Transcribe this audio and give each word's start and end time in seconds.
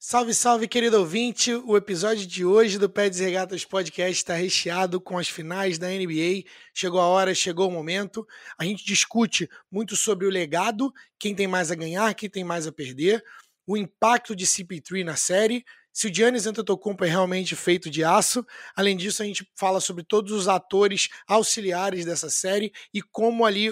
Salve, 0.00 0.32
salve, 0.32 0.68
querido 0.68 1.00
ouvinte! 1.00 1.52
O 1.52 1.76
episódio 1.76 2.24
de 2.24 2.44
hoje 2.44 2.78
do 2.78 2.88
Pés 2.88 3.18
e 3.18 3.24
Regatas 3.24 3.64
Podcast 3.64 4.12
está 4.12 4.32
recheado 4.32 5.00
com 5.00 5.18
as 5.18 5.28
finais 5.28 5.76
da 5.76 5.88
NBA. 5.88 6.44
Chegou 6.72 7.00
a 7.00 7.06
hora, 7.08 7.34
chegou 7.34 7.66
o 7.68 7.72
momento. 7.72 8.24
A 8.56 8.64
gente 8.64 8.84
discute 8.84 9.50
muito 9.68 9.96
sobre 9.96 10.24
o 10.24 10.30
legado, 10.30 10.92
quem 11.18 11.34
tem 11.34 11.48
mais 11.48 11.72
a 11.72 11.74
ganhar, 11.74 12.14
quem 12.14 12.30
tem 12.30 12.44
mais 12.44 12.64
a 12.64 12.70
perder, 12.70 13.24
o 13.66 13.76
impacto 13.76 14.36
de 14.36 14.46
CP3 14.46 15.02
na 15.02 15.16
série, 15.16 15.64
se 15.92 16.06
o 16.06 16.14
Giannis 16.14 16.46
Antetokounmpo 16.46 17.04
é 17.04 17.08
realmente 17.08 17.56
feito 17.56 17.90
de 17.90 18.04
aço. 18.04 18.46
Além 18.76 18.96
disso, 18.96 19.20
a 19.20 19.26
gente 19.26 19.50
fala 19.56 19.80
sobre 19.80 20.04
todos 20.04 20.30
os 20.30 20.46
atores 20.46 21.08
auxiliares 21.26 22.04
dessa 22.04 22.30
série 22.30 22.72
e 22.94 23.02
como 23.02 23.44
ali 23.44 23.68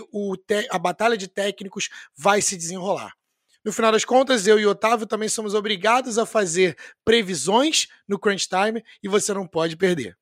a 0.73 0.79
batalha 0.79 1.17
de 1.17 1.29
técnicos 1.29 1.89
vai 2.19 2.43
se 2.43 2.57
desenrolar. 2.57 3.13
No 3.67 3.73
final 3.73 3.91
das 3.91 4.05
contas, 4.05 4.46
eu 4.46 4.61
e 4.61 4.64
Otávio 4.64 5.09
também 5.09 5.29
somos 5.29 5.53
obrigados 5.53 6.19
a 6.19 6.25
fazer 6.25 6.77
previsões 7.05 7.89
no 8.07 8.16
Crunch 8.16 8.48
Time 8.48 8.80
e 9.02 9.09
você 9.09 9.34
não 9.34 9.45
pode 9.45 9.77
perder. 9.77 10.16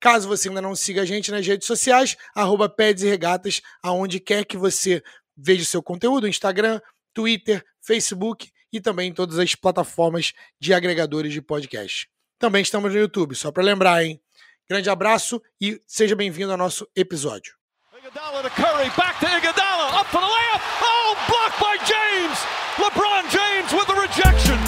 Caso 0.00 0.26
você 0.26 0.48
ainda 0.48 0.60
não 0.60 0.74
siga 0.74 1.02
a 1.02 1.04
gente 1.04 1.30
nas 1.30 1.46
redes 1.46 1.64
sociais, 1.64 2.16
arroba 2.34 2.68
Peds 2.68 3.04
e 3.04 3.08
Regatas, 3.08 3.62
aonde 3.80 4.18
quer 4.18 4.44
que 4.44 4.56
você 4.56 5.00
veja 5.36 5.62
o 5.62 5.64
seu 5.66 5.80
conteúdo, 5.80 6.26
Instagram, 6.26 6.80
Twitter, 7.14 7.64
Facebook 7.80 8.50
e 8.72 8.80
também 8.80 9.10
em 9.10 9.14
todas 9.14 9.38
as 9.38 9.54
plataformas 9.54 10.32
de 10.58 10.74
agregadores 10.74 11.32
de 11.32 11.40
podcast. 11.40 12.08
Também 12.36 12.62
estamos 12.62 12.92
no 12.92 12.98
YouTube, 12.98 13.36
só 13.36 13.52
para 13.52 13.62
lembrar, 13.62 14.04
hein? 14.04 14.20
Grande 14.68 14.90
abraço 14.90 15.40
e 15.60 15.80
seja 15.86 16.16
bem-vindo 16.16 16.50
ao 16.50 16.58
nosso 16.58 16.84
episódio. 16.96 17.54
Iguodala 17.96 18.42
to 18.42 18.50
Curry, 18.50 18.90
back 18.96 19.20
to 19.20 19.26
Iguodala, 19.26 20.00
up 20.00 20.10
for 20.10 20.20
the 20.20 20.26
layup. 20.26 20.60
Oh, 20.82 21.14
blocked 21.28 21.60
by 21.60 21.76
James. 21.86 22.61
LeBron 22.76 23.28
James 23.28 23.70
with 23.74 23.86
the 23.86 23.94
rejection. 23.94 24.58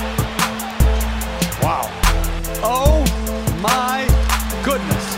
Wow. 1.62 1.88
Oh 2.62 3.02
my 3.62 4.06
goodness. 4.62 5.14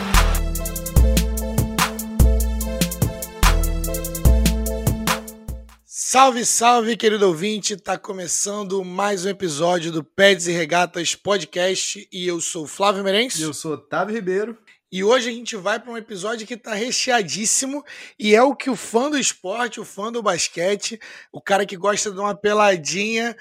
Salve, 5.84 6.46
salve, 6.46 6.96
querido 6.96 7.26
ouvinte! 7.26 7.76
Tá 7.76 7.98
começando 7.98 8.84
mais 8.84 9.24
um 9.26 9.30
episódio 9.30 9.90
do 9.90 10.04
Peds 10.04 10.46
e 10.46 10.52
Regatas 10.52 11.16
Podcast 11.16 12.08
e 12.12 12.28
eu 12.28 12.40
sou 12.40 12.68
Flávio 12.68 13.02
Merengue. 13.02 13.42
Eu 13.42 13.52
sou 13.52 13.72
Otávio 13.72 14.14
Ribeiro. 14.14 14.56
E 14.96 15.04
hoje 15.04 15.28
a 15.28 15.32
gente 15.32 15.54
vai 15.56 15.78
para 15.78 15.92
um 15.92 15.96
episódio 15.98 16.46
que 16.46 16.54
está 16.54 16.72
recheadíssimo 16.72 17.84
e 18.18 18.34
é 18.34 18.42
o 18.42 18.56
que 18.56 18.70
o 18.70 18.74
fã 18.74 19.10
do 19.10 19.18
esporte, 19.18 19.78
o 19.78 19.84
fã 19.84 20.10
do 20.10 20.22
basquete, 20.22 20.98
o 21.30 21.38
cara 21.38 21.66
que 21.66 21.76
gosta 21.76 22.10
de 22.10 22.18
uma 22.18 22.34
peladinha, 22.34 23.36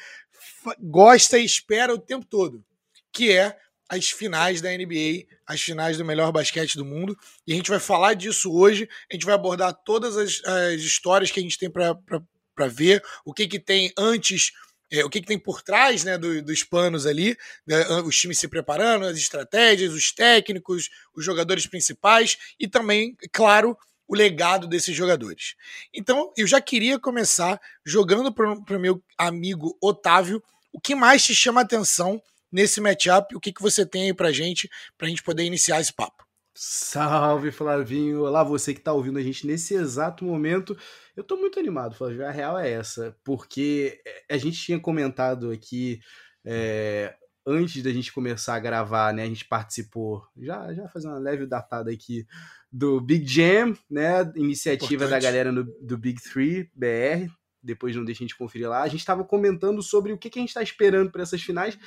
gosta 0.81 1.39
e 1.39 1.45
espera 1.45 1.93
o 1.93 1.97
tempo 1.97 2.25
todo, 2.25 2.61
que 3.09 3.31
é 3.31 3.57
as 3.87 4.09
finais 4.09 4.59
da 4.59 4.69
NBA, 4.69 5.27
as 5.47 5.61
finais 5.61 5.97
do 5.97 6.03
melhor 6.03 6.29
basquete 6.33 6.75
do 6.75 6.83
mundo. 6.83 7.17
E 7.47 7.53
a 7.53 7.55
gente 7.55 7.69
vai 7.69 7.79
falar 7.79 8.15
disso 8.15 8.53
hoje, 8.53 8.89
a 9.09 9.13
gente 9.13 9.25
vai 9.25 9.35
abordar 9.35 9.73
todas 9.85 10.17
as, 10.17 10.43
as 10.43 10.81
histórias 10.81 11.31
que 11.31 11.39
a 11.39 11.43
gente 11.43 11.57
tem 11.57 11.71
para 11.71 12.67
ver, 12.67 13.01
o 13.23 13.33
que, 13.33 13.47
que 13.47 13.61
tem 13.61 13.93
antes 13.97 14.51
é, 14.91 15.03
o 15.03 15.09
que, 15.09 15.21
que, 15.21 15.27
tem 15.27 15.39
por 15.39 15.61
trás 15.61 16.03
né, 16.03 16.17
do, 16.17 16.41
dos 16.41 16.63
panos 16.63 17.05
ali, 17.05 17.37
né, 17.65 17.87
os 18.05 18.15
times 18.17 18.39
se 18.39 18.47
preparando, 18.47 19.05
as 19.05 19.17
estratégias, 19.17 19.93
os 19.93 20.11
técnicos, 20.11 20.89
os 21.15 21.23
jogadores 21.25 21.65
principais 21.65 22.37
e 22.59 22.67
também, 22.67 23.17
claro, 23.31 23.77
o 24.07 24.15
legado 24.15 24.67
desses 24.67 24.95
jogadores. 24.95 25.55
Então, 25.93 26.31
eu 26.37 26.45
já 26.45 26.61
queria 26.61 26.99
começar 26.99 27.59
jogando 27.83 28.31
para 28.33 28.77
o 28.77 28.79
meu 28.79 29.03
amigo 29.17 29.77
Otávio 29.81 30.43
o 30.71 30.79
que 30.79 30.93
mais 30.93 31.23
te 31.23 31.33
chama 31.33 31.61
a 31.61 31.63
atenção 31.63 32.21
nesse 32.51 32.81
matchup, 32.81 33.35
o 33.35 33.39
que, 33.39 33.51
que 33.51 33.61
você 33.61 33.85
tem 33.85 34.03
aí 34.03 34.13
para 34.13 34.31
gente, 34.31 34.69
para 34.97 35.07
a 35.07 35.09
gente 35.09 35.23
poder 35.23 35.43
iniciar 35.43 35.79
esse 35.79 35.93
papo. 35.93 36.24
Salve, 36.57 37.51
Flavinho! 37.51 38.23
Olá, 38.23 38.41
você 38.41 38.73
que 38.73 38.79
está 38.79 38.93
ouvindo 38.93 39.19
a 39.19 39.21
gente 39.21 39.45
nesse 39.45 39.73
exato 39.73 40.23
momento. 40.23 40.75
Eu 41.13 41.19
estou 41.19 41.37
muito 41.37 41.59
animado, 41.59 41.95
Flavinho. 41.95 42.25
A 42.25 42.31
real 42.31 42.57
é 42.57 42.71
essa, 42.71 43.13
porque 43.25 44.01
eh, 44.07 44.23
a 44.31 44.37
gente 44.37 44.57
tinha 44.57 44.79
comentado 44.79 45.51
aqui 45.51 45.99
é, 46.45 47.13
antes 47.45 47.83
da 47.83 47.91
gente 47.91 48.13
começar 48.13 48.55
a 48.55 48.59
gravar, 48.59 49.13
né? 49.13 49.23
A 49.23 49.27
gente 49.27 49.43
participou, 49.43 50.25
já, 50.37 50.73
já 50.73 50.87
fazer 50.87 51.09
uma 51.09 51.19
leve 51.19 51.45
datada 51.45 51.91
aqui, 51.91 52.25
do 52.71 53.01
Big 53.01 53.27
Jam, 53.27 53.77
né? 53.91 54.21
Iniciativa 54.37 55.03
Importante. 55.03 55.09
da 55.09 55.19
galera 55.19 55.51
no, 55.51 55.65
do 55.81 55.97
Big 55.97 56.21
Three 56.23 56.71
BR. 56.73 57.29
Depois 57.61 57.93
não 57.97 58.05
deixa 58.05 58.23
a 58.23 58.27
gente 58.27 58.37
conferir 58.37 58.69
lá. 58.69 58.81
A 58.81 58.87
gente 58.87 59.01
estava 59.01 59.25
comentando 59.25 59.83
sobre 59.83 60.13
o 60.13 60.17
que, 60.17 60.29
que 60.29 60.39
a 60.39 60.41
gente 60.41 60.49
está 60.49 60.63
esperando 60.63 61.11
para 61.11 61.23
essas 61.23 61.41
finais. 61.41 61.77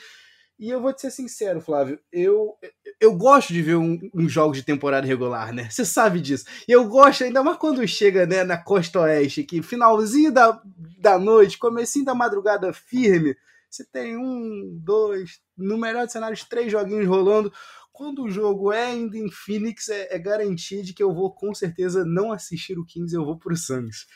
E 0.59 0.71
eu 0.71 0.81
vou 0.83 0.93
te 0.93 1.03
ser 1.03 1.13
sincero, 1.13 1.61
Flávio, 1.61 2.01
eu, 2.11 2.57
eu 3.01 3.15
gosto 3.15 3.53
de 3.53 3.63
ver 3.63 3.77
um, 3.77 3.97
um 4.13 4.29
jogo 4.29 4.53
de 4.53 4.65
temporada 4.65 5.07
regular, 5.07 5.53
né? 5.53 5.71
Você 5.71 5.85
sabe 5.85 6.21
disso. 6.21 6.47
E 6.67 6.73
eu 6.73 6.89
gosto, 6.89 7.23
ainda 7.23 7.45
mais 7.45 7.57
quando 7.59 7.87
chega 7.87 8.27
né, 8.27 8.43
na 8.43 8.59
costa 8.59 9.01
oeste, 9.01 9.45
que 9.45 9.63
finalzinho 9.63 10.33
da, 10.33 10.61
da 10.99 11.17
noite, 11.17 11.59
comecinho 11.59 12.05
da 12.05 12.15
madrugada 12.15 12.73
firme, 12.73 13.37
você 13.71 13.85
tem 13.85 14.17
um, 14.17 14.77
dois, 14.83 15.41
no 15.57 15.79
melhor 15.79 16.05
dos 16.05 16.13
cenários, 16.13 16.43
três 16.43 16.73
joguinhos 16.73 17.07
rolando. 17.07 17.53
Quando 17.93 18.25
o 18.25 18.31
jogo 18.31 18.73
é 18.73 18.87
ainda 18.87 19.17
em 19.17 19.31
Phoenix, 19.31 19.89
é, 19.89 20.15
é 20.15 20.19
garantia 20.19 20.83
de 20.83 20.93
que 20.93 21.03
eu 21.03 21.15
vou 21.15 21.33
com 21.33 21.55
certeza 21.55 22.05
não 22.05 22.33
assistir 22.33 22.79
o 22.79 22.85
Kings, 22.85 23.15
eu 23.15 23.25
vou 23.25 23.39
pro 23.39 23.57
Suns. 23.57 24.07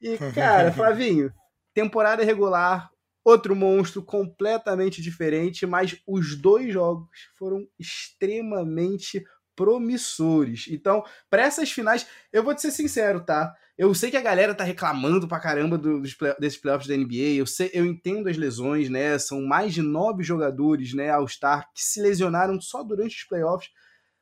E, 0.00 0.16
cara, 0.34 0.72
Flavinho, 0.72 1.32
temporada 1.72 2.24
regular, 2.24 2.90
Outro 3.24 3.56
monstro 3.56 4.02
completamente 4.02 5.00
diferente, 5.00 5.66
mas 5.66 5.96
os 6.06 6.36
dois 6.36 6.72
jogos 6.72 7.08
foram 7.38 7.66
extremamente 7.78 9.24
promissores. 9.56 10.66
Então, 10.68 11.02
para 11.30 11.42
essas 11.42 11.70
finais, 11.70 12.06
eu 12.32 12.42
vou 12.42 12.54
te 12.54 12.60
ser 12.60 12.70
sincero, 12.70 13.24
tá? 13.24 13.54
Eu 13.76 13.92
sei 13.94 14.10
que 14.10 14.16
a 14.16 14.22
galera 14.22 14.54
tá 14.54 14.62
reclamando 14.62 15.26
pra 15.26 15.40
caramba 15.40 15.76
dos 15.76 16.14
play 16.14 16.34
desses 16.38 16.58
playoffs 16.58 16.86
da 16.86 16.96
NBA. 16.96 17.36
Eu 17.36 17.46
sei, 17.46 17.70
eu 17.72 17.84
entendo 17.84 18.28
as 18.28 18.36
lesões, 18.36 18.88
né? 18.88 19.18
São 19.18 19.42
mais 19.42 19.74
de 19.74 19.82
nove 19.82 20.22
jogadores, 20.22 20.94
né, 20.94 21.10
All-Star 21.10 21.68
que 21.74 21.82
se 21.82 22.00
lesionaram 22.00 22.60
só 22.60 22.84
durante 22.84 23.16
os 23.16 23.24
playoffs. 23.24 23.70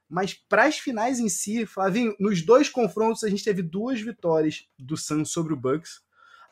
Mas 0.08 0.34
para 0.34 0.64
as 0.64 0.78
finais 0.78 1.18
em 1.18 1.28
si, 1.28 1.66
Flavinho, 1.66 2.14
nos 2.20 2.42
dois 2.42 2.68
confrontos 2.68 3.24
a 3.24 3.28
gente 3.28 3.44
teve 3.44 3.62
duas 3.62 4.00
vitórias 4.00 4.66
do 4.78 4.96
Suns 4.96 5.30
sobre 5.30 5.54
o 5.54 5.56
Bucks 5.56 6.00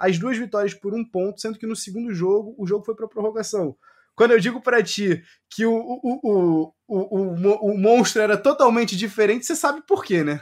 as 0.00 0.18
duas 0.18 0.38
vitórias 0.38 0.72
por 0.72 0.94
um 0.94 1.04
ponto, 1.04 1.38
sendo 1.38 1.58
que 1.58 1.66
no 1.66 1.76
segundo 1.76 2.14
jogo 2.14 2.54
o 2.56 2.66
jogo 2.66 2.82
foi 2.82 2.94
para 2.96 3.06
prorrogação. 3.06 3.76
Quando 4.16 4.30
eu 4.32 4.40
digo 4.40 4.60
para 4.60 4.82
ti 4.82 5.22
que 5.48 5.66
o, 5.66 5.74
o, 5.74 6.20
o, 6.22 6.72
o, 6.88 7.70
o, 7.70 7.78
monstro 7.78 8.22
era 8.22 8.36
totalmente 8.36 8.96
diferente, 8.96 9.44
você 9.44 9.54
sabe 9.54 9.82
por 9.86 10.02
quê, 10.02 10.24
né? 10.24 10.40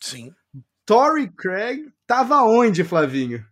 Sim. 0.00 0.32
Torrey 0.86 1.28
Craig 1.28 1.92
tava 2.06 2.42
onde, 2.42 2.84
Flavinho? 2.84 3.44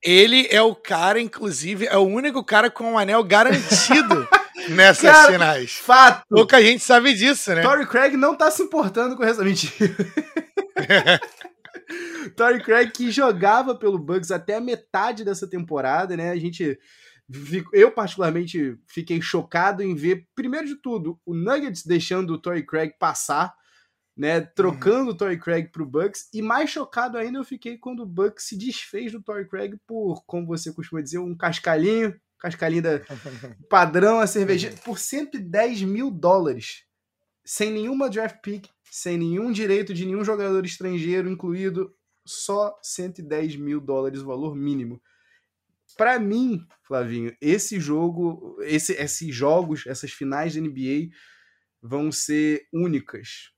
Ele 0.00 0.46
é 0.48 0.62
o 0.62 0.76
cara, 0.76 1.20
inclusive, 1.20 1.86
é 1.86 1.96
o 1.96 2.06
único 2.06 2.44
cara 2.44 2.70
com 2.70 2.92
um 2.92 2.98
anel 2.98 3.24
garantido 3.24 4.28
nessas 4.70 5.10
cara, 5.10 5.32
finais. 5.32 5.72
Fato. 5.72 6.24
Pouca 6.28 6.62
gente 6.62 6.84
sabe 6.84 7.14
disso, 7.14 7.52
né? 7.52 7.62
Torrey 7.62 7.86
Craig 7.86 8.16
não 8.16 8.36
tá 8.36 8.48
se 8.48 8.62
importando 8.62 9.16
com 9.16 9.24
essa 9.24 9.42
mentira. 9.42 9.94
Torrey 12.36 12.62
Craig 12.62 12.90
que 12.90 13.10
jogava 13.10 13.74
pelo 13.74 13.98
Bucks 13.98 14.30
até 14.30 14.56
a 14.56 14.60
metade 14.60 15.24
dessa 15.24 15.48
temporada, 15.48 16.16
né? 16.16 16.30
A 16.30 16.36
gente 16.36 16.78
eu 17.72 17.92
particularmente 17.92 18.78
fiquei 18.86 19.20
chocado 19.20 19.82
em 19.82 19.94
ver 19.94 20.26
primeiro 20.34 20.66
de 20.66 20.76
tudo 20.76 21.20
o 21.26 21.34
Nuggets 21.34 21.84
deixando 21.84 22.32
o 22.32 22.38
Torrey 22.38 22.64
Craig 22.64 22.94
passar, 22.98 23.54
né, 24.16 24.40
trocando 24.40 25.04
uhum. 25.04 25.08
o 25.10 25.14
Torrey 25.14 25.38
Craig 25.38 25.70
para 25.70 25.82
o 25.82 25.86
Bucks 25.86 26.28
e 26.32 26.40
mais 26.40 26.70
chocado 26.70 27.18
ainda 27.18 27.38
eu 27.38 27.44
fiquei 27.44 27.76
quando 27.76 28.00
o 28.00 28.06
Bucks 28.06 28.46
se 28.48 28.56
desfez 28.56 29.12
do 29.12 29.22
Torrey 29.22 29.46
Craig 29.46 29.76
por, 29.86 30.24
como 30.24 30.46
você 30.46 30.72
costuma 30.72 31.02
dizer, 31.02 31.18
um 31.18 31.36
cascalhinho, 31.36 32.18
cascalhinho 32.38 32.82
da 32.82 33.00
padrão 33.68 34.18
a 34.18 34.26
cerveja 34.26 34.72
por 34.82 34.98
110 34.98 35.82
mil 35.82 36.10
dólares, 36.10 36.84
sem 37.48 37.70
nenhuma 37.70 38.10
draft 38.10 38.42
pick, 38.42 38.68
sem 38.90 39.16
nenhum 39.16 39.50
direito 39.50 39.94
de 39.94 40.04
nenhum 40.04 40.22
jogador 40.22 40.66
estrangeiro 40.66 41.30
incluído, 41.30 41.90
só 42.22 42.78
110 42.82 43.56
mil 43.56 43.80
dólares, 43.80 44.20
o 44.20 44.26
valor 44.26 44.54
mínimo. 44.54 45.00
Para 45.96 46.18
mim, 46.18 46.60
Flavinho, 46.86 47.34
esse 47.40 47.80
jogo, 47.80 48.58
esse, 48.60 48.92
esses 48.92 49.34
jogos, 49.34 49.86
essas 49.86 50.10
finais 50.12 50.54
da 50.54 50.60
NBA 50.60 51.08
vão 51.80 52.12
ser 52.12 52.68
únicas. 52.70 53.50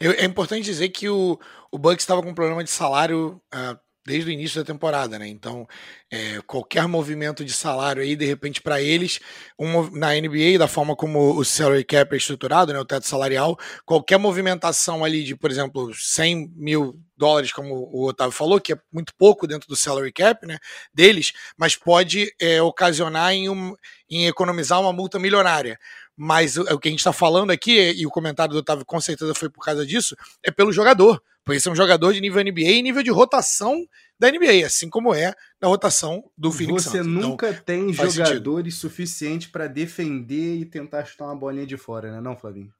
É 0.00 0.24
importante 0.24 0.64
dizer 0.64 0.88
que 0.88 1.08
o, 1.08 1.38
o 1.70 1.78
Bucks 1.78 2.02
estava 2.02 2.20
com 2.20 2.30
um 2.30 2.34
problema 2.34 2.64
de 2.64 2.70
salário 2.70 3.40
uh, 3.54 3.78
desde 4.06 4.30
o 4.30 4.32
início 4.32 4.60
da 4.60 4.66
temporada, 4.66 5.18
né? 5.18 5.26
Então, 5.26 5.66
é, 6.10 6.40
qualquer 6.46 6.86
movimento 6.86 7.44
de 7.44 7.52
salário 7.52 8.02
aí, 8.02 8.14
de 8.14 8.26
repente, 8.26 8.60
para 8.60 8.80
eles, 8.80 9.18
um, 9.58 9.90
na 9.90 10.12
NBA, 10.14 10.58
da 10.58 10.68
forma 10.68 10.94
como 10.94 11.36
o 11.36 11.44
salary 11.44 11.84
cap 11.84 12.12
é 12.12 12.16
estruturado, 12.16 12.72
né, 12.72 12.78
o 12.78 12.84
teto 12.84 13.06
salarial, 13.06 13.58
qualquer 13.86 14.18
movimentação 14.18 15.04
ali 15.04 15.24
de, 15.24 15.34
por 15.34 15.50
exemplo, 15.50 15.90
100 15.94 16.52
mil 16.54 17.00
dólares, 17.16 17.52
como 17.52 17.74
o 17.74 18.06
Otávio 18.06 18.32
falou, 18.32 18.60
que 18.60 18.74
é 18.74 18.78
muito 18.92 19.14
pouco 19.16 19.46
dentro 19.46 19.68
do 19.68 19.76
salary 19.76 20.12
cap, 20.12 20.46
né, 20.46 20.58
deles, 20.92 21.32
mas 21.56 21.74
pode 21.74 22.30
é, 22.38 22.60
ocasionar 22.60 23.32
em, 23.32 23.48
um, 23.48 23.74
em 24.10 24.26
economizar 24.26 24.80
uma 24.80 24.92
multa 24.92 25.18
milionária. 25.18 25.78
Mas 26.16 26.56
o, 26.56 26.62
o 26.62 26.78
que 26.78 26.88
a 26.88 26.90
gente 26.90 27.00
está 27.00 27.12
falando 27.12 27.50
aqui, 27.50 27.92
e 27.92 28.06
o 28.06 28.10
comentário 28.10 28.52
do 28.52 28.58
Otávio 28.58 28.84
com 28.84 29.00
certeza 29.00 29.34
foi 29.34 29.48
por 29.48 29.64
causa 29.64 29.86
disso, 29.86 30.14
é 30.42 30.50
pelo 30.50 30.72
jogador. 30.72 31.20
Porque 31.44 31.58
esse 31.58 31.68
é 31.68 31.72
um 31.72 31.76
jogador 31.76 32.12
de 32.12 32.20
nível 32.20 32.42
NBA 32.42 32.70
e 32.70 32.82
nível 32.82 33.02
de 33.02 33.10
rotação 33.10 33.86
da 34.18 34.30
NBA, 34.30 34.64
assim 34.64 34.88
como 34.88 35.14
é 35.14 35.34
na 35.60 35.68
rotação 35.68 36.30
do 36.36 36.50
Phoenix 36.50 36.84
Você. 36.84 36.98
Então, 36.98 37.10
nunca 37.10 37.50
então, 37.50 37.62
tem 37.64 37.92
jogadores 37.92 38.76
suficientes 38.76 39.48
para 39.48 39.66
defender 39.66 40.56
e 40.56 40.64
tentar 40.64 41.04
chutar 41.04 41.26
uma 41.26 41.36
bolinha 41.36 41.66
de 41.66 41.76
fora, 41.76 42.10
né, 42.10 42.20
não, 42.20 42.36
Flavinho? 42.36 42.72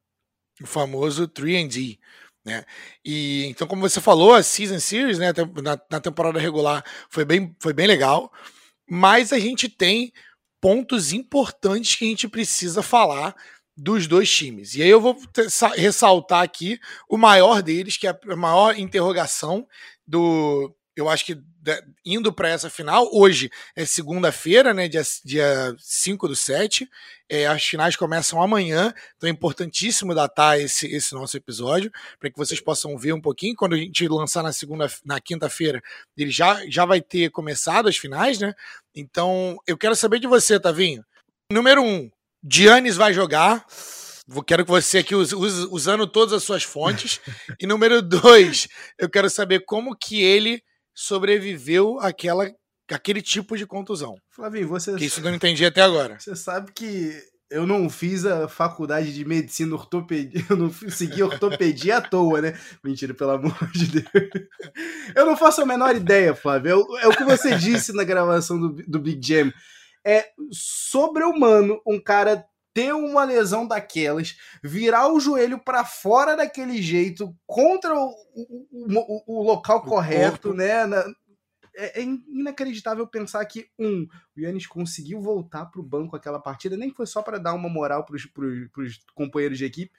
O 0.63 0.67
famoso 0.67 1.29
3D. 1.29 1.99
Né? 2.45 2.65
E 3.05 3.47
então, 3.47 3.67
como 3.67 3.83
você 3.83 4.01
falou, 4.01 4.35
a 4.35 4.43
Season 4.43 4.79
Series, 4.79 5.19
né, 5.19 5.33
na, 5.63 5.81
na 5.91 6.01
temporada 6.01 6.39
regular, 6.39 6.85
foi 7.09 7.25
bem, 7.25 7.55
foi 7.59 7.73
bem 7.73 7.87
legal, 7.87 8.33
mas 8.89 9.33
a 9.33 9.39
gente 9.39 9.69
tem 9.69 10.13
pontos 10.61 11.13
importantes 11.13 11.97
que 11.97 12.05
a 12.05 12.09
gente 12.09 12.29
precisa 12.29 12.83
falar 12.83 13.35
dos 13.77 14.07
dois 14.07 14.31
times. 14.31 14.75
E 14.75 14.83
aí 14.83 14.89
eu 14.89 15.01
vou 15.01 15.17
ressaltar 15.77 16.43
aqui 16.43 16.79
o 17.09 17.17
maior 17.17 17.63
deles, 17.63 17.97
que 17.97 18.07
é 18.07 18.19
a 18.29 18.37
maior 18.37 18.79
interrogação 18.79 19.67
do. 20.07 20.75
Eu 20.97 21.09
acho 21.09 21.25
que 21.25 21.37
indo 22.05 22.33
para 22.33 22.49
essa 22.49 22.69
final, 22.69 23.09
hoje 23.13 23.51
é 23.75 23.85
segunda-feira, 23.85 24.75
né, 24.75 24.87
dia, 24.87 25.03
dia 25.25 25.75
5 25.79 26.29
do 26.29 26.37
7, 26.37 26.89
é, 27.29 27.47
as 27.47 27.65
finais 27.65 27.97
começam 27.97 28.43
amanhã, 28.43 28.93
então 29.17 29.29
é 29.29 29.33
importantíssimo 29.33 30.15
datar 30.15 30.61
esse, 30.61 30.87
esse 30.87 31.15
nosso 31.15 31.37
episódio, 31.37 31.91
para 32.19 32.31
que 32.31 32.37
vocês 32.37 32.61
possam 32.61 32.97
ver 32.99 33.13
um 33.13 33.21
pouquinho, 33.21 33.57
quando 33.57 33.75
a 33.75 33.79
gente 33.79 34.07
lançar 34.09 34.43
na 34.43 34.53
segunda, 34.53 34.91
na 35.05 35.21
quinta-feira, 35.21 35.83
ele 36.17 36.31
já, 36.31 36.61
já 36.69 36.85
vai 36.85 37.01
ter 37.01 37.31
começado 37.31 37.89
as 37.89 37.97
finais, 37.97 38.39
né, 38.39 38.55
então 38.95 39.59
eu 39.67 39.79
quero 39.79 39.97
saber 39.97 40.19
de 40.19 40.27
você, 40.27 40.61
Tavinho. 40.61 41.05
Número 41.51 41.83
um, 41.83 42.11
Giannis 42.51 42.97
vai 42.97 43.13
jogar. 43.13 43.65
Quero 44.47 44.65
que 44.65 44.71
você 44.71 44.99
aqui 44.99 45.15
use, 45.15 45.35
use, 45.35 45.69
usando 45.71 46.07
todas 46.07 46.33
as 46.33 46.43
suas 46.43 46.63
fontes. 46.63 47.21
e 47.61 47.67
número 47.67 48.03
dois, 48.03 48.69
eu 48.99 49.09
quero 49.09 49.29
saber 49.29 49.65
como 49.67 49.97
que 49.97 50.23
ele 50.23 50.63
sobreviveu 50.95 51.99
àquela, 52.01 52.51
àquele 52.91 53.21
tipo 53.21 53.57
de 53.57 53.67
contusão. 53.67 54.15
Flavinho, 54.31 54.69
você. 54.69 54.95
Que 54.95 55.07
isso 55.07 55.21
eu 55.21 55.25
não 55.25 55.35
entendi 55.35 55.65
até 55.65 55.83
agora. 55.83 56.19
Você 56.19 56.35
sabe 56.37 56.73
que 56.73 57.13
eu 57.51 57.67
não 57.67 57.89
fiz 57.89 58.25
a 58.25 58.49
faculdade 58.49 59.15
de 59.15 59.25
medicina 59.25 59.75
ortopedia, 59.75 60.45
eu 60.49 60.57
não 60.57 60.71
segui 60.73 61.23
ortopedia 61.23 61.99
à 61.99 62.01
toa, 62.01 62.41
né? 62.41 62.59
Mentira, 62.83 63.15
pelo 63.15 63.33
amor 63.33 63.71
de 63.73 63.87
Deus. 63.87 64.49
Eu 65.15 65.27
não 65.27 65.37
faço 65.37 65.63
a 65.63 65.67
menor 65.67 65.95
ideia, 65.95 66.35
Flávio. 66.35 66.85
É, 66.99 67.05
é 67.05 67.09
o 67.09 67.17
que 67.17 67.25
você 67.25 67.57
disse 67.57 67.93
na 67.93 68.05
gravação 68.05 68.59
do, 68.59 68.83
do 68.87 68.99
Big 68.99 69.27
Jam 69.27 69.53
é 70.05 70.31
sobre-humano 70.51 71.81
um 71.87 72.01
cara 72.01 72.47
ter 72.75 72.93
uma 72.93 73.25
lesão 73.25 73.67
daquelas, 73.67 74.37
virar 74.63 75.09
o 75.13 75.21
joelho 75.21 75.59
para 75.61 75.85
fora 75.85 76.37
daquele 76.37 76.83
jeito, 76.83 77.35
contra 77.47 77.95
o, 77.95 78.09
o, 78.35 78.67
o, 78.73 79.39
o 79.39 79.43
local 79.45 79.83
correto, 79.83 80.49
corpo. 80.49 80.57
né? 80.57 80.85
Na, 80.85 81.05
é, 81.77 82.01
é, 82.01 82.03
inacreditável 82.03 83.07
pensar 83.07 83.45
que, 83.47 83.69
um, 83.79 84.07
o 84.37 84.41
Yannis 84.41 84.67
conseguiu 84.67 85.21
voltar 85.21 85.67
para 85.67 85.81
o 85.81 85.85
banco 85.85 86.17
aquela 86.17 86.41
partida, 86.41 86.77
nem 86.77 86.91
foi 86.91 87.07
só 87.07 87.23
para 87.23 87.39
dar 87.39 87.55
uma 87.55 87.69
moral 87.69 88.05
para 88.05 88.17
os 88.17 89.05
companheiros 89.15 89.59
de 89.59 89.65
equipe. 89.65 89.93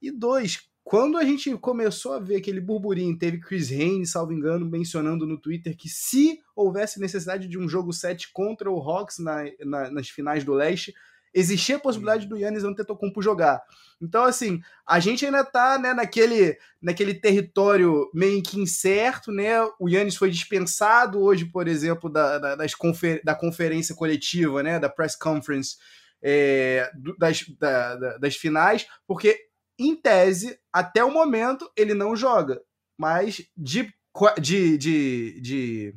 E 0.00 0.10
dois, 0.10 0.68
quando 0.84 1.16
a 1.16 1.24
gente 1.24 1.56
começou 1.58 2.12
a 2.12 2.18
ver 2.18 2.36
aquele 2.36 2.60
burburinho, 2.60 3.16
teve 3.16 3.38
Chris 3.38 3.70
Haynes, 3.70 4.10
salvo 4.10 4.32
engano, 4.32 4.66
mencionando 4.66 5.26
no 5.26 5.38
Twitter 5.38 5.76
que 5.76 5.88
se 5.88 6.40
houvesse 6.56 7.00
necessidade 7.00 7.48
de 7.48 7.58
um 7.58 7.68
jogo 7.68 7.92
7 7.92 8.32
contra 8.32 8.70
o 8.70 8.78
Hawks 8.80 9.18
na, 9.18 9.44
na, 9.64 9.90
nas 9.90 10.08
finais 10.08 10.44
do 10.44 10.52
leste, 10.52 10.92
existia 11.32 11.76
a 11.76 11.80
possibilidade 11.80 12.26
do 12.26 12.36
Yannis 12.36 12.64
Antetokounmpo 12.64 13.22
jogar. 13.22 13.62
Então, 14.00 14.24
assim, 14.24 14.60
a 14.86 14.98
gente 15.00 15.24
ainda 15.24 15.44
tá 15.44 15.78
né, 15.78 15.94
naquele, 15.94 16.58
naquele 16.80 17.14
território 17.14 18.10
meio 18.12 18.42
que 18.42 18.60
incerto, 18.60 19.30
né? 19.30 19.62
O 19.78 19.88
Yannis 19.88 20.16
foi 20.16 20.30
dispensado 20.30 21.20
hoje, 21.20 21.46
por 21.46 21.68
exemplo, 21.68 22.10
da, 22.10 22.38
da, 22.38 22.56
das 22.56 22.74
confer, 22.74 23.22
da 23.24 23.34
conferência 23.34 23.94
coletiva, 23.94 24.62
né? 24.62 24.78
Da 24.78 24.88
press 24.88 25.16
conference 25.16 25.76
é, 26.20 26.90
das, 27.18 27.44
da, 27.58 28.18
das 28.18 28.36
finais, 28.36 28.86
porque 29.06 29.38
em 29.78 29.96
tese, 29.96 30.58
até 30.72 31.04
o 31.04 31.12
momento, 31.12 31.70
ele 31.76 31.94
não 31.94 32.16
joga. 32.16 32.60
Mas 32.96 33.42
de. 33.56 33.92
de. 34.40 34.78
de. 34.78 35.40
de. 35.40 35.94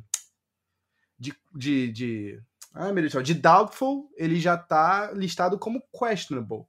de, 1.18 1.34
de, 1.54 1.92
de 1.92 2.42
ah, 2.74 2.92
meu 2.92 3.08
Deus, 3.08 3.24
de 3.24 3.32
doubtful, 3.32 4.10
ele 4.16 4.38
já 4.38 4.54
tá 4.56 5.10
listado 5.12 5.58
como 5.58 5.82
questionable. 5.98 6.66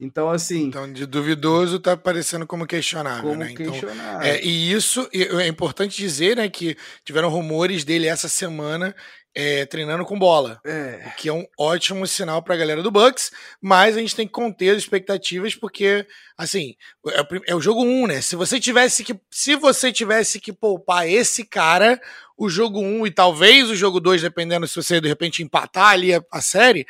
Então, 0.00 0.30
assim. 0.30 0.64
Então, 0.64 0.90
de 0.90 1.04
duvidoso 1.04 1.78
tá 1.78 1.92
aparecendo 1.92 2.46
como 2.46 2.66
questionável. 2.66 3.30
Como 3.30 3.40
né? 3.44 3.52
Então, 3.52 3.70
questionável. 3.70 4.22
É, 4.22 4.42
e 4.42 4.72
isso 4.72 5.06
é 5.12 5.46
importante 5.46 5.96
dizer, 5.96 6.36
né, 6.36 6.48
que 6.48 6.76
tiveram 7.04 7.28
rumores 7.28 7.84
dele 7.84 8.06
essa 8.06 8.28
semana 8.28 8.94
é, 9.34 9.64
treinando 9.66 10.04
com 10.04 10.18
bola. 10.18 10.60
É. 10.64 11.04
O 11.06 11.16
que 11.16 11.28
é 11.28 11.32
um 11.32 11.46
ótimo 11.58 12.06
sinal 12.06 12.42
para 12.42 12.54
a 12.54 12.58
galera 12.58 12.82
do 12.82 12.90
Bucks, 12.90 13.30
mas 13.60 13.96
a 13.96 14.00
gente 14.00 14.16
tem 14.16 14.26
que 14.26 14.32
conter 14.32 14.70
as 14.70 14.78
expectativas, 14.78 15.54
porque, 15.54 16.06
assim, 16.36 16.74
é, 17.08 17.52
é 17.52 17.54
o 17.54 17.60
jogo 17.60 17.82
1, 17.82 17.86
um, 17.86 18.06
né? 18.06 18.20
Se 18.20 18.36
você 18.36 18.58
tivesse 18.58 19.04
que. 19.04 19.18
Se 19.30 19.54
você 19.54 19.92
tivesse 19.92 20.40
que 20.40 20.52
poupar 20.52 21.08
esse 21.08 21.44
cara, 21.44 22.00
o 22.36 22.48
jogo 22.48 22.80
1 22.80 23.00
um, 23.00 23.06
e 23.06 23.10
talvez 23.10 23.68
o 23.68 23.76
jogo 23.76 24.00
2, 24.00 24.22
dependendo 24.22 24.66
se 24.66 24.76
você 24.76 25.00
de 25.00 25.08
repente 25.08 25.42
empatar 25.42 25.90
ali 25.90 26.14
a, 26.14 26.22
a 26.32 26.40
série, 26.40 26.86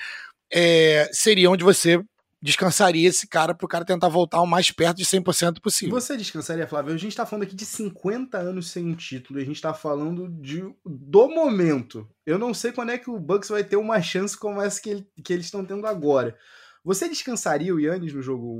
é, 0.53 1.09
seria 1.13 1.51
onde 1.51 1.63
você 1.63 2.03
descansaria 2.43 3.09
esse 3.09 3.27
cara 3.27 3.55
para 3.55 3.65
o 3.65 3.69
cara 3.69 3.85
tentar 3.85 4.09
voltar 4.09 4.41
o 4.41 4.47
mais 4.47 4.71
perto 4.71 4.97
de 4.97 5.05
100% 5.05 5.61
possível. 5.61 6.01
Você 6.01 6.17
descansaria, 6.17 6.67
Flávio? 6.67 6.95
A 6.95 6.97
gente 6.97 7.13
está 7.13 7.27
falando 7.27 7.45
aqui 7.45 7.55
de 7.55 7.67
50 7.67 8.39
anos 8.39 8.71
sem 8.71 8.87
um 8.87 8.95
título 8.95 9.39
e 9.39 9.43
a 9.43 9.47
gente 9.47 9.57
está 9.57 9.75
falando 9.75 10.29
de, 10.29 10.63
do 10.85 11.29
momento. 11.29 12.09
Eu 12.25 12.39
não 12.39 12.55
sei 12.55 12.73
quando 12.73 12.93
é 12.93 12.99
que 12.99 13.11
o 13.11 13.19
Bucks 13.19 13.51
vai 13.51 13.63
ter 13.63 13.77
uma 13.77 14.01
chance 14.01 14.37
como 14.37 14.61
essa 14.61 14.81
que, 14.81 14.91
ele, 14.91 15.07
que 15.23 15.33
eles 15.33 15.47
estão 15.47 15.65
tendo 15.65 15.87
agora. 15.87 16.37
Você 16.83 17.09
descansaria 17.09 17.75
o 17.75 17.81
Yannis 17.81 18.15
no 18.15 18.23
jogo 18.23 18.59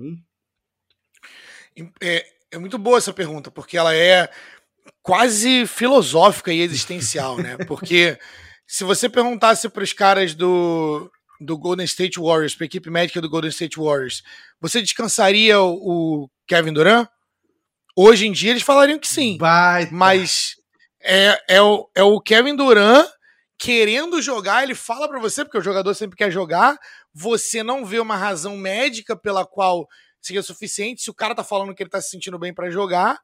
1? 1.77 1.91
É, 2.03 2.27
é 2.51 2.59
muito 2.59 2.77
boa 2.77 2.99
essa 2.99 3.15
pergunta, 3.15 3.51
porque 3.51 3.79
ela 3.79 3.95
é 3.95 4.29
quase 5.03 5.67
filosófica 5.67 6.53
e 6.53 6.61
existencial, 6.61 7.39
né? 7.39 7.57
Porque 7.67 8.19
se 8.67 8.85
você 8.85 9.09
perguntasse 9.09 9.69
para 9.71 9.83
os 9.83 9.95
caras 9.95 10.35
do, 10.35 11.11
do 11.41 11.57
Golden 11.57 11.85
State 11.87 12.21
Warriors, 12.21 12.55
para 12.55 12.65
a 12.65 12.67
equipe 12.67 12.91
médica 12.91 13.21
do 13.21 13.31
Golden 13.31 13.51
State 13.51 13.79
Warriors, 13.79 14.23
você 14.61 14.83
descansaria 14.83 15.59
o, 15.59 16.25
o, 16.25 16.31
Kevin 16.47 16.73
Durant? 16.73 17.09
Hoje 17.97 18.27
em 18.27 18.33
dia 18.33 18.51
eles 18.51 18.63
falariam 18.63 18.99
que 18.99 19.09
sim. 19.09 19.39
Baita. 19.39 19.93
Mas 19.95 20.57
é, 21.03 21.41
é, 21.49 21.63
o, 21.63 21.89
é 21.95 22.03
o 22.03 22.21
Kevin 22.21 22.55
Durant 22.55 23.09
querendo 23.59 24.23
jogar, 24.23 24.63
ele 24.63 24.75
fala 24.75 25.09
para 25.09 25.19
você, 25.19 25.45
porque 25.45 25.59
o 25.59 25.63
jogador 25.63 25.93
sempre 25.95 26.17
quer 26.17 26.31
jogar, 26.31 26.79
você 27.13 27.63
não 27.63 27.85
vê 27.85 27.99
uma 28.01 28.17
razão 28.17 28.57
médica 28.57 29.15
pela 29.15 29.45
qual 29.45 29.87
seria 30.21 30.43
suficiente. 30.43 31.03
Se 31.03 31.11
o 31.11 31.15
cara 31.15 31.35
tá 31.35 31.45
falando 31.45 31.75
que 31.75 31.83
ele 31.83 31.91
tá 31.91 32.01
se 32.01 32.11
sentindo 32.11 32.39
bem 32.39 32.55
para 32.55 32.71
jogar, 32.71 33.21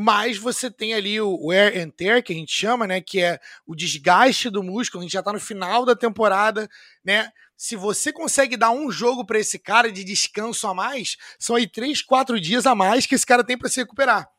mas 0.00 0.38
você 0.38 0.70
tem 0.70 0.94
ali 0.94 1.20
o 1.20 1.46
wear 1.46 1.76
and 1.76 1.90
tear, 1.90 2.22
que 2.22 2.32
a 2.32 2.36
gente 2.36 2.52
chama, 2.52 2.86
né, 2.86 3.00
que 3.00 3.20
é 3.20 3.40
o 3.66 3.74
desgaste 3.74 4.48
do 4.48 4.62
músculo, 4.62 5.00
a 5.00 5.02
gente 5.02 5.14
já 5.14 5.24
tá 5.24 5.32
no 5.32 5.40
final 5.40 5.84
da 5.84 5.96
temporada, 5.96 6.70
né? 7.04 7.32
Se 7.56 7.74
você 7.74 8.12
consegue 8.12 8.56
dar 8.56 8.70
um 8.70 8.92
jogo 8.92 9.26
para 9.26 9.40
esse 9.40 9.58
cara 9.58 9.90
de 9.90 10.04
descanso 10.04 10.68
a 10.68 10.72
mais, 10.72 11.16
são 11.36 11.56
aí 11.56 11.66
três, 11.66 12.00
quatro 12.00 12.40
dias 12.40 12.64
a 12.64 12.76
mais 12.76 13.06
que 13.06 13.16
esse 13.16 13.26
cara 13.26 13.42
tem 13.42 13.58
para 13.58 13.68
se 13.68 13.80
recuperar. 13.80 14.30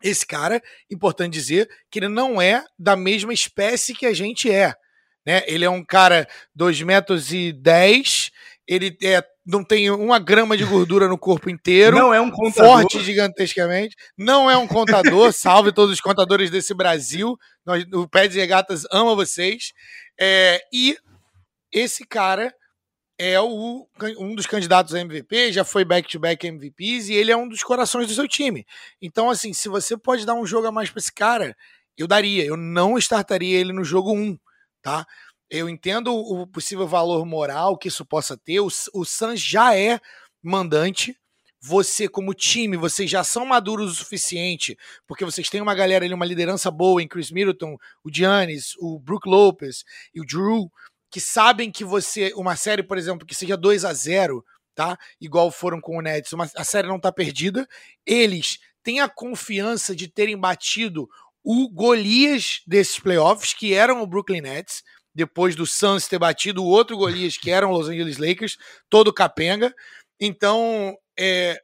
Esse 0.00 0.24
cara, 0.24 0.62
importante 0.88 1.32
dizer, 1.32 1.68
que 1.90 1.98
ele 1.98 2.08
não 2.08 2.40
é 2.40 2.64
da 2.78 2.94
mesma 2.94 3.32
espécie 3.32 3.92
que 3.92 4.06
a 4.06 4.14
gente 4.14 4.48
é. 4.48 4.72
Né? 5.26 5.42
Ele 5.48 5.64
é 5.64 5.70
um 5.70 5.84
cara 5.84 6.28
2 6.54 6.82
metros 6.82 7.32
e 7.32 7.52
10, 7.52 8.30
ele 8.68 8.96
é, 9.02 9.20
não 9.46 9.62
tem 9.62 9.88
uma 9.90 10.18
grama 10.18 10.56
de 10.56 10.64
gordura 10.64 11.06
no 11.06 11.16
corpo 11.16 11.48
inteiro. 11.48 11.96
Não 11.96 12.12
é 12.12 12.20
um 12.20 12.30
contador. 12.30 12.80
Forte 12.80 13.00
gigantescamente. 13.00 13.94
Não 14.18 14.50
é 14.50 14.56
um 14.56 14.66
contador. 14.66 15.32
salve 15.32 15.70
todos 15.72 15.94
os 15.94 16.00
contadores 16.00 16.50
desse 16.50 16.74
Brasil. 16.74 17.38
Nós, 17.64 17.84
o 17.92 18.08
Pé 18.08 18.26
de 18.26 18.38
Regatas 18.38 18.84
ama 18.90 19.14
vocês. 19.14 19.72
É, 20.18 20.60
e 20.72 20.96
esse 21.72 22.04
cara 22.04 22.52
é 23.18 23.40
o, 23.40 23.88
um 24.18 24.34
dos 24.34 24.46
candidatos 24.46 24.94
a 24.94 25.00
MVP, 25.00 25.52
já 25.52 25.64
foi 25.64 25.84
back-to-back 25.84 26.46
-back 26.46 26.52
MVPs 26.52 27.08
e 27.08 27.14
ele 27.14 27.30
é 27.30 27.36
um 27.36 27.48
dos 27.48 27.62
corações 27.62 28.08
do 28.08 28.14
seu 28.14 28.28
time. 28.28 28.66
Então, 29.00 29.30
assim, 29.30 29.52
se 29.52 29.68
você 29.68 29.96
pode 29.96 30.26
dar 30.26 30.34
um 30.34 30.44
jogo 30.44 30.66
a 30.66 30.72
mais 30.72 30.90
para 30.90 30.98
esse 30.98 31.12
cara, 31.12 31.56
eu 31.96 32.06
daria. 32.06 32.44
Eu 32.44 32.56
não 32.56 32.98
startaria 32.98 33.58
ele 33.58 33.72
no 33.72 33.84
jogo 33.84 34.12
1, 34.12 34.36
tá? 34.82 35.06
Eu 35.50 35.68
entendo 35.68 36.14
o 36.14 36.46
possível 36.46 36.86
valor 36.86 37.24
moral 37.24 37.78
que 37.78 37.88
isso 37.88 38.04
possa 38.04 38.36
ter. 38.36 38.60
O, 38.60 38.68
o 38.94 39.04
Suns 39.04 39.40
já 39.40 39.76
é 39.76 40.00
mandante. 40.42 41.16
Você, 41.60 42.06
como 42.08 42.34
time, 42.34 42.76
vocês 42.76 43.10
já 43.10 43.24
são 43.24 43.44
maduros 43.44 43.92
o 43.92 43.94
suficiente, 43.94 44.78
porque 45.06 45.24
vocês 45.24 45.48
têm 45.48 45.60
uma 45.60 45.74
galera 45.74 46.04
ali, 46.04 46.14
uma 46.14 46.26
liderança 46.26 46.70
boa 46.70 47.02
em 47.02 47.08
Chris 47.08 47.30
Middleton, 47.30 47.76
o 48.04 48.12
Giannis, 48.12 48.74
o 48.78 49.00
Brook 49.00 49.28
Lopez 49.28 49.82
e 50.14 50.20
o 50.20 50.24
Drew, 50.24 50.70
que 51.10 51.20
sabem 51.20 51.72
que 51.72 51.82
você, 51.82 52.32
uma 52.36 52.54
série, 52.54 52.82
por 52.82 52.98
exemplo, 52.98 53.26
que 53.26 53.34
seja 53.34 53.56
2 53.56 53.84
a 53.84 53.92
0 53.92 54.44
tá? 54.76 54.98
Igual 55.18 55.50
foram 55.50 55.80
com 55.80 55.96
o 55.96 56.02
Nets, 56.02 56.32
uma, 56.34 56.48
a 56.54 56.62
série 56.62 56.86
não 56.86 57.00
tá 57.00 57.10
perdida. 57.10 57.66
Eles 58.04 58.58
têm 58.82 59.00
a 59.00 59.08
confiança 59.08 59.96
de 59.96 60.06
terem 60.06 60.38
batido 60.38 61.08
o 61.42 61.68
Golias 61.68 62.60
desses 62.66 62.98
playoffs, 62.98 63.54
que 63.54 63.72
eram 63.72 64.02
o 64.02 64.06
Brooklyn 64.06 64.42
Nets, 64.42 64.82
depois 65.16 65.56
do 65.56 65.64
Suns 65.64 66.06
ter 66.06 66.18
batido 66.18 66.62
o 66.62 66.66
outro 66.66 66.94
Golias, 66.94 67.38
que 67.38 67.50
eram 67.50 67.70
os 67.70 67.78
Los 67.78 67.88
Angeles 67.88 68.18
Lakers, 68.18 68.58
todo 68.90 69.14
capenga. 69.14 69.74
Então, 70.20 70.94
é, 71.18 71.58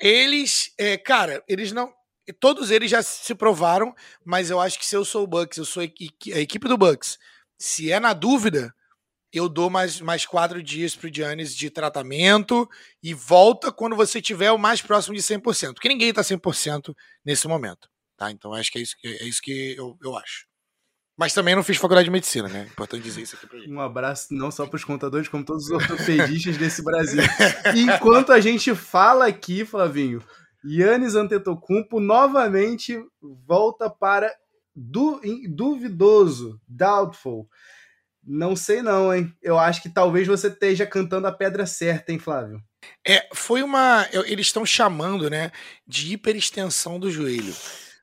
eles, 0.00 0.72
é, 0.76 0.98
cara, 0.98 1.42
eles 1.48 1.70
não. 1.70 1.94
Todos 2.40 2.72
eles 2.72 2.90
já 2.90 3.00
se 3.00 3.34
provaram, 3.34 3.94
mas 4.24 4.50
eu 4.50 4.60
acho 4.60 4.76
que 4.76 4.84
se 4.84 4.96
eu 4.96 5.04
sou 5.04 5.22
o 5.22 5.26
Bucks, 5.26 5.56
eu 5.56 5.64
sou 5.64 5.82
a 5.82 5.84
equipe 5.84 6.68
do 6.68 6.76
Bucks. 6.76 7.16
Se 7.58 7.90
é 7.92 8.00
na 8.00 8.12
dúvida, 8.12 8.74
eu 9.32 9.48
dou 9.48 9.70
mais, 9.70 10.00
mais 10.00 10.26
quatro 10.26 10.60
dias 10.60 10.96
pro 10.96 11.12
Giannis 11.14 11.54
de 11.54 11.70
tratamento 11.70 12.68
e 13.02 13.14
volta 13.14 13.70
quando 13.72 13.96
você 13.96 14.20
tiver 14.20 14.50
o 14.50 14.58
mais 14.58 14.82
próximo 14.82 15.14
de 15.14 15.22
100%, 15.22 15.74
porque 15.74 15.88
ninguém 15.88 16.12
tá 16.12 16.22
100% 16.22 16.94
nesse 17.24 17.46
momento, 17.48 17.88
tá? 18.16 18.30
Então 18.30 18.52
acho 18.52 18.70
que 18.72 18.78
é 18.78 18.82
isso, 18.82 18.96
é 19.04 19.24
isso 19.24 19.40
que 19.40 19.74
eu, 19.78 19.96
eu 20.02 20.16
acho. 20.16 20.47
Mas 21.18 21.34
também 21.34 21.56
não 21.56 21.64
fiz 21.64 21.76
faculdade 21.76 22.04
de 22.04 22.12
medicina, 22.12 22.48
né? 22.48 22.68
Importante 22.70 23.02
dizer 23.02 23.22
isso 23.22 23.34
aqui 23.34 23.48
pra 23.48 23.58
gente. 23.58 23.72
Um 23.72 23.80
abraço 23.80 24.28
não 24.30 24.52
só 24.52 24.64
para 24.66 24.76
os 24.76 24.84
contadores, 24.84 25.26
como 25.26 25.44
todos 25.44 25.64
os 25.64 25.70
ortopedistas 25.72 26.56
desse 26.56 26.80
Brasil. 26.84 27.20
Enquanto 27.74 28.30
a 28.30 28.38
gente 28.38 28.72
fala 28.72 29.26
aqui, 29.26 29.64
Flavinho, 29.64 30.22
Yannis 30.64 31.16
Antetokounmpo 31.16 31.98
novamente 31.98 33.04
volta 33.20 33.90
para 33.90 34.32
du 34.76 35.20
duvidoso, 35.48 36.60
doubtful. 36.68 37.48
Não 38.22 38.54
sei 38.54 38.80
não, 38.80 39.12
hein? 39.12 39.34
Eu 39.42 39.58
acho 39.58 39.82
que 39.82 39.88
talvez 39.88 40.28
você 40.28 40.46
esteja 40.46 40.86
cantando 40.86 41.26
a 41.26 41.32
pedra 41.32 41.66
certa, 41.66 42.12
hein, 42.12 42.20
Flávio? 42.20 42.62
É, 43.04 43.28
foi 43.34 43.62
uma. 43.64 44.06
Eles 44.12 44.46
estão 44.46 44.64
chamando, 44.64 45.28
né, 45.28 45.50
de 45.84 46.12
hiperextensão 46.12 47.00
do 47.00 47.10
joelho. 47.10 47.54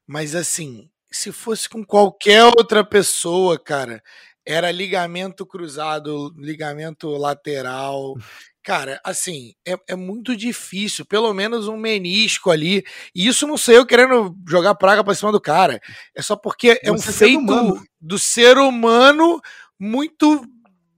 Mas 0.06 0.36
assim, 0.36 0.90
se 1.16 1.32
fosse 1.32 1.70
com 1.70 1.84
qualquer 1.84 2.44
outra 2.44 2.84
pessoa, 2.84 3.58
cara, 3.58 4.02
era 4.46 4.72
ligamento 4.72 5.46
cruzado, 5.46 6.34
ligamento 6.38 7.10
lateral. 7.10 8.16
Cara, 8.62 9.00
assim, 9.04 9.54
é, 9.66 9.78
é 9.90 9.96
muito 9.96 10.36
difícil, 10.36 11.06
pelo 11.06 11.34
menos 11.34 11.68
um 11.68 11.78
menisco 11.78 12.52
ali. 12.52 12.84
E 13.14 13.28
isso 13.28 13.48
não 13.48 13.58
sei 13.58 13.78
eu 13.78 13.86
querendo 13.86 14.36
jogar 14.48 14.76
praga 14.76 15.04
pra 15.04 15.16
cima 15.16 15.32
do 15.32 15.40
cara. 15.40 15.80
É 16.16 16.22
só 16.22 16.36
porque 16.36 16.80
é 16.84 16.92
um 16.92 17.00
feito 17.00 17.82
do 18.00 18.20
ser 18.20 18.58
humano 18.58 19.42
muito 19.80 20.44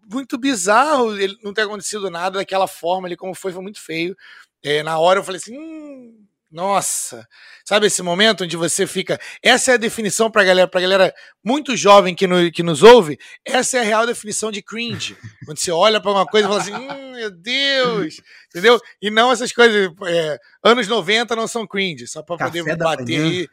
muito 0.10 0.38
bizarro 0.38 1.20
ele 1.20 1.36
não 1.44 1.54
ter 1.54 1.64
acontecido 1.64 2.10
nada 2.10 2.40
daquela 2.40 2.66
forma 2.66 3.10
ali 3.10 3.18
como 3.18 3.36
foi, 3.36 3.52
foi 3.52 3.62
muito 3.62 3.82
feio. 3.82 4.16
É, 4.64 4.82
na 4.82 4.98
hora 4.98 5.20
eu 5.20 5.24
falei 5.24 5.40
assim, 5.42 5.58
hum, 5.58 6.26
nossa, 6.50 7.28
sabe 7.66 7.88
esse 7.88 8.02
momento 8.02 8.46
onde 8.46 8.56
você 8.56 8.88
fica. 8.88 9.20
Essa 9.44 9.72
é 9.72 9.74
a 9.74 9.78
definição 9.78 10.32
para 10.32 10.46
galera, 10.46 10.68
para 10.68 10.80
galera 10.80 11.14
muito 11.44 11.76
jovem 11.76 12.16
que, 12.16 12.26
no, 12.26 12.50
que 12.52 12.64
nos 12.64 12.84
ouve. 12.84 13.20
Essa 13.44 13.78
é 13.78 13.82
a 13.82 13.84
real 13.84 14.06
definição 14.06 14.50
de 14.52 14.62
cringe. 14.62 15.18
Quando 15.46 15.58
você 15.58 15.72
olha 15.72 16.00
para 16.00 16.12
uma 16.12 16.26
coisa 16.26 16.48
e 16.48 16.50
fala 16.50 16.62
assim, 16.62 16.74
hum, 16.74 17.12
meu 17.12 17.32
Deus, 17.32 18.22
entendeu? 18.50 18.80
E 19.02 19.12
não 19.12 19.32
essas 19.32 19.52
coisas. 19.52 19.92
É, 20.08 20.40
anos 20.64 20.88
90 20.88 21.36
não 21.36 21.48
são 21.48 21.68
cringe, 21.68 22.08
só 22.08 22.24
para 22.24 22.38
poder 22.38 22.78
bater 22.78 23.20
aí. 23.20 23.48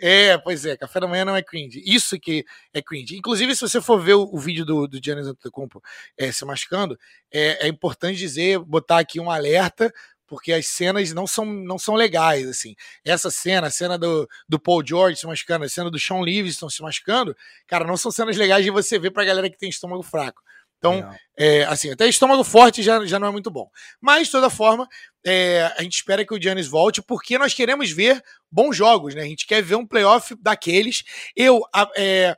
É, 0.00 0.38
pois 0.38 0.64
é, 0.64 0.76
café 0.76 1.00
da 1.00 1.08
manhã 1.08 1.24
não 1.24 1.36
é 1.36 1.42
cringe. 1.42 1.82
Isso 1.84 2.18
que 2.18 2.44
é 2.72 2.80
cringe. 2.80 3.16
Inclusive, 3.16 3.54
se 3.54 3.60
você 3.60 3.80
for 3.80 4.00
ver 4.00 4.14
o, 4.14 4.28
o 4.32 4.38
vídeo 4.38 4.64
do, 4.64 4.86
do 4.86 5.00
Giannis 5.02 5.26
Antetokounmpo 5.26 5.82
é, 6.16 6.30
se 6.30 6.44
machucando, 6.44 6.98
é, 7.32 7.66
é 7.66 7.68
importante 7.68 8.16
dizer, 8.16 8.58
botar 8.60 8.98
aqui 8.98 9.18
um 9.20 9.30
alerta, 9.30 9.92
porque 10.28 10.52
as 10.52 10.66
cenas 10.66 11.12
não 11.12 11.26
são, 11.26 11.44
não 11.44 11.78
são 11.78 11.94
legais, 11.94 12.46
assim. 12.46 12.76
Essa 13.04 13.30
cena, 13.30 13.66
a 13.66 13.70
cena 13.70 13.98
do, 13.98 14.28
do 14.48 14.60
Paul 14.60 14.86
George 14.86 15.18
se 15.18 15.26
machucando, 15.26 15.64
a 15.64 15.68
cena 15.68 15.90
do 15.90 15.98
Sean 15.98 16.20
Livingston 16.20 16.68
se 16.68 16.82
machucando, 16.82 17.34
cara, 17.66 17.84
não 17.84 17.96
são 17.96 18.12
cenas 18.12 18.36
legais 18.36 18.64
de 18.64 18.70
você 18.70 18.98
ver 18.98 19.10
pra 19.10 19.24
galera 19.24 19.50
que 19.50 19.58
tem 19.58 19.70
estômago 19.70 20.02
fraco. 20.02 20.40
Então, 20.78 21.12
é, 21.36 21.64
assim, 21.64 21.90
até 21.90 22.06
estômago 22.06 22.44
forte 22.44 22.84
já, 22.84 23.04
já 23.04 23.18
não 23.18 23.26
é 23.26 23.30
muito 23.32 23.50
bom. 23.50 23.68
Mas, 24.00 24.26
de 24.26 24.32
toda 24.32 24.48
forma, 24.48 24.86
é, 25.26 25.72
a 25.76 25.82
gente 25.82 25.96
espera 25.96 26.24
que 26.24 26.32
o 26.32 26.40
Giannis 26.40 26.68
volte, 26.68 27.02
porque 27.02 27.36
nós 27.36 27.52
queremos 27.52 27.90
ver 27.90 28.22
bons 28.50 28.76
jogos, 28.76 29.14
né? 29.14 29.22
A 29.22 29.26
gente 29.26 29.46
quer 29.46 29.60
ver 29.60 29.74
um 29.74 29.86
playoff 29.86 30.36
daqueles. 30.40 31.02
Eu, 31.34 31.62
é, 31.96 32.36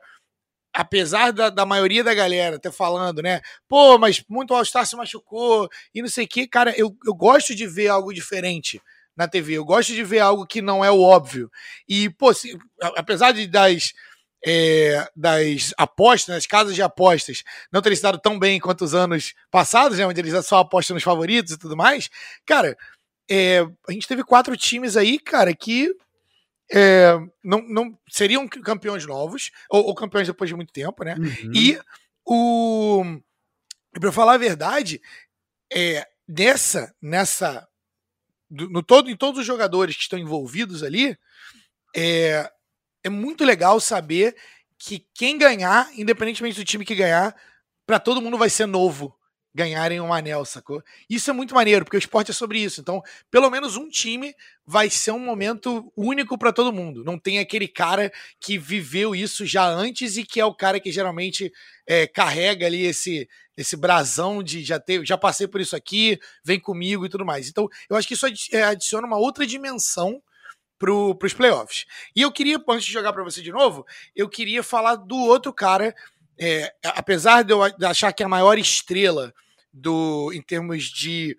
apesar 0.73 1.31
da, 1.31 1.49
da 1.49 1.65
maioria 1.65 2.03
da 2.03 2.13
galera 2.13 2.59
ter 2.59 2.71
falando, 2.71 3.21
né? 3.21 3.41
Pô, 3.67 3.97
mas 3.97 4.23
muito 4.29 4.53
All-Star 4.53 4.85
se 4.85 4.95
machucou 4.95 5.69
e 5.93 6.01
não 6.01 6.09
sei 6.09 6.25
o 6.25 6.27
que, 6.27 6.47
cara, 6.47 6.73
eu, 6.77 6.95
eu 7.05 7.13
gosto 7.13 7.53
de 7.53 7.67
ver 7.67 7.89
algo 7.89 8.13
diferente 8.13 8.81
na 9.15 9.27
TV. 9.27 9.53
Eu 9.53 9.65
gosto 9.65 9.93
de 9.93 10.03
ver 10.03 10.19
algo 10.19 10.45
que 10.45 10.61
não 10.61 10.83
é 10.83 10.89
o 10.91 11.01
óbvio. 11.01 11.51
E, 11.87 12.09
pô, 12.09 12.33
se, 12.33 12.57
apesar 12.95 13.31
de 13.31 13.47
das 13.47 13.93
é, 14.45 15.07
das 15.15 15.73
apostas, 15.77 16.35
das 16.35 16.47
casas 16.47 16.73
de 16.73 16.81
apostas, 16.81 17.43
não 17.71 17.81
terem 17.81 17.95
se 17.95 18.01
dado 18.01 18.19
tão 18.19 18.39
bem 18.39 18.59
quanto 18.59 18.83
os 18.83 18.95
anos 18.95 19.35
passados, 19.51 19.97
né, 19.97 20.05
onde 20.05 20.19
eles 20.19 20.45
só 20.45 20.59
apostam 20.59 20.95
nos 20.95 21.03
favoritos 21.03 21.53
e 21.53 21.59
tudo 21.59 21.77
mais, 21.77 22.09
cara, 22.45 22.75
é, 23.29 23.59
a 23.87 23.91
gente 23.91 24.07
teve 24.07 24.23
quatro 24.23 24.57
times 24.57 24.97
aí, 24.97 25.19
cara, 25.19 25.53
que 25.55 25.95
é, 26.73 27.13
não, 27.43 27.61
não 27.67 27.99
seriam 28.09 28.47
campeões 28.47 29.05
novos, 29.05 29.51
ou, 29.69 29.87
ou, 29.87 29.95
campeões 29.95 30.27
depois 30.27 30.49
de 30.49 30.55
muito 30.55 30.71
tempo, 30.71 31.03
né? 31.03 31.15
Uhum. 31.15 31.51
E 31.53 31.79
o. 32.25 33.03
Para 33.99 34.11
falar 34.11 34.35
a 34.35 34.37
verdade, 34.37 35.01
é, 35.71 36.07
nessa, 36.27 36.95
nessa. 37.01 37.67
No 38.49 38.83
todo, 38.83 39.09
em 39.09 39.15
todos 39.15 39.41
os 39.41 39.45
jogadores 39.45 39.95
que 39.95 40.01
estão 40.01 40.19
envolvidos 40.19 40.83
ali, 40.83 41.17
é, 41.95 42.49
é 43.03 43.09
muito 43.09 43.45
legal 43.45 43.79
saber 43.79 44.35
que 44.77 45.05
quem 45.13 45.37
ganhar, 45.37 45.89
independentemente 45.97 46.59
do 46.59 46.65
time 46.65 46.83
que 46.83 46.95
ganhar, 46.95 47.35
para 47.85 47.99
todo 47.99 48.21
mundo 48.21 48.37
vai 48.37 48.49
ser 48.49 48.65
novo 48.65 49.17
ganharem 49.53 49.99
um 49.99 50.13
anel, 50.13 50.45
sacou? 50.45 50.81
Isso 51.09 51.29
é 51.29 51.33
muito 51.33 51.53
maneiro, 51.53 51.83
porque 51.83 51.97
o 51.97 51.99
esporte 51.99 52.31
é 52.31 52.33
sobre 52.33 52.59
isso. 52.59 52.79
Então, 52.81 53.01
pelo 53.29 53.49
menos 53.49 53.75
um 53.75 53.89
time 53.89 54.33
vai 54.65 54.89
ser 54.89 55.11
um 55.11 55.19
momento 55.19 55.91
único 55.95 56.37
para 56.37 56.53
todo 56.53 56.73
mundo. 56.73 57.03
Não 57.03 57.19
tem 57.19 57.39
aquele 57.39 57.67
cara 57.67 58.11
que 58.39 58.57
viveu 58.57 59.13
isso 59.15 59.45
já 59.45 59.67
antes 59.67 60.17
e 60.17 60.23
que 60.23 60.39
é 60.39 60.45
o 60.45 60.55
cara 60.55 60.79
que 60.79 60.91
geralmente 60.91 61.51
é, 61.85 62.07
carrega 62.07 62.65
ali 62.65 62.85
esse 62.85 63.27
esse 63.57 63.75
brasão 63.75 64.41
de 64.41 64.63
já 64.63 64.79
ter, 64.79 65.05
já 65.05 65.17
passei 65.17 65.47
por 65.47 65.61
isso 65.61 65.75
aqui, 65.75 66.17
vem 66.43 66.59
comigo 66.59 67.05
e 67.05 67.09
tudo 67.09 67.25
mais. 67.25 67.49
Então, 67.49 67.67
eu 67.89 67.95
acho 67.95 68.07
que 68.07 68.13
isso 68.15 68.25
é, 68.53 68.63
adiciona 68.63 69.05
uma 69.05 69.17
outra 69.17 69.45
dimensão 69.45 70.21
para 70.81 70.91
os 70.91 71.33
playoffs. 71.33 71.85
E 72.15 72.21
eu 72.21 72.31
queria, 72.31 72.59
antes 72.69 72.85
de 72.85 72.93
jogar 72.93 73.13
para 73.13 73.23
você 73.23 73.41
de 73.41 73.51
novo, 73.51 73.85
eu 74.15 74.27
queria 74.27 74.63
falar 74.63 74.95
do 74.95 75.15
outro 75.15 75.53
cara. 75.53 75.95
É, 76.43 76.73
apesar 76.83 77.43
de 77.43 77.53
eu 77.53 77.61
achar 77.87 78.11
que 78.11 78.23
a 78.23 78.27
maior 78.27 78.57
estrela 78.57 79.31
do 79.71 80.31
em 80.33 80.41
termos 80.41 80.85
de 80.85 81.37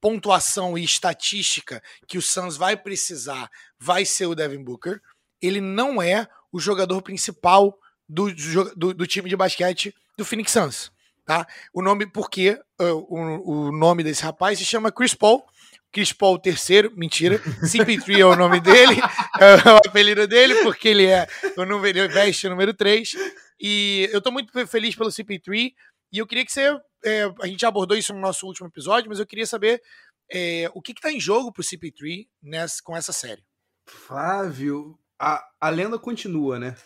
pontuação 0.00 0.78
e 0.78 0.82
estatística 0.82 1.82
que 2.08 2.16
o 2.16 2.22
Suns 2.22 2.56
vai 2.56 2.74
precisar 2.74 3.50
vai 3.78 4.06
ser 4.06 4.26
o 4.26 4.34
Devin 4.34 4.64
Booker. 4.64 5.00
Ele 5.42 5.60
não 5.60 6.00
é 6.00 6.26
o 6.50 6.58
jogador 6.58 7.02
principal 7.02 7.78
do, 8.08 8.32
do, 8.74 8.94
do 8.94 9.06
time 9.06 9.28
de 9.28 9.36
basquete 9.36 9.94
do 10.16 10.24
Phoenix 10.24 10.52
Suns. 10.52 10.90
Tá? 11.26 11.46
O 11.72 11.82
nome, 11.82 12.06
porque 12.06 12.58
uh, 12.80 13.06
o, 13.08 13.68
o 13.68 13.72
nome 13.72 14.02
desse 14.02 14.22
rapaz 14.22 14.58
se 14.58 14.64
chama 14.64 14.90
Chris 14.90 15.14
Paul 15.14 15.44
Chris 15.92 16.12
Paul 16.12 16.38
terceiro, 16.38 16.92
mentira. 16.96 17.38
CP3 17.62 18.18
é 18.20 18.24
o 18.24 18.36
nome 18.36 18.60
dele, 18.60 18.96
é 19.40 19.72
o 19.72 19.76
apelido 19.88 20.26
dele, 20.26 20.54
porque 20.62 20.88
ele 20.88 21.06
é 21.06 21.26
o 21.56 21.64
número, 21.64 22.08
veste 22.08 22.46
o 22.46 22.50
número 22.50 22.72
3. 22.72 23.12
E 23.60 24.08
eu 24.12 24.22
tô 24.22 24.30
muito 24.30 24.52
feliz 24.66 24.94
pelo 24.94 25.10
CP3. 25.10 25.74
E 26.12 26.18
eu 26.18 26.26
queria 26.26 26.44
que 26.44 26.52
você. 26.52 26.76
É, 27.04 27.24
a 27.40 27.46
gente 27.46 27.60
já 27.60 27.68
abordou 27.68 27.96
isso 27.96 28.12
no 28.12 28.20
nosso 28.20 28.46
último 28.46 28.68
episódio, 28.68 29.08
mas 29.08 29.18
eu 29.18 29.26
queria 29.26 29.46
saber 29.46 29.82
é, 30.30 30.70
o 30.74 30.80
que, 30.80 30.94
que 30.94 31.00
tá 31.00 31.12
em 31.12 31.20
jogo 31.20 31.52
pro 31.52 31.62
CP3 31.62 32.28
nessa, 32.42 32.76
com 32.82 32.96
essa 32.96 33.12
série. 33.12 33.44
Flávio, 33.86 34.98
a, 35.18 35.44
a 35.60 35.68
lenda 35.68 35.98
continua, 35.98 36.58
né? 36.58 36.76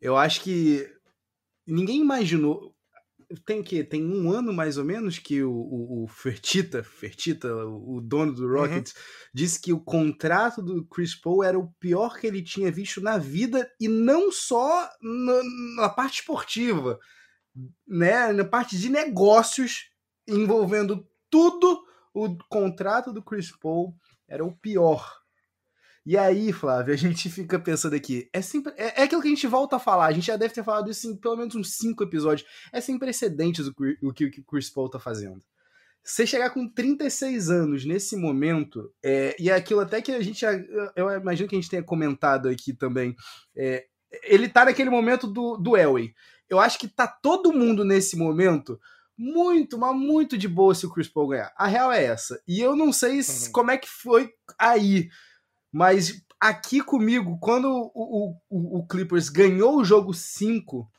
Eu 0.00 0.16
acho 0.16 0.40
que 0.42 0.88
ninguém 1.66 2.00
imaginou. 2.00 2.74
Tem 3.34 3.62
que 3.62 3.82
tem 3.84 4.04
um 4.04 4.30
ano 4.30 4.52
mais 4.52 4.76
ou 4.78 4.84
menos 4.84 5.18
que 5.18 5.42
o, 5.42 5.52
o, 5.52 6.04
o 6.04 6.08
Fertita, 6.08 6.82
Fertita, 6.82 7.48
o, 7.54 7.96
o 7.96 8.00
dono 8.00 8.32
do 8.32 8.48
Rockets, 8.48 8.92
uhum. 8.92 9.00
disse 9.34 9.60
que 9.60 9.72
o 9.72 9.80
contrato 9.80 10.62
do 10.62 10.84
Chris 10.86 11.14
Paul 11.14 11.44
era 11.44 11.58
o 11.58 11.72
pior 11.80 12.18
que 12.18 12.26
ele 12.26 12.42
tinha 12.42 12.70
visto 12.70 13.00
na 13.00 13.18
vida 13.18 13.70
e 13.80 13.88
não 13.88 14.30
só 14.30 14.88
na, 15.00 15.82
na 15.82 15.88
parte 15.88 16.20
esportiva, 16.20 16.98
né, 17.86 18.32
na 18.32 18.44
parte 18.44 18.78
de 18.78 18.88
negócios 18.88 19.90
envolvendo 20.26 21.06
tudo, 21.30 21.82
o 22.14 22.36
contrato 22.48 23.12
do 23.12 23.22
Chris 23.22 23.50
Paul 23.50 23.94
era 24.28 24.44
o 24.44 24.56
pior 24.56 25.21
e 26.04 26.16
aí, 26.18 26.52
Flávio, 26.52 26.92
a 26.92 26.96
gente 26.96 27.30
fica 27.30 27.58
pensando 27.58 27.94
aqui, 27.94 28.28
é, 28.32 28.42
sempre, 28.42 28.72
é, 28.76 29.00
é, 29.00 29.04
aquilo 29.04 29.22
que 29.22 29.28
a 29.28 29.30
gente 29.30 29.46
volta 29.46 29.76
a 29.76 29.78
falar, 29.78 30.06
a 30.06 30.12
gente 30.12 30.26
já 30.26 30.36
deve 30.36 30.52
ter 30.52 30.64
falado 30.64 30.90
isso 30.90 31.08
em 31.08 31.16
pelo 31.16 31.36
menos 31.36 31.54
uns 31.54 31.76
cinco 31.76 32.02
episódios, 32.02 32.48
é 32.72 32.80
sem 32.80 32.98
precedentes 32.98 33.66
o, 33.66 33.74
o 34.02 34.12
que 34.12 34.26
o 34.26 34.44
Chris 34.44 34.68
Paul 34.70 34.88
tá 34.88 34.98
fazendo. 34.98 35.42
Você 36.04 36.26
chegar 36.26 36.50
com 36.50 36.68
36 36.68 37.48
anos 37.48 37.84
nesse 37.84 38.16
momento, 38.16 38.92
é, 39.04 39.36
e 39.38 39.48
é 39.48 39.54
aquilo 39.54 39.80
até 39.80 40.02
que 40.02 40.10
a 40.10 40.20
gente, 40.20 40.44
eu 40.96 41.08
imagino 41.10 41.48
que 41.48 41.54
a 41.54 41.60
gente 41.60 41.70
tenha 41.70 41.82
comentado 41.82 42.48
aqui 42.48 42.72
também, 42.72 43.14
é, 43.56 43.86
ele 44.24 44.48
tá 44.48 44.64
naquele 44.64 44.90
momento 44.90 45.26
do, 45.26 45.56
do 45.56 45.76
Elway. 45.76 46.12
Eu 46.48 46.58
acho 46.58 46.78
que 46.78 46.88
tá 46.88 47.06
todo 47.06 47.52
mundo 47.52 47.84
nesse 47.84 48.16
momento 48.16 48.78
muito, 49.16 49.78
mas 49.78 49.94
muito 49.94 50.36
de 50.36 50.48
boa 50.48 50.74
se 50.74 50.84
o 50.84 50.90
Chris 50.90 51.08
Paul 51.08 51.28
ganhar. 51.28 51.52
A 51.56 51.66
real 51.66 51.92
é 51.92 52.04
essa. 52.04 52.40
E 52.46 52.60
eu 52.60 52.74
não 52.74 52.92
sei 52.92 53.18
uhum. 53.18 53.52
como 53.52 53.70
é 53.70 53.78
que 53.78 53.88
foi 53.88 54.30
aí. 54.58 55.08
Mas 55.72 56.22
aqui 56.38 56.82
comigo, 56.82 57.38
quando 57.40 57.90
o, 57.94 58.36
o, 58.50 58.78
o 58.78 58.86
Clippers 58.86 59.30
ganhou 59.30 59.78
o 59.78 59.84
jogo 59.84 60.12
5 60.12 60.90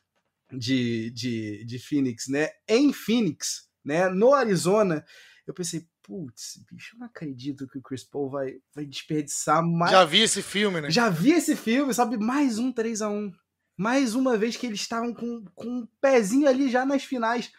de, 0.52 1.12
de, 1.12 1.64
de 1.66 1.80
Phoenix, 1.80 2.28
né? 2.28 2.50
Em 2.68 2.92
Phoenix, 2.92 3.70
né? 3.86 4.10
No 4.10 4.34
Arizona, 4.34 5.06
eu 5.46 5.54
pensei, 5.54 5.86
putz, 6.02 6.60
bicho, 6.72 6.96
eu 6.96 7.00
não 7.00 7.08
acredito 7.08 7.68
que 7.68 7.78
o 7.78 7.82
Chris 7.82 8.04
Paul 8.04 8.30
vai, 8.30 8.56
vai 8.74 8.86
desperdiçar 8.86 9.64
mais. 9.64 9.92
Já 9.92 10.06
vi 10.06 10.22
esse 10.22 10.42
filme, 10.42 10.82
né? 10.82 10.90
Já 10.90 11.10
vi 11.10 11.32
esse 11.32 11.56
filme, 11.56 11.94
sabe? 11.94 12.18
Mais 12.18 12.58
um 12.58 12.72
3 12.72 13.02
a 13.02 13.10
1 13.10 13.32
Mais 13.78 14.16
uma 14.16 14.38
vez 14.38 14.58
que 14.58 14.66
eles 14.66 14.82
estavam 14.82 15.14
com, 15.14 15.46
com 15.54 15.68
um 15.68 15.88
pezinho 16.02 16.48
ali 16.48 16.70
já 16.70 16.86
nas 16.86 17.04
finais. 17.04 17.52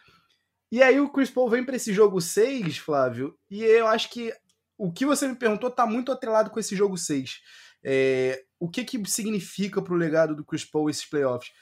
E 0.71 0.83
aí 0.83 0.99
o 0.99 1.09
Chris 1.09 1.31
Paul 1.31 1.49
vem 1.49 1.65
para 1.65 1.77
esse 1.77 1.93
jogo 1.93 2.21
6, 2.21 2.79
Flávio, 2.79 3.39
e 3.49 3.63
eu 3.63 3.87
acho 3.87 4.11
que 4.11 4.33
o 4.79 4.93
que 4.93 5.07
você 5.07 5.29
me 5.29 5.37
perguntou 5.37 5.69
está 5.69 5.87
muito 5.87 6.11
atrelado 6.11 6.51
com 6.51 6.61
esse 6.61 6.75
jogo 6.75 6.97
6. 6.97 7.41
É, 7.83 8.43
o 8.59 8.69
que, 8.69 8.85
que 8.85 9.11
significa 9.11 9.83
para 9.83 9.93
o 9.93 9.97
legado 9.97 10.35
do 10.35 10.45
Chris 10.45 10.65
Paul 10.65 10.89
esses 10.89 11.05
playoffs? 11.05 11.53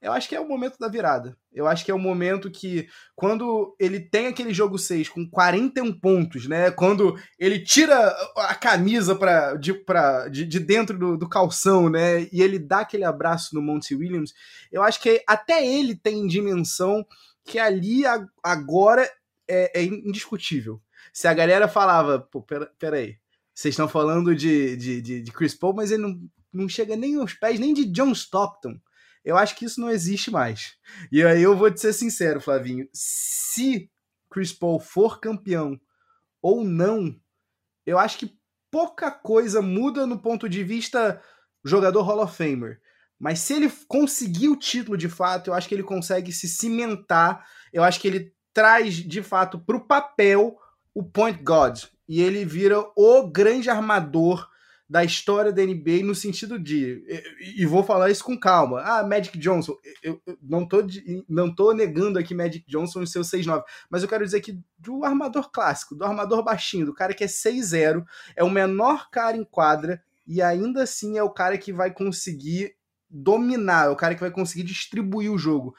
Eu 0.00 0.12
acho 0.12 0.28
que 0.28 0.36
é 0.36 0.40
o 0.40 0.48
momento 0.48 0.78
da 0.78 0.88
virada. 0.88 1.36
Eu 1.52 1.66
acho 1.66 1.84
que 1.84 1.90
é 1.90 1.94
o 1.94 1.98
momento 1.98 2.50
que, 2.50 2.86
quando 3.14 3.74
ele 3.80 3.98
tem 3.98 4.26
aquele 4.26 4.52
jogo 4.52 4.78
6 4.78 5.08
com 5.08 5.28
41 5.28 5.98
pontos, 5.98 6.46
né? 6.46 6.70
Quando 6.70 7.18
ele 7.38 7.60
tira 7.60 8.14
a 8.36 8.54
camisa 8.54 9.16
pra, 9.16 9.54
de, 9.54 9.72
pra, 9.72 10.28
de, 10.28 10.44
de 10.44 10.60
dentro 10.60 10.98
do, 10.98 11.16
do, 11.16 11.28
calção, 11.28 11.88
né? 11.88 12.28
E 12.30 12.42
ele 12.42 12.58
dá 12.58 12.80
aquele 12.80 13.04
abraço 13.04 13.54
no 13.54 13.62
Monty 13.62 13.94
Williams, 13.94 14.32
eu 14.70 14.82
acho 14.82 15.00
que 15.00 15.22
até 15.26 15.66
ele 15.66 15.96
tem 15.96 16.26
dimensão 16.26 17.04
que 17.44 17.58
ali 17.58 18.02
agora 18.42 19.10
é, 19.48 19.80
é 19.80 19.82
indiscutível. 19.82 20.80
Se 21.16 21.26
a 21.26 21.32
galera 21.32 21.66
falava, 21.66 22.18
pô, 22.18 22.42
pera, 22.42 22.70
peraí, 22.78 23.16
vocês 23.54 23.72
estão 23.72 23.88
falando 23.88 24.36
de, 24.36 24.76
de, 24.76 25.00
de, 25.00 25.22
de, 25.22 25.32
Chris 25.32 25.54
Paul, 25.54 25.72
mas 25.72 25.90
ele 25.90 26.02
não, 26.02 26.20
não 26.52 26.68
chega 26.68 26.94
nem 26.94 27.16
aos 27.16 27.32
pés 27.32 27.58
nem 27.58 27.72
de 27.72 27.86
John 27.86 28.12
Stockton. 28.12 28.78
Eu 29.24 29.38
acho 29.38 29.56
que 29.56 29.64
isso 29.64 29.80
não 29.80 29.88
existe 29.88 30.30
mais. 30.30 30.76
E 31.10 31.24
aí 31.24 31.42
eu 31.42 31.56
vou 31.56 31.70
te 31.70 31.80
ser 31.80 31.94
sincero, 31.94 32.38
Flavinho. 32.38 32.86
Se 32.92 33.90
Chris 34.30 34.52
Paul 34.52 34.78
for 34.78 35.18
campeão 35.18 35.80
ou 36.42 36.62
não, 36.62 37.18
eu 37.86 37.98
acho 37.98 38.18
que 38.18 38.38
pouca 38.70 39.10
coisa 39.10 39.62
muda 39.62 40.06
no 40.06 40.18
ponto 40.18 40.50
de 40.50 40.62
vista 40.62 41.18
jogador 41.64 42.02
Hall 42.02 42.24
of 42.24 42.36
Famer. 42.36 42.78
Mas 43.18 43.38
se 43.38 43.54
ele 43.54 43.72
conseguir 43.88 44.50
o 44.50 44.56
título 44.56 44.98
de 44.98 45.08
fato, 45.08 45.48
eu 45.48 45.54
acho 45.54 45.66
que 45.66 45.74
ele 45.74 45.82
consegue 45.82 46.30
se 46.30 46.46
cimentar. 46.46 47.48
Eu 47.72 47.82
acho 47.82 48.00
que 48.00 48.06
ele 48.06 48.34
traz 48.52 48.96
de 48.96 49.22
fato 49.22 49.58
para 49.58 49.78
o 49.78 49.86
papel 49.86 50.58
o 50.96 51.04
Point 51.04 51.42
God. 51.42 51.78
E 52.08 52.22
ele 52.22 52.42
vira 52.46 52.82
o 52.96 53.26
grande 53.28 53.68
armador 53.68 54.48
da 54.88 55.04
história 55.04 55.52
da 55.52 55.62
NBA 55.62 56.02
no 56.04 56.14
sentido 56.14 56.58
de. 56.58 57.04
E, 57.58 57.66
vou 57.66 57.82
falar 57.84 58.10
isso 58.10 58.24
com 58.24 58.38
calma. 58.38 58.80
Ah, 58.80 59.06
Magic 59.06 59.36
Johnson. 59.36 59.76
Eu, 60.02 60.18
eu 60.24 60.38
não, 60.40 60.66
tô, 60.66 60.78
não 61.28 61.54
tô 61.54 61.74
negando 61.74 62.18
aqui 62.18 62.34
Magic 62.34 62.64
Johnson 62.66 63.02
e 63.02 63.06
seu 63.06 63.20
6'9, 63.20 63.62
mas 63.90 64.02
eu 64.02 64.08
quero 64.08 64.24
dizer 64.24 64.40
que 64.40 64.58
do 64.78 65.04
armador 65.04 65.50
clássico, 65.50 65.94
do 65.94 66.04
armador 66.04 66.42
baixinho, 66.42 66.86
do 66.86 66.94
cara 66.94 67.12
que 67.12 67.24
é 67.24 67.26
6'0, 67.26 68.02
é 68.34 68.42
o 68.42 68.48
menor 68.48 69.10
cara 69.10 69.36
em 69.36 69.44
quadra 69.44 70.02
e 70.26 70.40
ainda 70.40 70.84
assim 70.84 71.18
é 71.18 71.22
o 71.22 71.30
cara 71.30 71.58
que 71.58 71.72
vai 71.72 71.92
conseguir 71.92 72.74
dominar, 73.10 73.86
é 73.86 73.90
o 73.90 73.96
cara 73.96 74.14
que 74.14 74.20
vai 74.20 74.30
conseguir 74.30 74.62
distribuir 74.62 75.30
o 75.30 75.38
jogo 75.38 75.74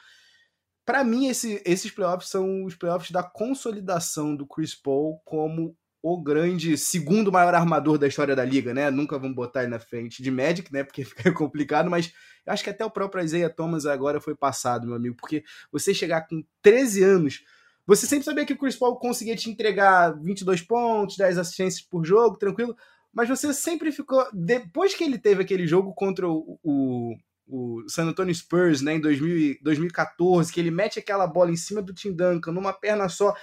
para 0.88 1.04
mim, 1.04 1.28
esse, 1.28 1.60
esses 1.66 1.90
playoffs 1.90 2.30
são 2.30 2.64
os 2.64 2.74
playoffs 2.74 3.10
da 3.10 3.22
consolidação 3.22 4.34
do 4.34 4.46
Chris 4.46 4.74
Paul 4.74 5.20
como 5.22 5.76
o 6.02 6.18
grande 6.18 6.78
segundo 6.78 7.30
maior 7.30 7.54
armador 7.54 7.98
da 7.98 8.06
história 8.06 8.34
da 8.34 8.42
liga, 8.42 8.72
né? 8.72 8.90
Nunca 8.90 9.18
vamos 9.18 9.36
botar 9.36 9.64
ele 9.64 9.70
na 9.72 9.78
frente 9.78 10.22
de 10.22 10.30
Magic, 10.30 10.72
né? 10.72 10.82
Porque 10.82 11.04
fica 11.04 11.30
complicado, 11.30 11.90
mas 11.90 12.10
acho 12.46 12.64
que 12.64 12.70
até 12.70 12.86
o 12.86 12.90
próprio 12.90 13.22
Isaiah 13.22 13.50
Thomas 13.50 13.84
agora 13.84 14.18
foi 14.18 14.34
passado, 14.34 14.86
meu 14.86 14.96
amigo, 14.96 15.14
porque 15.14 15.44
você 15.70 15.92
chegar 15.92 16.26
com 16.26 16.42
13 16.62 17.02
anos, 17.04 17.44
você 17.86 18.06
sempre 18.06 18.24
sabia 18.24 18.46
que 18.46 18.54
o 18.54 18.58
Chris 18.58 18.74
Paul 18.76 18.96
conseguia 18.96 19.36
te 19.36 19.50
entregar 19.50 20.18
22 20.18 20.62
pontos, 20.62 21.18
10 21.18 21.36
assistências 21.36 21.82
por 21.82 22.02
jogo, 22.02 22.38
tranquilo, 22.38 22.74
mas 23.12 23.28
você 23.28 23.52
sempre 23.52 23.92
ficou 23.92 24.26
depois 24.32 24.94
que 24.94 25.04
ele 25.04 25.18
teve 25.18 25.42
aquele 25.42 25.66
jogo 25.66 25.92
contra 25.92 26.26
o 26.26 27.14
o 27.48 27.88
San 27.88 28.04
Antonio 28.04 28.34
Spurs, 28.34 28.82
né, 28.82 28.94
em 28.94 29.00
2000, 29.00 29.58
2014, 29.62 30.52
que 30.52 30.60
ele 30.60 30.70
mete 30.70 30.98
aquela 30.98 31.26
bola 31.26 31.50
em 31.50 31.56
cima 31.56 31.80
do 31.80 31.94
Tim 31.94 32.12
Duncan 32.12 32.52
numa 32.52 32.72
perna 32.72 33.08
só. 33.08 33.34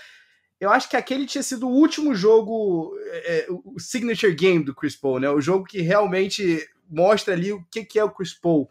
Eu 0.59 0.69
acho 0.69 0.89
que 0.89 0.95
aquele 0.95 1.25
tinha 1.25 1.43
sido 1.43 1.67
o 1.67 1.71
último 1.71 2.15
jogo, 2.15 2.95
é, 3.07 3.39
é, 3.39 3.47
o 3.49 3.79
signature 3.79 4.33
game 4.33 4.63
do 4.63 4.75
Chris 4.75 4.95
Paul, 4.95 5.19
né? 5.19 5.29
O 5.29 5.41
jogo 5.41 5.65
que 5.65 5.81
realmente 5.81 6.65
mostra 6.89 7.33
ali 7.33 7.51
o 7.51 7.65
que, 7.71 7.83
que 7.83 7.99
é 7.99 8.03
o 8.03 8.11
Chris 8.11 8.33
Paul. 8.33 8.69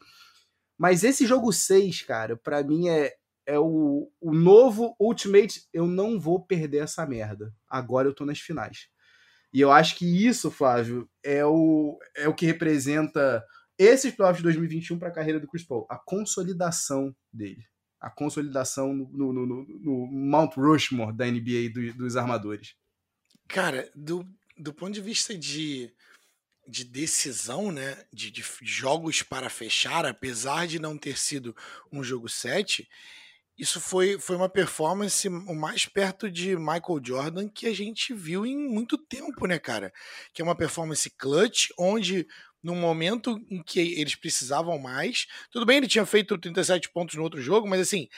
Mas 0.78 1.04
esse 1.04 1.26
jogo 1.26 1.52
6, 1.52 2.02
cara, 2.02 2.36
para 2.36 2.62
mim 2.62 2.88
é, 2.88 3.12
é 3.46 3.58
o, 3.58 4.10
o 4.20 4.32
novo 4.32 4.96
Ultimate. 4.98 5.66
Eu 5.72 5.86
não 5.86 6.18
vou 6.18 6.44
perder 6.44 6.78
essa 6.78 7.04
merda. 7.06 7.52
Agora 7.68 8.08
eu 8.08 8.14
tô 8.14 8.24
nas 8.24 8.40
finais. 8.40 8.88
E 9.52 9.60
eu 9.60 9.70
acho 9.70 9.96
que 9.96 10.26
isso, 10.26 10.50
Flávio, 10.50 11.08
é 11.22 11.44
o, 11.44 11.98
é 12.16 12.28
o 12.28 12.34
que 12.34 12.46
representa 12.46 13.44
esses 13.78 14.14
playoffs 14.14 14.38
de 14.38 14.44
2021 14.44 14.98
para 14.98 15.08
a 15.08 15.12
carreira 15.12 15.40
do 15.40 15.48
Chris 15.48 15.64
Paul, 15.64 15.86
a 15.90 15.98
consolidação 15.98 17.14
dele, 17.32 17.64
a 18.00 18.10
consolidação 18.10 18.94
no, 18.94 19.32
no, 19.32 19.46
no, 19.46 19.66
no 19.66 20.06
Mount 20.06 20.54
Rushmore 20.56 21.16
da 21.16 21.26
NBA 21.26 21.70
do, 21.72 21.94
dos 21.94 22.16
armadores. 22.16 22.74
Cara, 23.48 23.90
do, 23.94 24.26
do 24.56 24.72
ponto 24.72 24.92
de 24.92 25.00
vista 25.00 25.36
de, 25.36 25.92
de 26.66 26.84
decisão, 26.84 27.72
né, 27.72 28.04
de, 28.12 28.30
de 28.30 28.44
jogos 28.62 29.22
para 29.22 29.50
fechar, 29.50 30.06
apesar 30.06 30.66
de 30.66 30.78
não 30.78 30.96
ter 30.96 31.18
sido 31.18 31.54
um 31.92 32.02
jogo 32.02 32.28
7, 32.28 32.88
isso 33.56 33.80
foi, 33.80 34.18
foi 34.18 34.34
uma 34.34 34.48
performance 34.48 35.28
o 35.28 35.54
mais 35.54 35.86
perto 35.86 36.28
de 36.28 36.56
Michael 36.56 37.00
Jordan 37.02 37.48
que 37.48 37.66
a 37.66 37.74
gente 37.74 38.12
viu 38.12 38.44
em 38.44 38.56
muito 38.56 38.98
tempo, 38.98 39.46
né, 39.46 39.58
cara? 39.60 39.92
Que 40.32 40.42
é 40.42 40.44
uma 40.44 40.56
performance 40.56 41.08
clutch, 41.10 41.68
onde 41.78 42.26
num 42.64 42.74
momento 42.74 43.38
em 43.50 43.62
que 43.62 43.78
eles 43.78 44.16
precisavam 44.16 44.78
mais. 44.78 45.26
Tudo 45.50 45.66
bem, 45.66 45.76
ele 45.76 45.86
tinha 45.86 46.06
feito 46.06 46.38
37 46.38 46.90
pontos 46.90 47.14
no 47.14 47.22
outro 47.22 47.40
jogo, 47.40 47.68
mas 47.68 47.82
assim, 47.82 48.08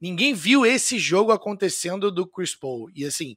ninguém 0.00 0.32
viu 0.32 0.64
esse 0.64 0.96
jogo 0.96 1.32
acontecendo 1.32 2.12
do 2.12 2.24
Chris 2.24 2.54
Paul. 2.54 2.88
E 2.94 3.04
assim, 3.04 3.34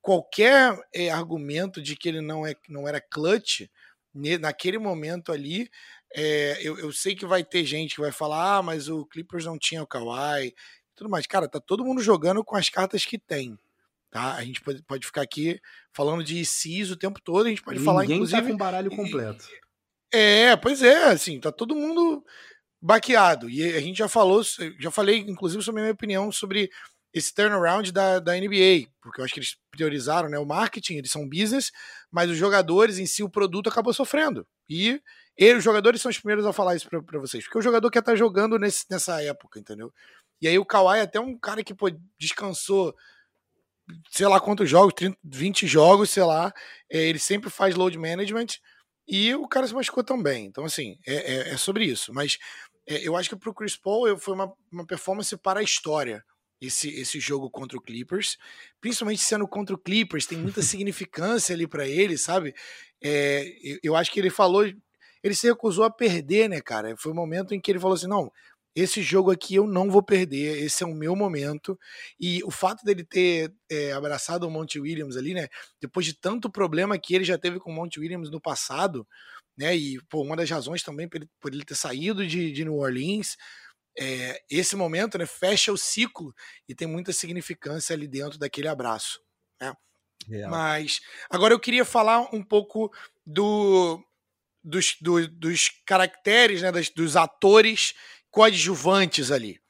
qualquer 0.00 0.78
é, 0.94 1.10
argumento 1.10 1.82
de 1.82 1.96
que 1.96 2.08
ele 2.08 2.20
não, 2.20 2.46
é, 2.46 2.54
não 2.68 2.86
era 2.86 3.00
clutch 3.00 3.62
naquele 4.14 4.78
momento 4.78 5.32
ali, 5.32 5.68
é, 6.14 6.58
eu, 6.60 6.78
eu, 6.78 6.92
sei 6.92 7.16
que 7.16 7.26
vai 7.26 7.42
ter 7.42 7.64
gente 7.64 7.96
que 7.96 8.00
vai 8.00 8.12
falar, 8.12 8.58
ah, 8.58 8.62
mas 8.62 8.88
o 8.88 9.04
Clippers 9.06 9.44
não 9.44 9.58
tinha 9.58 9.82
o 9.82 9.86
Kawhi, 9.86 10.54
tudo 10.94 11.10
mais. 11.10 11.26
Cara, 11.26 11.48
tá 11.48 11.58
todo 11.58 11.84
mundo 11.84 12.00
jogando 12.00 12.44
com 12.44 12.54
as 12.54 12.68
cartas 12.68 13.04
que 13.04 13.18
tem. 13.18 13.58
Tá? 14.10 14.34
A 14.34 14.44
gente 14.44 14.60
pode, 14.60 14.82
pode 14.82 15.06
ficar 15.06 15.22
aqui 15.22 15.58
falando 15.92 16.22
de 16.22 16.36
ICs 16.36 16.90
o 16.90 16.96
tempo 16.96 17.18
todo, 17.20 17.46
a 17.46 17.48
gente 17.48 17.62
pode 17.62 17.78
Ninguém 17.78 17.92
falar, 17.92 18.06
tá 18.06 18.12
inclusive... 18.12 18.42
Tá 18.42 18.48
com 18.48 18.56
baralho 18.56 18.90
completo. 18.90 19.48
É, 20.12 20.54
pois 20.56 20.82
é, 20.82 21.04
assim, 21.04 21.40
tá 21.40 21.50
todo 21.50 21.74
mundo 21.74 22.24
baqueado. 22.80 23.48
E 23.48 23.62
a 23.74 23.80
gente 23.80 23.98
já 23.98 24.08
falou, 24.08 24.42
já 24.78 24.90
falei, 24.90 25.18
inclusive, 25.18 25.62
sobre 25.62 25.80
a 25.80 25.84
minha 25.84 25.94
opinião 25.94 26.30
sobre 26.30 26.70
esse 27.14 27.34
turnaround 27.34 27.92
da, 27.92 28.18
da 28.18 28.32
NBA, 28.32 28.88
porque 29.00 29.20
eu 29.20 29.24
acho 29.24 29.34
que 29.34 29.40
eles 29.40 29.56
priorizaram 29.70 30.30
né, 30.30 30.38
o 30.38 30.46
marketing, 30.46 30.96
eles 30.96 31.10
são 31.10 31.28
business, 31.28 31.70
mas 32.10 32.30
os 32.30 32.36
jogadores 32.36 32.98
em 32.98 33.06
si, 33.06 33.22
o 33.22 33.28
produto 33.28 33.68
acabou 33.68 33.92
sofrendo. 33.92 34.46
E, 34.68 35.00
e 35.36 35.54
os 35.54 35.62
jogadores 35.62 36.00
são 36.00 36.10
os 36.10 36.18
primeiros 36.18 36.46
a 36.46 36.52
falar 36.52 36.74
isso 36.74 36.88
para 36.88 37.20
vocês, 37.20 37.44
porque 37.44 37.58
o 37.58 37.62
jogador 37.62 37.90
quer 37.90 37.98
estar 37.98 38.12
tá 38.12 38.16
jogando 38.16 38.58
nesse, 38.58 38.86
nessa 38.90 39.22
época, 39.22 39.60
entendeu? 39.60 39.92
E 40.40 40.48
aí 40.48 40.58
o 40.58 40.64
Kawhi 40.64 40.98
é 40.98 41.02
até 41.02 41.20
um 41.20 41.38
cara 41.38 41.62
que 41.62 41.74
pô, 41.74 41.90
descansou 42.18 42.94
sei 44.10 44.26
lá 44.26 44.40
quantos 44.40 44.68
jogos, 44.68 44.94
30, 44.94 45.18
20 45.22 45.66
jogos, 45.66 46.10
sei 46.10 46.22
lá. 46.22 46.52
É, 46.90 46.98
ele 46.98 47.18
sempre 47.18 47.50
faz 47.50 47.74
load 47.74 47.96
management 47.98 48.58
e 49.06 49.34
o 49.34 49.48
cara 49.48 49.66
se 49.66 49.74
machucou 49.74 50.04
também. 50.04 50.46
Então, 50.46 50.64
assim, 50.64 50.98
é, 51.06 51.14
é, 51.14 51.48
é 51.50 51.56
sobre 51.56 51.84
isso. 51.84 52.12
Mas 52.12 52.38
é, 52.86 53.06
eu 53.06 53.16
acho 53.16 53.28
que 53.28 53.36
pro 53.36 53.54
Chris 53.54 53.76
Paul 53.76 54.16
foi 54.18 54.34
uma, 54.34 54.52
uma 54.70 54.86
performance 54.86 55.36
para 55.36 55.60
a 55.60 55.62
história. 55.62 56.24
Esse, 56.60 56.88
esse 56.90 57.18
jogo 57.18 57.50
contra 57.50 57.76
o 57.76 57.80
Clippers, 57.80 58.38
principalmente 58.80 59.20
sendo 59.20 59.48
contra 59.48 59.74
o 59.74 59.78
Clippers, 59.78 60.26
tem 60.26 60.38
muita 60.38 60.62
significância 60.62 61.52
ali 61.54 61.66
para 61.66 61.88
ele, 61.88 62.16
sabe? 62.16 62.54
É, 63.02 63.52
eu, 63.64 63.78
eu 63.82 63.96
acho 63.96 64.12
que 64.12 64.20
ele 64.20 64.30
falou, 64.30 64.64
ele 65.24 65.34
se 65.34 65.48
recusou 65.48 65.84
a 65.84 65.90
perder, 65.90 66.48
né, 66.48 66.60
cara? 66.60 66.96
Foi 66.96 67.10
o 67.10 67.14
um 67.14 67.18
momento 67.18 67.52
em 67.52 67.60
que 67.60 67.70
ele 67.70 67.80
falou 67.80 67.94
assim: 67.94 68.06
não, 68.06 68.30
esse 68.74 69.02
jogo 69.02 69.30
aqui 69.30 69.56
eu 69.56 69.66
não 69.66 69.90
vou 69.90 70.02
perder, 70.02 70.62
esse 70.62 70.82
é 70.82 70.86
o 70.86 70.94
meu 70.94 71.14
momento. 71.14 71.78
E 72.18 72.42
o 72.44 72.50
fato 72.50 72.84
dele 72.84 73.04
ter 73.04 73.52
é, 73.70 73.92
abraçado 73.92 74.46
o 74.46 74.50
Monte 74.50 74.80
Williams 74.80 75.16
ali, 75.16 75.34
né? 75.34 75.48
Depois 75.80 76.06
de 76.06 76.14
tanto 76.14 76.50
problema 76.50 76.98
que 76.98 77.14
ele 77.14 77.24
já 77.24 77.36
teve 77.36 77.60
com 77.60 77.70
o 77.70 77.74
Monte 77.74 78.00
Williams 78.00 78.30
no 78.30 78.40
passado, 78.40 79.06
né? 79.56 79.76
E 79.76 80.00
pô, 80.08 80.22
uma 80.22 80.36
das 80.36 80.48
razões 80.48 80.82
também 80.82 81.08
por 81.08 81.16
ele, 81.18 81.28
por 81.38 81.52
ele 81.52 81.64
ter 81.64 81.74
saído 81.74 82.26
de, 82.26 82.50
de 82.50 82.64
New 82.64 82.76
Orleans. 82.76 83.36
É, 83.98 84.40
esse 84.48 84.74
momento 84.74 85.18
né, 85.18 85.26
fecha 85.26 85.70
o 85.70 85.76
ciclo 85.76 86.34
e 86.66 86.74
tem 86.74 86.88
muita 86.88 87.12
significância 87.12 87.94
ali 87.94 88.08
dentro 88.08 88.38
daquele 88.38 88.68
abraço. 88.68 89.20
Né? 89.60 89.74
Mas 90.48 91.00
agora 91.28 91.52
eu 91.52 91.60
queria 91.60 91.84
falar 91.84 92.34
um 92.34 92.42
pouco 92.42 92.90
do, 93.26 94.02
dos, 94.64 94.96
do, 94.98 95.28
dos 95.28 95.68
caracteres, 95.84 96.62
né, 96.62 96.72
das, 96.72 96.88
dos 96.88 97.16
atores 97.16 97.92
coadjuvantes 98.32 99.30
ali. 99.30 99.60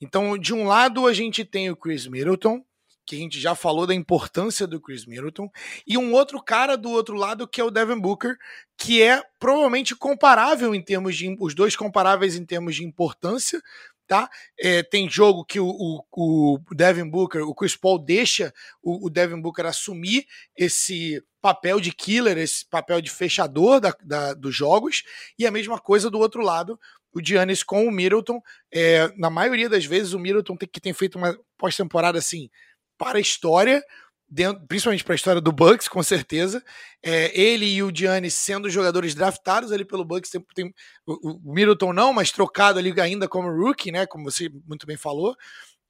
Então, 0.00 0.36
de 0.36 0.52
um 0.52 0.66
lado, 0.66 1.06
a 1.06 1.14
gente 1.14 1.44
tem 1.44 1.70
o 1.70 1.76
Chris 1.76 2.06
Middleton, 2.06 2.62
que 3.06 3.16
a 3.16 3.18
gente 3.18 3.40
já 3.40 3.54
falou 3.54 3.86
da 3.86 3.94
importância 3.94 4.66
do 4.66 4.80
Chris 4.80 5.06
Middleton, 5.06 5.50
e 5.86 5.96
um 5.96 6.12
outro 6.12 6.42
cara 6.42 6.76
do 6.76 6.90
outro 6.90 7.16
lado 7.16 7.48
que 7.48 7.60
é 7.60 7.64
o 7.64 7.70
Devin 7.70 7.98
Booker, 7.98 8.36
que 8.76 9.02
é 9.02 9.22
provavelmente 9.38 9.96
comparável 9.96 10.74
em 10.74 10.82
termos 10.82 11.16
de 11.16 11.34
os 11.40 11.54
dois 11.54 11.74
comparáveis 11.74 12.36
em 12.36 12.44
termos 12.44 12.76
de 12.76 12.84
importância, 12.84 13.62
tá? 14.06 14.28
É, 14.58 14.82
tem 14.82 15.08
jogo 15.08 15.44
que 15.44 15.58
o, 15.58 15.68
o, 15.68 16.02
o, 16.12 16.74
Devin 16.74 17.08
Booker, 17.08 17.42
o 17.42 17.54
Chris 17.54 17.76
Paul 17.76 17.98
deixa 17.98 18.52
o, 18.82 19.06
o, 19.06 19.10
Devin 19.10 19.40
Booker 19.40 19.66
assumir 19.66 20.26
esse 20.56 21.22
papel 21.40 21.80
de 21.80 21.92
killer, 21.92 22.36
esse 22.36 22.66
papel 22.66 23.00
de 23.00 23.10
fechador 23.10 23.80
da, 23.80 23.94
da, 24.02 24.34
dos 24.34 24.54
jogos, 24.54 25.02
e 25.38 25.46
a 25.46 25.50
mesma 25.50 25.78
coisa 25.78 26.10
do 26.10 26.18
outro 26.18 26.42
lado, 26.42 26.78
o 27.18 27.24
Giannis 27.24 27.62
com 27.62 27.86
o 27.86 27.90
Middleton. 27.90 28.40
É, 28.72 29.12
na 29.16 29.28
maioria 29.28 29.68
das 29.68 29.84
vezes, 29.84 30.12
o 30.12 30.18
Middleton 30.18 30.56
tem, 30.56 30.68
que 30.68 30.80
tem 30.80 30.92
feito 30.92 31.18
uma 31.18 31.38
pós-temporada 31.58 32.18
assim 32.18 32.48
para 32.96 33.18
a 33.18 33.20
história, 33.20 33.82
dentro, 34.28 34.66
principalmente 34.66 35.04
para 35.04 35.14
a 35.14 35.16
história 35.16 35.40
do 35.40 35.52
Bucks, 35.52 35.88
com 35.88 36.02
certeza. 36.02 36.62
É, 37.02 37.38
ele 37.38 37.66
e 37.66 37.82
o 37.82 37.94
Giannis 37.94 38.34
sendo 38.34 38.68
jogadores 38.68 39.14
draftados 39.14 39.72
ali 39.72 39.84
pelo 39.84 40.04
Bucks, 40.04 40.30
tem, 40.30 40.44
tem, 40.54 40.74
o, 41.06 41.30
o, 41.32 41.52
Middleton 41.54 41.92
não, 41.92 42.12
mas 42.12 42.30
trocado 42.30 42.78
ali 42.78 42.98
ainda 43.00 43.28
como 43.28 43.48
rookie, 43.48 43.92
né? 43.92 44.06
Como 44.06 44.24
você 44.24 44.50
muito 44.66 44.86
bem 44.86 44.96
falou. 44.96 45.34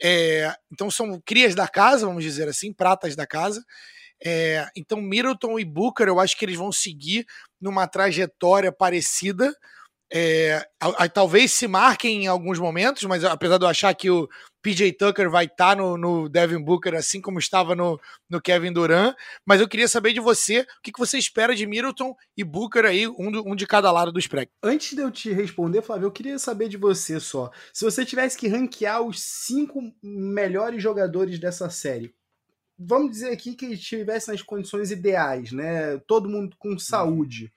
É, 0.01 0.55
então 0.73 0.91
são 0.91 1.21
crias 1.25 1.55
da 1.55 1.67
casa, 1.67 2.07
vamos 2.07 2.23
dizer 2.23 2.49
assim, 2.49 2.73
pratas 2.73 3.17
da 3.17 3.27
casa. 3.27 3.65
É, 4.25 4.69
então 4.77 5.01
Middleton 5.01 5.59
e 5.59 5.65
Booker, 5.65 6.09
eu 6.09 6.21
acho 6.21 6.37
que 6.37 6.45
eles 6.45 6.57
vão 6.57 6.73
seguir 6.73 7.25
numa 7.61 7.87
trajetória 7.87 8.73
parecida 8.73 9.55
é, 10.13 10.67
a, 10.81 11.05
a, 11.05 11.09
talvez 11.09 11.53
se 11.53 11.69
marquem 11.69 12.25
em 12.25 12.27
alguns 12.27 12.59
momentos, 12.59 13.03
mas 13.05 13.25
apesar 13.25 13.59
de 13.59 13.65
eu 13.65 13.69
achar 13.69 13.95
que 13.95 14.11
o 14.11 14.29
PJ 14.63 14.93
Tucker 14.93 15.31
vai 15.31 15.45
estar 15.45 15.75
tá 15.75 15.77
no, 15.77 15.97
no, 15.97 16.29
Devin 16.29 16.63
Booker, 16.63 16.95
assim 16.95 17.21
como 17.21 17.39
estava 17.39 17.75
no, 17.75 18.01
no, 18.29 18.41
Kevin 18.41 18.73
Durant, 18.73 19.15
mas 19.47 19.61
eu 19.61 19.69
queria 19.69 19.87
saber 19.87 20.13
de 20.13 20.21
você 20.21 20.61
o 20.61 20.83
que, 20.83 20.93
que 20.93 20.99
você 20.99 21.19
espera 21.19 21.55
de 21.55 21.67
Middleton 21.67 22.15
e 22.37 22.43
Booker 22.43 22.85
aí, 22.87 23.07
um, 23.07 23.31
do, 23.31 23.47
um 23.47 23.55
de 23.55 23.67
cada 23.67 23.93
lado 23.93 24.11
do 24.11 24.19
espectro. 24.19 24.55
Antes 24.63 24.97
de 24.97 25.03
eu 25.03 25.11
te 25.11 25.31
responder, 25.31 25.83
Flávio, 25.83 26.07
eu 26.07 26.13
queria 26.13 26.39
saber 26.39 26.69
de 26.69 26.77
você 26.77 27.21
só. 27.21 27.51
Se 27.73 27.85
você 27.85 28.05
tivesse 28.05 28.37
que 28.37 28.49
ranquear 28.49 29.03
os 29.03 29.21
cinco 29.21 29.81
melhores 30.03 30.83
jogadores 30.83 31.39
dessa 31.39 31.69
série, 31.69 32.15
vamos 32.79 33.11
dizer 33.11 33.31
aqui 33.31 33.55
que 33.55 33.67
estivesse 33.67 34.29
nas 34.29 34.41
condições 34.41 34.91
ideais, 34.91 35.53
né? 35.53 35.99
Todo 36.07 36.31
mundo 36.31 36.57
com 36.59 36.79
saúde 36.79 37.53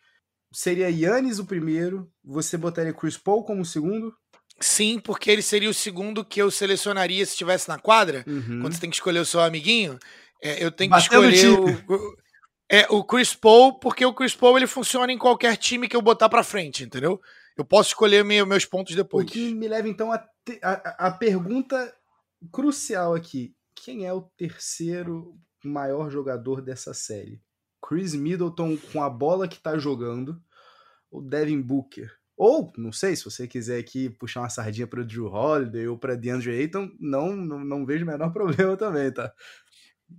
seria 0.52 0.90
Yannis 0.90 1.40
o 1.40 1.46
primeiro, 1.46 2.12
você 2.24 2.58
botaria 2.58 2.94
Chris 2.94 3.18
Paul 3.18 3.44
como 3.44 3.62
o 3.62 3.66
segundo? 3.66 4.14
Sim, 4.60 5.00
porque 5.00 5.32
ele 5.32 5.42
seria 5.42 5.70
o 5.70 5.74
segundo 5.74 6.24
que 6.24 6.42
eu 6.42 6.52
selecionaria 6.52 7.26
se 7.26 7.32
estivesse 7.32 7.68
na 7.68 7.80
quadra. 7.80 8.24
Uhum. 8.28 8.62
Quando 8.62 8.74
você 8.74 8.82
tem 8.82 8.90
que 8.90 8.96
escolher 8.96 9.20
o 9.20 9.26
seu 9.26 9.42
amiguinho, 9.42 9.98
é, 10.42 10.64
eu 10.64 10.72
tenho 10.72 10.92
que 10.92 10.98
escolher 10.98 11.50
o, 11.50 11.66
o, 11.66 12.18
é, 12.70 12.86
o 12.90 13.04
Chris 13.04 13.34
Paul, 13.34 13.80
porque 13.80 14.06
o 14.06 14.14
Chris 14.14 14.36
Paul 14.36 14.58
ele 14.58 14.68
funciona 14.68 15.12
em 15.12 15.18
qualquer 15.18 15.58
time 15.58 15.88
que 15.88 15.96
eu 15.96 16.02
botar 16.02 16.30
pra 16.30 16.44
frente, 16.44 16.84
entendeu? 16.84 17.20
Eu 17.58 17.66
posso 17.66 17.90
escolher 17.90 18.24
meu, 18.24 18.46
meus 18.46 18.66
pontos 18.66 18.96
depois. 18.96 19.28
O 19.28 19.32
que 19.32 19.54
me 19.54 19.68
leva 19.68 19.90
então 19.90 20.12
a, 20.12 20.24
a, 20.64 21.08
a 21.08 21.12
pergunta 21.12 21.94
crucial 22.52 23.14
aqui: 23.14 23.54
quem 23.76 24.06
é 24.06 24.14
o 24.14 24.22
terceiro 24.38 25.36
maior 25.64 26.10
jogador 26.10 26.62
dessa 26.62 26.94
série? 26.94 27.42
Chris 27.82 28.14
Middleton 28.14 28.78
com 28.78 29.04
a 29.04 29.10
bola 29.10 29.48
que 29.48 29.60
tá 29.60 29.78
jogando, 29.78 30.42
o 31.10 31.22
Devin 31.22 31.62
Booker. 31.62 32.12
Ou, 32.38 32.72
não 32.76 32.92
sei, 32.92 33.16
se 33.16 33.24
você 33.24 33.48
quiser 33.48 33.78
aqui 33.78 34.10
puxar 34.10 34.42
uma 34.42 34.50
sardinha 34.50 34.88
para 34.88 35.02
o 35.02 35.06
Drew 35.06 35.28
Holiday 35.28 35.88
ou 35.88 35.98
para 35.98 36.16
DeAndre 36.16 36.52
Ayton, 36.52 36.90
não, 37.00 37.36
não, 37.36 37.60
não 37.60 37.86
vejo 37.86 38.04
o 38.04 38.08
menor 38.08 38.32
problema 38.34 38.76
também, 38.76 39.12
tá? 39.12 39.32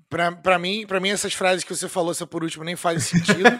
Para 0.08 0.58
mim, 0.58 0.86
para 0.86 1.00
mim, 1.00 1.10
essas 1.10 1.34
frases 1.34 1.64
que 1.64 1.74
você 1.74 1.88
falou, 1.88 2.12
essa 2.12 2.26
por 2.26 2.42
último, 2.42 2.64
nem 2.64 2.76
faz 2.76 3.04
sentido. 3.04 3.50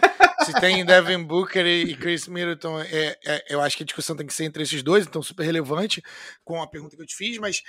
se 0.45 0.53
tem 0.59 0.83
Devin 0.85 1.23
Booker 1.23 1.65
e 1.65 1.95
Chris 1.95 2.27
Middleton, 2.27 2.79
é, 2.79 3.17
é, 3.25 3.53
eu 3.53 3.61
acho 3.61 3.75
que 3.75 3.83
a 3.83 3.85
discussão 3.85 4.15
tem 4.15 4.25
que 4.25 4.33
ser 4.33 4.45
entre 4.45 4.63
esses 4.63 4.81
dois, 4.81 5.05
então 5.05 5.21
super 5.21 5.43
relevante 5.43 6.01
com 6.43 6.61
a 6.61 6.67
pergunta 6.67 6.95
que 6.95 7.01
eu 7.01 7.05
te 7.05 7.15
fiz, 7.15 7.37
mas, 7.37 7.61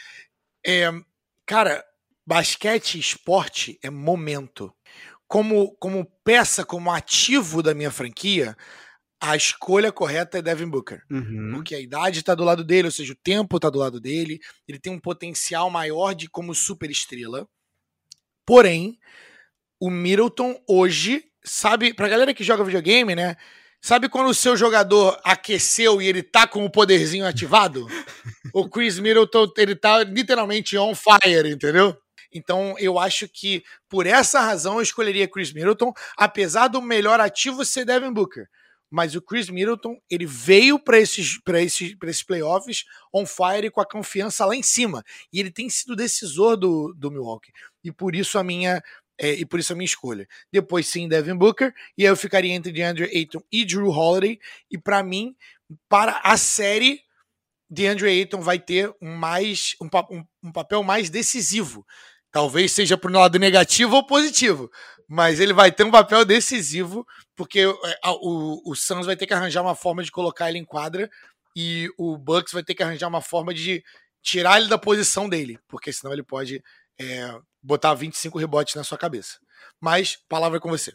é, 0.65 0.91
cara, 1.45 1.85
basquete 2.27 2.99
esporte 2.99 3.79
é 3.83 3.91
momento 3.91 4.73
como, 5.29 5.75
como 5.77 6.05
peça, 6.25 6.65
como 6.65 6.91
ativo 6.91 7.63
da 7.63 7.75
minha 7.75 7.91
franquia, 7.91 8.57
a 9.21 9.37
escolha 9.37 9.91
correta 9.91 10.39
é 10.39 10.43
Devin 10.43 10.69
Booker. 10.69 11.03
Uhum. 11.11 11.53
Porque 11.55 11.75
a 11.75 11.81
idade 11.81 12.19
está 12.19 12.35
do 12.35 12.45
lado 12.45 12.63
dele, 12.63 12.89
ou 12.89 12.93
seja, 12.93 13.13
o 13.13 13.17
tempo 13.17 13.57
está 13.57 13.71
do 13.71 13.79
lado 13.79 13.99
dele, 13.99 14.39
ele 14.69 14.79
tem 14.79 14.93
um 14.93 15.01
potencial 15.01 15.71
maior 15.71 16.15
de 16.15 16.29
como 16.29 16.55
super 16.55 16.91
estrela. 16.91 17.49
Porém, 18.45 18.99
o 19.81 19.91
Middleton 19.91 20.61
hoje, 20.69 21.25
sabe, 21.43 21.95
pra 21.95 22.09
galera 22.09 22.35
que 22.35 22.45
joga 22.45 22.65
videogame, 22.65 23.15
né? 23.15 23.37
Sabe 23.81 24.09
quando 24.09 24.29
o 24.29 24.35
seu 24.35 24.57
jogador 24.57 25.19
aqueceu 25.25 26.01
e 26.01 26.07
ele 26.07 26.23
tá 26.23 26.47
com 26.47 26.65
o 26.65 26.71
poderzinho 26.71 27.27
ativado? 27.27 27.87
o 28.53 28.69
Chris 28.69 28.99
Middleton, 28.99 29.47
ele 29.57 29.77
tá 29.77 30.03
literalmente 30.05 30.77
on 30.77 30.95
fire, 30.95 31.51
entendeu? 31.51 31.97
Então, 32.35 32.75
eu 32.79 32.99
acho 32.99 33.29
que 33.29 33.63
por 33.89 34.07
essa 34.07 34.41
razão 34.41 34.75
eu 34.75 34.83
escolheria 34.83 35.29
Chris 35.29 35.53
Middleton, 35.53 35.93
apesar 36.17 36.69
do 36.69 36.83
melhor 36.83 37.21
ativo 37.21 37.65
ser 37.65 37.85
Devin 37.85 38.13
Booker. 38.13 38.47
Mas 38.91 39.15
o 39.15 39.23
Chris 39.23 39.49
Middleton, 39.49 39.99
ele 40.11 40.27
veio 40.27 40.79
para 40.79 40.99
esses, 40.99 41.39
esses, 41.55 41.97
esses 42.01 42.23
playoffs 42.23 42.85
on 43.13 43.27
fire 43.27 43.71
com 43.71 43.81
a 43.81 43.87
confiança 43.87 44.45
lá 44.45 44.55
em 44.55 44.63
cima. 44.63 45.03
E 45.33 45.41
ele 45.41 45.51
tem 45.51 45.69
sido 45.69 45.97
decisor 45.97 46.57
do, 46.57 46.93
do 46.97 47.11
Milwaukee. 47.11 47.53
E 47.83 47.91
por 47.91 48.15
isso 48.15 48.39
a 48.39 48.45
minha 48.45 48.83
é, 49.19 49.33
e 49.33 49.47
por 49.47 49.61
isso 49.61 49.73
a 49.73 49.77
minha 49.77 49.85
escolha. 49.85 50.27
Depois 50.53 50.87
sim, 50.87 51.09
Devin 51.09 51.37
Booker, 51.37 51.73
e 51.97 52.05
aí 52.05 52.11
eu 52.11 52.17
ficaria 52.17 52.53
entre 52.53 52.73
DeAndre 52.73 53.05
Ayton 53.05 53.43
e 53.51 53.65
Drew 53.65 53.89
Holiday. 53.89 54.39
E 54.71 54.79
para 54.79 55.03
mim, 55.03 55.37
para 55.89 56.21
a 56.25 56.37
série, 56.37 57.01
DeAndre 57.71 58.09
Ayton 58.09 58.41
vai 58.41 58.59
ter 58.59 58.93
um, 59.01 59.15
mais, 59.17 59.77
um, 59.81 59.89
um, 60.11 60.25
um 60.43 60.53
papel 60.53 60.83
mais 60.83 61.11
decisivo. 61.11 61.87
Talvez 62.35 62.73
seja 62.73 62.99
para 62.99 63.09
o 63.09 63.15
lado 63.15 63.39
negativo 63.39 63.95
ou 63.95 64.05
positivo, 64.05 64.69
mas 65.09 65.39
ele 65.39 65.53
vai 65.53 65.71
ter 65.71 65.85
um 65.85 65.91
papel 65.93 66.25
decisivo, 66.25 67.07
porque 67.37 67.61
é, 67.61 68.09
o, 68.21 68.73
o 68.73 68.75
Suns 68.75 69.07
vai 69.07 69.15
ter 69.15 69.25
que 69.25 69.33
arranjar 69.33 69.63
uma 69.63 69.77
forma 69.77 70.03
de 70.03 70.11
colocar 70.11 70.49
ele 70.49 70.59
em 70.59 70.65
quadra 70.65 71.09
e 71.57 71.89
o 71.97 72.19
Bucks 72.19 72.53
vai 72.53 72.65
ter 72.65 72.75
que 72.75 72.83
arranjar 72.83 73.07
uma 73.07 73.21
forma 73.21 73.55
de 73.55 73.85
tirar 74.21 74.59
ele 74.59 74.69
da 74.69 74.77
posição 74.77 75.29
dele, 75.29 75.61
porque 75.69 75.93
senão 75.93 76.13
ele 76.13 76.25
pode 76.25 76.61
é, 77.01 77.39
botar 77.63 77.95
25 77.95 78.37
rebotes 78.37 78.75
na 78.75 78.83
sua 78.83 78.99
cabeça. 78.99 79.39
Mas, 79.81 80.19
palavra 80.29 80.59
com 80.59 80.69
você. 80.69 80.93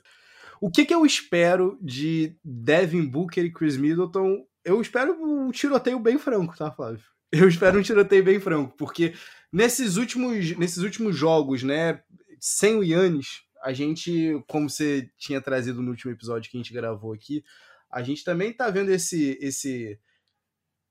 O 0.60 0.70
que, 0.70 0.84
que 0.84 0.94
eu 0.94 1.06
espero 1.06 1.80
de 1.82 2.36
Devin 2.44 3.06
Booker 3.06 3.46
e 3.46 3.54
Chris 3.54 3.78
Middleton? 3.78 4.46
Eu 4.66 4.82
espero 4.82 5.14
um 5.14 5.52
tiroteio 5.52 6.02
bem 6.02 6.18
franco, 6.20 6.58
tá, 6.58 6.70
Flávio? 6.70 7.06
Eu 7.32 7.48
espero 7.48 7.80
um 7.80 7.82
tiroteio 7.82 8.26
bem 8.26 8.42
franco, 8.42 8.76
porque 8.76 9.14
Nesses 9.52 9.98
últimos, 9.98 10.56
nesses 10.58 10.84
últimos 10.84 11.16
jogos, 11.16 11.64
né, 11.64 12.02
sem 12.40 12.76
o 12.76 12.84
Yannis, 12.84 13.42
a 13.64 13.74
gente, 13.74 14.42
como 14.48 14.70
você 14.70 15.10
tinha 15.18 15.42
trazido 15.42 15.82
no 15.82 15.92
último 15.92 16.12
episódio 16.12 16.50
que 16.50 16.58
a 16.58 16.60
gente 16.60 16.74
gravou 16.74 17.14
aqui, 17.14 17.44
a 17.92 18.02
gente 18.02 18.24
também 18.24 18.54
tá 18.54 18.70
vendo 18.70 18.90
esse 18.92 19.38
esse 19.42 20.00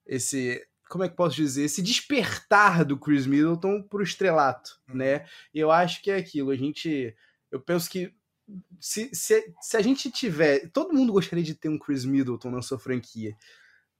esse 0.06 0.60
como 0.88 1.04
é 1.04 1.08
que 1.08 1.14
posso 1.14 1.36
dizer, 1.36 1.64
esse 1.64 1.82
despertar 1.82 2.84
do 2.84 2.98
Chris 2.98 3.26
Middleton 3.26 3.82
pro 3.82 4.02
estrelato, 4.02 4.80
uhum. 4.88 4.96
né? 4.96 5.26
Eu 5.52 5.70
acho 5.70 6.02
que 6.02 6.10
é 6.10 6.16
aquilo. 6.16 6.50
A 6.50 6.56
gente, 6.56 7.14
eu 7.50 7.60
penso 7.60 7.90
que 7.90 8.12
se, 8.80 9.10
se, 9.12 9.54
se 9.60 9.76
a 9.76 9.82
gente 9.82 10.10
tiver, 10.10 10.70
todo 10.70 10.94
mundo 10.94 11.12
gostaria 11.12 11.44
de 11.44 11.54
ter 11.54 11.68
um 11.68 11.78
Chris 11.78 12.04
Middleton 12.04 12.50
na 12.50 12.62
sua 12.62 12.78
franquia. 12.78 13.36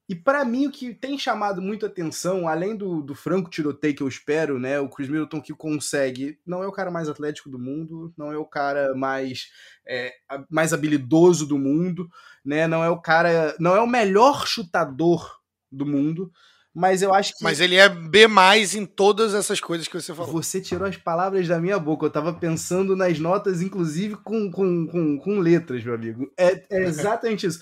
E 0.09 0.15
para 0.15 0.43
mim, 0.43 0.67
o 0.67 0.71
que 0.71 0.95
tem 0.95 1.19
chamado 1.19 1.61
muito 1.61 1.85
atenção, 1.85 2.49
além 2.49 2.75
do, 2.75 3.03
do 3.03 3.15
franco 3.15 3.51
tiroteio 3.51 3.95
que 3.95 4.03
eu 4.03 4.09
espero, 4.09 4.59
né? 4.59 4.81
O 4.81 4.89
Chris 4.89 5.09
Middleton 5.09 5.41
que 5.43 5.53
consegue. 5.53 6.39
Não 6.47 6.63
é 6.63 6.67
o 6.67 6.73
cara 6.73 6.91
mais 6.91 7.11
atlético 7.11 7.51
do 7.51 7.59
mundo, 7.59 8.13
não 8.17 8.33
é 8.33 8.39
o 8.39 8.47
cara 8.47 8.95
mais, 8.95 9.49
é, 9.87 10.15
mais 10.49 10.73
habilidoso 10.73 11.47
do 11.47 11.59
mundo, 11.59 12.09
né? 12.43 12.67
Não 12.67 12.83
é 12.83 12.89
o 12.89 12.99
cara. 12.99 13.55
Não 13.61 13.77
é 13.77 13.83
o 13.83 13.87
melhor 13.87 14.47
chutador 14.47 15.39
do 15.71 15.85
mundo. 15.85 16.33
Mas 16.75 17.03
eu 17.03 17.13
acho 17.13 17.37
que. 17.37 17.43
Mas 17.43 17.61
ele 17.61 17.75
é 17.75 17.89
B 17.89 18.27
em 18.77 18.87
todas 18.87 19.35
essas 19.35 19.61
coisas 19.61 19.89
que 19.89 20.01
você 20.01 20.15
falou. 20.15 20.33
Você 20.33 20.61
tirou 20.61 20.87
as 20.87 20.97
palavras 20.97 21.49
da 21.49 21.61
minha 21.61 21.79
boca. 21.79 22.07
Eu 22.07 22.11
tava 22.11 22.33
pensando 22.33 22.95
nas 22.95 23.19
notas, 23.19 23.61
inclusive 23.61 24.17
com, 24.17 24.51
com, 24.51 24.87
com, 24.87 25.19
com 25.19 25.39
letras, 25.41 25.83
meu 25.83 25.95
amigo. 25.95 26.33
É, 26.39 26.63
é 26.71 26.85
exatamente 26.85 27.47
isso. 27.47 27.61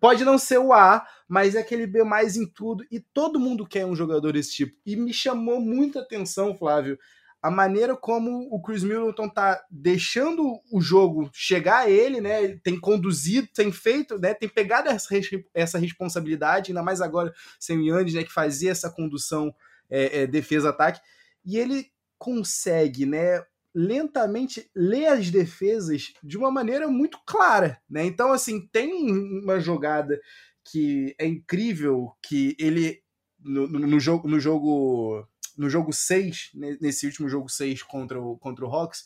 Pode 0.00 0.24
não 0.24 0.38
ser 0.38 0.58
o 0.58 0.72
A, 0.72 1.06
mas 1.28 1.54
é 1.54 1.60
aquele 1.60 1.86
B 1.86 2.04
mais 2.04 2.36
em 2.36 2.46
tudo. 2.46 2.84
E 2.90 3.00
todo 3.00 3.40
mundo 3.40 3.66
quer 3.66 3.86
um 3.86 3.96
jogador 3.96 4.32
desse 4.32 4.52
tipo. 4.52 4.76
E 4.84 4.96
me 4.96 5.12
chamou 5.12 5.60
muita 5.60 6.00
atenção, 6.00 6.54
Flávio, 6.56 6.98
a 7.40 7.50
maneira 7.50 7.96
como 7.96 8.48
o 8.50 8.60
Chris 8.60 8.82
Middleton 8.82 9.28
tá 9.28 9.64
deixando 9.70 10.60
o 10.72 10.80
jogo 10.80 11.30
chegar 11.32 11.78
a 11.78 11.90
ele, 11.90 12.20
né? 12.20 12.58
Tem 12.64 12.78
conduzido, 12.78 13.48
tem 13.54 13.70
feito, 13.70 14.18
né? 14.18 14.34
Tem 14.34 14.48
pegado 14.48 14.88
essa, 14.88 15.08
essa 15.54 15.78
responsabilidade, 15.78 16.70
ainda 16.70 16.82
mais 16.82 17.00
agora 17.00 17.32
sem 17.58 17.78
o 17.78 17.82
Yannis, 17.84 18.14
né? 18.14 18.24
Que 18.24 18.32
fazia 18.32 18.72
essa 18.72 18.90
condução 18.90 19.54
é, 19.88 20.22
é, 20.22 20.26
defesa-ataque. 20.26 21.00
E 21.44 21.56
ele 21.56 21.92
consegue, 22.18 23.06
né? 23.06 23.40
Lentamente 23.74 24.70
ler 24.74 25.06
as 25.06 25.30
defesas 25.30 26.12
de 26.22 26.36
uma 26.36 26.50
maneira 26.50 26.88
muito 26.88 27.18
clara, 27.26 27.80
né? 27.88 28.04
Então, 28.04 28.32
assim, 28.32 28.66
tem 28.68 29.10
uma 29.42 29.60
jogada 29.60 30.20
que 30.64 31.14
é 31.18 31.26
incrível 31.26 32.12
que 32.22 32.56
ele 32.58 33.02
no, 33.38 33.68
no, 33.68 33.78
no 33.80 34.00
jogo 34.00 34.28
no 34.28 34.40
jogo 34.40 35.26
no 35.56 35.68
jogo 35.68 35.92
6, 35.92 36.52
nesse 36.80 37.06
último 37.06 37.28
jogo 37.28 37.48
6 37.48 37.82
contra 37.82 38.20
o, 38.20 38.38
contra 38.38 38.64
o 38.64 38.72
Hawks, 38.72 39.04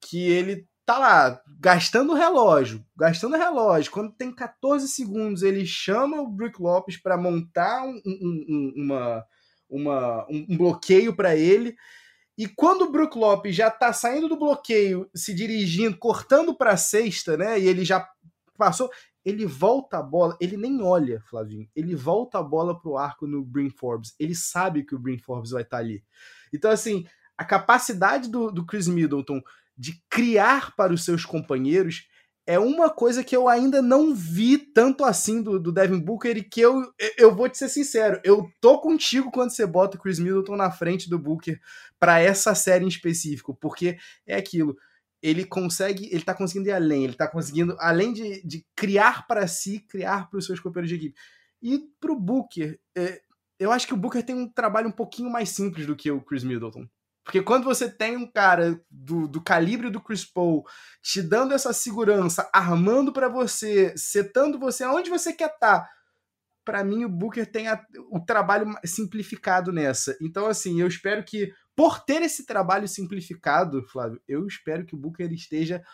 que 0.00 0.28
ele 0.28 0.66
tá 0.84 0.98
lá 0.98 1.40
gastando 1.60 2.14
relógio, 2.14 2.84
gastando 2.96 3.36
relógio. 3.36 3.92
Quando 3.92 4.12
tem 4.12 4.34
14 4.34 4.88
segundos, 4.88 5.42
ele 5.42 5.64
chama 5.64 6.20
o 6.20 6.26
Brook 6.26 6.60
Lopes 6.60 6.96
para 6.96 7.16
montar 7.16 7.84
um, 7.84 8.00
um, 8.04 8.46
um, 8.48 8.72
uma, 8.76 9.24
uma, 9.70 10.26
um 10.28 10.56
bloqueio 10.56 11.14
para 11.14 11.36
ele 11.36 11.76
e 12.38 12.46
quando 12.46 12.82
o 12.82 12.92
Brook 12.92 13.18
Lopes 13.18 13.56
já 13.56 13.68
tá 13.68 13.92
saindo 13.92 14.28
do 14.28 14.38
bloqueio, 14.38 15.10
se 15.12 15.34
dirigindo, 15.34 15.98
cortando 15.98 16.54
para 16.54 16.70
a 16.70 16.76
sexta, 16.76 17.36
né? 17.36 17.58
E 17.58 17.66
ele 17.66 17.84
já 17.84 18.08
passou, 18.56 18.88
ele 19.24 19.44
volta 19.44 19.98
a 19.98 20.02
bola, 20.02 20.36
ele 20.40 20.56
nem 20.56 20.80
olha, 20.80 21.20
Flavinho. 21.22 21.68
Ele 21.74 21.96
volta 21.96 22.38
a 22.38 22.42
bola 22.42 22.80
pro 22.80 22.96
arco 22.96 23.26
no 23.26 23.44
Brin 23.44 23.70
Forbes. 23.70 24.14
Ele 24.20 24.36
sabe 24.36 24.84
que 24.84 24.94
o 24.94 24.98
Brin 25.00 25.18
Forbes 25.18 25.50
vai 25.50 25.62
estar 25.62 25.78
tá 25.78 25.82
ali. 25.82 26.04
Então, 26.52 26.70
assim, 26.70 27.04
a 27.36 27.44
capacidade 27.44 28.30
do, 28.30 28.52
do 28.52 28.64
Chris 28.64 28.86
Middleton 28.86 29.42
de 29.76 30.00
criar 30.08 30.76
para 30.76 30.92
os 30.92 31.04
seus 31.04 31.24
companheiros 31.24 32.06
é 32.48 32.58
uma 32.58 32.88
coisa 32.88 33.22
que 33.22 33.36
eu 33.36 33.46
ainda 33.46 33.82
não 33.82 34.14
vi 34.14 34.56
tanto 34.56 35.04
assim 35.04 35.42
do, 35.42 35.60
do 35.60 35.70
Devin 35.70 36.00
Booker 36.00 36.34
e 36.34 36.42
que 36.42 36.62
eu, 36.62 36.90
eu 37.18 37.34
vou 37.36 37.46
te 37.46 37.58
ser 37.58 37.68
sincero, 37.68 38.18
eu 38.24 38.50
tô 38.58 38.80
contigo 38.80 39.30
quando 39.30 39.50
você 39.50 39.66
bota 39.66 39.98
o 39.98 40.00
Chris 40.00 40.18
Middleton 40.18 40.56
na 40.56 40.70
frente 40.70 41.10
do 41.10 41.18
Booker 41.18 41.60
para 42.00 42.20
essa 42.20 42.54
série 42.54 42.86
em 42.86 42.88
específico, 42.88 43.54
porque 43.54 43.98
é 44.26 44.34
aquilo, 44.34 44.74
ele 45.22 45.44
consegue, 45.44 46.08
ele 46.10 46.22
tá 46.22 46.32
conseguindo 46.32 46.70
ir 46.70 46.72
além, 46.72 47.04
ele 47.04 47.12
tá 47.12 47.28
conseguindo, 47.28 47.76
além 47.78 48.14
de, 48.14 48.42
de 48.42 48.64
criar 48.74 49.26
para 49.26 49.46
si, 49.46 49.80
criar 49.80 50.30
para 50.30 50.38
os 50.38 50.46
seus 50.46 50.58
companheiros 50.58 50.88
de 50.88 51.06
equipe. 51.06 51.20
E 51.60 51.80
pro 52.00 52.18
Booker, 52.18 52.80
é, 52.96 53.20
eu 53.58 53.70
acho 53.70 53.86
que 53.86 53.92
o 53.92 53.96
Booker 53.96 54.22
tem 54.22 54.34
um 54.34 54.48
trabalho 54.48 54.88
um 54.88 54.92
pouquinho 54.92 55.28
mais 55.28 55.50
simples 55.50 55.86
do 55.86 55.94
que 55.94 56.10
o 56.10 56.22
Chris 56.22 56.44
Middleton. 56.44 56.88
Porque 57.28 57.42
quando 57.42 57.64
você 57.64 57.90
tem 57.90 58.16
um 58.16 58.26
cara 58.26 58.80
do, 58.90 59.28
do 59.28 59.42
calibre 59.42 59.90
do 59.90 60.00
Chris 60.00 60.24
Paul 60.24 60.64
te 61.02 61.20
dando 61.20 61.52
essa 61.52 61.74
segurança, 61.74 62.48
armando 62.54 63.12
para 63.12 63.28
você, 63.28 63.92
setando 63.98 64.58
você 64.58 64.82
aonde 64.82 65.10
você 65.10 65.34
quer 65.34 65.50
estar, 65.52 65.80
tá, 65.80 65.90
para 66.64 66.82
mim 66.82 67.04
o 67.04 67.08
Booker 67.08 67.44
tem 67.44 67.68
a, 67.68 67.84
o 68.10 68.18
trabalho 68.18 68.74
simplificado 68.82 69.70
nessa. 69.70 70.16
Então, 70.22 70.46
assim, 70.46 70.80
eu 70.80 70.86
espero 70.86 71.22
que, 71.22 71.52
por 71.76 72.02
ter 72.02 72.22
esse 72.22 72.46
trabalho 72.46 72.88
simplificado, 72.88 73.86
Flávio, 73.88 74.22
eu 74.26 74.46
espero 74.46 74.86
que 74.86 74.94
o 74.94 74.98
Booker 74.98 75.30
esteja 75.30 75.84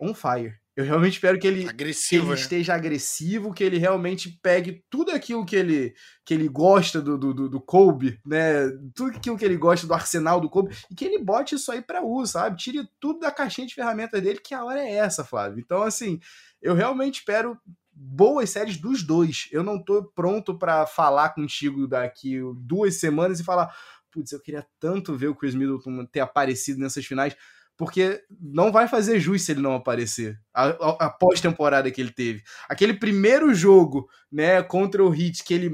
on 0.00 0.14
fire. 0.14 0.54
Eu 0.80 0.86
realmente 0.86 1.14
espero 1.14 1.38
que 1.38 1.46
ele, 1.46 1.70
que 1.70 1.84
ele 2.16 2.24
né? 2.24 2.34
esteja 2.34 2.74
agressivo, 2.74 3.52
que 3.52 3.62
ele 3.62 3.76
realmente 3.76 4.30
pegue 4.42 4.82
tudo 4.88 5.10
aquilo 5.10 5.44
que 5.44 5.54
ele, 5.54 5.94
que 6.24 6.32
ele 6.32 6.48
gosta 6.48 7.02
do, 7.02 7.18
do, 7.18 7.48
do 7.50 7.60
Kobe, 7.60 8.18
né? 8.24 8.66
Tudo 8.94 9.14
aquilo 9.14 9.36
que 9.36 9.44
ele 9.44 9.58
gosta 9.58 9.86
do 9.86 9.92
arsenal 9.92 10.40
do 10.40 10.48
Kobe, 10.48 10.74
e 10.90 10.94
que 10.94 11.04
ele 11.04 11.22
bote 11.22 11.54
isso 11.54 11.70
aí 11.70 11.82
para 11.82 12.02
uso, 12.02 12.32
sabe? 12.32 12.56
Tire 12.56 12.88
tudo 12.98 13.20
da 13.20 13.30
caixinha 13.30 13.66
de 13.66 13.74
ferramentas 13.74 14.22
dele, 14.22 14.40
que 14.42 14.54
a 14.54 14.64
hora 14.64 14.80
é 14.80 14.94
essa, 14.94 15.22
Flávio. 15.22 15.60
Então, 15.60 15.82
assim, 15.82 16.18
eu 16.62 16.74
realmente 16.74 17.16
espero 17.16 17.58
boas 17.92 18.48
séries 18.48 18.78
dos 18.78 19.02
dois. 19.02 19.48
Eu 19.52 19.62
não 19.62 19.82
tô 19.82 20.02
pronto 20.02 20.58
para 20.58 20.86
falar 20.86 21.34
contigo 21.34 21.86
daqui 21.86 22.40
duas 22.56 22.98
semanas 22.98 23.38
e 23.38 23.44
falar, 23.44 23.70
putz, 24.10 24.32
eu 24.32 24.40
queria 24.40 24.66
tanto 24.78 25.14
ver 25.14 25.28
o 25.28 25.34
Chris 25.34 25.54
Middleton 25.54 26.06
ter 26.06 26.20
aparecido 26.20 26.80
nessas 26.80 27.04
finais 27.04 27.36
porque 27.80 28.22
não 28.38 28.70
vai 28.70 28.86
fazer 28.86 29.18
jus 29.18 29.40
se 29.40 29.52
ele 29.52 29.62
não 29.62 29.74
aparecer. 29.74 30.38
A, 30.52 30.64
a, 30.64 31.06
a 31.06 31.10
pós-temporada 31.10 31.90
que 31.90 31.98
ele 31.98 32.12
teve. 32.12 32.42
Aquele 32.68 32.92
primeiro 32.92 33.54
jogo, 33.54 34.06
né, 34.30 34.62
contra 34.62 35.02
o 35.02 35.14
Heat, 35.14 35.42
que 35.42 35.54
ele 35.54 35.70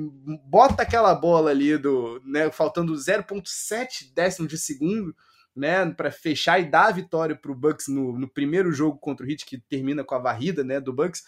bota 0.48 0.84
aquela 0.84 1.12
bola 1.16 1.50
ali 1.50 1.76
do, 1.76 2.22
né, 2.24 2.48
faltando 2.52 2.94
0.7 2.94 4.14
décimos 4.14 4.48
de 4.48 4.56
segundo, 4.56 5.16
né, 5.54 5.84
para 5.90 6.12
fechar 6.12 6.60
e 6.60 6.70
dar 6.70 6.86
a 6.86 6.92
vitória 6.92 7.34
para 7.34 7.50
o 7.50 7.56
Bucks 7.56 7.88
no, 7.88 8.16
no, 8.16 8.28
primeiro 8.28 8.70
jogo 8.70 8.98
contra 8.98 9.26
o 9.26 9.28
Heat, 9.28 9.44
que 9.44 9.58
termina 9.58 10.04
com 10.04 10.14
a 10.14 10.20
varrida, 10.20 10.62
né, 10.62 10.78
do 10.78 10.92
Bucks. 10.92 11.24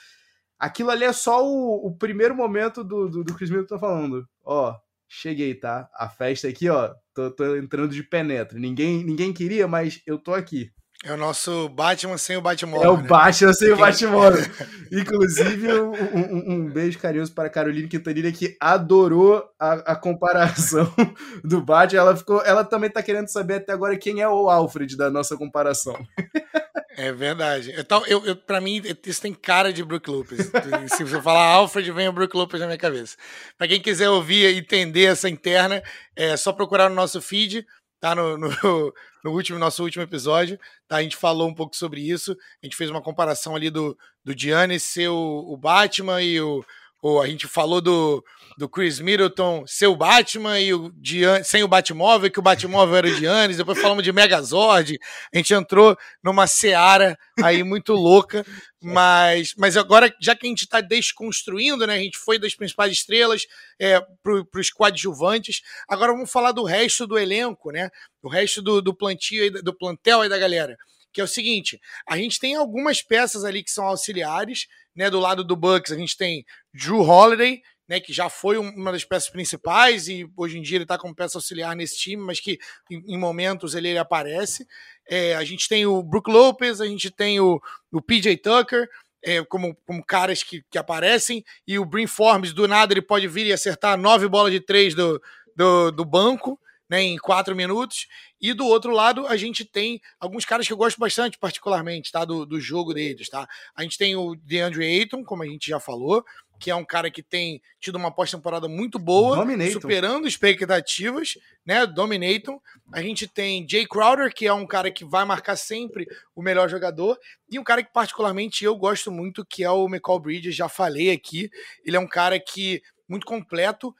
Aquilo 0.60 0.90
ali 0.90 1.02
é 1.02 1.12
só 1.12 1.44
o, 1.44 1.88
o 1.88 1.96
primeiro 1.96 2.36
momento 2.36 2.84
do, 2.84 3.08
do, 3.08 3.24
do 3.24 3.34
Chris 3.34 3.50
Middleton 3.50 3.80
falando, 3.80 4.28
ó, 4.44 4.76
cheguei, 5.08 5.54
tá? 5.54 5.88
A 5.94 6.08
festa 6.08 6.48
aqui, 6.48 6.68
ó, 6.68 6.92
tô, 7.14 7.30
tô 7.30 7.56
entrando 7.56 7.92
de 7.92 8.02
penetra. 8.02 8.58
Ninguém, 8.58 9.04
ninguém 9.04 9.32
queria, 9.32 9.66
mas 9.66 10.00
eu 10.06 10.18
tô 10.18 10.34
aqui. 10.34 10.70
É 11.04 11.12
o 11.12 11.16
nosso 11.16 11.68
Batman 11.68 12.18
sem 12.18 12.36
o 12.36 12.40
Batmóvel. 12.40 12.84
É 12.84 12.92
o 12.92 12.96
né? 12.96 13.06
Batman 13.06 13.52
sem 13.52 13.70
o 13.70 13.76
Batmóvel. 13.76 14.44
Inclusive, 14.90 15.72
um, 15.74 15.92
um, 15.92 16.52
um, 16.52 16.70
beijo 16.70 16.98
carinhoso 16.98 17.32
para 17.32 17.46
a 17.46 17.50
Caroline 17.50 17.86
Quintanilha, 17.86 18.32
que 18.32 18.56
adorou 18.60 19.44
a, 19.60 19.74
a, 19.92 19.96
comparação 19.96 20.92
do 21.44 21.62
Batman. 21.62 22.00
Ela, 22.00 22.16
ficou, 22.16 22.42
ela 22.44 22.64
também 22.64 22.88
está 22.88 23.00
querendo 23.00 23.28
saber 23.28 23.54
até 23.54 23.72
agora 23.72 23.96
quem 23.96 24.20
é 24.20 24.28
o 24.28 24.50
Alfred 24.50 24.96
da 24.96 25.08
nossa 25.08 25.36
comparação. 25.36 25.96
É 26.98 27.12
verdade. 27.12 27.72
Então, 27.78 28.04
eu, 28.08 28.26
eu, 28.26 28.34
pra 28.34 28.60
mim, 28.60 28.82
isso 29.06 29.22
tem 29.22 29.32
cara 29.32 29.72
de 29.72 29.84
Brook 29.84 30.10
Lopez. 30.10 30.50
Se 30.96 31.04
você 31.04 31.22
falar 31.22 31.44
Alfred, 31.44 31.92
vem 31.92 32.08
o 32.08 32.12
Brook 32.12 32.36
Lopez 32.36 32.60
na 32.60 32.66
minha 32.66 32.76
cabeça. 32.76 33.16
Para 33.56 33.68
quem 33.68 33.80
quiser 33.80 34.10
ouvir 34.10 34.52
e 34.52 34.58
entender 34.58 35.04
essa 35.04 35.28
interna, 35.28 35.80
é 36.16 36.36
só 36.36 36.52
procurar 36.52 36.88
no 36.88 36.96
nosso 36.96 37.22
feed, 37.22 37.64
tá? 38.00 38.16
No, 38.16 38.36
no, 38.36 38.48
no, 39.22 39.30
último, 39.30 39.60
nosso 39.60 39.84
último 39.84 40.02
episódio, 40.02 40.58
tá? 40.88 40.96
A 40.96 41.02
gente 41.04 41.16
falou 41.16 41.48
um 41.48 41.54
pouco 41.54 41.76
sobre 41.76 42.00
isso. 42.00 42.36
A 42.60 42.66
gente 42.66 42.74
fez 42.74 42.90
uma 42.90 43.00
comparação 43.00 43.54
ali 43.54 43.70
do, 43.70 43.96
do 44.24 44.36
Giannis 44.36 44.82
ser 44.82 45.06
o, 45.06 45.44
o 45.48 45.56
Batman 45.56 46.20
e 46.20 46.40
o, 46.40 46.64
ou 47.00 47.22
a 47.22 47.26
gente 47.26 47.46
falou 47.46 47.80
do, 47.80 48.24
do 48.56 48.68
Chris 48.68 48.98
Middleton 48.98 49.64
ser 49.66 49.86
o 49.86 49.96
Batman 49.96 50.58
e 50.58 50.74
o 50.74 50.92
Gian, 51.02 51.42
sem 51.44 51.62
o 51.62 51.68
Batmóvel, 51.68 52.30
que 52.30 52.40
o 52.40 52.42
Batmóvel 52.42 52.96
era 52.96 53.06
o 53.06 53.14
Giannis, 53.14 53.56
depois 53.56 53.80
falamos 53.80 54.02
de 54.02 54.12
Megazord, 54.12 54.98
a 55.32 55.36
gente 55.36 55.54
entrou 55.54 55.96
numa 56.22 56.46
seara 56.46 57.16
aí 57.42 57.62
muito 57.62 57.92
louca, 57.92 58.44
mas, 58.82 59.54
mas 59.56 59.76
agora, 59.76 60.12
já 60.20 60.34
que 60.34 60.46
a 60.46 60.48
gente 60.48 60.64
está 60.64 60.80
desconstruindo, 60.80 61.86
né, 61.86 61.94
a 61.94 61.98
gente 61.98 62.18
foi 62.18 62.38
das 62.38 62.54
principais 62.54 62.92
estrelas 62.92 63.46
é, 63.78 64.00
para 64.22 64.60
os 64.60 64.70
coadjuvantes, 64.70 65.62
agora 65.88 66.12
vamos 66.12 66.30
falar 66.30 66.52
do 66.52 66.64
resto 66.64 67.06
do 67.06 67.18
elenco, 67.18 67.70
né, 67.70 67.90
o 68.22 68.28
resto 68.28 68.60
do, 68.60 68.82
do 68.82 68.92
plantio, 68.92 69.62
do 69.62 69.72
plantel 69.72 70.22
aí 70.22 70.28
da 70.28 70.38
galera 70.38 70.76
que 71.10 71.20
é 71.20 71.24
o 71.24 71.28
seguinte: 71.28 71.80
a 72.06 72.16
gente 72.16 72.38
tem 72.38 72.54
algumas 72.54 73.02
peças 73.02 73.44
ali 73.44 73.64
que 73.64 73.70
são 73.70 73.84
auxiliares, 73.84 74.68
né? 74.98 75.08
Do 75.08 75.20
lado 75.20 75.44
do 75.44 75.54
Bucks, 75.54 75.92
a 75.92 75.96
gente 75.96 76.16
tem 76.16 76.44
Drew 76.74 77.00
Holiday, 77.00 77.62
né, 77.88 78.00
que 78.00 78.12
já 78.12 78.28
foi 78.28 78.58
uma 78.58 78.90
das 78.90 79.04
peças 79.04 79.30
principais 79.30 80.08
e 80.08 80.28
hoje 80.36 80.58
em 80.58 80.62
dia 80.62 80.76
ele 80.76 80.84
está 80.84 80.98
como 80.98 81.14
peça 81.14 81.38
auxiliar 81.38 81.74
nesse 81.74 81.96
time, 81.96 82.22
mas 82.22 82.40
que 82.40 82.58
em, 82.90 83.14
em 83.14 83.16
momentos 83.16 83.74
ele, 83.74 83.88
ele 83.88 83.98
aparece. 83.98 84.66
É, 85.08 85.36
a 85.36 85.44
gente 85.44 85.68
tem 85.68 85.86
o 85.86 86.02
Brook 86.02 86.28
Lopez, 86.28 86.80
a 86.80 86.86
gente 86.86 87.10
tem 87.10 87.38
o, 87.38 87.62
o 87.92 88.02
PJ 88.02 88.36
Tucker, 88.38 88.88
é, 89.22 89.42
como, 89.44 89.74
como 89.86 90.04
caras 90.04 90.42
que, 90.42 90.62
que 90.68 90.76
aparecem, 90.76 91.44
e 91.66 91.78
o 91.78 91.84
Brin 91.84 92.08
Forms, 92.08 92.52
do 92.52 92.66
nada, 92.66 92.92
ele 92.92 93.00
pode 93.00 93.26
vir 93.28 93.46
e 93.46 93.52
acertar 93.52 93.96
nove 93.96 94.28
bolas 94.28 94.52
de 94.52 94.60
três 94.60 94.94
do, 94.94 95.22
do, 95.54 95.92
do 95.92 96.04
banco, 96.04 96.60
né, 96.88 97.02
em 97.02 97.16
quatro 97.16 97.54
minutos. 97.54 98.06
E 98.40 98.52
do 98.52 98.66
outro 98.66 98.92
lado, 98.92 99.26
a 99.26 99.36
gente 99.36 99.64
tem 99.64 100.00
alguns 100.18 100.44
caras 100.44 100.66
que 100.66 100.72
eu 100.72 100.76
gosto 100.76 100.98
bastante, 100.98 101.38
particularmente, 101.38 102.10
tá? 102.10 102.24
Do, 102.24 102.46
do 102.46 102.60
jogo 102.60 102.94
deles, 102.94 103.28
tá? 103.28 103.48
A 103.74 103.82
gente 103.82 103.98
tem 103.98 104.16
o 104.16 104.34
DeAndre 104.36 104.84
Ayton, 104.84 105.24
como 105.24 105.42
a 105.42 105.46
gente 105.46 105.68
já 105.68 105.80
falou, 105.80 106.24
que 106.58 106.70
é 106.70 106.74
um 106.74 106.84
cara 106.84 107.10
que 107.10 107.22
tem 107.22 107.62
tido 107.80 107.96
uma 107.96 108.10
pós-temporada 108.10 108.68
muito 108.68 108.98
boa, 108.98 109.36
Dominaton. 109.36 109.72
superando 109.72 110.26
expectativas, 110.26 111.34
né? 111.64 111.86
Dominaton. 111.86 112.60
A 112.92 113.00
gente 113.00 113.28
tem 113.28 113.66
Jay 113.68 113.86
Crowder, 113.86 114.34
que 114.34 114.46
é 114.46 114.52
um 114.52 114.66
cara 114.66 114.90
que 114.90 115.04
vai 115.04 115.24
marcar 115.24 115.56
sempre 115.56 116.06
o 116.34 116.42
melhor 116.42 116.68
jogador, 116.68 117.18
e 117.50 117.58
um 117.58 117.64
cara 117.64 117.82
que 117.82 117.92
particularmente 117.92 118.64
eu 118.64 118.76
gosto 118.76 119.10
muito, 119.10 119.44
que 119.44 119.62
é 119.62 119.70
o 119.70 119.86
McCall 119.86 120.20
Bridges, 120.20 120.56
já 120.56 120.68
falei 120.68 121.10
aqui. 121.10 121.50
Ele 121.84 121.96
é 121.96 122.00
um 122.00 122.08
cara 122.08 122.38
que 122.40 122.82
muito 123.08 123.26
completo, 123.26 123.94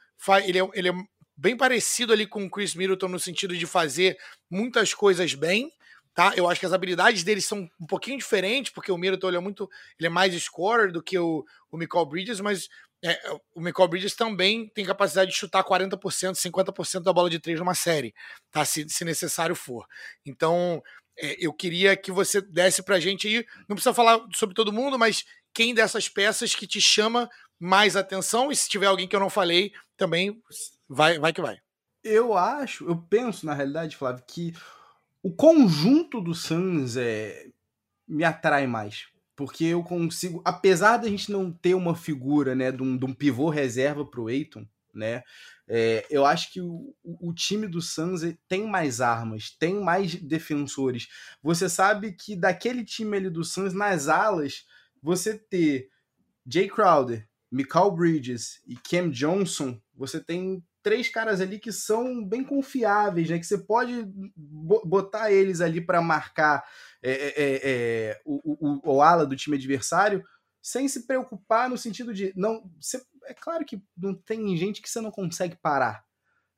ele 0.45 0.59
é, 0.59 0.69
ele 0.73 0.89
é 0.89 0.93
bem 1.39 1.55
parecido 1.55 2.11
ali 2.11 2.27
com 2.27 2.43
o 2.43 2.49
Chris 2.49 2.75
Middleton 2.75 3.07
no 3.07 3.19
sentido 3.19 3.55
de 3.55 3.65
fazer 3.65 4.17
muitas 4.49 4.93
coisas 4.93 5.33
bem, 5.33 5.71
tá? 6.13 6.33
Eu 6.35 6.49
acho 6.49 6.59
que 6.59 6.65
as 6.65 6.73
habilidades 6.73 7.23
dele 7.23 7.41
são 7.41 7.69
um 7.79 7.87
pouquinho 7.87 8.17
diferentes, 8.17 8.73
porque 8.73 8.91
o 8.91 8.97
Middleton 8.97 9.31
é 9.31 9.39
muito, 9.39 9.69
ele 9.97 10.07
é 10.07 10.09
mais 10.09 10.33
scorer 10.43 10.91
do 10.91 11.01
que 11.01 11.17
o, 11.17 11.45
o 11.71 11.77
Michael 11.77 12.05
Bridges, 12.07 12.41
mas 12.41 12.67
é, 13.01 13.17
o 13.55 13.61
Michael 13.61 13.87
Bridges 13.87 14.15
também 14.15 14.67
tem 14.67 14.83
capacidade 14.83 15.31
de 15.31 15.37
chutar 15.37 15.63
40%, 15.63 16.33
50% 16.33 17.03
da 17.03 17.13
bola 17.13 17.29
de 17.29 17.39
três 17.39 17.57
numa 17.57 17.73
série, 17.73 18.13
tá? 18.51 18.65
Se, 18.65 18.87
se 18.89 19.05
necessário 19.05 19.55
for. 19.55 19.87
Então, 20.25 20.83
é, 21.17 21.37
eu 21.39 21.53
queria 21.53 21.95
que 21.95 22.11
você 22.11 22.41
desse 22.41 22.83
pra 22.83 22.99
gente 22.99 23.29
aí, 23.29 23.45
não 23.69 23.77
precisa 23.77 23.93
falar 23.93 24.19
sobre 24.35 24.53
todo 24.53 24.73
mundo, 24.73 24.99
mas 24.99 25.23
quem 25.53 25.73
dessas 25.73 26.09
peças 26.09 26.53
que 26.53 26.67
te 26.67 26.81
chama 26.81 27.29
mais 27.57 27.95
atenção, 27.95 28.51
e 28.51 28.55
se 28.57 28.67
tiver 28.67 28.87
alguém 28.87 29.07
que 29.07 29.15
eu 29.15 29.19
não 29.21 29.29
falei, 29.29 29.71
também 29.95 30.41
vai, 30.89 31.19
vai 31.19 31.31
que 31.31 31.41
vai. 31.41 31.57
Eu 32.03 32.35
acho, 32.35 32.85
eu 32.85 32.97
penso 32.97 33.45
na 33.45 33.53
realidade, 33.53 33.95
Flávio, 33.95 34.23
que 34.27 34.53
o 35.21 35.31
conjunto 35.31 36.21
do 36.21 36.33
Suns 36.33 36.97
é, 36.97 37.47
me 38.07 38.23
atrai 38.23 38.65
mais. 38.65 39.07
Porque 39.35 39.63
eu 39.65 39.81
consigo, 39.83 40.41
apesar 40.43 40.97
da 40.97 41.07
gente 41.07 41.31
não 41.31 41.49
ter 41.49 41.73
uma 41.73 41.95
figura 41.95 42.53
né, 42.55 42.73
de, 42.73 42.83
um, 42.83 42.97
de 42.97 43.05
um 43.05 43.13
pivô 43.13 43.49
reserva 43.49 44.05
para 44.05 44.19
o 44.19 44.29
Eiton, 44.29 44.67
né? 44.93 45.23
É, 45.65 46.05
eu 46.09 46.25
acho 46.25 46.51
que 46.51 46.59
o, 46.59 46.95
o, 47.03 47.31
time 47.31 47.67
do 47.67 47.79
Suns 47.79 48.21
tem 48.47 48.67
mais 48.67 48.99
armas, 48.99 49.51
tem 49.51 49.79
mais 49.79 50.15
defensores. 50.15 51.07
Você 51.43 51.69
sabe 51.69 52.11
que 52.11 52.35
daquele 52.35 52.83
time 52.83 53.15
ali 53.15 53.29
do 53.29 53.43
Suns, 53.43 53.73
nas 53.73 54.07
alas, 54.07 54.65
você 55.01 55.37
ter 55.37 55.89
Jay 56.45 56.67
Crowder, 56.67 57.29
Michael 57.51 57.91
Bridges 57.91 58.61
e 58.67 58.75
Cam 58.75 59.09
Johnson, 59.09 59.79
você 59.95 60.19
tem 60.19 60.63
três 60.89 61.07
caras 61.07 61.39
ali 61.39 61.59
que 61.59 61.71
são 61.71 62.25
bem 62.25 62.43
confiáveis, 62.43 63.29
né? 63.29 63.37
Que 63.37 63.45
você 63.45 63.59
pode 63.59 64.07
botar 64.35 65.31
eles 65.31 65.61
ali 65.61 65.79
para 65.79 66.01
marcar 66.01 66.63
é, 67.03 67.11
é, 67.11 67.27
é, 67.37 67.59
é, 67.63 68.21
o, 68.25 68.57
o, 68.67 68.95
o, 68.95 69.01
ala 69.03 69.23
do 69.23 69.35
time 69.35 69.55
adversário 69.55 70.23
sem 70.59 70.87
se 70.87 71.05
preocupar 71.05 71.69
no 71.69 71.77
sentido 71.77 72.11
de 72.11 72.33
não. 72.35 72.63
Você, 72.81 72.99
é 73.25 73.35
claro 73.35 73.63
que 73.63 73.79
não 73.95 74.15
tem 74.15 74.57
gente 74.57 74.81
que 74.81 74.89
você 74.89 74.99
não 74.99 75.11
consegue 75.11 75.55
parar. 75.61 76.03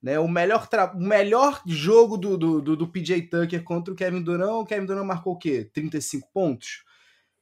Né, 0.02 0.18
o, 0.18 0.30
melhor 0.30 0.68
o 0.96 1.04
melhor 1.04 1.62
jogo 1.68 2.18
do, 2.18 2.38
do, 2.38 2.62
do, 2.62 2.76
do 2.78 2.88
PJ 2.88 3.24
Tucker 3.24 3.64
contra 3.64 3.94
o 3.94 3.98
Kevin 3.98 4.24
Durant, 4.24 4.62
o 4.62 4.66
Kevin 4.66 4.86
Durant 4.86 5.06
marcou 5.06 5.34
o 5.34 5.38
quê? 5.38 5.70
35 5.74 6.30
pontos? 6.34 6.86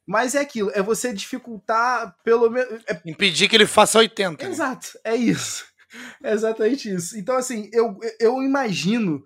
Mas 0.08 0.34
é 0.34 0.40
aquilo, 0.40 0.72
é 0.74 0.82
você 0.82 1.14
dificultar 1.14 2.18
pelo 2.24 2.50
menos. 2.50 2.84
É... 2.88 3.00
Impedir 3.06 3.48
que 3.48 3.56
ele 3.56 3.68
faça 3.68 4.00
80. 4.00 4.44
Né? 4.44 4.50
Exato, 4.50 4.88
né? 5.06 5.12
é 5.12 5.16
isso. 5.16 5.69
É 6.24 6.34
exatamente 6.34 6.94
isso. 6.94 7.18
Então, 7.18 7.36
assim, 7.36 7.70
eu, 7.74 7.98
eu 8.20 8.42
imagino 8.44 9.24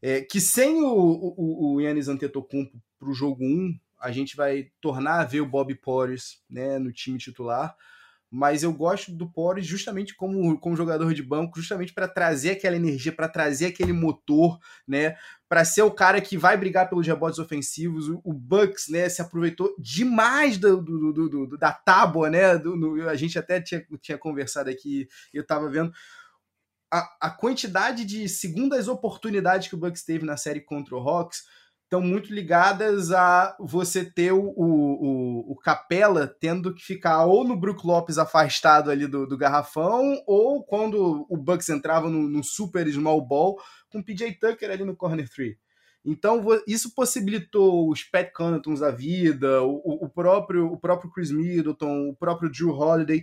é, 0.00 0.20
que 0.20 0.40
sem 0.40 0.82
o, 0.82 0.88
o, 0.88 1.74
o 1.74 1.80
Yannis 1.80 2.08
Antetokounmpo 2.08 2.80
para 2.98 3.08
o 3.08 3.14
jogo 3.14 3.44
1, 3.44 3.78
a 4.00 4.12
gente 4.12 4.36
vai 4.36 4.70
tornar 4.80 5.20
a 5.20 5.24
ver 5.24 5.40
o 5.40 5.48
Bob 5.48 5.74
Porres 5.76 6.42
né, 6.48 6.78
no 6.78 6.92
time 6.92 7.18
titular 7.18 7.74
mas 8.30 8.62
eu 8.62 8.72
gosto 8.72 9.12
do 9.12 9.30
Porres 9.30 9.64
justamente 9.64 10.14
como, 10.14 10.58
como 10.58 10.76
jogador 10.76 11.14
de 11.14 11.22
banco, 11.22 11.58
justamente 11.58 11.92
para 11.92 12.08
trazer 12.08 12.50
aquela 12.50 12.76
energia, 12.76 13.12
para 13.12 13.28
trazer 13.28 13.66
aquele 13.66 13.92
motor, 13.92 14.58
né? 14.86 15.16
Para 15.48 15.64
ser 15.64 15.82
o 15.82 15.90
cara 15.90 16.20
que 16.20 16.36
vai 16.36 16.56
brigar 16.56 16.88
pelos 16.88 17.06
rebotes 17.06 17.38
ofensivos. 17.38 18.08
O, 18.24 18.32
Bucks, 18.32 18.88
né, 18.88 19.08
se 19.08 19.22
aproveitou 19.22 19.74
demais 19.78 20.58
do, 20.58 20.82
do, 20.82 21.12
do, 21.12 21.46
do 21.46 21.58
da 21.58 21.72
tábua, 21.72 22.28
né? 22.28 22.58
Do, 22.58 23.08
a 23.08 23.14
gente 23.14 23.38
até 23.38 23.60
tinha, 23.60 23.86
tinha 24.00 24.18
conversado 24.18 24.70
aqui, 24.70 25.08
eu 25.32 25.42
estava 25.42 25.68
vendo. 25.68 25.92
A, 26.92 27.28
a 27.28 27.30
quantidade 27.30 28.04
de 28.04 28.28
segundas 28.28 28.88
oportunidades 28.88 29.68
que 29.68 29.74
o 29.74 29.78
Bucks 29.78 30.04
teve 30.04 30.24
na 30.24 30.36
série 30.36 30.60
contra 30.60 30.94
o 30.94 31.00
Hawks 31.00 31.44
estão 31.86 32.00
muito 32.00 32.34
ligadas 32.34 33.12
a 33.12 33.56
você 33.60 34.04
ter 34.04 34.32
o, 34.32 34.52
o, 34.56 35.52
o, 35.52 35.56
Capela 35.56 36.26
tendo 36.26 36.74
que 36.74 36.82
ficar 36.82 37.24
ou 37.26 37.46
no 37.46 37.56
Brook 37.56 37.86
Lopes 37.86 38.18
afastado 38.18 38.90
ali 38.90 39.06
do, 39.06 39.26
do 39.26 39.38
garrafão, 39.38 40.20
ou 40.26 40.64
quando 40.64 41.26
o 41.30 41.36
Bucks 41.36 41.68
entrava 41.68 42.10
no, 42.10 42.28
no 42.28 42.42
super 42.42 42.86
small 42.92 43.24
ball 43.24 43.56
com 43.88 44.00
o 44.00 44.04
PJ 44.04 44.34
Tucker 44.34 44.70
ali 44.70 44.84
no 44.84 44.96
corner 44.96 45.28
3. 45.28 45.56
Então 46.04 46.44
isso 46.66 46.92
possibilitou 46.92 47.88
os 47.88 48.02
Pat 48.02 48.32
Connaughtons 48.32 48.80
da 48.80 48.90
vida, 48.90 49.62
o, 49.62 50.04
o, 50.04 50.08
próprio, 50.08 50.66
o 50.66 50.78
próprio 50.78 51.10
Chris 51.10 51.30
Middleton, 51.30 52.08
o 52.08 52.16
próprio 52.16 52.50
Drew 52.50 52.70
Holiday 52.70 53.22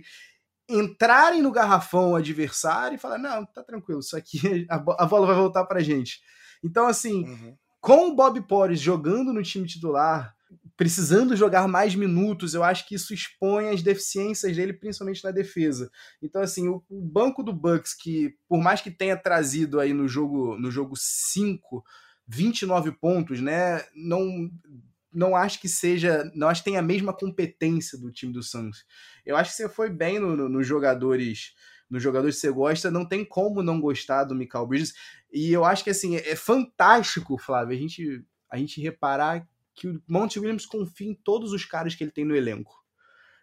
entrarem 0.68 1.42
no 1.42 1.52
garrafão 1.52 2.16
adversário 2.16 2.96
e 2.96 2.98
falar 2.98 3.18
não, 3.18 3.44
tá 3.44 3.62
tranquilo, 3.62 4.00
isso 4.00 4.16
aqui 4.16 4.66
a, 4.70 4.76
a 4.76 5.06
bola 5.06 5.26
vai 5.26 5.36
voltar 5.36 5.66
pra 5.66 5.82
gente. 5.82 6.20
Então 6.62 6.86
assim, 6.86 7.24
uhum 7.24 7.54
com 7.84 8.08
o 8.08 8.14
Bob 8.14 8.40
Porres 8.48 8.80
jogando 8.80 9.30
no 9.30 9.42
time 9.42 9.66
titular, 9.66 10.34
precisando 10.74 11.36
jogar 11.36 11.68
mais 11.68 11.94
minutos, 11.94 12.54
eu 12.54 12.64
acho 12.64 12.88
que 12.88 12.94
isso 12.94 13.12
expõe 13.12 13.68
as 13.68 13.82
deficiências 13.82 14.56
dele, 14.56 14.72
principalmente 14.72 15.22
na 15.22 15.30
defesa. 15.30 15.90
Então, 16.22 16.40
assim, 16.40 16.66
o, 16.66 16.82
o 16.88 17.02
banco 17.02 17.42
do 17.42 17.52
Bucks, 17.52 17.92
que 17.92 18.38
por 18.48 18.58
mais 18.62 18.80
que 18.80 18.90
tenha 18.90 19.18
trazido 19.18 19.78
aí 19.78 19.92
no 19.92 20.08
jogo 20.08 20.56
no 20.58 20.70
jogo 20.70 20.94
5, 20.96 21.84
29 22.26 22.92
pontos, 22.92 23.42
né? 23.42 23.84
Não 23.94 24.50
não 25.12 25.36
acho 25.36 25.60
que 25.60 25.68
seja, 25.68 26.28
não 26.34 26.48
acho 26.48 26.62
que 26.62 26.70
tenha 26.70 26.80
a 26.80 26.82
mesma 26.82 27.12
competência 27.12 27.98
do 27.98 28.10
time 28.10 28.32
do 28.32 28.42
Suns. 28.42 28.86
Eu 29.26 29.36
acho 29.36 29.50
que 29.50 29.56
você 29.56 29.68
foi 29.68 29.90
bem 29.90 30.18
nos 30.18 30.38
no, 30.38 30.48
no 30.48 30.62
jogadores 30.62 31.52
nos 31.90 32.02
jogadores 32.02 32.36
que 32.36 32.40
você 32.42 32.50
gosta, 32.50 32.90
não 32.90 33.06
tem 33.06 33.24
como 33.24 33.62
não 33.62 33.80
gostar 33.80 34.24
do 34.24 34.34
Michael 34.34 34.66
Bridges. 34.66 34.94
E 35.32 35.52
eu 35.52 35.64
acho 35.64 35.84
que 35.84 35.90
assim, 35.90 36.16
é, 36.16 36.36
fantástico, 36.36 37.38
Flávio, 37.38 37.76
a 37.76 37.80
gente, 37.80 38.24
a 38.50 38.56
gente 38.56 38.80
reparar 38.80 39.46
que 39.74 39.88
o 39.88 40.02
Monte 40.08 40.38
Williams 40.38 40.66
confia 40.66 41.10
em 41.10 41.14
todos 41.14 41.52
os 41.52 41.64
caras 41.64 41.94
que 41.94 42.04
ele 42.04 42.10
tem 42.10 42.24
no 42.24 42.36
elenco. 42.36 42.84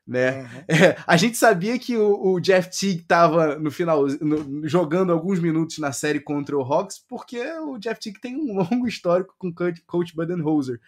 Né? 0.07 0.41
Uhum. 0.41 0.47
É, 0.67 0.97
a 1.05 1.15
gente 1.15 1.37
sabia 1.37 1.77
que 1.77 1.95
o, 1.95 2.33
o 2.33 2.39
Jeff 2.39 2.69
Teague 2.69 3.01
estava 3.01 3.59
no 3.59 3.69
final 3.69 4.07
no, 4.19 4.67
jogando 4.67 5.11
alguns 5.11 5.39
minutos 5.39 5.77
na 5.77 5.91
série 5.91 6.19
contra 6.19 6.57
o 6.57 6.61
Hawks, 6.61 6.99
porque 7.07 7.39
o 7.59 7.77
Jeff 7.77 7.99
Teague 7.99 8.19
tem 8.19 8.35
um 8.35 8.57
longo 8.57 8.87
histórico 8.87 9.35
com 9.37 9.49
o 9.49 9.53
coach, 9.53 9.81
coach 9.85 10.15
Budenholzer. 10.15 10.79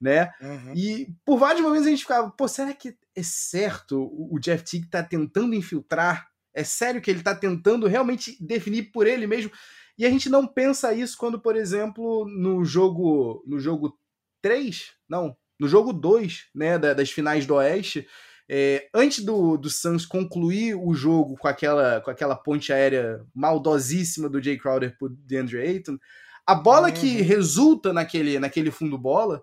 Né? 0.00 0.32
Uhum. 0.40 0.72
E 0.74 1.14
por 1.24 1.38
vários 1.38 1.62
momentos 1.62 1.86
a 1.86 1.90
gente 1.90 2.02
ficava, 2.02 2.30
pô, 2.30 2.48
será 2.48 2.72
que 2.72 2.96
é 3.14 3.22
certo 3.22 4.00
o 4.00 4.38
Jeff 4.40 4.64
Teague 4.64 4.88
tá 4.88 5.02
tentando 5.02 5.54
infiltrar 5.54 6.31
é 6.54 6.64
sério 6.64 7.00
que 7.00 7.10
ele 7.10 7.20
está 7.20 7.34
tentando 7.34 7.86
realmente 7.86 8.36
definir 8.40 8.90
por 8.92 9.06
ele 9.06 9.26
mesmo. 9.26 9.50
E 9.98 10.06
a 10.06 10.10
gente 10.10 10.28
não 10.28 10.46
pensa 10.46 10.92
isso 10.92 11.16
quando, 11.16 11.40
por 11.40 11.56
exemplo, 11.56 12.26
no 12.26 12.64
jogo 12.64 13.42
no 13.46 13.58
jogo 13.58 13.98
3, 14.40 14.92
não, 15.08 15.36
no 15.58 15.68
jogo 15.68 15.92
2, 15.92 16.48
né, 16.54 16.78
das 16.78 17.10
finais 17.10 17.46
do 17.46 17.54
Oeste, 17.54 18.06
é, 18.48 18.88
antes 18.92 19.24
do, 19.24 19.56
do 19.56 19.70
Suns 19.70 20.04
concluir 20.04 20.74
o 20.74 20.92
jogo 20.92 21.36
com 21.36 21.46
aquela, 21.46 22.00
com 22.00 22.10
aquela 22.10 22.34
ponte 22.34 22.72
aérea 22.72 23.24
maldosíssima 23.34 24.28
do 24.28 24.42
Jay 24.42 24.58
Crowder 24.58 24.96
por 24.98 25.10
DeAndre 25.10 25.58
Ayton, 25.60 25.98
a 26.46 26.54
bola 26.54 26.88
uhum. 26.88 26.94
que 26.94 27.22
resulta 27.22 27.92
naquele, 27.92 28.38
naquele 28.38 28.70
fundo 28.70 28.98
bola 28.98 29.42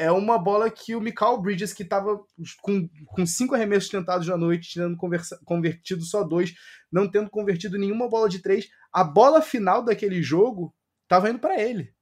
é 0.00 0.10
uma 0.10 0.38
bola 0.38 0.70
que 0.70 0.96
o 0.96 1.00
Michael 1.00 1.42
Bridges, 1.42 1.74
que 1.74 1.82
estava 1.82 2.18
com, 2.62 2.88
com 3.08 3.26
cinco 3.26 3.54
arremessos 3.54 3.90
tentados 3.90 4.26
na 4.26 4.36
noite, 4.36 4.80
tendo 4.80 4.96
convertido 5.44 6.02
só 6.04 6.24
dois, 6.24 6.54
não 6.90 7.08
tendo 7.08 7.28
convertido 7.28 7.76
nenhuma 7.76 8.08
bola 8.08 8.26
de 8.26 8.38
três, 8.38 8.66
a 8.90 9.04
bola 9.04 9.42
final 9.42 9.84
daquele 9.84 10.22
jogo 10.22 10.74
estava 11.02 11.28
indo 11.28 11.38
para 11.38 11.60
ele. 11.60 11.92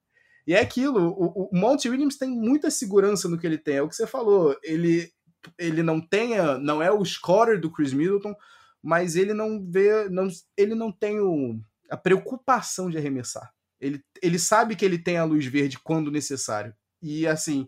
E 0.47 0.53
é 0.53 0.61
aquilo, 0.61 1.09
o, 1.09 1.49
o 1.51 1.59
Monty 1.59 1.89
Williams 1.89 2.17
tem 2.17 2.29
muita 2.29 2.71
segurança 2.71 3.27
no 3.27 3.37
que 3.37 3.45
ele 3.45 3.57
tem, 3.57 3.75
é 3.75 3.81
o 3.81 3.89
que 3.89 3.95
você 3.97 4.07
falou, 4.07 4.57
ele, 4.63 5.11
ele 5.57 5.83
não 5.83 5.99
tem, 5.99 6.39
a, 6.39 6.57
não 6.57 6.81
é 6.81 6.89
o 6.89 7.03
scorer 7.03 7.59
do 7.59 7.69
Chris 7.69 7.91
Middleton, 7.91 8.33
mas 8.81 9.17
ele 9.17 9.33
não 9.33 9.69
vê, 9.69 10.07
não, 10.07 10.29
ele 10.55 10.73
não 10.73 10.89
tem 10.89 11.19
o, 11.19 11.59
a 11.91 11.97
preocupação 11.97 12.89
de 12.89 12.97
arremessar. 12.97 13.51
Ele, 13.77 14.01
ele 14.21 14.39
sabe 14.39 14.77
que 14.77 14.85
ele 14.85 14.97
tem 14.97 15.17
a 15.17 15.25
luz 15.25 15.45
verde 15.45 15.77
quando 15.83 16.09
necessário. 16.09 16.73
E 17.01 17.27
assim, 17.27 17.67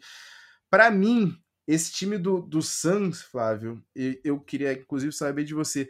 para 0.70 0.90
mim, 0.92 1.36
esse 1.68 1.92
time 1.92 2.18
do, 2.18 2.42
do 2.42 2.62
Suns, 2.62 3.22
Flávio, 3.22 3.84
eu 4.24 4.40
queria 4.40 4.74
inclusive 4.74 5.12
saber 5.12 5.44
de 5.44 5.54
você, 5.54 5.90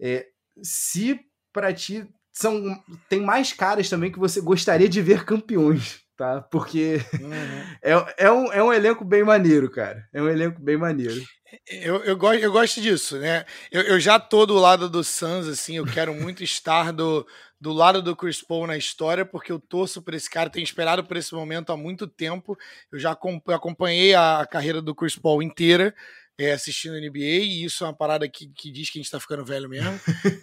é, 0.00 0.26
se 0.62 1.20
para 1.52 1.72
ti 1.72 2.06
são 2.32 2.82
tem 3.08 3.20
mais 3.20 3.52
caras 3.52 3.88
também 3.88 4.10
que 4.10 4.18
você 4.18 4.40
gostaria 4.40 4.88
de 4.88 5.00
ver 5.00 5.24
campeões, 5.24 6.00
tá? 6.16 6.40
Porque 6.42 7.00
uhum. 7.20 7.30
é, 7.80 8.24
é, 8.26 8.30
um, 8.30 8.52
é 8.52 8.62
um 8.62 8.72
elenco 8.72 9.04
bem 9.04 9.22
maneiro, 9.22 9.70
cara. 9.70 10.06
É 10.12 10.20
um 10.20 10.28
elenco 10.28 10.60
bem 10.60 10.76
maneiro. 10.76 11.22
Eu, 11.68 12.02
eu, 12.02 12.16
gosto, 12.16 12.40
eu 12.40 12.50
gosto 12.50 12.80
disso, 12.80 13.18
né? 13.18 13.44
Eu, 13.70 13.82
eu 13.82 14.00
já 14.00 14.18
tô 14.18 14.44
do 14.44 14.54
lado 14.54 14.90
do 14.90 15.04
Suns, 15.04 15.46
assim, 15.46 15.76
eu 15.76 15.86
quero 15.86 16.12
muito 16.12 16.42
estar 16.42 16.92
do, 16.92 17.24
do 17.64 17.72
lado 17.72 18.02
do 18.02 18.14
Chris 18.14 18.42
Paul 18.42 18.66
na 18.66 18.76
história, 18.76 19.24
porque 19.24 19.50
eu 19.50 19.58
torço 19.58 20.02
por 20.02 20.12
esse 20.12 20.28
cara, 20.28 20.50
tenho 20.50 20.64
esperado 20.64 21.02
por 21.02 21.16
esse 21.16 21.32
momento 21.32 21.72
há 21.72 21.76
muito 21.78 22.06
tempo. 22.06 22.58
Eu 22.92 22.98
já 22.98 23.12
acompanhei 23.12 24.14
a 24.14 24.46
carreira 24.46 24.82
do 24.82 24.94
Chris 24.94 25.16
Paul 25.16 25.42
inteira 25.42 25.94
é, 26.38 26.52
assistindo 26.52 27.00
NBA, 27.00 27.18
e 27.18 27.64
isso 27.64 27.82
é 27.82 27.86
uma 27.86 27.96
parada 27.96 28.28
que, 28.28 28.48
que 28.48 28.70
diz 28.70 28.90
que 28.90 28.98
a 28.98 29.02
gente 29.02 29.10
tá 29.10 29.18
ficando 29.18 29.46
velho 29.46 29.66
mesmo. 29.66 29.98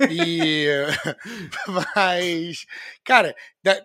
e 0.10 0.66
mas, 1.96 2.66
cara, 3.04 3.36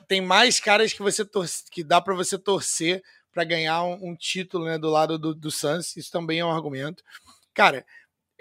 tem 0.08 0.22
mais 0.22 0.58
caras 0.58 0.94
que 0.94 1.02
você 1.02 1.22
torce, 1.22 1.64
que 1.70 1.84
dá 1.84 2.00
para 2.00 2.14
você 2.14 2.38
torcer 2.38 3.02
para 3.34 3.44
ganhar 3.44 3.82
um, 3.82 4.12
um, 4.12 4.16
título, 4.16 4.64
né, 4.64 4.78
do 4.78 4.88
lado 4.88 5.18
do, 5.18 5.34
do 5.34 5.50
Suns. 5.50 5.94
Isso 5.94 6.10
também 6.10 6.38
é 6.38 6.44
um 6.44 6.50
argumento. 6.50 7.04
Cara, 7.52 7.84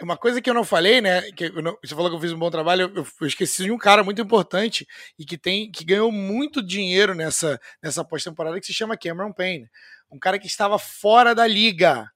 uma 0.02 0.18
coisa 0.18 0.42
que 0.42 0.50
eu 0.50 0.54
não 0.54 0.64
falei, 0.64 1.00
né? 1.00 1.32
Que 1.32 1.50
não, 1.62 1.78
você 1.84 1.96
falou 1.96 2.10
que 2.10 2.16
eu 2.18 2.20
fiz 2.20 2.32
um 2.32 2.40
bom 2.40 2.50
trabalho, 2.50 2.92
eu, 2.96 3.08
eu, 3.22 3.28
esqueci 3.28 3.64
de 3.64 3.72
um 3.72 3.78
cara 3.78 4.04
muito 4.04 4.22
importante 4.22 4.86
e 5.18 5.26
que 5.26 5.38
tem 5.38 5.72
que 5.72 5.86
ganhou 5.86 6.12
muito 6.12 6.62
dinheiro 6.62 7.16
nessa, 7.16 7.60
nessa 7.82 8.04
pós-temporada 8.04 8.60
que 8.60 8.66
se 8.66 8.74
chama 8.74 8.98
Cameron 8.98 9.32
Payne. 9.32 9.70
Um 10.12 10.20
cara 10.20 10.38
que 10.38 10.48
estava 10.48 10.78
fora 10.78 11.34
da 11.34 11.48
liga. 11.48 12.10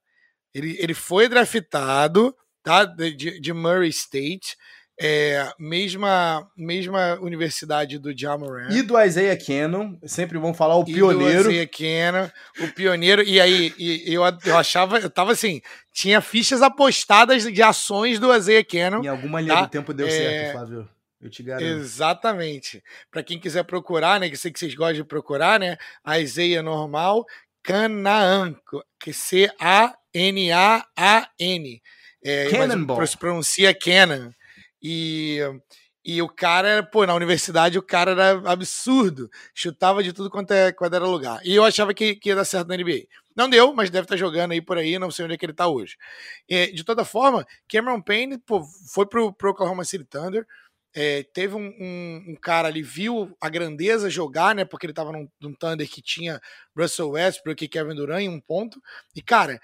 Ele, 0.52 0.76
ele 0.78 0.94
foi 0.94 1.28
draftado 1.28 2.36
tá, 2.62 2.84
de, 2.84 3.40
de 3.40 3.52
Murray 3.52 3.88
State, 3.88 4.56
é, 5.00 5.50
mesma, 5.58 6.46
mesma 6.54 7.18
universidade 7.20 7.98
do 7.98 8.16
Jamoran. 8.16 8.68
E 8.70 8.82
do 8.82 9.00
Isaiah 9.00 9.36
Cannon, 9.36 9.96
sempre 10.04 10.38
vão 10.38 10.52
falar 10.52 10.76
o 10.76 10.84
pioneiro. 10.84 11.44
do 11.44 11.50
Isaiah 11.50 11.66
Cannon, 11.66 12.28
o 12.60 12.74
pioneiro. 12.74 13.22
E 13.22 13.40
aí, 13.40 13.72
e, 13.78 14.12
eu, 14.12 14.22
eu 14.44 14.58
achava, 14.58 14.98
eu 14.98 15.08
tava 15.08 15.32
assim, 15.32 15.62
tinha 15.90 16.20
fichas 16.20 16.60
apostadas 16.60 17.42
de 17.44 17.62
ações 17.62 18.18
do 18.18 18.34
Isaiah 18.34 18.62
Cannon. 18.62 19.02
Em 19.02 19.08
alguma 19.08 19.40
linha 19.40 19.54
tá? 19.54 19.62
do 19.62 19.68
tempo 19.70 19.94
deu 19.94 20.06
é... 20.06 20.10
certo, 20.10 20.52
Flávio. 20.52 20.88
Eu 21.18 21.30
te 21.30 21.42
garanto. 21.42 21.64
Exatamente. 21.64 22.82
Para 23.10 23.22
quem 23.22 23.38
quiser 23.38 23.62
procurar, 23.64 24.20
né, 24.20 24.28
que 24.28 24.36
sei 24.36 24.50
que 24.50 24.58
vocês 24.58 24.74
gostam 24.74 24.96
de 24.96 25.04
procurar, 25.04 25.58
né, 25.58 25.76
a 26.04 26.18
Isaiah 26.18 26.62
normal, 26.62 27.26
Canaan, 27.62 28.54
que 28.98 29.12
C-A 29.12 29.94
N-A-A-N. 30.14 31.82
É, 32.22 32.50
Cannonball. 32.50 33.06
Se 33.06 33.16
pronuncia 33.16 33.74
Canon. 33.74 34.30
E, 34.82 35.38
e 36.04 36.22
o 36.22 36.28
cara, 36.28 36.82
pô, 36.82 37.04
na 37.06 37.14
universidade 37.14 37.78
o 37.78 37.82
cara 37.82 38.12
era 38.12 38.50
absurdo. 38.50 39.30
Chutava 39.54 40.02
de 40.02 40.12
tudo 40.12 40.30
quanto, 40.30 40.52
é, 40.52 40.72
quanto 40.72 40.94
era 40.94 41.06
lugar. 41.06 41.40
E 41.44 41.54
eu 41.54 41.64
achava 41.64 41.92
que, 41.92 42.14
que 42.16 42.30
ia 42.30 42.36
dar 42.36 42.44
certo 42.44 42.68
na 42.68 42.76
NBA. 42.76 43.06
Não 43.36 43.48
deu, 43.48 43.72
mas 43.72 43.90
deve 43.90 44.04
estar 44.04 44.16
jogando 44.16 44.52
aí 44.52 44.60
por 44.60 44.76
aí, 44.78 44.98
não 44.98 45.10
sei 45.10 45.24
onde 45.24 45.34
é 45.34 45.36
que 45.38 45.44
ele 45.44 45.52
está 45.52 45.68
hoje. 45.68 45.96
E, 46.48 46.72
de 46.72 46.84
toda 46.84 47.04
forma, 47.04 47.46
Cameron 47.68 48.00
Payne 48.02 48.38
pô, 48.38 48.62
foi 48.92 49.06
pro, 49.06 49.32
pro 49.32 49.50
Oklahoma 49.50 49.84
City 49.84 50.04
Thunder. 50.04 50.46
É, 50.92 51.22
teve 51.22 51.54
um, 51.54 51.68
um, 51.80 52.24
um, 52.30 52.36
cara 52.36 52.66
ali, 52.66 52.82
viu 52.82 53.36
a 53.40 53.48
grandeza 53.48 54.10
jogar, 54.10 54.54
né? 54.54 54.64
Porque 54.64 54.86
ele 54.86 54.92
estava 54.92 55.12
num, 55.12 55.28
num 55.40 55.54
Thunder 55.54 55.88
que 55.88 56.02
tinha 56.02 56.40
Russell 56.76 57.10
Westbrook 57.10 57.64
e 57.64 57.68
Kevin 57.68 57.94
Durant 57.94 58.22
em 58.22 58.28
um 58.28 58.40
ponto. 58.40 58.82
E, 59.14 59.22
cara, 59.22 59.60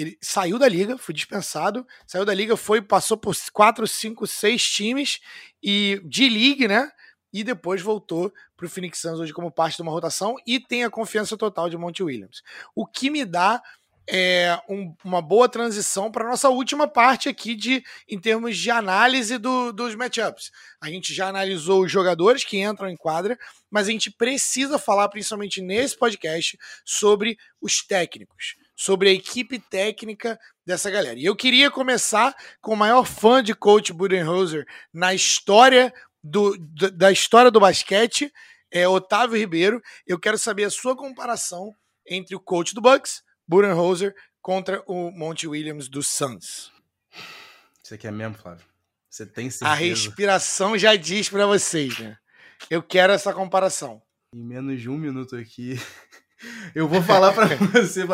ele 0.00 0.18
saiu 0.20 0.58
da 0.58 0.66
liga, 0.68 0.96
foi 0.96 1.14
dispensado, 1.14 1.86
saiu 2.06 2.24
da 2.24 2.32
liga, 2.32 2.56
foi, 2.56 2.80
passou 2.80 3.16
por 3.16 3.36
quatro, 3.52 3.86
cinco, 3.86 4.26
seis 4.26 4.68
times 4.68 5.20
e 5.62 6.00
de 6.04 6.28
league, 6.28 6.66
né? 6.66 6.90
E 7.32 7.44
depois 7.44 7.82
voltou 7.82 8.32
para 8.56 8.66
o 8.66 8.68
Phoenix 8.68 8.98
Suns 8.98 9.20
hoje 9.20 9.32
como 9.32 9.52
parte 9.52 9.76
de 9.76 9.82
uma 9.82 9.92
rotação 9.92 10.36
e 10.46 10.58
tem 10.58 10.84
a 10.84 10.90
confiança 10.90 11.36
total 11.36 11.68
de 11.68 11.76
Monte 11.76 12.02
Williams. 12.02 12.42
O 12.74 12.86
que 12.86 13.10
me 13.10 13.24
dá 13.24 13.62
é, 14.08 14.58
um, 14.68 14.94
uma 15.04 15.20
boa 15.20 15.48
transição 15.48 16.10
para 16.10 16.28
nossa 16.28 16.48
última 16.48 16.88
parte 16.88 17.28
aqui 17.28 17.54
de 17.54 17.84
em 18.08 18.18
termos 18.18 18.56
de 18.56 18.70
análise 18.70 19.38
do, 19.38 19.70
dos 19.70 19.94
matchups. 19.94 20.50
A 20.80 20.88
gente 20.88 21.14
já 21.14 21.28
analisou 21.28 21.84
os 21.84 21.92
jogadores 21.92 22.42
que 22.42 22.58
entram 22.58 22.88
em 22.88 22.96
quadra, 22.96 23.38
mas 23.70 23.86
a 23.86 23.92
gente 23.92 24.10
precisa 24.10 24.78
falar, 24.78 25.08
principalmente 25.10 25.60
nesse 25.60 25.96
podcast, 25.96 26.58
sobre 26.84 27.38
os 27.60 27.86
técnicos 27.86 28.56
sobre 28.80 29.10
a 29.10 29.12
equipe 29.12 29.58
técnica 29.58 30.40
dessa 30.64 30.90
galera. 30.90 31.18
E 31.18 31.26
eu 31.26 31.36
queria 31.36 31.70
começar 31.70 32.34
com 32.62 32.72
o 32.72 32.76
maior 32.76 33.04
fã 33.04 33.42
de 33.42 33.54
coach 33.54 33.92
Budenholzer 33.92 34.66
na 34.90 35.12
história 35.12 35.92
do, 36.24 36.56
da 36.94 37.12
história 37.12 37.50
do 37.50 37.60
basquete, 37.60 38.32
é 38.70 38.88
Otávio 38.88 39.36
Ribeiro. 39.36 39.82
Eu 40.06 40.18
quero 40.18 40.38
saber 40.38 40.64
a 40.64 40.70
sua 40.70 40.96
comparação 40.96 41.76
entre 42.06 42.34
o 42.34 42.40
coach 42.40 42.74
do 42.74 42.80
Bucks, 42.80 43.22
Budenholzer, 43.46 44.14
contra 44.40 44.82
o 44.86 45.10
Monte 45.10 45.46
Williams 45.46 45.86
do 45.86 46.02
Suns. 46.02 46.72
Você 47.82 47.98
quer 47.98 48.10
mesmo, 48.10 48.34
Flávio? 48.36 48.64
Você 49.10 49.26
tem 49.26 49.50
certeza? 49.50 49.72
A 49.72 49.74
respiração 49.74 50.78
já 50.78 50.96
diz 50.96 51.28
para 51.28 51.44
vocês, 51.44 51.98
né? 51.98 52.16
Eu 52.70 52.82
quero 52.82 53.12
essa 53.12 53.34
comparação. 53.34 54.00
Em 54.34 54.42
menos 54.42 54.80
de 54.80 54.88
um 54.88 54.96
minuto 54.96 55.36
aqui, 55.36 55.78
eu 56.74 56.88
vou 56.88 57.02
falar 57.02 57.34
para 57.34 57.44
você, 57.74 58.06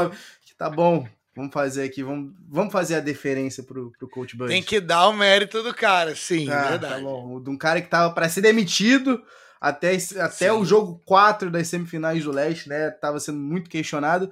tá 0.56 0.70
bom, 0.70 1.06
vamos 1.34 1.52
fazer 1.52 1.84
aqui, 1.84 2.02
vamos, 2.02 2.34
vamos 2.48 2.72
fazer 2.72 2.96
a 2.96 3.00
deferência 3.00 3.62
pro, 3.62 3.92
pro 3.98 4.08
Coach 4.08 4.36
Bud. 4.36 4.50
Tem 4.50 4.62
que 4.62 4.80
dar 4.80 5.08
o 5.08 5.12
mérito 5.12 5.62
do 5.62 5.74
cara, 5.74 6.14
sim, 6.14 6.50
ah, 6.50 6.70
verdade. 6.70 6.94
Tá 6.94 7.00
bom, 7.00 7.40
de 7.40 7.50
um 7.50 7.58
cara 7.58 7.80
que 7.82 7.88
tava 7.88 8.12
para 8.14 8.28
ser 8.28 8.40
demitido 8.40 9.22
até, 9.60 9.96
até 10.20 10.52
o 10.52 10.64
jogo 10.64 11.00
4 11.04 11.50
das 11.50 11.68
semifinais 11.68 12.24
do 12.24 12.32
Leste, 12.32 12.68
né? 12.68 12.90
Tava 12.90 13.20
sendo 13.20 13.38
muito 13.38 13.68
questionado. 13.68 14.30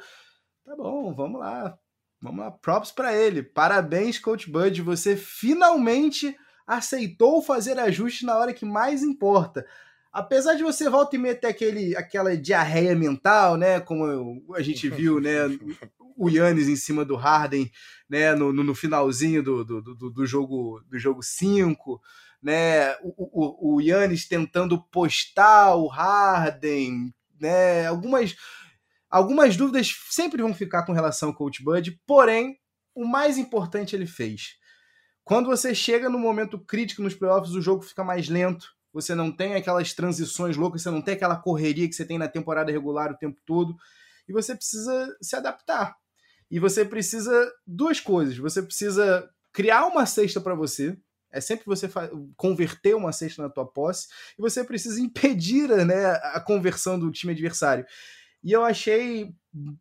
Tá 0.64 0.74
bom, 0.76 1.14
vamos 1.14 1.40
lá. 1.40 1.76
Vamos 2.20 2.42
lá, 2.42 2.50
props 2.50 2.90
para 2.90 3.14
ele. 3.14 3.42
Parabéns, 3.42 4.18
Coach 4.18 4.50
Bud, 4.50 4.80
você 4.80 5.14
finalmente 5.14 6.34
aceitou 6.66 7.42
fazer 7.42 7.78
ajustes 7.78 8.22
na 8.22 8.38
hora 8.38 8.54
que 8.54 8.64
mais 8.64 9.02
importa 9.02 9.66
apesar 10.14 10.54
de 10.54 10.62
você 10.62 10.88
volta 10.88 11.16
e 11.16 11.18
meia 11.18 11.34
ter 11.34 11.48
aquele, 11.48 11.96
aquela 11.96 12.36
diarreia 12.36 12.94
mental, 12.94 13.56
né? 13.56 13.80
Como 13.80 14.44
a 14.54 14.62
gente 14.62 14.88
viu, 14.88 15.20
né? 15.20 15.40
O 16.16 16.28
Yannis 16.28 16.68
em 16.68 16.76
cima 16.76 17.04
do 17.04 17.16
Harden, 17.16 17.70
né, 18.08 18.34
no, 18.34 18.52
no 18.52 18.74
finalzinho 18.74 19.42
do, 19.42 19.64
do, 19.64 19.82
do, 19.82 20.10
do 20.10 20.26
jogo 20.26 20.80
do 20.88 20.98
jogo 20.98 21.22
5, 21.22 22.00
né, 22.42 22.94
o, 23.02 23.14
o, 23.16 23.76
o 23.76 23.80
Yannis 23.80 24.28
tentando 24.28 24.82
postar 24.90 25.74
o 25.74 25.86
Harden, 25.86 27.12
né, 27.40 27.86
algumas 27.86 28.36
algumas 29.10 29.56
dúvidas 29.56 29.94
sempre 30.10 30.42
vão 30.42 30.52
ficar 30.52 30.84
com 30.84 30.92
relação 30.92 31.28
ao 31.28 31.34
Coach 31.34 31.62
Bud, 31.62 32.00
porém, 32.04 32.58
o 32.94 33.06
mais 33.06 33.38
importante 33.38 33.94
ele 33.94 34.06
fez. 34.06 34.56
Quando 35.22 35.46
você 35.46 35.74
chega 35.74 36.08
no 36.08 36.18
momento 36.18 36.58
crítico 36.58 37.00
nos 37.00 37.14
playoffs, 37.14 37.54
o 37.54 37.62
jogo 37.62 37.82
fica 37.82 38.02
mais 38.04 38.28
lento, 38.28 38.74
você 38.92 39.14
não 39.14 39.32
tem 39.32 39.54
aquelas 39.54 39.92
transições 39.94 40.56
loucas, 40.56 40.82
você 40.82 40.90
não 40.90 41.00
tem 41.00 41.14
aquela 41.14 41.36
correria 41.36 41.88
que 41.88 41.94
você 41.94 42.04
tem 42.04 42.18
na 42.18 42.28
temporada 42.28 42.70
regular 42.70 43.10
o 43.10 43.16
tempo 43.16 43.40
todo, 43.46 43.76
e 44.28 44.32
você 44.32 44.54
precisa 44.54 45.16
se 45.20 45.34
adaptar. 45.34 45.96
E 46.50 46.58
você 46.58 46.84
precisa 46.84 47.52
duas 47.66 48.00
coisas. 48.00 48.36
Você 48.38 48.62
precisa 48.62 49.28
criar 49.52 49.86
uma 49.86 50.06
cesta 50.06 50.40
para 50.40 50.54
você. 50.54 50.96
É 51.32 51.40
sempre 51.40 51.64
você 51.66 51.88
converter 52.36 52.94
uma 52.94 53.12
cesta 53.12 53.42
na 53.42 53.50
tua 53.50 53.66
posse. 53.66 54.08
E 54.38 54.42
você 54.42 54.62
precisa 54.62 55.00
impedir 55.00 55.68
né, 55.84 56.12
a 56.32 56.40
conversão 56.40 56.98
do 56.98 57.10
time 57.10 57.32
adversário. 57.32 57.84
E 58.42 58.52
eu 58.52 58.64
achei 58.64 59.34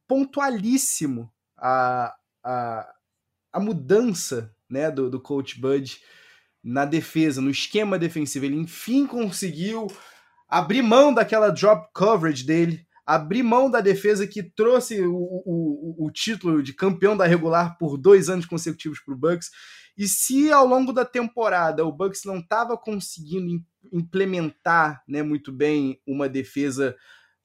pontualíssimo 0.07 1.31
a, 1.57 2.15
a, 2.43 2.93
a 3.51 3.59
mudança 3.59 4.53
né, 4.69 4.89
do, 4.89 5.09
do 5.09 5.21
coach 5.21 5.59
Bud 5.59 5.99
na 6.63 6.85
defesa, 6.85 7.41
no 7.41 7.49
esquema 7.49 7.99
defensivo. 7.99 8.45
Ele 8.45 8.55
enfim 8.55 9.05
conseguiu 9.05 9.87
abrir 10.47 10.81
mão 10.81 11.13
daquela 11.13 11.49
drop 11.49 11.89
coverage 11.93 12.45
dele, 12.45 12.87
abrir 13.05 13.43
mão 13.43 13.69
da 13.69 13.81
defesa 13.81 14.25
que 14.25 14.43
trouxe 14.43 15.01
o, 15.01 15.15
o, 15.15 16.05
o 16.05 16.11
título 16.11 16.63
de 16.63 16.73
campeão 16.73 17.17
da 17.17 17.25
regular 17.25 17.77
por 17.77 17.97
dois 17.97 18.29
anos 18.29 18.45
consecutivos 18.45 18.99
para 18.99 19.13
o 19.13 19.17
Bucks. 19.17 19.49
E 19.97 20.07
se 20.07 20.51
ao 20.51 20.65
longo 20.65 20.91
da 20.91 21.05
temporada 21.05 21.85
o 21.85 21.91
Bucks 21.91 22.23
não 22.25 22.39
estava 22.39 22.77
conseguindo 22.77 23.61
implementar 23.91 25.03
né, 25.07 25.21
muito 25.21 25.51
bem 25.51 25.99
uma 26.07 26.27
defesa 26.27 26.95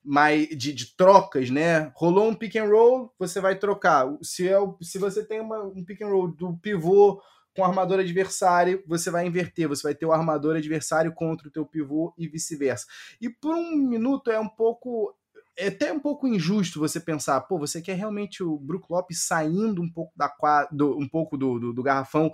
mais 0.03 0.49
de, 0.49 0.73
de, 0.73 0.97
trocas, 0.97 1.51
né? 1.51 1.93
Rolou 1.95 2.29
um 2.29 2.35
pick 2.35 2.57
and 2.57 2.65
roll, 2.65 3.13
você 3.19 3.41
vai 3.41 3.59
trocar. 3.59 4.07
Se, 4.23 4.49
é, 4.49 4.57
se 4.81 4.99
você 4.99 5.23
tem 5.23 5.41
uma, 5.41 5.63
um 5.65 5.85
pick 5.85 6.01
and 6.01 6.09
roll 6.09 6.29
do 6.29 6.57
pivô 6.57 7.21
com 7.55 7.63
o 7.63 7.65
armador 7.65 7.99
adversário, 7.99 8.83
você 8.87 9.11
vai 9.11 9.27
inverter, 9.27 9.69
você 9.69 9.83
vai 9.83 9.95
ter 9.95 10.07
o 10.07 10.13
armador 10.13 10.57
adversário 10.57 11.13
contra 11.13 11.49
o 11.49 11.51
teu 11.51 11.67
pivô 11.67 12.15
e 12.17 12.29
vice-versa. 12.29 12.87
E 13.21 13.29
por 13.29 13.55
um 13.55 13.77
minuto 13.77 14.31
é 14.31 14.39
um 14.39 14.49
pouco 14.49 15.15
é 15.59 15.67
até 15.69 15.93
um 15.93 15.99
pouco 15.99 16.29
injusto 16.29 16.79
você 16.79 17.01
pensar, 17.01 17.41
pô, 17.41 17.59
você 17.59 17.83
quer 17.83 17.95
realmente 17.95 18.45
o 18.45 18.57
Brook 18.57 18.87
Lopes 18.89 19.27
saindo 19.27 19.83
um 19.83 19.91
pouco 19.91 20.13
da 20.17 20.33
do, 20.71 20.97
um 20.97 21.09
pouco 21.09 21.37
do, 21.37 21.59
do, 21.59 21.73
do 21.73 21.83
garrafão, 21.83 22.31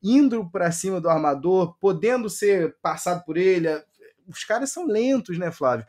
indo 0.00 0.48
para 0.48 0.70
cima 0.70 1.00
do 1.00 1.10
armador, 1.10 1.76
podendo 1.80 2.30
ser 2.30 2.76
passado 2.80 3.24
por 3.24 3.36
ele. 3.36 3.68
Os 4.28 4.44
caras 4.44 4.70
são 4.70 4.86
lentos, 4.86 5.36
né, 5.38 5.50
Flávio? 5.50 5.84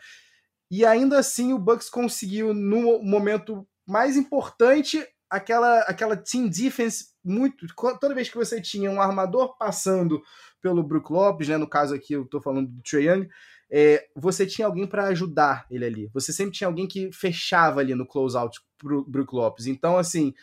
E 0.71 0.83
ainda 0.83 1.19
assim 1.19 1.53
o 1.53 1.59
Bucks 1.59 1.89
conseguiu 1.89 2.55
no 2.55 3.03
momento 3.03 3.67
mais 3.85 4.17
importante 4.17 5.05
aquela 5.29 5.81
aquela 5.81 6.17
team 6.17 6.47
defense 6.47 7.09
muito 7.23 7.67
toda 7.99 8.15
vez 8.15 8.29
que 8.29 8.37
você 8.37 8.59
tinha 8.59 8.89
um 8.89 9.01
armador 9.01 9.55
passando 9.57 10.21
pelo 10.59 10.83
Brook 10.83 11.11
Lopes, 11.11 11.47
né, 11.47 11.57
no 11.57 11.67
caso 11.67 11.93
aqui 11.93 12.13
eu 12.13 12.25
tô 12.25 12.41
falando 12.41 12.69
do 12.69 12.81
Trae 12.81 13.05
Young, 13.05 13.29
é, 13.71 14.07
você 14.15 14.45
tinha 14.45 14.65
alguém 14.65 14.87
para 14.87 15.05
ajudar 15.07 15.65
ele 15.69 15.85
ali. 15.85 16.09
Você 16.13 16.33
sempre 16.33 16.53
tinha 16.53 16.67
alguém 16.67 16.87
que 16.87 17.11
fechava 17.11 17.79
ali 17.79 17.93
no 17.93 18.05
closeout 18.05 18.59
pro 18.77 19.05
Brook 19.05 19.33
Lopes. 19.33 19.67
Então, 19.67 19.97
assim, 19.97 20.33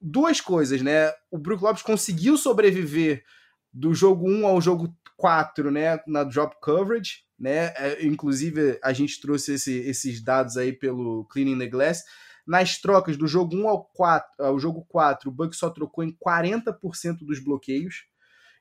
duas 0.00 0.40
coisas, 0.40 0.82
né? 0.82 1.12
O 1.30 1.38
Brook 1.38 1.62
Lopes 1.62 1.82
conseguiu 1.82 2.36
sobreviver 2.36 3.24
do 3.72 3.94
jogo 3.94 4.28
1 4.28 4.46
ao 4.46 4.60
jogo 4.60 4.94
4, 5.16 5.70
né, 5.70 5.98
na 6.06 6.22
drop 6.22 6.56
coverage, 6.60 7.24
né? 7.38 7.72
É, 7.76 8.04
inclusive, 8.04 8.78
a 8.82 8.92
gente 8.92 9.20
trouxe 9.20 9.54
esse, 9.54 9.72
esses 9.80 10.22
dados 10.22 10.56
aí 10.56 10.72
pelo 10.72 11.24
Cleaning 11.24 11.58
the 11.58 11.66
Glass. 11.66 12.04
Nas 12.46 12.80
trocas 12.80 13.16
do 13.16 13.26
jogo 13.26 13.56
1 13.56 13.68
ao, 13.68 13.84
4, 13.84 14.44
ao 14.44 14.58
jogo 14.58 14.84
4, 14.88 15.28
o 15.28 15.32
Bucks 15.32 15.58
só 15.58 15.68
trocou 15.70 16.04
em 16.04 16.16
40% 16.24 17.18
dos 17.20 17.40
bloqueios 17.40 18.06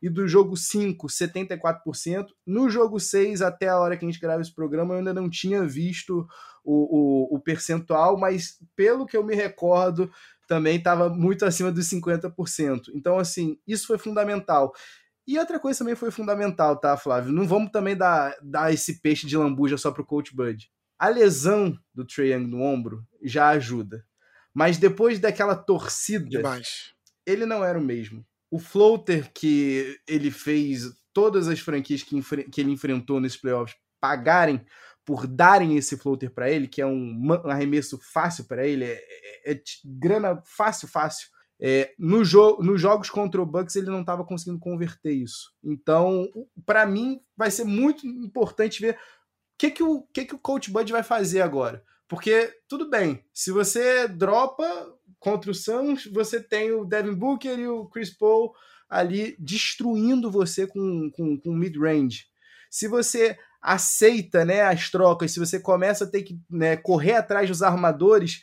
e 0.01 0.09
do 0.09 0.27
jogo 0.27 0.55
5, 0.55 1.07
74%. 1.07 2.27
No 2.45 2.69
jogo 2.69 2.99
6, 2.99 3.41
até 3.41 3.69
a 3.69 3.79
hora 3.79 3.97
que 3.97 4.05
a 4.05 4.07
gente 4.07 4.19
grava 4.19 4.41
esse 4.41 4.53
programa, 4.53 4.93
eu 4.93 4.99
ainda 4.99 5.13
não 5.13 5.29
tinha 5.29 5.63
visto 5.65 6.27
o, 6.63 7.33
o, 7.33 7.35
o 7.35 7.39
percentual, 7.39 8.17
mas 8.17 8.57
pelo 8.75 9.05
que 9.05 9.15
eu 9.15 9.23
me 9.23 9.35
recordo, 9.35 10.11
também 10.47 10.77
estava 10.77 11.09
muito 11.09 11.45
acima 11.45 11.71
dos 11.71 11.89
50%. 11.89 12.89
Então, 12.93 13.17
assim, 13.17 13.57
isso 13.67 13.87
foi 13.87 13.97
fundamental. 13.97 14.73
E 15.27 15.37
outra 15.37 15.59
coisa 15.59 15.79
também 15.79 15.95
foi 15.95 16.09
fundamental, 16.09 16.77
tá, 16.77 16.95
Flávio? 16.95 17.33
Não 17.33 17.45
vamos 17.45 17.71
também 17.71 17.97
dar, 17.97 18.35
dar 18.41 18.73
esse 18.73 19.01
peixe 19.01 19.27
de 19.27 19.35
lambuja 19.35 19.77
só 19.77 19.91
pro 19.91 20.05
Coach 20.05 20.33
Bud. 20.33 20.69
A 20.97 21.09
lesão 21.09 21.77
do 21.93 22.05
Trae 22.05 22.31
Young 22.31 22.47
no 22.47 22.61
ombro 22.61 23.05
já 23.21 23.49
ajuda. 23.49 24.05
Mas 24.53 24.77
depois 24.77 25.19
daquela 25.19 25.55
torcida, 25.55 26.27
Demais. 26.27 26.93
ele 27.25 27.45
não 27.45 27.63
era 27.63 27.77
o 27.77 27.83
mesmo 27.83 28.25
o 28.49 28.59
floater 28.59 29.31
que 29.33 29.99
ele 30.07 30.31
fez, 30.31 30.83
todas 31.13 31.47
as 31.47 31.59
franquias 31.59 32.03
que, 32.03 32.21
que 32.51 32.61
ele 32.61 32.71
enfrentou 32.71 33.19
nesses 33.19 33.39
playoffs 33.39 33.75
pagarem 33.99 34.65
por 35.07 35.25
darem 35.25 35.77
esse 35.77 35.97
floater 35.97 36.29
para 36.29 36.49
ele, 36.49 36.67
que 36.67 36.81
é 36.81 36.85
um, 36.85 37.31
arremesso 37.45 37.97
fácil 37.97 38.43
para 38.43 38.67
ele, 38.67 38.83
é, 38.83 39.01
é, 39.45 39.53
é, 39.53 39.61
grana 39.85 40.41
fácil, 40.45 40.87
fácil. 40.87 41.29
É, 41.59 41.93
no 41.97 42.23
jo 42.23 42.59
nos 42.61 42.79
jogos 42.79 43.09
contra 43.09 43.41
o 43.41 43.45
Bucks 43.45 43.75
ele 43.75 43.89
não 43.89 44.01
estava 44.01 44.25
conseguindo 44.25 44.59
converter 44.59 45.13
isso. 45.13 45.53
Então, 45.63 46.27
para 46.65 46.85
mim, 46.85 47.21
vai 47.35 47.49
ser 47.49 47.63
muito 47.63 48.05
importante 48.05 48.81
ver 48.81 48.95
o 48.95 48.97
que, 49.57 49.71
que, 49.71 49.81
o, 49.81 50.01
que, 50.13 50.25
que 50.25 50.35
o 50.35 50.39
Coach 50.39 50.69
Bud 50.69 50.91
vai 50.91 51.03
fazer 51.03 51.41
agora. 51.41 51.83
Porque, 52.07 52.53
tudo 52.67 52.89
bem, 52.89 53.23
se 53.33 53.51
você 53.51 54.07
dropa 54.07 54.65
contra 55.19 55.51
o 55.51 55.55
Suns, 55.55 56.05
você 56.05 56.41
tem 56.41 56.71
o 56.71 56.85
Devin 56.85 57.13
Booker 57.13 57.57
e 57.57 57.67
o 57.67 57.85
Chris 57.85 58.09
Paul 58.09 58.53
ali 58.89 59.35
destruindo 59.39 60.31
você 60.31 60.65
com, 60.65 61.11
com, 61.11 61.37
com 61.39 61.53
mid-range. 61.53 62.25
Se 62.69 62.87
você 62.87 63.37
aceita 63.61 64.45
né, 64.45 64.61
as 64.61 64.89
trocas, 64.89 65.31
se 65.31 65.39
você 65.39 65.59
começa 65.59 66.03
a 66.03 66.07
ter 66.07 66.23
que 66.23 66.39
né, 66.49 66.77
correr 66.77 67.13
atrás 67.13 67.49
dos 67.49 67.61
armadores, 67.61 68.41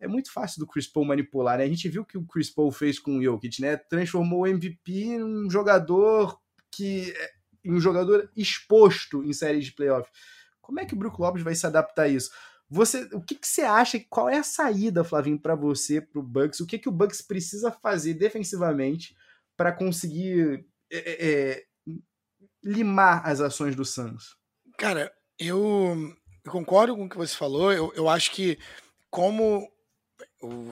é 0.00 0.08
muito 0.08 0.32
fácil 0.32 0.60
do 0.60 0.66
Chris 0.66 0.86
Paul 0.86 1.06
manipular. 1.06 1.58
Né? 1.58 1.64
A 1.64 1.68
gente 1.68 1.88
viu 1.88 2.02
o 2.02 2.04
que 2.04 2.18
o 2.18 2.26
Chris 2.26 2.50
Paul 2.50 2.70
fez 2.70 2.98
com 2.98 3.18
o 3.18 3.22
Jokic, 3.22 3.60
né? 3.60 3.76
transformou 3.76 4.40
o 4.40 4.46
MVP 4.46 4.92
em 4.92 5.22
um 5.22 5.50
jogador 5.50 6.38
que 6.70 7.12
em 7.64 7.72
um 7.72 7.80
jogador 7.80 8.30
exposto 8.36 9.22
em 9.24 9.32
séries 9.32 9.66
de 9.66 9.72
playoff. 9.72 10.08
Como 10.60 10.80
é 10.80 10.84
que 10.84 10.94
o 10.94 10.96
Brook 10.96 11.20
Lopes 11.20 11.42
vai 11.42 11.54
se 11.54 11.66
adaptar 11.66 12.04
a 12.04 12.08
isso? 12.08 12.30
Você, 12.70 13.08
o 13.12 13.22
que, 13.22 13.34
que 13.34 13.46
você 13.48 13.62
acha? 13.62 13.98
Qual 14.10 14.28
é 14.28 14.38
a 14.38 14.42
saída, 14.42 15.02
Flavinho, 15.02 15.38
para 15.38 15.54
você, 15.54 16.00
para 16.00 16.20
o 16.20 16.22
Bucks? 16.22 16.60
O 16.60 16.66
que, 16.66 16.78
que 16.78 16.88
o 16.88 16.92
Bucks 16.92 17.22
precisa 17.22 17.72
fazer 17.72 18.14
defensivamente 18.14 19.16
para 19.56 19.72
conseguir 19.72 20.66
é, 20.90 20.98
é, 20.98 21.28
é, 21.28 21.66
limar 22.62 23.26
as 23.26 23.40
ações 23.40 23.74
do 23.74 23.84
Suns? 23.84 24.36
Cara, 24.76 25.12
eu, 25.38 26.14
eu, 26.44 26.52
concordo 26.52 26.94
com 26.94 27.06
o 27.06 27.08
que 27.08 27.16
você 27.16 27.34
falou. 27.34 27.72
Eu, 27.72 27.92
eu 27.94 28.08
acho 28.08 28.30
que 28.32 28.58
como 29.10 29.66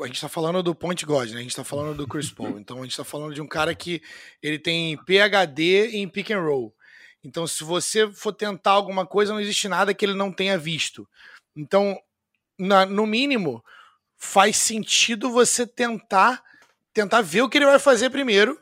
a 0.03 0.07
gente 0.07 0.17
está 0.17 0.29
falando 0.29 0.63
do 0.63 0.75
Point 0.75 1.05
God, 1.07 1.31
né? 1.31 1.39
A 1.39 1.43
gente 1.43 1.51
está 1.51 1.65
falando 1.65 1.97
do 1.97 2.07
Chris 2.07 2.31
Paul. 2.31 2.59
Então 2.61 2.79
a 2.79 2.83
gente 2.83 2.93
está 2.93 3.05
falando 3.05 3.35
de 3.35 3.41
um 3.41 3.49
cara 3.49 3.75
que 3.75 4.03
ele 4.43 4.59
tem 4.59 4.97
PhD 5.05 5.97
em 5.97 6.09
pick 6.09 6.31
and 6.31 6.41
roll. 6.41 6.75
Então, 7.25 7.45
se 7.45 7.65
você 7.65 8.09
for 8.13 8.33
tentar 8.33 8.73
alguma 8.73 9.05
coisa, 9.05 9.33
não 9.33 9.41
existe 9.41 9.67
nada 9.67 9.93
que 9.93 10.05
ele 10.05 10.15
não 10.15 10.31
tenha 10.31 10.57
visto. 10.57 11.09
Então, 11.57 11.99
na, 12.59 12.85
no 12.85 13.07
mínimo, 13.07 13.65
faz 14.17 14.57
sentido 14.57 15.31
você 15.31 15.67
tentar 15.67 16.43
tentar 16.93 17.21
ver 17.21 17.43
o 17.43 17.49
que 17.49 17.59
ele 17.59 17.67
vai 17.67 17.79
fazer 17.79 18.09
primeiro 18.09 18.59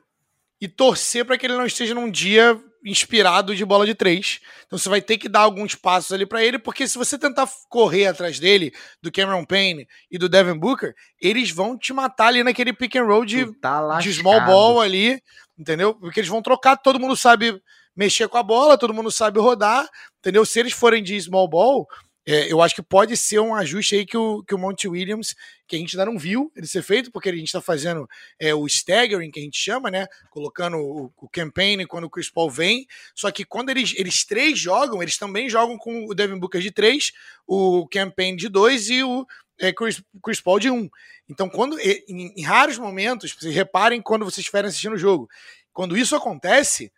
e 0.60 0.66
torcer 0.66 1.24
para 1.24 1.38
que 1.38 1.46
ele 1.46 1.56
não 1.56 1.66
esteja 1.66 1.94
num 1.94 2.10
dia 2.10 2.60
inspirado 2.84 3.54
de 3.54 3.64
bola 3.64 3.86
de 3.86 3.94
três. 3.94 4.40
Então 4.66 4.78
você 4.78 4.88
vai 4.88 5.00
ter 5.00 5.16
que 5.16 5.28
dar 5.28 5.40
alguns 5.40 5.74
passos 5.74 6.12
ali 6.12 6.26
para 6.26 6.44
ele, 6.44 6.58
porque 6.58 6.86
se 6.86 6.98
você 6.98 7.16
tentar 7.16 7.48
correr 7.68 8.06
atrás 8.06 8.38
dele, 8.38 8.74
do 9.00 9.10
Cameron 9.10 9.44
Payne 9.44 9.88
e 10.10 10.18
do 10.18 10.28
Devin 10.28 10.58
Booker, 10.58 10.94
eles 11.20 11.50
vão 11.50 11.78
te 11.78 11.92
matar 11.92 12.26
ali 12.26 12.42
naquele 12.42 12.72
pick 12.72 12.96
and 12.96 13.04
roll 13.04 13.24
de, 13.24 13.46
tá 13.60 13.98
de 13.98 14.12
small 14.12 14.44
ball 14.44 14.80
ali, 14.80 15.22
entendeu? 15.56 15.94
Porque 15.94 16.20
eles 16.20 16.28
vão 16.28 16.42
trocar, 16.42 16.76
todo 16.76 17.00
mundo 17.00 17.16
sabe 17.16 17.58
mexer 17.96 18.28
com 18.28 18.36
a 18.36 18.42
bola, 18.42 18.76
todo 18.76 18.92
mundo 18.92 19.10
sabe 19.10 19.38
rodar, 19.38 19.88
entendeu? 20.18 20.44
Se 20.44 20.58
eles 20.58 20.72
forem 20.72 21.02
de 21.02 21.18
small 21.20 21.48
ball, 21.48 21.86
é, 22.26 22.50
eu 22.50 22.62
acho 22.62 22.74
que 22.74 22.82
pode 22.82 23.16
ser 23.16 23.38
um 23.38 23.54
ajuste 23.54 23.96
aí 23.96 24.06
que 24.06 24.16
o, 24.16 24.42
que 24.42 24.54
o 24.54 24.58
Monty 24.58 24.88
Williams, 24.88 25.34
que 25.66 25.76
a 25.76 25.78
gente 25.78 25.94
ainda 25.94 26.10
não 26.10 26.18
viu 26.18 26.50
ele 26.56 26.66
ser 26.66 26.82
feito, 26.82 27.12
porque 27.12 27.28
a 27.28 27.32
gente 27.32 27.46
está 27.46 27.60
fazendo 27.60 28.08
é, 28.38 28.54
o 28.54 28.66
staggering, 28.66 29.30
que 29.30 29.40
a 29.40 29.42
gente 29.42 29.58
chama, 29.58 29.90
né? 29.90 30.06
Colocando 30.30 30.78
o, 30.78 31.12
o 31.16 31.28
campaign 31.28 31.86
quando 31.86 32.04
o 32.04 32.10
Chris 32.10 32.30
Paul 32.30 32.50
vem. 32.50 32.86
Só 33.14 33.30
que 33.30 33.44
quando 33.44 33.68
eles, 33.68 33.92
eles 33.96 34.24
três 34.24 34.58
jogam, 34.58 35.02
eles 35.02 35.18
também 35.18 35.50
jogam 35.50 35.76
com 35.76 36.06
o 36.06 36.14
Devin 36.14 36.38
Booker 36.38 36.62
de 36.62 36.70
três, 36.70 37.12
o 37.46 37.86
campaign 37.88 38.36
de 38.36 38.48
dois 38.48 38.88
e 38.88 39.02
o 39.02 39.26
é, 39.58 39.72
Chris, 39.72 40.02
Chris 40.22 40.40
Paul 40.40 40.58
de 40.58 40.70
um. 40.70 40.88
Então, 41.28 41.48
quando 41.48 41.78
em, 41.78 42.32
em 42.36 42.42
raros 42.42 42.78
momentos, 42.78 43.36
reparem 43.42 44.00
quando 44.00 44.24
vocês 44.24 44.38
estiverem 44.38 44.68
assistindo 44.68 44.94
o 44.94 44.98
jogo, 44.98 45.28
quando 45.72 45.96
isso 45.96 46.16
acontece 46.16 46.90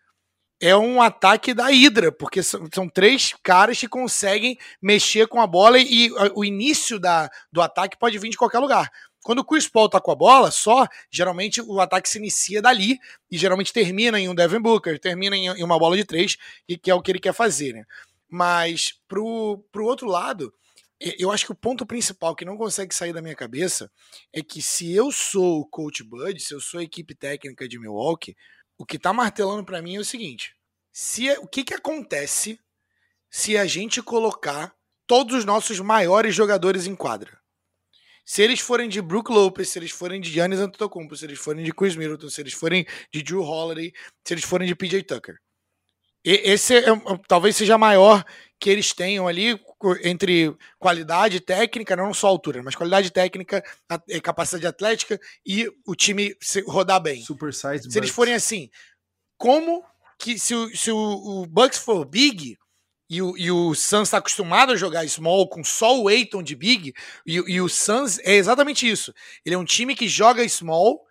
é 0.60 0.74
um 0.76 1.02
ataque 1.02 1.52
da 1.52 1.66
Hydra, 1.66 2.10
porque 2.10 2.42
são, 2.42 2.66
são, 2.72 2.88
três 2.88 3.34
caras 3.42 3.78
que 3.78 3.88
conseguem 3.88 4.58
mexer 4.80 5.26
com 5.26 5.40
a 5.40 5.46
bola 5.46 5.78
e, 5.78 6.10
o 6.34 6.44
início 6.44 6.98
da, 6.98 7.30
do 7.52 7.60
ataque 7.60 7.98
pode 7.98 8.18
vir 8.18 8.30
de 8.30 8.36
qualquer 8.36 8.58
lugar. 8.58 8.90
Quando 9.22 9.40
o 9.40 9.44
Chris 9.44 9.68
Paul 9.68 9.88
tá 9.88 10.00
com 10.00 10.12
a 10.12 10.14
bola, 10.14 10.50
só, 10.50 10.86
geralmente 11.10 11.60
o 11.60 11.80
ataque 11.80 12.08
se 12.08 12.18
inicia 12.18 12.62
dali 12.62 12.98
e 13.30 13.36
geralmente 13.36 13.72
termina 13.72 14.20
em 14.20 14.28
um 14.28 14.34
Devin 14.34 14.60
Booker, 14.60 14.98
termina 15.00 15.36
em, 15.36 15.46
em 15.46 15.64
uma 15.64 15.78
bola 15.78 15.96
de 15.96 16.04
três, 16.04 16.36
e 16.68 16.78
que 16.78 16.90
é 16.90 16.94
o 16.94 17.02
que 17.02 17.10
ele 17.10 17.18
quer 17.18 17.34
fazer, 17.34 17.72
né? 17.72 17.84
Mas 18.28 18.94
pro, 19.08 19.64
pro 19.72 19.84
outro 19.84 20.06
lado, 20.06 20.52
eu 21.18 21.30
acho 21.30 21.44
que 21.44 21.52
o 21.52 21.56
ponto 21.56 21.84
principal 21.84 22.34
que 22.34 22.44
não 22.44 22.56
consegue 22.56 22.94
sair 22.94 23.12
da 23.12 23.20
minha 23.20 23.34
cabeça 23.34 23.90
é 24.32 24.42
que 24.42 24.62
se 24.62 24.92
eu 24.92 25.12
sou 25.12 25.60
o 25.60 25.66
coach 25.66 26.02
Bud, 26.02 26.40
se 26.40 26.54
eu 26.54 26.60
sou 26.60 26.80
a 26.80 26.82
equipe 26.82 27.14
técnica 27.14 27.68
de 27.68 27.78
Milwaukee, 27.78 28.36
o 28.78 28.84
que 28.84 28.96
está 28.96 29.12
martelando 29.12 29.64
para 29.64 29.82
mim 29.82 29.96
é 29.96 30.00
o 30.00 30.04
seguinte: 30.04 30.54
se 30.92 31.30
o 31.38 31.46
que, 31.46 31.64
que 31.64 31.74
acontece 31.74 32.58
se 33.30 33.56
a 33.56 33.66
gente 33.66 34.02
colocar 34.02 34.74
todos 35.06 35.36
os 35.36 35.44
nossos 35.44 35.80
maiores 35.80 36.34
jogadores 36.34 36.86
em 36.86 36.94
quadra? 36.94 37.38
Se 38.24 38.42
eles 38.42 38.58
forem 38.58 38.88
de 38.88 39.00
Brook 39.00 39.30
Lopez, 39.30 39.68
se 39.68 39.78
eles 39.78 39.92
forem 39.92 40.20
de 40.20 40.30
Giannis 40.30 40.58
Antetokounmpo, 40.58 41.14
se 41.14 41.24
eles 41.24 41.38
forem 41.38 41.64
de 41.64 41.72
Chris 41.72 41.94
Middleton, 41.94 42.28
se 42.28 42.40
eles 42.40 42.54
forem 42.54 42.84
de 43.12 43.22
Drew 43.22 43.42
Holiday, 43.42 43.92
se 44.24 44.34
eles 44.34 44.44
forem 44.44 44.66
de 44.66 44.74
PJ 44.74 45.04
Tucker. 45.04 45.36
E, 46.26 46.50
esse 46.50 46.74
é, 46.74 46.84
talvez 47.28 47.56
seja 47.56 47.78
maior 47.78 48.24
que 48.58 48.68
eles 48.68 48.92
tenham 48.92 49.28
ali 49.28 49.58
entre 50.02 50.54
qualidade 50.78 51.38
técnica, 51.40 51.94
não 51.94 52.12
só 52.12 52.26
altura, 52.26 52.62
mas 52.62 52.74
qualidade 52.74 53.10
técnica, 53.12 53.62
capacidade 54.22 54.66
atlética 54.66 55.20
e 55.46 55.70
o 55.86 55.94
time 55.94 56.34
rodar 56.66 57.00
bem. 57.00 57.22
Super 57.22 57.54
size 57.54 57.90
Se 57.90 57.98
eles 57.98 58.10
forem 58.10 58.34
assim, 58.34 58.68
como 59.38 59.84
que 60.18 60.38
se 60.38 60.54
o, 60.54 60.74
se 60.74 60.90
o, 60.90 60.96
o 60.96 61.46
Bucks 61.46 61.78
for 61.78 62.04
big 62.04 62.58
e 63.08 63.22
o, 63.22 63.36
e 63.36 63.50
o 63.50 63.74
Suns 63.74 64.08
está 64.08 64.18
acostumado 64.18 64.72
a 64.72 64.76
jogar 64.76 65.06
small 65.08 65.48
com 65.48 65.62
só 65.62 66.00
o 66.00 66.08
Aiton 66.08 66.42
de 66.42 66.56
big, 66.56 66.92
e, 67.24 67.34
e 67.34 67.60
o 67.60 67.68
Suns 67.68 68.18
é 68.20 68.32
exatamente 68.32 68.88
isso. 68.88 69.14
Ele 69.44 69.54
é 69.54 69.58
um 69.58 69.64
time 69.64 69.94
que 69.94 70.08
joga 70.08 70.46
small 70.48 71.06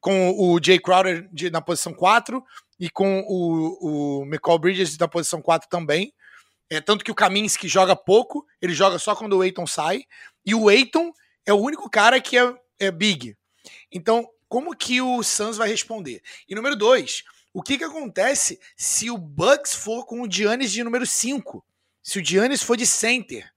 com 0.00 0.30
o 0.32 0.60
Jay 0.62 0.78
Crowder 0.78 1.26
de, 1.32 1.50
na 1.50 1.62
posição 1.62 1.92
4 1.94 2.44
e 2.78 2.90
com 2.90 3.20
o, 3.28 4.20
o 4.20 4.22
McCall 4.24 4.58
Bridges 4.58 4.96
na 4.98 5.08
posição 5.08 5.40
4 5.40 5.68
também. 5.68 6.12
É, 6.70 6.80
tanto 6.80 7.04
que 7.04 7.10
o 7.10 7.14
Kaminsky 7.14 7.68
joga 7.68 7.94
pouco, 7.94 8.46
ele 8.60 8.72
joga 8.72 8.98
só 8.98 9.14
quando 9.14 9.36
o 9.36 9.44
Eiton 9.44 9.66
sai. 9.66 10.04
E 10.44 10.54
o 10.54 10.70
Eiton 10.70 11.12
é 11.46 11.52
o 11.52 11.60
único 11.60 11.88
cara 11.90 12.20
que 12.20 12.38
é, 12.38 12.54
é 12.78 12.90
big. 12.90 13.36
Então, 13.92 14.28
como 14.48 14.74
que 14.76 15.00
o 15.00 15.22
Suns 15.22 15.56
vai 15.56 15.68
responder? 15.68 16.22
E 16.48 16.54
número 16.54 16.76
dois, 16.76 17.22
o 17.52 17.62
que, 17.62 17.78
que 17.78 17.84
acontece 17.84 18.58
se 18.76 19.10
o 19.10 19.18
Bucks 19.18 19.74
for 19.74 20.04
com 20.06 20.22
o 20.22 20.30
Giannis 20.30 20.72
de 20.72 20.82
número 20.82 21.06
5? 21.06 21.64
Se 22.02 22.18
o 22.18 22.24
Giannis 22.24 22.62
for 22.62 22.76
de 22.76 22.86
center? 22.86 23.48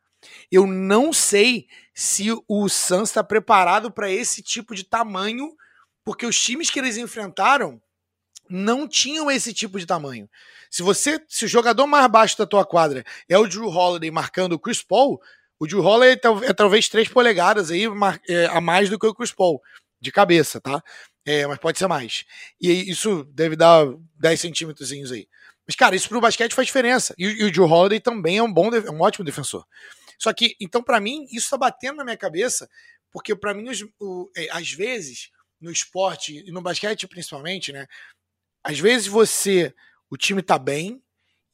Eu 0.51 0.67
não 0.67 1.11
sei 1.11 1.67
se 1.93 2.27
o 2.47 2.69
Suns 2.69 3.09
está 3.09 3.23
preparado 3.23 3.91
para 3.91 4.11
esse 4.11 4.41
tipo 4.41 4.75
de 4.75 4.83
tamanho, 4.83 5.55
porque 6.03 6.25
os 6.25 6.39
times 6.39 6.69
que 6.69 6.79
eles 6.79 6.97
enfrentaram 6.97 7.81
não 8.49 8.87
tinham 8.87 9.29
esse 9.29 9.53
tipo 9.53 9.79
de 9.79 9.85
tamanho. 9.85 10.29
Se 10.69 10.83
você, 10.83 11.21
se 11.27 11.45
o 11.45 11.47
jogador 11.47 11.87
mais 11.87 12.07
baixo 12.07 12.37
da 12.37 12.45
tua 12.45 12.65
quadra 12.65 13.03
é 13.27 13.37
o 13.37 13.47
Drew 13.47 13.69
Holiday 13.69 14.11
marcando 14.11 14.53
o 14.53 14.59
Chris 14.59 14.81
Paul, 14.81 15.21
o 15.59 15.65
Drew 15.65 15.83
Holiday 15.83 16.19
é, 16.23 16.49
é 16.49 16.53
talvez 16.53 16.87
3 16.89 17.07
polegadas 17.09 17.71
aí 17.71 17.83
é, 18.27 18.45
a 18.45 18.61
mais 18.61 18.89
do 18.89 18.99
que 18.99 19.07
o 19.07 19.13
Chris 19.13 19.31
Paul, 19.31 19.61
de 19.99 20.11
cabeça, 20.11 20.61
tá? 20.61 20.83
É, 21.25 21.45
mas 21.47 21.57
pode 21.57 21.77
ser 21.77 21.87
mais. 21.87 22.25
E 22.59 22.89
isso 22.89 23.23
deve 23.33 23.55
dar 23.55 23.85
10 24.15 24.39
centímetros 24.39 24.91
aí. 24.91 25.27
Mas, 25.65 25.75
cara, 25.75 25.95
isso 25.95 26.07
pro 26.07 26.21
basquete 26.21 26.53
faz 26.53 26.67
diferença. 26.67 27.13
E, 27.17 27.25
e 27.25 27.43
o 27.43 27.51
Drew 27.51 27.65
Holiday 27.65 27.99
também 27.99 28.37
é 28.37 28.43
um 28.43 28.51
bom, 28.51 28.73
é 28.73 28.89
um 28.89 29.01
ótimo 29.01 29.25
defensor. 29.25 29.65
Só 30.17 30.31
que, 30.33 30.55
então, 30.59 30.81
para 30.81 30.99
mim, 30.99 31.27
isso 31.31 31.49
tá 31.49 31.57
batendo 31.57 31.97
na 31.97 32.03
minha 32.03 32.17
cabeça, 32.17 32.69
porque 33.11 33.35
para 33.35 33.53
mim, 33.53 33.69
os, 33.69 33.83
o, 33.99 34.31
é, 34.35 34.47
às 34.51 34.71
vezes, 34.71 35.29
no 35.59 35.71
esporte 35.71 36.43
e 36.47 36.51
no 36.51 36.61
basquete 36.61 37.07
principalmente, 37.07 37.71
né? 37.71 37.85
Às 38.67 38.79
vezes 38.79 39.07
você, 39.07 39.73
o 40.09 40.17
time 40.17 40.41
tá 40.41 40.59
bem 40.59 41.01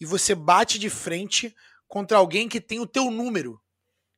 e 0.02 0.06
você 0.06 0.34
bate 0.34 0.80
de 0.80 0.90
frente 0.90 1.56
contra 1.88 2.18
alguém 2.18 2.50
que 2.50 2.60
tem 2.60 2.80
o 2.80 2.88
teu 2.88 3.12
número, 3.12 3.62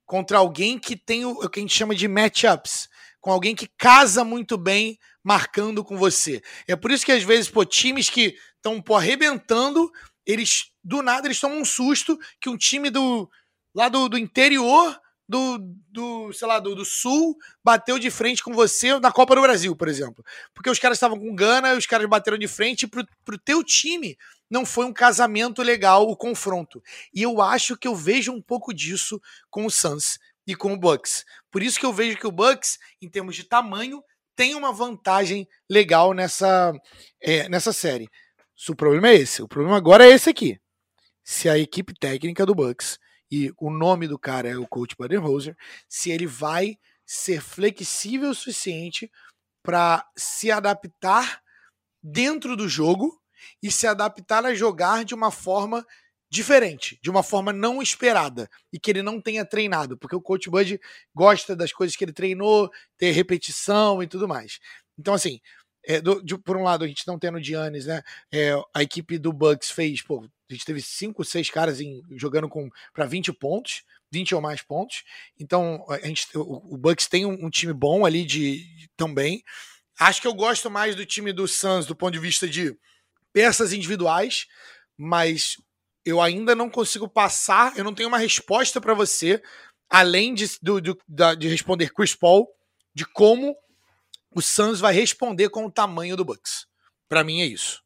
contra 0.06 0.38
alguém 0.38 0.80
que 0.80 0.96
tem 0.96 1.26
o, 1.26 1.32
o 1.32 1.50
que 1.50 1.60
a 1.60 1.62
gente 1.62 1.76
chama 1.76 1.93
de 1.93 2.08
matchups, 2.08 2.88
com 3.20 3.34
alguém 3.34 3.54
que 3.54 3.68
casa 3.68 4.24
muito 4.24 4.58
bem 4.58 4.98
marcando 5.22 5.84
com 5.84 5.98
você. 5.98 6.41
É 6.70 6.74
por 6.74 6.89
isso 6.89 7.06
que 7.06 7.12
às 7.12 7.22
vezes, 7.22 7.50
pô, 7.50 7.66
times 7.66 8.10
que 8.10 8.38
estão 8.56 8.82
arrebentando, 8.96 9.91
eles 10.26 10.72
do 10.82 11.02
nada 11.02 11.28
eles 11.28 11.39
tomam 11.41 11.60
um 11.60 11.66
susto 11.66 12.18
que 12.39 12.48
um 12.48 12.56
time 12.56 12.89
do 12.89 13.30
lá 13.74 13.89
do, 13.89 14.08
do 14.08 14.18
interior 14.18 14.98
do, 15.28 15.58
do, 15.90 16.32
sei 16.34 16.48
lá, 16.48 16.60
do, 16.60 16.76
do, 16.76 16.86
Sul 16.86 17.36
bateu 17.64 17.98
de 17.98 18.12
frente 18.12 18.44
com 18.44 18.54
você 18.54 19.00
na 19.00 19.12
Copa 19.12 19.36
do 19.36 19.42
Brasil, 19.42 19.76
por 19.76 19.88
exemplo. 19.88 20.24
Porque 20.54 20.70
os 20.70 20.80
caras 20.80 20.98
estavam 20.98 21.20
com 21.20 21.34
gana, 21.34 21.76
os 21.76 21.86
caras 21.86 22.08
bateram 22.08 22.38
de 22.38 22.48
frente 22.48 22.84
e 22.84 22.88
pro, 22.88 23.06
pro 23.24 23.38
teu 23.38 23.64
time 23.64 24.18
não 24.50 24.66
foi 24.66 24.86
um 24.86 24.94
casamento 24.94 25.62
legal 25.62 26.08
o 26.08 26.16
confronto. 26.16 26.82
E 27.14 27.24
eu 27.24 27.42
acho 27.42 27.76
que 27.76 27.88
eu 27.88 27.96
vejo 27.96 28.32
um 28.32 28.42
pouco 28.42 28.74
disso 28.74 29.20
com 29.50 29.66
o 29.66 29.72
Suns 29.72 30.20
e 30.46 30.56
com 30.56 30.74
o 30.74 30.78
Bucks. 30.78 31.26
Por 31.52 31.64
isso 31.64 31.80
que 31.80 31.86
eu 31.86 31.94
vejo 31.94 32.18
que 32.18 32.28
o 32.28 32.32
Bucks, 32.32 32.78
em 33.02 33.10
termos 33.10 33.36
de 33.36 33.44
tamanho, 33.44 34.04
tem 34.36 34.54
uma 34.54 34.72
vantagem 34.72 35.48
legal 35.70 36.14
nessa, 36.14 36.74
é, 37.20 37.50
nessa 37.50 37.74
série. 37.74 38.08
O 38.70 38.76
problema 38.76 39.10
é 39.10 39.16
esse. 39.16 39.42
O 39.42 39.48
problema 39.48 39.78
agora 39.78 40.06
é 40.06 40.12
esse 40.12 40.30
aqui. 40.30 40.60
Se 41.24 41.50
a 41.50 41.58
equipe 41.58 41.94
técnica 41.98 42.46
do 42.46 42.54
Bucks 42.54 43.00
e 43.32 43.52
o 43.58 43.70
nome 43.70 44.08
do 44.08 44.20
cara 44.20 44.50
é 44.50 44.58
o 44.58 44.68
coach 44.68 44.96
Budenholzer, 44.98 45.56
se 45.88 46.12
ele 46.12 46.28
vai 46.28 46.78
ser 47.06 47.42
flexível 47.42 48.30
o 48.30 48.36
suficiente 48.36 49.12
para 49.64 50.08
se 50.16 50.52
adaptar 50.52 51.42
dentro 52.02 52.56
do 52.56 52.70
jogo 52.70 53.20
e 53.62 53.72
se 53.72 53.88
adaptar 53.88 54.46
a 54.46 54.54
jogar 54.54 55.04
de 55.04 55.14
uma 55.14 55.32
forma 55.32 55.86
diferente, 56.30 57.00
de 57.02 57.10
uma 57.10 57.24
forma 57.24 57.54
não 57.54 57.82
esperada 57.82 58.50
e 58.72 58.80
que 58.80 58.92
ele 58.92 59.02
não 59.02 59.22
tenha 59.22 59.46
treinado, 59.46 59.98
porque 59.98 60.16
o 60.16 60.22
coach 60.22 60.50
Bud 60.50 60.80
gosta 61.14 61.56
das 61.56 61.72
coisas 61.72 61.96
que 61.96 62.04
ele 62.04 62.14
treinou, 62.14 62.70
ter 62.98 63.12
repetição 63.12 64.02
e 64.04 64.08
tudo 64.08 64.28
mais. 64.28 64.60
Então, 64.98 65.14
assim, 65.14 65.40
é, 65.88 66.02
do, 66.02 66.22
de, 66.24 66.38
por 66.38 66.58
um 66.58 66.64
lado, 66.64 66.84
a 66.84 66.88
gente 66.88 67.08
não 67.08 67.20
tendo 67.20 67.38
o 67.38 67.44
Giannis, 67.44 67.86
né? 67.86 68.02
É, 68.32 68.54
a 68.74 68.82
equipe 68.82 69.18
do 69.18 69.32
Bucks 69.32 69.70
fez, 69.70 70.02
pô, 70.02 70.28
a 70.50 70.54
gente 70.54 70.66
teve 70.66 70.82
cinco, 70.82 71.24
seis 71.24 71.50
caras 71.50 71.80
em, 71.82 72.04
jogando 72.12 72.48
com 72.48 72.70
para 72.93 73.06
20 73.06 73.34
pontos, 73.34 73.84
20 74.12 74.36
ou 74.36 74.41
mais 74.41 74.62
pontos. 74.62 75.04
Então, 75.39 75.86
a 75.89 76.00
gente, 76.00 76.28
o, 76.38 76.74
o 76.74 76.78
Bucks 76.78 77.08
tem 77.08 77.26
um, 77.26 77.46
um, 77.46 77.50
time 77.50 77.74
bom 77.74 78.06
ali 78.06 78.24
de, 78.24 78.64
de, 78.76 78.89
também. 78.96 79.43
Acho 80.00 80.22
que 80.22 80.28
eu 80.28 80.34
gosto 80.34 80.70
mais 80.70 80.96
do 80.96 81.06
time 81.06 81.34
do 81.34 81.48
Suns 81.48 81.86
do 81.86 81.96
ponto 81.96 82.14
de 82.14 82.20
vista 82.20 82.48
de 82.48 82.78
peças 83.34 83.74
individuais, 83.74 84.46
mas 84.98 85.58
eu 86.06 86.22
ainda 86.22 86.54
não 86.54 86.70
consigo 86.70 87.10
passar, 87.10 87.78
eu 87.78 87.84
não 87.84 87.93
tenho 87.93 88.10
uma 88.10 88.18
resposta 88.18 88.80
para 88.80 88.93
você, 88.93 89.41
além 89.89 90.34
de, 90.34 90.48
do, 90.62 90.80
do, 90.80 90.98
de 91.38 91.48
responder 91.48 91.91
Chris 91.91 92.14
Paul, 92.14 92.48
de 92.93 93.06
como 93.06 93.56
o 94.32 94.41
Suns 94.41 94.80
vai 94.80 94.93
responder 94.93 95.50
com 95.50 95.66
o 95.66 95.72
tamanho 95.72 96.16
do 96.16 96.26
Bucks. 96.26 96.68
Para 97.10 97.24
mim 97.24 97.41
é 97.41 97.46
isso. 97.46 97.85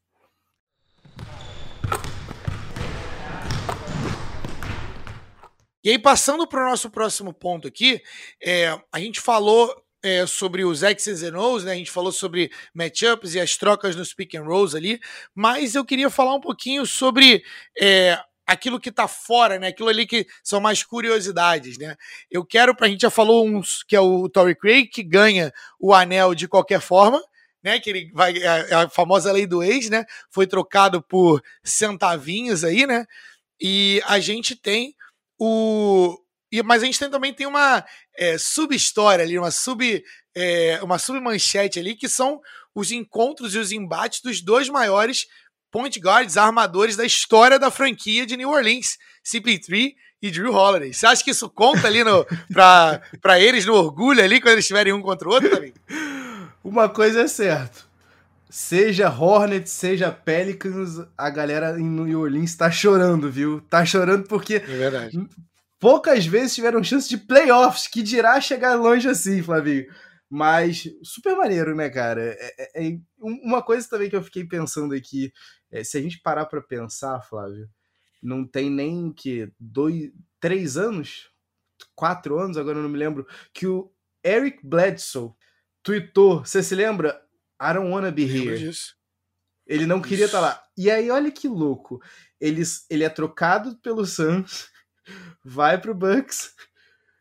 E 5.82 5.90
aí, 5.90 5.98
passando 5.98 6.46
para 6.46 6.66
o 6.66 6.68
nosso 6.68 6.90
próximo 6.90 7.32
ponto 7.32 7.66
aqui, 7.66 8.02
é, 8.42 8.78
a 8.92 9.00
gente 9.00 9.20
falou 9.20 9.74
é, 10.02 10.26
sobre 10.26 10.64
os 10.64 10.80
X's 10.80 11.22
and 11.22 11.38
O's, 11.38 11.64
né? 11.64 11.72
A 11.72 11.76
gente 11.76 11.90
falou 11.90 12.12
sobre 12.12 12.50
matchups 12.74 13.34
e 13.34 13.40
as 13.40 13.56
trocas 13.56 13.96
nos 13.96 14.12
pick 14.12 14.34
and 14.34 14.44
rolls 14.44 14.76
ali, 14.76 15.00
mas 15.34 15.74
eu 15.74 15.84
queria 15.84 16.10
falar 16.10 16.34
um 16.34 16.40
pouquinho 16.40 16.84
sobre 16.84 17.42
é, 17.80 18.18
aquilo 18.46 18.80
que 18.80 18.90
está 18.90 19.08
fora, 19.08 19.58
né? 19.58 19.68
Aquilo 19.68 19.88
ali 19.88 20.06
que 20.06 20.26
são 20.42 20.60
mais 20.60 20.82
curiosidades, 20.82 21.78
né? 21.78 21.96
Eu 22.30 22.44
quero, 22.44 22.76
a 22.78 22.88
gente 22.88 23.02
já 23.02 23.10
falou 23.10 23.46
uns 23.46 23.82
que 23.82 23.96
é 23.96 24.00
o 24.00 24.28
Torrey 24.28 24.54
Craig, 24.54 24.86
que 24.88 25.02
ganha 25.02 25.52
o 25.78 25.94
anel 25.94 26.34
de 26.34 26.48
qualquer 26.48 26.80
forma, 26.80 27.22
né? 27.62 27.78
Que 27.80 27.90
ele 27.90 28.10
vai. 28.12 28.36
É 28.36 28.74
a, 28.74 28.82
a 28.82 28.88
famosa 28.90 29.32
lei 29.32 29.46
do 29.46 29.62
ex, 29.62 29.88
né? 29.88 30.04
Foi 30.30 30.46
trocado 30.46 31.02
por 31.02 31.42
centavinhos 31.62 32.64
aí, 32.64 32.86
né? 32.86 33.06
E 33.60 34.02
a 34.06 34.18
gente 34.18 34.56
tem 34.56 34.94
o. 35.40 36.18
E, 36.52 36.62
mas 36.62 36.82
a 36.82 36.86
gente 36.86 36.98
tem, 36.98 37.10
também 37.10 37.32
tem 37.32 37.46
uma 37.46 37.84
é, 38.16 38.36
sub-história 38.36 39.24
ali, 39.24 39.38
uma 39.38 39.50
sub 39.50 40.02
é, 40.36 40.78
uma 40.82 40.98
submanchete 40.98 41.78
ali, 41.78 41.96
que 41.96 42.08
são 42.08 42.40
os 42.74 42.92
encontros 42.92 43.54
e 43.54 43.58
os 43.58 43.72
embates 43.72 44.20
dos 44.20 44.40
dois 44.40 44.68
maiores 44.68 45.26
point 45.70 45.98
guards, 46.00 46.36
armadores 46.36 46.96
da 46.96 47.04
história 47.04 47.58
da 47.58 47.70
franquia 47.70 48.26
de 48.26 48.36
New 48.36 48.50
Orleans, 48.50 48.98
CP3 49.24 49.94
e 50.20 50.30
Drew 50.30 50.52
Holiday. 50.52 50.92
Você 50.92 51.06
acha 51.06 51.24
que 51.24 51.30
isso 51.30 51.48
conta 51.48 51.86
ali 51.86 52.00
pra 53.22 53.40
eles 53.40 53.64
no 53.64 53.74
orgulho 53.74 54.22
ali, 54.22 54.40
quando 54.40 54.52
eles 54.52 54.64
estiverem 54.64 54.92
um 54.92 55.00
contra 55.00 55.28
o 55.28 55.32
outro 55.32 55.48
também? 55.48 55.72
Uma 56.62 56.88
coisa 56.88 57.22
é 57.22 57.28
certa. 57.28 57.89
Seja 58.50 59.08
Hornets, 59.08 59.70
seja 59.70 60.10
Pelicans, 60.10 61.06
a 61.16 61.30
galera 61.30 61.78
em 61.78 61.88
New 61.88 62.20
Orleans 62.20 62.56
tá 62.56 62.70
chorando, 62.70 63.30
viu? 63.30 63.60
Tá 63.62 63.86
chorando 63.86 64.26
porque 64.26 64.56
é 64.56 64.64
poucas 65.78 66.26
vezes 66.26 66.54
tiveram 66.54 66.84
chance 66.84 67.08
de 67.08 67.16
playoffs, 67.16 67.86
que 67.86 68.02
dirá 68.02 68.40
chegar 68.40 68.74
longe 68.74 69.08
assim, 69.08 69.42
Flavinho. 69.42 69.86
Mas 70.28 70.84
super 71.02 71.34
maneiro, 71.34 71.74
né, 71.74 71.88
cara? 71.88 72.22
É, 72.38 72.54
é, 72.58 72.88
é 72.88 72.98
uma 73.18 73.62
coisa 73.62 73.88
também 73.88 74.08
que 74.08 74.14
eu 74.14 74.22
fiquei 74.22 74.44
pensando 74.44 74.94
aqui, 74.94 75.32
é, 75.72 75.82
se 75.82 75.96
a 75.96 76.02
gente 76.02 76.20
parar 76.20 76.46
para 76.46 76.60
pensar, 76.60 77.20
Flávio, 77.22 77.68
não 78.22 78.46
tem 78.46 78.70
nem 78.70 79.12
que 79.12 79.50
dois, 79.58 80.12
três 80.38 80.76
anos, 80.76 81.30
quatro 81.94 82.38
anos, 82.38 82.56
agora 82.56 82.78
eu 82.78 82.82
não 82.82 82.90
me 82.90 82.98
lembro, 82.98 83.26
que 83.52 83.66
o 83.66 83.90
Eric 84.24 84.60
Bledsoe 84.62 85.32
tweetou, 85.82 86.44
você 86.44 86.62
se 86.62 86.74
lembra? 86.74 87.20
I 87.60 87.74
don't 87.74 87.90
wanna 87.90 88.10
be 88.10 88.24
here. 88.24 88.72
Ele 89.66 89.86
não 89.86 90.00
queria 90.00 90.24
estar 90.24 90.40
tá 90.40 90.46
lá. 90.46 90.62
E 90.76 90.90
aí, 90.90 91.10
olha 91.10 91.30
que 91.30 91.46
louco. 91.46 92.00
Ele, 92.40 92.62
ele 92.88 93.04
é 93.04 93.08
trocado 93.08 93.76
pelo 93.82 94.04
Suns, 94.06 94.68
vai 95.44 95.78
pro 95.78 95.94
Bucks, 95.94 96.52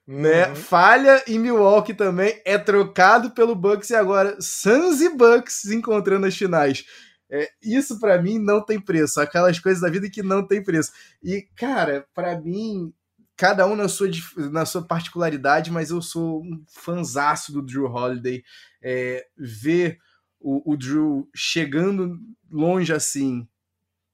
né? 0.07 0.47
Uhum. 0.47 0.55
Falha 0.55 1.23
em 1.27 1.37
Milwaukee 1.37 1.93
também, 1.93 2.41
é 2.45 2.57
trocado 2.57 3.31
pelo 3.31 3.53
Bucks 3.53 3.89
e 3.89 3.95
agora 3.95 4.37
Suns 4.39 5.01
e 5.01 5.09
Bucks 5.09 5.55
se 5.61 5.75
encontrando 5.75 6.25
nas 6.25 6.35
finais. 6.35 6.85
É, 7.31 7.47
isso 7.61 7.99
para 7.99 8.19
mim 8.19 8.39
não 8.39 8.65
tem 8.65 8.81
preço, 8.81 9.21
aquelas 9.21 9.59
coisas 9.59 9.81
da 9.81 9.89
vida 9.89 10.09
que 10.09 10.23
não 10.23 10.47
tem 10.47 10.63
preço. 10.63 10.91
E 11.21 11.47
cara, 11.55 12.07
para 12.15 12.39
mim, 12.41 12.91
cada 13.37 13.67
um 13.67 13.75
na 13.75 13.87
sua, 13.87 14.09
na 14.51 14.65
sua 14.65 14.81
particularidade, 14.81 15.69
mas 15.69 15.91
eu 15.91 16.01
sou 16.01 16.41
um 16.41 16.63
fanzaço 16.67 17.51
do 17.51 17.61
Drew 17.61 17.85
Holiday. 17.85 18.43
É, 18.81 19.27
ver 19.37 19.99
o, 20.39 20.73
o 20.73 20.77
Drew 20.77 21.29
chegando 21.35 22.19
longe 22.49 22.93
assim, 22.93 23.47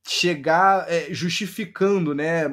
chegar 0.08 0.90
é, 0.90 1.14
justificando, 1.14 2.14
né? 2.14 2.46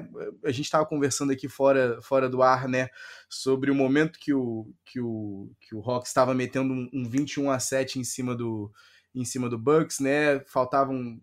A 0.44 0.50
gente 0.50 0.64
estava 0.64 0.86
conversando 0.86 1.32
aqui 1.32 1.48
fora, 1.48 2.00
fora 2.02 2.28
do 2.28 2.42
ar, 2.42 2.66
né? 2.68 2.88
Sobre 3.28 3.70
o 3.70 3.74
momento 3.74 4.18
que 4.18 4.32
o, 4.32 4.72
que 4.84 5.00
o, 5.00 5.50
que 5.60 5.74
o 5.74 5.80
Hawks 5.80 6.08
estava 6.08 6.34
metendo 6.34 6.72
um, 6.72 6.88
um 6.92 7.08
21 7.08 7.50
a 7.50 7.58
7 7.58 7.98
em 7.98 8.04
cima 8.04 8.34
do 8.34 8.70
em 9.14 9.26
cima 9.26 9.46
do 9.46 9.58
Bucks, 9.58 10.00
né? 10.00 10.40
Faltavam 10.46 11.20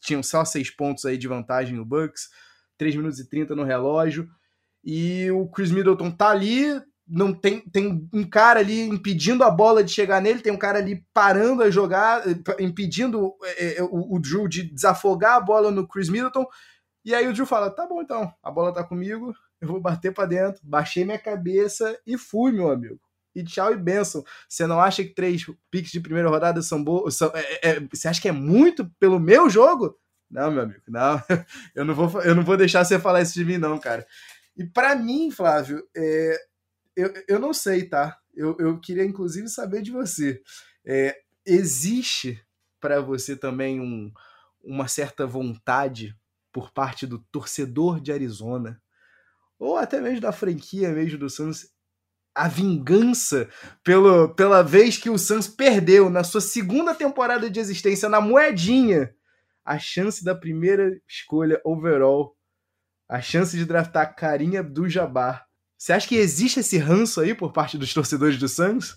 tinham 0.00 0.22
só 0.22 0.44
seis 0.44 0.70
pontos 0.70 1.04
aí 1.04 1.18
de 1.18 1.26
vantagem 1.26 1.74
no 1.74 1.84
Bucks. 1.84 2.28
3 2.78 2.94
minutos 2.96 3.18
e 3.18 3.28
30 3.28 3.54
no 3.56 3.64
relógio. 3.64 4.28
E 4.84 5.30
o 5.30 5.48
Chris 5.48 5.70
Middleton 5.70 6.10
tá 6.10 6.30
ali, 6.30 6.80
não 7.06 7.32
tem, 7.32 7.60
tem 7.60 8.08
um 8.12 8.24
cara 8.24 8.60
ali 8.60 8.80
impedindo 8.80 9.44
a 9.44 9.50
bola 9.50 9.84
de 9.84 9.92
chegar 9.92 10.20
nele, 10.22 10.40
tem 10.40 10.52
um 10.52 10.58
cara 10.58 10.78
ali 10.78 11.04
parando 11.12 11.62
a 11.62 11.70
jogar, 11.70 12.22
impedindo 12.58 13.34
é, 13.42 13.78
é, 13.78 13.82
o, 13.82 14.14
o, 14.14 14.18
Drew 14.18 14.48
de 14.48 14.62
desafogar 14.62 15.36
a 15.36 15.40
bola 15.40 15.70
no 15.70 15.86
Chris 15.86 16.08
Middleton. 16.08 16.46
E 17.04 17.14
aí 17.14 17.28
o 17.28 17.32
Drew 17.32 17.44
fala: 17.44 17.70
tá 17.70 17.86
bom 17.86 18.00
então, 18.00 18.32
a 18.42 18.50
bola 18.50 18.72
tá 18.72 18.82
comigo, 18.82 19.34
eu 19.60 19.68
vou 19.68 19.80
bater 19.80 20.12
para 20.12 20.26
dentro. 20.26 20.60
Baixei 20.64 21.04
minha 21.04 21.18
cabeça 21.18 21.98
e 22.06 22.16
fui, 22.16 22.52
meu 22.52 22.70
amigo. 22.70 23.00
E 23.34 23.42
tchau 23.42 23.72
e 23.72 23.76
benção. 23.76 24.24
Você 24.48 24.66
não 24.66 24.80
acha 24.80 25.02
que 25.02 25.14
três 25.14 25.44
picks 25.70 25.90
de 25.90 26.00
primeira 26.00 26.28
rodada 26.28 26.62
são 26.62 26.82
bons? 26.82 27.20
É, 27.20 27.70
é, 27.70 27.80
você 27.80 28.08
acha 28.08 28.20
que 28.20 28.28
é 28.28 28.32
muito 28.32 28.88
pelo 28.98 29.18
meu 29.18 29.50
jogo? 29.50 29.98
Não, 30.30 30.50
meu 30.50 30.62
amigo, 30.62 30.82
não. 30.88 31.20
Eu 31.74 31.84
não 31.84 31.94
vou, 31.94 32.22
eu 32.22 32.34
não 32.34 32.42
vou 32.42 32.56
deixar 32.56 32.84
você 32.84 32.98
falar 32.98 33.22
isso 33.22 33.34
de 33.34 33.44
mim, 33.44 33.58
não, 33.58 33.78
cara. 33.78 34.06
E 34.56 34.64
para 34.64 34.94
mim, 34.96 35.30
Flávio, 35.30 35.84
é, 35.96 36.38
eu, 36.96 37.12
eu 37.28 37.38
não 37.38 37.52
sei, 37.52 37.88
tá? 37.88 38.18
Eu, 38.34 38.56
eu 38.58 38.78
queria 38.80 39.04
inclusive 39.04 39.48
saber 39.48 39.82
de 39.82 39.90
você. 39.90 40.42
É, 40.84 41.16
existe 41.46 42.40
para 42.80 43.00
você 43.00 43.36
também 43.36 43.80
um, 43.80 44.12
uma 44.62 44.88
certa 44.88 45.26
vontade 45.26 46.16
por 46.52 46.70
parte 46.70 47.06
do 47.06 47.18
torcedor 47.32 48.00
de 48.00 48.12
Arizona, 48.12 48.80
ou 49.58 49.76
até 49.76 50.00
mesmo 50.00 50.20
da 50.20 50.32
franquia 50.32 50.90
mesmo 50.90 51.18
do 51.18 51.30
Suns, 51.30 51.68
a 52.34 52.48
vingança 52.48 53.48
pelo, 53.82 54.34
pela 54.34 54.62
vez 54.62 54.96
que 54.96 55.08
o 55.08 55.18
Suns 55.18 55.48
perdeu 55.48 56.10
na 56.10 56.24
sua 56.24 56.40
segunda 56.40 56.94
temporada 56.94 57.48
de 57.48 57.60
existência 57.60 58.08
na 58.08 58.20
moedinha 58.20 59.14
a 59.64 59.78
chance 59.78 60.22
da 60.22 60.34
primeira 60.34 61.00
escolha 61.08 61.60
overall, 61.64 62.36
a 63.08 63.20
chance 63.20 63.56
de 63.56 63.64
draftar 63.64 64.14
Karim 64.14 64.56
Abdul-Jabbar 64.56 65.46
você 65.84 65.92
acha 65.92 66.08
que 66.08 66.14
existe 66.14 66.60
esse 66.60 66.78
ranço 66.78 67.20
aí 67.20 67.34
por 67.34 67.52
parte 67.52 67.76
dos 67.76 67.92
torcedores 67.92 68.38
do 68.38 68.48
Suns? 68.48 68.96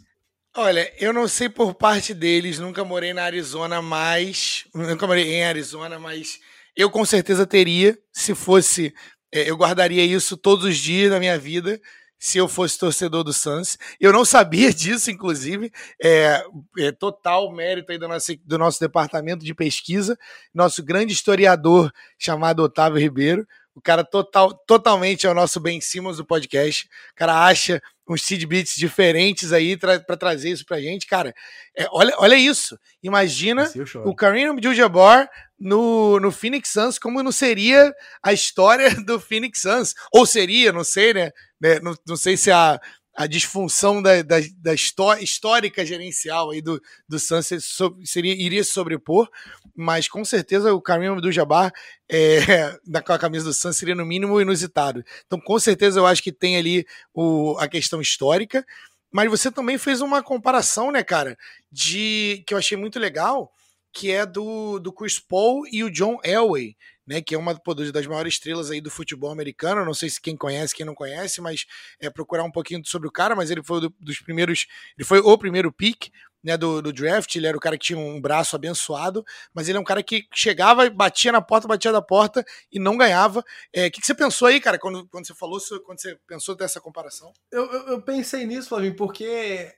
Olha, 0.55 0.89
eu 0.97 1.11
não 1.11 1.27
sei 1.27 1.49
por 1.49 1.73
parte 1.73 2.13
deles, 2.13 2.59
nunca 2.59 2.81
morei 2.85 3.13
na 3.13 3.23
Arizona, 3.23 3.81
mas. 3.81 4.63
Nunca 4.73 5.05
morei 5.05 5.33
em 5.33 5.43
Arizona, 5.43 5.99
mas 5.99 6.39
eu 6.77 6.89
com 6.89 7.03
certeza 7.03 7.45
teria, 7.45 7.99
se 8.13 8.33
fosse. 8.33 8.93
É, 9.33 9.49
eu 9.49 9.57
guardaria 9.57 10.01
isso 10.05 10.37
todos 10.37 10.63
os 10.63 10.77
dias 10.77 11.11
da 11.11 11.19
minha 11.19 11.37
vida, 11.37 11.77
se 12.17 12.37
eu 12.37 12.47
fosse 12.47 12.79
torcedor 12.79 13.21
do 13.21 13.33
Suns. 13.33 13.77
Eu 13.99 14.13
não 14.13 14.23
sabia 14.23 14.71
disso, 14.73 15.11
inclusive. 15.11 15.69
É, 16.01 16.41
é 16.79 16.93
total 16.93 17.51
mérito 17.51 17.91
aí 17.91 17.97
do 17.97 18.07
nosso, 18.07 18.31
do 18.45 18.57
nosso 18.57 18.79
departamento 18.79 19.43
de 19.43 19.53
pesquisa, 19.53 20.17
nosso 20.53 20.81
grande 20.81 21.11
historiador 21.11 21.91
chamado 22.17 22.63
Otávio 22.63 22.97
Ribeiro. 22.97 23.45
O 23.77 23.81
cara 23.81 24.03
total, 24.03 24.55
totalmente 24.65 25.27
é 25.27 25.29
o 25.29 25.35
nosso 25.35 25.59
Ben 25.59 25.79
Simmons 25.79 26.17
do 26.17 26.25
podcast. 26.25 26.89
O 27.11 27.15
cara 27.15 27.45
acha 27.45 27.79
uns 28.09 28.23
seed 28.23 28.43
beats 28.45 28.75
diferentes 28.75 29.53
aí 29.53 29.77
para 29.77 30.17
trazer 30.17 30.49
isso 30.49 30.65
pra 30.65 30.81
gente. 30.81 31.05
Cara, 31.05 31.31
é, 31.77 31.85
olha, 31.91 32.11
olha 32.17 32.33
isso. 32.33 32.75
Imagina 33.03 33.71
o 34.03 34.15
Kareem 34.15 34.47
Abdul-Jabbar 34.47 35.29
no, 35.59 36.19
no 36.19 36.31
Phoenix 36.31 36.69
Suns, 36.69 36.97
como 36.97 37.21
não 37.21 37.31
seria 37.31 37.93
a 38.23 38.33
história 38.33 38.89
do 39.05 39.19
Phoenix 39.19 39.61
Suns. 39.61 39.93
Ou 40.11 40.25
seria, 40.25 40.71
não 40.73 40.83
sei, 40.83 41.13
né? 41.13 41.31
né 41.61 41.79
não, 41.79 41.93
não 42.07 42.17
sei 42.17 42.35
se 42.35 42.49
a, 42.49 42.81
a 43.17 43.25
disfunção 43.25 43.99
da, 43.99 44.21
da, 44.21 44.35
da 44.57 44.75
histórica 44.75 45.83
gerencial 45.83 46.51
aí 46.51 46.61
do, 46.61 46.79
do 47.09 47.17
Sunset 47.17 47.65
seria, 48.05 48.35
iria 48.35 48.63
se 48.63 48.69
sobrepor, 48.69 49.27
mas 49.75 50.07
com 50.07 50.23
certeza 50.23 50.71
o 50.71 50.79
caminho 50.79 51.19
do 51.19 51.31
Jabbar 51.31 51.73
é, 52.07 52.77
com 53.03 53.13
a 53.13 53.17
camisa 53.17 53.45
do 53.45 53.53
Suns 53.55 53.75
seria 53.75 53.95
no 53.95 54.05
mínimo 54.05 54.39
inusitado. 54.39 55.03
Então, 55.25 55.39
com 55.39 55.57
certeza, 55.57 55.99
eu 55.99 56.05
acho 56.05 56.21
que 56.21 56.31
tem 56.31 56.57
ali 56.57 56.85
o, 57.11 57.57
a 57.57 57.67
questão 57.67 57.99
histórica, 57.99 58.63
mas 59.11 59.31
você 59.31 59.49
também 59.49 59.79
fez 59.79 59.99
uma 59.99 60.21
comparação, 60.21 60.91
né, 60.91 61.03
cara, 61.03 61.35
de 61.71 62.43
que 62.45 62.53
eu 62.53 62.57
achei 62.59 62.77
muito 62.77 62.99
legal, 62.99 63.51
que 63.91 64.11
é 64.11 64.27
do, 64.27 64.77
do 64.77 64.93
Chris 64.93 65.17
Paul 65.17 65.63
e 65.71 65.83
o 65.83 65.89
John 65.89 66.19
Elway 66.23 66.75
né, 67.07 67.21
que 67.21 67.33
é 67.33 67.37
uma 67.37 67.59
das 67.93 68.05
maiores 68.05 68.33
estrelas 68.33 68.69
aí 68.69 68.81
do 68.81 68.91
futebol 68.91 69.31
americano. 69.31 69.85
Não 69.85 69.93
sei 69.93 70.09
se 70.09 70.19
quem 70.19 70.35
conhece, 70.35 70.75
quem 70.75 70.85
não 70.85 70.93
conhece, 70.93 71.39
mas 71.39 71.65
é 71.99 72.09
procurar 72.09 72.43
um 72.43 72.51
pouquinho 72.51 72.81
sobre 72.85 73.07
o 73.07 73.11
cara. 73.11 73.35
Mas 73.35 73.49
ele 73.49 73.63
foi 73.63 73.79
do, 73.79 73.95
dos 73.99 74.19
primeiros, 74.19 74.67
ele 74.97 75.05
foi 75.05 75.19
o 75.19 75.37
primeiro 75.37 75.71
pick 75.71 76.11
né, 76.43 76.57
do, 76.57 76.81
do, 76.81 76.91
draft. 76.91 77.33
Ele 77.35 77.47
era 77.47 77.55
o 77.55 77.59
cara 77.59 77.77
que 77.77 77.85
tinha 77.85 77.99
um 77.99 78.19
braço 78.19 78.55
abençoado, 78.55 79.25
mas 79.53 79.69
ele 79.69 79.77
é 79.77 79.81
um 79.81 79.85
cara 79.85 80.03
que 80.03 80.27
chegava, 80.33 80.89
batia 80.89 81.31
na 81.31 81.41
porta, 81.41 81.67
batia 81.67 81.91
da 81.91 82.01
porta 82.01 82.45
e 82.71 82.79
não 82.79 82.97
ganhava. 82.97 83.39
O 83.39 83.43
é, 83.71 83.89
que, 83.89 84.01
que, 84.01 84.07
você 84.07 84.13
pensou 84.13 84.47
aí, 84.47 84.59
cara, 84.59 84.77
quando, 84.77 85.07
quando 85.07 85.25
você 85.25 85.33
falou, 85.33 85.59
quando 85.85 86.01
você 86.01 86.17
pensou 86.27 86.55
dessa 86.55 86.81
comparação? 86.81 87.31
Eu, 87.51 87.65
eu, 87.71 87.87
eu 87.87 88.01
pensei 88.01 88.45
nisso, 88.45 88.69
Flavinho, 88.69 88.95
porque 88.95 89.73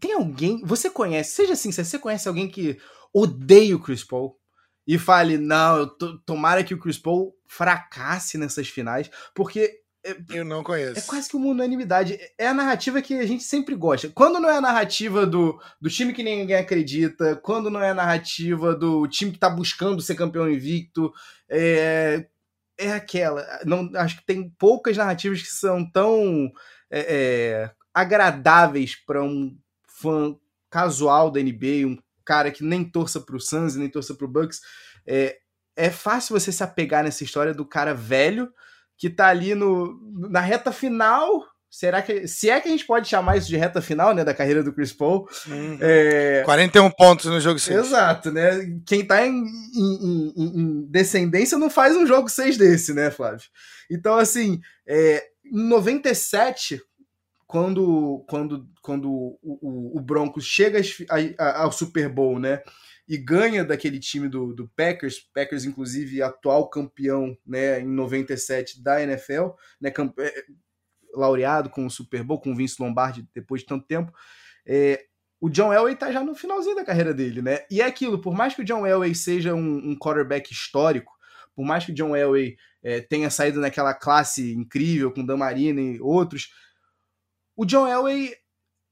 tem 0.00 0.12
alguém, 0.12 0.62
você 0.64 0.88
conhece, 0.90 1.34
seja 1.34 1.52
assim, 1.54 1.72
você 1.72 1.98
conhece 1.98 2.28
alguém 2.28 2.48
que 2.48 2.78
odeia 3.12 3.76
o 3.76 3.80
Chris 3.80 4.04
Paul? 4.04 4.39
E 4.90 4.98
fale, 4.98 5.38
não, 5.38 5.76
eu 5.76 5.86
tomara 6.26 6.64
que 6.64 6.74
o 6.74 6.78
Chris 6.78 6.98
Paul 6.98 7.32
fracasse 7.46 8.36
nessas 8.36 8.66
finais, 8.66 9.08
porque 9.32 9.82
é, 10.04 10.16
eu 10.30 10.44
não 10.44 10.64
conheço. 10.64 10.98
É 10.98 11.02
quase 11.02 11.30
que 11.30 11.36
uma 11.36 11.46
unanimidade. 11.46 12.18
É 12.36 12.48
a 12.48 12.54
narrativa 12.54 13.00
que 13.00 13.14
a 13.14 13.24
gente 13.24 13.44
sempre 13.44 13.76
gosta. 13.76 14.08
Quando 14.08 14.40
não 14.40 14.50
é 14.50 14.56
a 14.56 14.60
narrativa 14.60 15.24
do, 15.24 15.62
do 15.80 15.88
time 15.88 16.12
que 16.12 16.24
ninguém 16.24 16.56
acredita, 16.56 17.36
quando 17.36 17.70
não 17.70 17.80
é 17.80 17.90
a 17.90 17.94
narrativa 17.94 18.74
do 18.74 19.06
time 19.06 19.30
que 19.30 19.38
tá 19.38 19.48
buscando 19.48 20.02
ser 20.02 20.16
campeão 20.16 20.50
invicto, 20.50 21.12
é, 21.48 22.26
é 22.76 22.90
aquela. 22.90 23.46
Não, 23.64 23.88
acho 23.94 24.16
que 24.16 24.26
tem 24.26 24.50
poucas 24.58 24.96
narrativas 24.96 25.40
que 25.40 25.50
são 25.50 25.88
tão 25.88 26.50
é, 26.90 27.00
é, 27.00 27.70
agradáveis 27.94 28.96
para 28.96 29.22
um 29.22 29.56
fã 29.86 30.34
casual 30.68 31.30
da 31.30 31.40
NBA, 31.40 31.86
um 31.86 31.96
cara 32.24 32.50
que 32.50 32.64
nem 32.64 32.84
torça 32.84 33.20
pro 33.20 33.40
Suns 33.40 33.76
nem 33.76 33.88
torça 33.88 34.14
pro 34.14 34.28
Bucks, 34.28 34.60
é, 35.06 35.36
é 35.76 35.90
fácil 35.90 36.38
você 36.38 36.52
se 36.52 36.62
apegar 36.62 37.02
nessa 37.04 37.24
história 37.24 37.54
do 37.54 37.66
cara 37.66 37.94
velho 37.94 38.50
que 38.98 39.08
tá 39.08 39.28
ali 39.28 39.54
no, 39.54 39.98
na 40.28 40.40
reta 40.40 40.70
final. 40.70 41.42
Será 41.70 42.02
que. 42.02 42.26
Se 42.26 42.50
é 42.50 42.60
que 42.60 42.68
a 42.68 42.70
gente 42.70 42.84
pode 42.84 43.08
chamar 43.08 43.36
isso 43.36 43.48
de 43.48 43.56
reta 43.56 43.80
final, 43.80 44.12
né? 44.12 44.24
Da 44.24 44.34
carreira 44.34 44.62
do 44.62 44.72
Chris 44.72 44.92
Paul. 44.92 45.26
Uhum. 45.46 45.78
É... 45.80 46.42
41 46.44 46.90
pontos 46.90 47.26
no 47.26 47.40
jogo 47.40 47.58
6. 47.58 47.86
Exato, 47.86 48.30
né? 48.30 48.50
Quem 48.84 49.06
tá 49.06 49.24
em, 49.26 49.44
em, 49.74 50.32
em, 50.36 50.60
em, 50.60 50.86
descendência 50.90 51.56
não 51.56 51.70
faz 51.70 51.96
um 51.96 52.06
jogo 52.06 52.28
6 52.28 52.58
desse, 52.58 52.92
né, 52.92 53.10
Flávio? 53.10 53.48
Então, 53.90 54.16
assim, 54.16 54.60
é, 54.86 55.24
em 55.44 55.68
97, 55.68 56.82
quando, 57.50 58.24
quando, 58.28 58.70
quando 58.80 59.10
o, 59.10 59.38
o, 59.42 59.98
o 59.98 60.00
Broncos 60.00 60.44
chega 60.44 60.80
a, 61.10 61.44
a, 61.44 61.62
ao 61.62 61.72
Super 61.72 62.08
Bowl, 62.08 62.38
né? 62.38 62.62
E 63.08 63.18
ganha 63.18 63.64
daquele 63.64 63.98
time 63.98 64.28
do, 64.28 64.54
do 64.54 64.68
Packers, 64.68 65.18
Packers, 65.34 65.64
inclusive, 65.64 66.22
atual 66.22 66.70
campeão 66.70 67.36
né, 67.44 67.80
em 67.80 67.88
97 67.88 68.80
da 68.80 69.02
NFL, 69.02 69.48
né, 69.80 69.92
é, 70.20 70.44
laureado 71.12 71.68
com 71.70 71.84
o 71.84 71.90
Super 71.90 72.22
Bowl, 72.22 72.40
com 72.40 72.52
o 72.52 72.54
Vince 72.54 72.80
Lombardi 72.80 73.28
depois 73.34 73.62
de 73.62 73.66
tanto 73.66 73.84
tempo. 73.84 74.12
É, 74.64 75.06
o 75.40 75.50
John 75.50 75.72
Elway 75.72 75.96
tá 75.96 76.12
já 76.12 76.22
no 76.22 76.36
finalzinho 76.36 76.76
da 76.76 76.84
carreira 76.84 77.12
dele, 77.12 77.42
né? 77.42 77.64
E 77.68 77.80
é 77.80 77.84
aquilo, 77.84 78.20
por 78.20 78.32
mais 78.32 78.54
que 78.54 78.62
o 78.62 78.64
John 78.64 78.86
Elway 78.86 79.12
seja 79.12 79.56
um, 79.56 79.90
um 79.90 79.98
quarterback 79.98 80.52
histórico, 80.52 81.12
por 81.52 81.64
mais 81.64 81.84
que 81.84 81.90
o 81.90 81.94
John 81.96 82.14
Elway 82.14 82.56
é, 82.80 83.00
tenha 83.00 83.28
saído 83.28 83.60
naquela 83.60 83.92
classe 83.92 84.54
incrível 84.54 85.10
com 85.10 85.26
Dan 85.26 85.38
Marino 85.38 85.80
e 85.80 86.00
outros, 86.00 86.50
o 87.60 87.66
John 87.66 87.86
Elway 87.86 88.34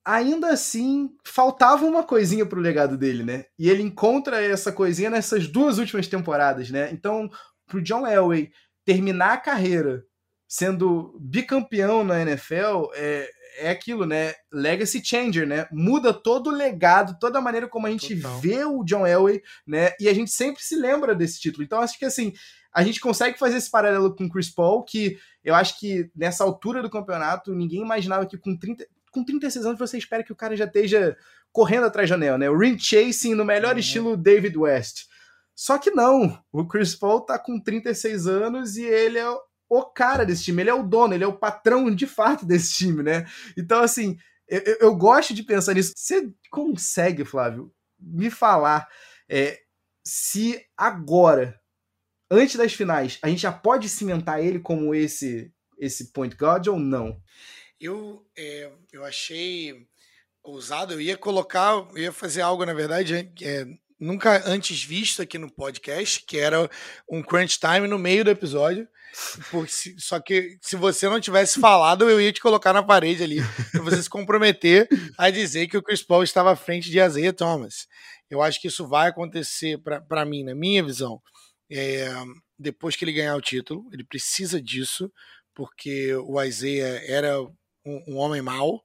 ainda 0.04 0.50
assim 0.50 1.08
faltava 1.24 1.86
uma 1.86 2.02
coisinha 2.02 2.44
pro 2.44 2.60
legado 2.60 2.98
dele, 2.98 3.24
né? 3.24 3.46
E 3.58 3.70
ele 3.70 3.82
encontra 3.82 4.42
essa 4.42 4.70
coisinha 4.70 5.08
nessas 5.08 5.48
duas 5.48 5.78
últimas 5.78 6.06
temporadas, 6.06 6.68
né? 6.68 6.90
Então, 6.92 7.30
pro 7.66 7.80
John 7.80 8.06
Elway 8.06 8.50
terminar 8.84 9.32
a 9.32 9.38
carreira 9.38 10.04
sendo 10.46 11.18
bicampeão 11.18 12.04
na 12.04 12.20
NFL 12.20 12.90
é, 12.94 13.30
é 13.60 13.70
aquilo, 13.70 14.04
né? 14.04 14.34
Legacy 14.52 15.02
changer, 15.02 15.46
né? 15.46 15.66
Muda 15.72 16.12
todo 16.12 16.48
o 16.48 16.54
legado, 16.54 17.18
toda 17.18 17.38
a 17.38 17.42
maneira 17.42 17.66
como 17.66 17.86
a 17.86 17.90
gente 17.90 18.16
Total. 18.16 18.38
vê 18.38 18.64
o 18.66 18.84
John 18.84 19.06
Elway, 19.06 19.40
né? 19.66 19.92
E 19.98 20.10
a 20.10 20.12
gente 20.12 20.30
sempre 20.30 20.62
se 20.62 20.76
lembra 20.76 21.14
desse 21.14 21.40
título. 21.40 21.64
Então, 21.64 21.80
acho 21.80 21.98
que 21.98 22.04
assim, 22.04 22.34
a 22.74 22.82
gente 22.82 23.00
consegue 23.00 23.38
fazer 23.38 23.56
esse 23.56 23.70
paralelo 23.70 24.14
com 24.14 24.24
o 24.24 24.30
Chris 24.30 24.50
Paul, 24.50 24.84
que 24.84 25.16
eu 25.49 25.55
acho 25.55 25.78
que 25.78 26.11
nessa 26.14 26.44
altura 26.44 26.82
do 26.82 26.90
campeonato, 26.90 27.55
ninguém 27.55 27.80
imaginava 27.80 28.26
que 28.26 28.36
com, 28.36 28.55
30, 28.55 28.86
com 29.11 29.24
36 29.24 29.64
anos 29.64 29.78
você 29.78 29.96
espera 29.96 30.22
que 30.22 30.32
o 30.32 30.36
cara 30.36 30.55
já 30.55 30.66
esteja 30.66 31.16
correndo 31.51 31.86
atrás 31.86 32.09
da 32.09 32.14
janela, 32.14 32.36
né? 32.36 32.51
O 32.51 32.59
ring 32.59 32.78
chasing 32.78 33.34
no 33.34 33.46
melhor 33.46 33.72
uhum. 33.72 33.78
estilo 33.78 34.16
David 34.16 34.59
West. 34.59 35.07
Só 35.55 35.78
que 35.78 35.90
não, 35.90 36.38
o 36.53 36.66
Chris 36.66 36.94
Paul 36.94 37.22
tá 37.22 37.38
com 37.38 37.59
36 37.59 38.26
anos 38.26 38.76
e 38.76 38.84
ele 38.84 39.18
é 39.18 39.26
o 39.70 39.82
cara 39.84 40.24
desse 40.24 40.44
time, 40.44 40.62
ele 40.62 40.70
é 40.70 40.74
o 40.74 40.82
dono, 40.82 41.14
ele 41.14 41.24
é 41.24 41.26
o 41.26 41.38
patrão 41.38 41.92
de 41.94 42.07
fato 42.07 42.44
desse 42.44 42.74
time, 42.74 43.03
né? 43.03 43.26
Então, 43.57 43.82
assim, 43.82 44.18
eu, 44.46 44.61
eu 44.80 44.94
gosto 44.94 45.32
de 45.32 45.42
pensar 45.42 45.74
nisso. 45.74 45.94
Você 45.96 46.30
consegue, 46.51 47.24
Flávio, 47.24 47.72
me 47.99 48.30
falar 48.30 48.86
é, 49.28 49.59
se 50.05 50.62
agora 50.76 51.59
antes 52.31 52.57
das 52.57 52.72
finais, 52.72 53.18
a 53.22 53.29
gente 53.29 53.43
já 53.43 53.53
pode 53.53 53.89
cimentar 53.89 54.43
ele 54.43 54.59
como 54.59 54.95
esse 54.95 55.53
esse 55.79 56.12
point 56.12 56.35
guard 56.35 56.66
ou 56.66 56.79
não? 56.79 57.20
Eu, 57.81 58.26
é, 58.37 58.70
eu 58.93 59.05
achei 59.05 59.87
ousado. 60.43 60.95
Eu 60.95 61.01
ia 61.01 61.16
colocar, 61.16 61.87
eu 61.93 61.99
ia 61.99 62.12
fazer 62.12 62.41
algo, 62.41 62.66
na 62.66 62.74
verdade, 62.74 63.31
é, 63.41 63.66
nunca 63.99 64.43
antes 64.47 64.83
visto 64.83 65.22
aqui 65.22 65.39
no 65.39 65.51
podcast, 65.51 66.24
que 66.26 66.39
era 66.39 66.68
um 67.09 67.22
crunch 67.22 67.59
time 67.59 67.87
no 67.87 67.99
meio 67.99 68.24
do 68.24 68.31
episódio. 68.31 68.89
Porque, 69.51 69.95
só 69.99 70.20
que 70.20 70.59
se 70.61 70.76
você 70.76 71.09
não 71.09 71.20
tivesse 71.20 71.59
falado, 71.59 72.09
eu 72.09 72.20
ia 72.20 72.33
te 72.33 72.43
colocar 72.43 72.72
na 72.72 72.83
parede 72.83 73.22
ali, 73.22 73.41
para 73.72 73.83
você 73.83 74.03
se 74.03 74.11
comprometer 74.11 74.87
a 75.16 75.31
dizer 75.31 75.66
que 75.66 75.76
o 75.76 75.83
Chris 75.83 76.03
Paul 76.03 76.22
estava 76.22 76.53
à 76.53 76.57
frente 76.57 76.91
de 76.91 77.01
Isaiah 77.01 77.33
Thomas. 77.33 77.87
Eu 78.31 78.43
acho 78.43 78.61
que 78.61 78.68
isso 78.68 78.87
vai 78.87 79.09
acontecer 79.09 79.79
para 80.07 80.24
mim, 80.26 80.45
na 80.45 80.55
minha 80.55 80.85
visão, 80.85 81.22
é, 81.70 82.08
depois 82.58 82.96
que 82.96 83.04
ele 83.04 83.12
ganhar 83.12 83.36
o 83.36 83.40
título. 83.40 83.88
Ele 83.92 84.04
precisa 84.04 84.60
disso, 84.60 85.12
porque 85.54 86.14
o 86.14 86.42
Isaiah 86.42 87.02
era 87.06 87.40
um, 87.40 88.04
um 88.08 88.16
homem 88.16 88.42
mau, 88.42 88.82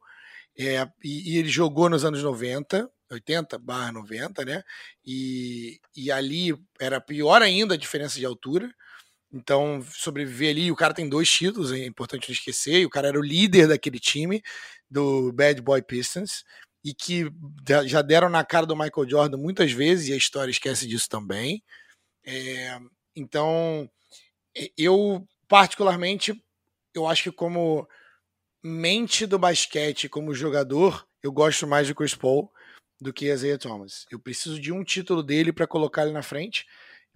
é, 0.58 0.88
e, 1.04 1.34
e, 1.34 1.38
ele 1.38 1.50
jogou 1.50 1.90
nos 1.90 2.06
anos 2.06 2.22
90, 2.22 2.90
80 3.12 3.58
barra 3.58 3.92
90, 3.92 4.46
né? 4.46 4.64
E, 5.06 5.80
e 5.96 6.12
ali 6.12 6.56
era 6.80 7.02
pior 7.02 7.42
ainda 7.42 7.74
a 7.74 7.78
diferença 7.78 8.20
de 8.20 8.26
altura. 8.26 8.74
Então, 9.32 9.84
sobreviver 9.92 10.52
ali, 10.52 10.72
o 10.72 10.76
cara 10.76 10.94
tem 10.94 11.10
dois 11.10 11.30
títulos, 11.30 11.72
é 11.72 11.86
importante 11.86 12.30
não 12.30 12.34
esquecer, 12.34 12.82
e 12.82 12.86
o 12.86 12.90
cara 12.90 13.08
era 13.08 13.20
o 13.20 13.24
líder 13.24 13.68
daquele 13.68 14.00
time, 14.00 14.44
do 14.90 15.32
Bad 15.34 15.60
Boy 15.62 15.82
Pistons, 15.82 16.44
e 16.84 16.94
que 16.94 17.32
já 17.88 18.04
deram 18.04 18.30
na 18.30 18.44
cara 18.46 18.66
do 18.68 18.76
Michael 18.76 19.10
Jordan 19.10 19.38
muitas 19.38 19.72
vezes, 19.72 20.08
e 20.08 20.14
a 20.14 20.18
história 20.18 20.52
esquece 20.52 20.88
disso 20.88 21.10
também. 21.10 21.64
É, 22.26 22.80
então, 23.16 23.90
eu, 24.78 25.28
particularmente, 25.48 26.34
eu 26.94 27.08
acho 27.08 27.24
que 27.24 27.32
como 27.32 27.88
mente 28.64 29.26
do 29.26 29.38
basquete, 29.38 30.08
como 30.08 30.34
jogador, 30.34 31.08
eu 31.22 31.32
gosto 31.32 31.68
mais 31.68 31.88
de 31.88 31.96
Chris 31.96 32.16
Paul 32.16 32.52
do 33.00 33.12
que 33.12 33.32
Isaiah 33.32 33.58
Thomas. 33.58 34.06
Eu 34.10 34.20
preciso 34.20 34.60
de 34.60 34.72
um 34.72 34.84
título 34.84 35.22
dele 35.22 35.52
para 35.52 35.68
colocar 35.68 36.04
ele 36.04 36.12
na 36.12 36.24
frente, 36.24 36.66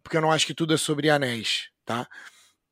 porque 0.03 0.17
eu 0.17 0.21
não 0.21 0.31
acho 0.31 0.45
que 0.45 0.53
tudo 0.53 0.73
é 0.73 0.77
sobre 0.77 1.09
anéis 1.09 1.69
tá? 1.87 2.07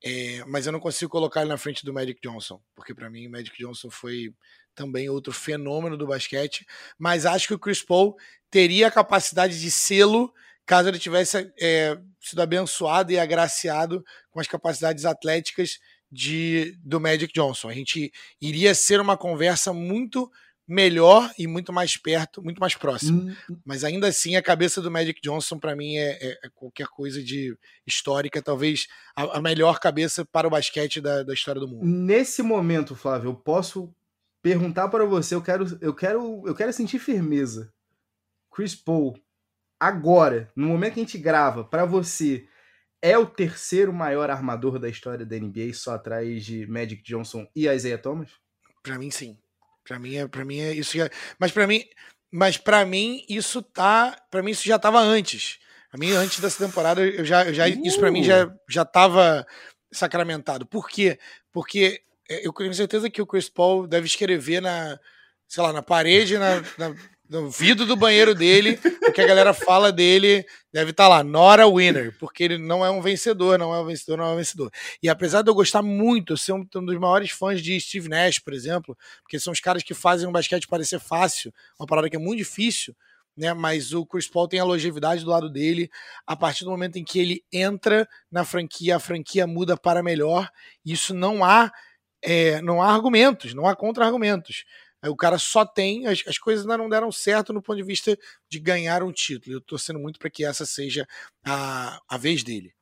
É, 0.03 0.43
mas 0.45 0.67
eu 0.67 0.73
não 0.73 0.79
consigo 0.79 1.09
colocar 1.09 1.41
ele 1.41 1.49
na 1.49 1.57
frente 1.57 1.83
do 1.83 1.93
Magic 1.93 2.19
Johnson, 2.21 2.61
porque 2.75 2.93
para 2.93 3.09
mim 3.09 3.25
o 3.25 3.31
Magic 3.31 3.57
Johnson 3.57 3.89
foi 3.89 4.35
também 4.75 5.09
outro 5.09 5.31
fenômeno 5.33 5.97
do 5.97 6.05
basquete, 6.05 6.67
mas 6.99 7.25
acho 7.25 7.47
que 7.47 7.53
o 7.53 7.59
Chris 7.59 7.81
Paul 7.81 8.15
teria 8.51 8.89
a 8.89 8.91
capacidade 8.91 9.59
de 9.59 9.71
sê-lo 9.71 10.31
caso 10.65 10.89
ele 10.89 10.99
tivesse 10.99 11.51
é, 11.59 11.97
sido 12.19 12.41
abençoado 12.41 13.11
e 13.11 13.19
agraciado 13.19 14.03
com 14.31 14.39
as 14.39 14.47
capacidades 14.47 15.05
atléticas 15.05 15.79
de, 16.11 16.77
do 16.83 16.99
Magic 16.99 17.33
Johnson. 17.33 17.69
A 17.69 17.73
gente 17.73 18.11
iria 18.41 18.73
ser 18.73 18.99
uma 18.99 19.17
conversa 19.17 19.73
muito 19.73 20.31
melhor 20.67 21.31
e 21.37 21.45
muito 21.45 21.71
mais 21.71 21.95
perto, 21.95 22.41
muito 22.41 22.59
mais 22.59 22.75
próximo. 22.75 23.29
Hum. 23.29 23.57
Mas 23.63 23.83
ainda 23.83 24.07
assim, 24.07 24.35
a 24.35 24.41
cabeça 24.41 24.81
do 24.81 24.89
Magic 24.89 25.21
Johnson, 25.21 25.59
para 25.59 25.75
mim, 25.75 25.95
é, 25.97 26.17
é, 26.19 26.39
é, 26.43 26.49
qualquer 26.53 26.87
coisa 26.87 27.23
de 27.23 27.55
histórica, 27.85 28.41
talvez 28.41 28.87
a, 29.15 29.37
a 29.37 29.41
melhor 29.41 29.79
cabeça 29.79 30.25
para 30.25 30.47
o 30.47 30.51
basquete 30.51 30.99
da, 30.99 31.23
da, 31.23 31.33
história 31.33 31.61
do 31.61 31.67
mundo. 31.67 31.85
Nesse 31.85 32.41
momento, 32.41 32.95
Flávio, 32.95 33.29
eu 33.29 33.35
posso 33.35 33.93
perguntar 34.41 34.87
para 34.87 35.05
você, 35.05 35.35
eu 35.35 35.41
quero, 35.41 35.77
eu 35.81 35.93
quero, 35.93 36.43
eu 36.47 36.55
quero 36.55 36.73
sentir 36.73 36.99
firmeza. 36.99 37.71
Chris 38.51 38.73
Paul, 38.73 39.19
agora, 39.79 40.51
no 40.55 40.67
momento 40.67 40.93
que 40.93 40.99
a 40.99 41.03
gente 41.03 41.17
grava, 41.17 41.63
para 41.63 41.85
você, 41.85 42.47
é 43.01 43.17
o 43.17 43.25
terceiro 43.25 43.93
maior 43.93 44.29
armador 44.29 44.79
da 44.79 44.89
história 44.89 45.25
da 45.25 45.35
NBA, 45.37 45.73
só 45.73 45.93
atrás 45.93 46.43
de 46.43 46.65
Magic 46.67 47.03
Johnson 47.03 47.47
e 47.55 47.67
Isaiah 47.67 48.01
Thomas? 48.01 48.31
Para 48.81 48.97
mim, 48.97 49.11
sim. 49.11 49.37
Para 49.83 49.99
mim 49.99 50.15
é, 50.15 50.27
para 50.27 50.43
mim 50.43 50.59
é 50.59 50.73
isso 50.73 50.97
já, 50.97 51.07
mas 51.39 51.51
para 51.51 51.67
mim, 51.67 51.83
mas 52.31 52.57
para 52.57 52.83
mim 52.83 53.23
isso 53.29 53.61
tá, 53.61 54.19
para 54.31 54.41
mim 54.41 54.51
isso 54.51 54.67
já 54.67 54.77
estava 54.77 54.99
antes. 54.99 55.59
A 55.91 55.97
mim 55.97 56.11
antes 56.11 56.39
dessa 56.39 56.65
temporada 56.65 57.05
eu 57.05 57.23
já, 57.23 57.45
eu 57.45 57.53
já 57.53 57.65
uh. 57.67 57.85
isso 57.85 57.99
para 57.99 58.11
mim 58.11 58.23
já 58.23 58.51
já 58.67 58.81
estava 58.81 59.45
sacramentado. 59.91 60.65
Por 60.65 60.89
quê? 60.89 61.19
Porque 61.51 62.01
é, 62.27 62.47
eu 62.47 62.51
tenho 62.51 62.73
certeza 62.73 63.09
que 63.09 63.21
o 63.21 63.27
Chris 63.27 63.47
Paul 63.47 63.87
deve 63.87 64.07
escrever 64.07 64.61
na, 64.61 64.99
sei 65.47 65.63
lá, 65.63 65.71
na 65.71 65.83
parede, 65.83 66.37
na, 66.39 66.61
na 66.77 66.95
no 67.29 67.49
vidro 67.49 67.85
do 67.85 67.95
banheiro 67.95 68.35
dele, 68.35 68.79
o 69.07 69.11
que 69.11 69.21
a 69.21 69.27
galera 69.27 69.53
fala 69.53 69.91
dele 69.91 70.45
deve 70.71 70.91
estar 70.91 71.05
tá 71.05 71.09
lá, 71.09 71.23
not 71.23 71.61
a 71.61 71.67
winner, 71.67 72.15
porque 72.19 72.43
ele 72.43 72.57
não 72.57 72.85
é 72.85 72.89
um 72.89 73.01
vencedor, 73.01 73.57
não 73.57 73.73
é 73.73 73.79
um 73.79 73.85
vencedor, 73.85 74.17
não 74.17 74.25
é 74.25 74.33
um 74.33 74.35
vencedor. 74.35 74.71
E 75.01 75.09
apesar 75.09 75.41
de 75.41 75.49
eu 75.49 75.55
gostar 75.55 75.81
muito, 75.81 76.37
ser 76.37 76.53
um, 76.53 76.65
um 76.75 76.85
dos 76.85 76.97
maiores 76.99 77.31
fãs 77.31 77.61
de 77.61 77.79
Steve 77.79 78.09
Nash, 78.09 78.39
por 78.39 78.53
exemplo, 78.53 78.97
porque 79.23 79.39
são 79.39 79.51
os 79.51 79.59
caras 79.59 79.83
que 79.83 79.93
fazem 79.93 80.27
o 80.27 80.31
basquete 80.31 80.67
parecer 80.67 80.99
fácil, 80.99 81.53
uma 81.79 81.87
parada 81.87 82.09
que 82.09 82.15
é 82.15 82.19
muito 82.19 82.37
difícil, 82.37 82.95
né? 83.35 83.53
Mas 83.53 83.93
o 83.93 84.05
Chris 84.05 84.27
Paul 84.27 84.47
tem 84.47 84.59
a 84.59 84.63
longevidade 84.63 85.23
do 85.23 85.29
lado 85.29 85.49
dele. 85.49 85.89
A 86.25 86.35
partir 86.35 86.63
do 86.63 86.71
momento 86.71 86.97
em 86.97 87.03
que 87.03 87.19
ele 87.19 87.43
entra 87.51 88.07
na 88.31 88.45
franquia, 88.45 88.95
a 88.95 88.99
franquia 88.99 89.45
muda 89.45 89.75
para 89.75 90.01
melhor. 90.01 90.49
Isso 90.85 91.13
não 91.13 91.43
há, 91.43 91.71
é, 92.23 92.61
não 92.61 92.81
há 92.81 92.93
argumentos, 92.93 93.53
não 93.53 93.67
há 93.67 93.75
contra-argumentos. 93.75 94.63
O 95.09 95.15
cara 95.15 95.37
só 95.37 95.65
tem, 95.65 96.07
as, 96.07 96.23
as 96.27 96.37
coisas 96.37 96.65
ainda 96.65 96.77
não 96.77 96.89
deram 96.89 97.11
certo 97.11 97.53
no 97.53 97.61
ponto 97.61 97.77
de 97.77 97.83
vista 97.83 98.17
de 98.49 98.59
ganhar 98.59 99.03
um 99.03 99.11
título. 99.11 99.55
Eu 99.55 99.59
estou 99.59 99.77
torcendo 99.77 99.99
muito 99.99 100.19
para 100.19 100.29
que 100.29 100.45
essa 100.45 100.65
seja 100.65 101.07
a, 101.45 101.99
a 102.07 102.17
vez 102.17 102.43
dele. 102.43 102.73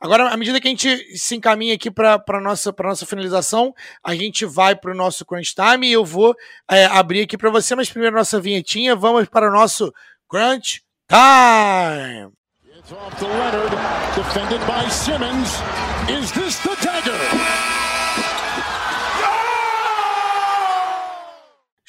Agora, 0.00 0.28
à 0.28 0.36
medida 0.36 0.60
que 0.60 0.66
a 0.66 0.70
gente 0.70 1.16
se 1.16 1.36
encaminha 1.36 1.74
aqui 1.74 1.90
para 1.90 2.22
a 2.26 2.40
nossa, 2.40 2.74
nossa 2.80 3.06
finalização, 3.06 3.72
a 4.02 4.14
gente 4.14 4.44
vai 4.44 4.74
para 4.74 4.90
o 4.90 4.96
nosso 4.96 5.24
Crunch 5.24 5.54
Time 5.54 5.86
e 5.86 5.92
eu 5.92 6.04
vou 6.04 6.34
é, 6.68 6.86
abrir 6.86 7.22
aqui 7.22 7.38
para 7.38 7.50
você, 7.50 7.74
mas 7.74 7.90
primeiro 7.90 8.16
nossa 8.16 8.40
vinhetinha, 8.40 8.96
vamos 8.96 9.28
para 9.28 9.48
o 9.48 9.52
nosso 9.52 9.92
Crunch 10.28 10.82
Time! 11.08 12.32
It's 12.76 12.90
off 12.90 13.16
to 13.18 13.26
Leonard, 13.26 13.70
defended 14.16 14.60
by 14.66 14.88
Simmons. 14.90 15.60
Is 16.08 16.32
this 16.32 16.58
the 16.58 16.74
dagger? 16.82 17.61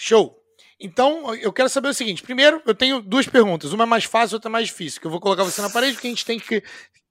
Show! 0.05 0.37
Então, 0.77 1.33
eu 1.35 1.53
quero 1.53 1.69
saber 1.69 1.87
o 1.87 1.93
seguinte. 1.93 2.23
Primeiro, 2.23 2.61
eu 2.65 2.75
tenho 2.75 3.01
duas 3.01 3.25
perguntas. 3.25 3.71
Uma 3.71 3.85
é 3.85 3.87
mais 3.87 4.03
fácil, 4.03 4.35
outra 4.35 4.49
é 4.49 4.51
mais 4.51 4.67
difícil. 4.67 4.99
Que 4.99 5.07
eu 5.07 5.11
vou 5.11 5.21
colocar 5.21 5.45
você 5.45 5.61
na 5.61 5.69
parede, 5.69 5.93
porque 5.93 6.07
a 6.07 6.09
gente 6.09 6.25
tem 6.25 6.37
que. 6.37 6.61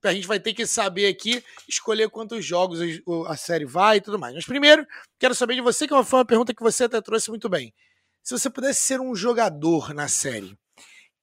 A 0.03 0.13
gente 0.13 0.27
vai 0.27 0.39
ter 0.39 0.53
que 0.53 0.63
saber 0.67 1.07
aqui, 1.07 1.43
escolher 1.67 2.07
quantos 2.09 2.45
jogos 2.45 2.79
a 3.27 3.35
série 3.35 3.65
vai 3.65 3.97
e 3.97 4.01
tudo 4.01 4.19
mais. 4.19 4.35
Mas 4.35 4.45
primeiro, 4.45 4.85
quero 5.17 5.33
saber 5.33 5.55
de 5.55 5.61
você, 5.61 5.87
que 5.87 6.03
foi 6.03 6.19
uma 6.19 6.25
pergunta 6.25 6.53
que 6.53 6.61
você 6.61 6.83
até 6.83 7.01
trouxe 7.01 7.29
muito 7.29 7.49
bem. 7.49 7.73
Se 8.21 8.37
você 8.37 8.47
pudesse 8.47 8.81
ser 8.81 9.01
um 9.01 9.15
jogador 9.15 9.91
na 9.91 10.07
série, 10.07 10.55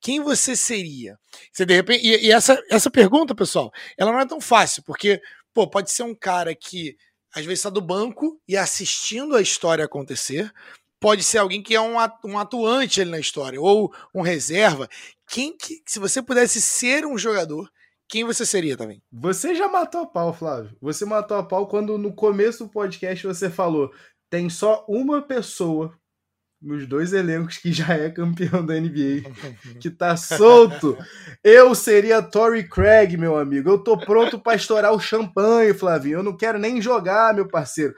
quem 0.01 0.19
você 0.21 0.57
seria? 0.57 1.17
Você 1.53 1.65
de 1.65 1.75
repente. 1.75 2.05
E, 2.05 2.27
e 2.27 2.33
essa, 2.33 2.61
essa 2.69 2.91
pergunta, 2.91 3.33
pessoal, 3.33 3.71
ela 3.97 4.11
não 4.11 4.19
é 4.19 4.27
tão 4.27 4.41
fácil, 4.41 4.83
porque, 4.83 5.23
pô, 5.55 5.71
pode 5.71 5.93
ser 5.93 6.03
um 6.03 6.17
cara 6.17 6.53
que 6.53 6.97
às 7.33 7.45
vezes 7.45 7.61
está 7.61 7.71
do 7.71 7.81
banco 7.81 8.41
e 8.49 8.57
assistindo 8.57 9.37
a 9.37 9.41
história 9.41 9.85
acontecer 9.85 10.53
pode 11.01 11.25
ser 11.25 11.39
alguém 11.39 11.63
que 11.63 11.75
é 11.75 11.81
um, 11.81 11.99
atuante 12.39 13.01
ali 13.01 13.11
na 13.11 13.19
história, 13.19 13.61
ou 13.61 13.93
um 14.15 14.21
reserva. 14.21 14.89
Quem 15.27 15.57
que, 15.57 15.83
se 15.87 15.99
você 15.99 16.21
pudesse 16.23 16.61
ser 16.61 17.07
um 17.07 17.17
jogador, 17.17 17.69
quem 18.09 18.25
você 18.25 18.45
seria 18.45 18.77
também? 18.77 19.03
Você 19.11 19.55
já 19.55 19.69
matou 19.69 20.03
a 20.03 20.07
pau, 20.07 20.35
Flávio. 20.35 20.77
Você 20.81 21.05
matou 21.05 21.37
a 21.37 21.43
pau 21.43 21.67
quando 21.67 21.97
no 21.97 22.13
começo 22.13 22.65
do 22.65 22.71
podcast 22.71 23.27
você 23.27 23.49
falou: 23.49 23.91
tem 24.29 24.51
só 24.51 24.85
uma 24.89 25.23
pessoa 25.23 25.97
nos 26.61 26.87
dois 26.87 27.15
elencos 27.15 27.57
que 27.57 27.73
já 27.73 27.95
é 27.95 28.11
campeão 28.11 28.67
da 28.67 28.75
NBA, 28.75 29.31
que 29.81 29.89
tá 29.89 30.17
solto. 30.17 30.99
Eu 31.43 31.75
seria 31.75 32.21
Tory 32.21 32.69
Craig, 32.69 33.17
meu 33.17 33.39
amigo. 33.39 33.71
Eu 33.71 33.79
tô 33.79 33.97
pronto 33.97 34.39
para 34.39 34.57
estourar 34.57 34.93
o 34.93 35.01
champanhe, 35.01 35.73
Flavinho. 35.73 36.19
Eu 36.19 36.23
não 36.23 36.37
quero 36.37 36.59
nem 36.59 36.83
jogar, 36.83 37.33
meu 37.33 37.49
parceiro. 37.49 37.95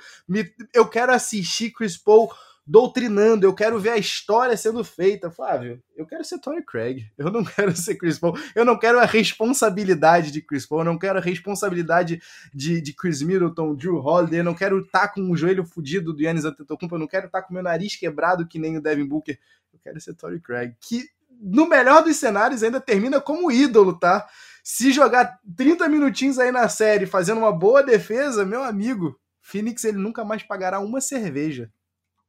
Eu 0.73 0.87
quero 0.87 1.13
assistir 1.13 1.73
Chris 1.73 1.97
Paul 1.97 2.31
doutrinando, 2.67 3.45
eu 3.45 3.55
quero 3.55 3.79
ver 3.79 3.91
a 3.91 3.99
história 3.99 4.57
sendo 4.57 4.85
feita. 4.85 5.31
Flávio, 5.31 5.83
eu 5.97 6.07
quero 6.07 6.25
ser 6.25 6.39
Tony 6.39 6.63
Craig, 6.63 7.07
eu 7.19 7.31
não 7.31 7.43
quero 7.45 7.77
ser 7.77 7.97
Chris 7.97 8.19
Paul, 8.19 8.39
eu 8.55 8.65
não 8.65 8.79
quero 8.79 8.99
a 8.99 9.05
responsabilidade 9.05 10.31
de 10.31 10.41
Chris 10.41 10.67
Paul, 10.67 10.81
eu 10.81 10.85
não 10.85 10.99
quero 10.99 11.19
a 11.19 11.23
responsabilidade 11.23 12.23
de, 12.55 12.81
de 12.81 12.93
Chris 12.93 13.23
Middleton, 13.23 13.75
Drew 13.75 13.99
Holiday, 13.99 14.41
eu 14.41 14.45
não 14.45 14.55
quero 14.55 14.81
estar 14.81 15.09
com 15.09 15.31
o 15.31 15.37
joelho 15.37 15.65
fudido 15.65 16.13
do 16.13 16.23
Yannis 16.23 16.45
Antetokounmpo, 16.45 16.95
eu 16.95 17.01
não 17.01 17.09
quero 17.09 17.27
estar 17.27 17.43
com 17.43 17.51
o 17.51 17.55
meu 17.55 17.63
nariz 17.63 17.97
quebrado 17.97 18.47
que 18.47 18.59
nem 18.59 18.77
o 18.77 18.83
Devin 18.83 19.07
Booker, 19.07 19.39
eu 19.73 19.79
quero 19.83 20.01
ser 20.01 20.15
Tony 20.15 20.41
Craig, 20.41 20.77
que 20.81 21.09
no 21.41 21.69
melhor 21.69 22.05
dos 22.05 22.17
cenários 22.17 22.63
ainda 22.63 22.81
termina 22.81 23.21
como 23.21 23.51
ídolo, 23.51 23.99
tá? 23.99 24.29
Se 24.63 24.93
jogar 24.93 25.41
30 25.57 25.89
minutinhos 25.89 26.39
aí 26.39 26.53
na 26.53 26.69
série 26.69 27.05
fazendo 27.05 27.39
uma 27.39 27.51
boa 27.51 27.83
defesa, 27.83 28.45
meu 28.45 28.63
amigo, 28.63 29.19
Phoenix 29.41 29.83
ele 29.83 29.99
nunca 29.99 30.25
mais 30.25 30.45
pagará 30.45 30.79
uma 30.79 31.01
cerveja. 31.01 31.69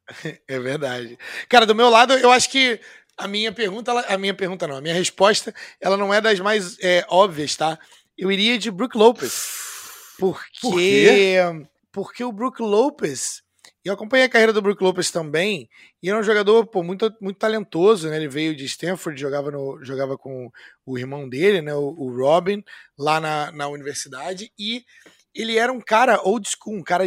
É 0.48 0.60
verdade. 0.60 1.18
Cara, 1.48 1.66
do 1.66 1.76
meu 1.76 1.90
lado, 1.90 2.14
eu 2.14 2.32
acho 2.32 2.50
que 2.50 2.80
a 3.18 3.28
minha 3.28 3.52
pergunta, 3.52 3.92
a 3.92 4.18
minha 4.18 4.34
pergunta 4.34 4.68
não, 4.68 4.78
a 4.78 4.82
minha 4.82 4.94
resposta, 4.94 5.54
ela 5.80 5.98
não 5.98 6.14
é 6.14 6.20
das 6.20 6.40
mais 6.40 6.78
é, 6.82 7.06
óbvias, 7.10 7.56
tá? 7.56 7.78
Eu 8.18 8.32
iria 8.32 8.58
de 8.58 8.72
Brook 8.72 8.98
Lopez. 8.98 9.64
Porque, 10.20 10.60
Por 10.62 10.76
quê? 10.76 11.38
porque 11.92 12.24
o 12.24 12.32
Brook 12.32 12.62
Lopez 12.62 13.44
eu 13.84 13.94
acompanhei 13.94 14.26
a 14.26 14.30
carreira 14.30 14.54
do 14.54 14.62
Brook 14.62 14.82
Lopez 14.82 15.12
também, 15.12 15.70
e 16.02 16.10
era 16.10 16.18
um 16.18 16.24
jogador 16.24 16.66
pô, 16.66 16.82
muito, 16.82 17.14
muito 17.20 17.38
talentoso, 17.38 18.10
né? 18.10 18.16
Ele 18.16 18.30
veio 18.30 18.56
de 18.56 18.64
Stanford, 18.64 19.20
jogava, 19.20 19.52
no, 19.52 19.84
jogava 19.84 20.18
com 20.18 20.50
o 20.86 20.98
irmão 20.98 21.28
dele, 21.28 21.62
né? 21.62 21.76
O, 21.76 21.94
o 21.98 22.16
Robin, 22.16 22.64
lá 22.98 23.20
na, 23.20 23.52
na 23.52 23.68
universidade, 23.68 24.54
e 24.58 24.86
ele 25.36 25.58
era 25.58 25.72
um 25.72 25.82
cara 25.82 26.22
old 26.24 26.48
school, 26.48 26.78
um 26.78 26.84
cara, 26.84 27.06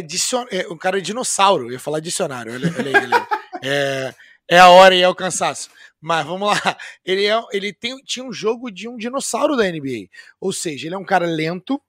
é, 0.51 0.67
um 0.67 0.77
cara 0.77 1.01
dinossauro, 1.01 1.67
eu 1.67 1.73
ia 1.73 1.79
falar 1.79 1.99
dicionário, 1.99 2.53
olha, 2.53 2.67
aí, 2.67 3.27
é, 3.63 4.13
é 4.49 4.59
a 4.59 4.69
hora 4.69 4.95
e 4.95 5.01
é 5.01 5.07
o 5.07 5.15
cansaço. 5.15 5.69
Mas 5.99 6.25
vamos 6.25 6.47
lá, 6.47 6.55
ele, 7.05 7.25
é, 7.25 7.41
ele 7.51 7.73
tem, 7.73 7.97
tinha 8.03 8.25
um 8.25 8.33
jogo 8.33 8.69
de 8.69 8.87
um 8.87 8.97
dinossauro 8.97 9.55
da 9.55 9.63
NBA, 9.63 10.07
ou 10.39 10.51
seja, 10.51 10.87
ele 10.87 10.95
é 10.95 10.97
um 10.97 11.05
cara 11.05 11.25
lento, 11.25 11.81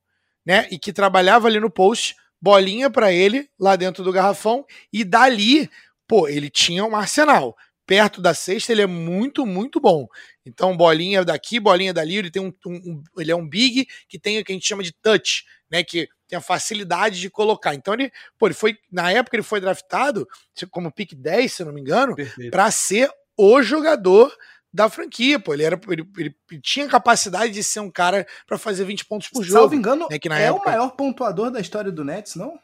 né? 0.46 0.66
E 0.70 0.78
que 0.78 0.92
trabalhava 0.92 1.46
ali 1.46 1.60
no 1.60 1.70
post, 1.70 2.16
bolinha 2.40 2.88
para 2.88 3.12
ele 3.12 3.48
lá 3.58 3.76
dentro 3.76 4.02
do 4.02 4.12
garrafão 4.12 4.64
e 4.92 5.04
dali, 5.04 5.68
pô, 6.06 6.28
ele 6.28 6.48
tinha 6.48 6.84
um 6.84 6.96
arsenal. 6.96 7.56
Perto 7.86 8.20
da 8.20 8.34
cesta 8.34 8.70
ele 8.70 8.82
é 8.82 8.86
muito, 8.86 9.46
muito 9.46 9.80
bom. 9.80 10.06
Então, 10.44 10.76
bolinha 10.76 11.24
daqui, 11.24 11.58
bolinha 11.58 11.92
dali, 11.92 12.16
ele 12.16 12.30
tem 12.30 12.42
um, 12.42 12.52
um, 12.66 13.02
ele 13.16 13.30
é 13.30 13.36
um 13.36 13.48
big 13.48 13.86
que 14.06 14.18
tem 14.18 14.38
o 14.38 14.44
que 14.44 14.52
a 14.52 14.54
gente 14.54 14.66
chama 14.66 14.82
de 14.82 14.92
touch, 14.92 15.44
né, 15.70 15.82
que 15.82 16.06
tem 16.28 16.38
a 16.38 16.42
facilidade 16.42 17.20
de 17.20 17.30
colocar. 17.30 17.74
Então 17.74 17.94
ele, 17.94 18.12
pô, 18.38 18.46
ele 18.46 18.54
foi, 18.54 18.76
na 18.92 19.10
época 19.10 19.36
ele 19.36 19.42
foi 19.42 19.60
draftado 19.60 20.28
como 20.70 20.92
pick 20.92 21.14
10, 21.14 21.52
se 21.52 21.64
não 21.64 21.72
me 21.72 21.80
engano, 21.80 22.14
para 22.50 22.70
ser 22.70 23.10
o 23.36 23.62
jogador 23.62 24.32
da 24.72 24.88
franquia, 24.90 25.40
pô. 25.40 25.54
Ele, 25.54 25.64
era, 25.64 25.80
ele, 25.88 26.06
ele, 26.16 26.36
tinha 26.62 26.86
capacidade 26.86 27.52
de 27.52 27.64
ser 27.64 27.80
um 27.80 27.90
cara 27.90 28.26
para 28.46 28.58
fazer 28.58 28.84
20 28.84 29.06
pontos 29.06 29.28
por 29.28 29.42
jogo. 29.42 29.60
Salvo 29.60 29.74
engano, 29.74 30.06
né, 30.10 30.18
que 30.18 30.28
na 30.28 30.38
é 30.38 30.44
época... 30.44 30.68
o 30.68 30.72
maior 30.72 30.90
pontuador 30.90 31.50
da 31.50 31.60
história 31.60 31.90
do 31.90 32.04
Nets, 32.04 32.34
não? 32.34 32.58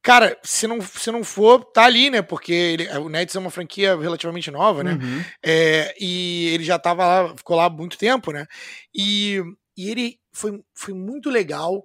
Cara, 0.00 0.38
se 0.42 0.66
não, 0.66 0.82
se 0.82 1.10
não 1.10 1.24
for, 1.24 1.64
tá 1.64 1.84
ali, 1.84 2.10
né? 2.10 2.20
Porque 2.20 2.52
ele, 2.52 2.88
o 2.98 3.08
Nets 3.08 3.34
é 3.34 3.38
uma 3.38 3.50
franquia 3.50 3.96
relativamente 3.96 4.50
nova, 4.50 4.84
né? 4.84 4.98
Uhum. 5.02 5.24
É, 5.42 5.94
e 5.98 6.48
ele 6.48 6.62
já 6.62 6.78
tava 6.78 7.06
lá, 7.06 7.34
ficou 7.34 7.56
lá 7.56 7.64
há 7.64 7.70
muito 7.70 7.96
tempo, 7.96 8.30
né? 8.30 8.46
E, 8.94 9.42
e 9.74 9.88
ele 9.90 10.18
foi, 10.30 10.62
foi 10.74 10.92
muito 10.92 11.30
legal 11.30 11.82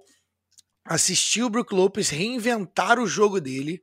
assistir 0.90 1.44
o 1.44 1.48
Brook 1.48 1.72
Lopes 1.72 2.10
reinventar 2.10 2.98
o 2.98 3.06
jogo 3.06 3.40
dele, 3.40 3.80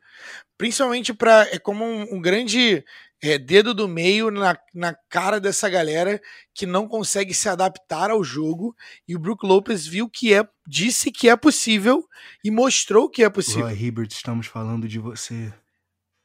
principalmente 0.57 1.13
para 1.13 1.47
é 1.53 1.57
como 1.57 1.85
um, 1.85 2.15
um 2.15 2.21
grande 2.21 2.83
é, 3.23 3.37
dedo 3.37 3.73
do 3.73 3.87
meio 3.87 4.29
na, 4.29 4.57
na 4.75 4.93
cara 5.09 5.39
dessa 5.39 5.69
galera 5.69 6.21
que 6.53 6.65
não 6.65 6.85
consegue 6.85 7.33
se 7.33 7.47
adaptar 7.47 8.11
ao 8.11 8.21
jogo. 8.25 8.75
E 9.07 9.15
o 9.15 9.19
Brook 9.19 9.45
Lopes 9.45 9.87
viu 9.87 10.09
que 10.09 10.33
é, 10.33 10.45
disse 10.67 11.09
que 11.09 11.29
é 11.29 11.37
possível 11.37 12.03
e 12.43 12.51
mostrou 12.51 13.09
que 13.09 13.23
é 13.23 13.29
possível. 13.29 13.67
Roy 13.67 13.81
Hibbert, 13.81 14.09
estamos 14.11 14.45
falando 14.45 14.85
de 14.85 14.99
você. 14.99 15.53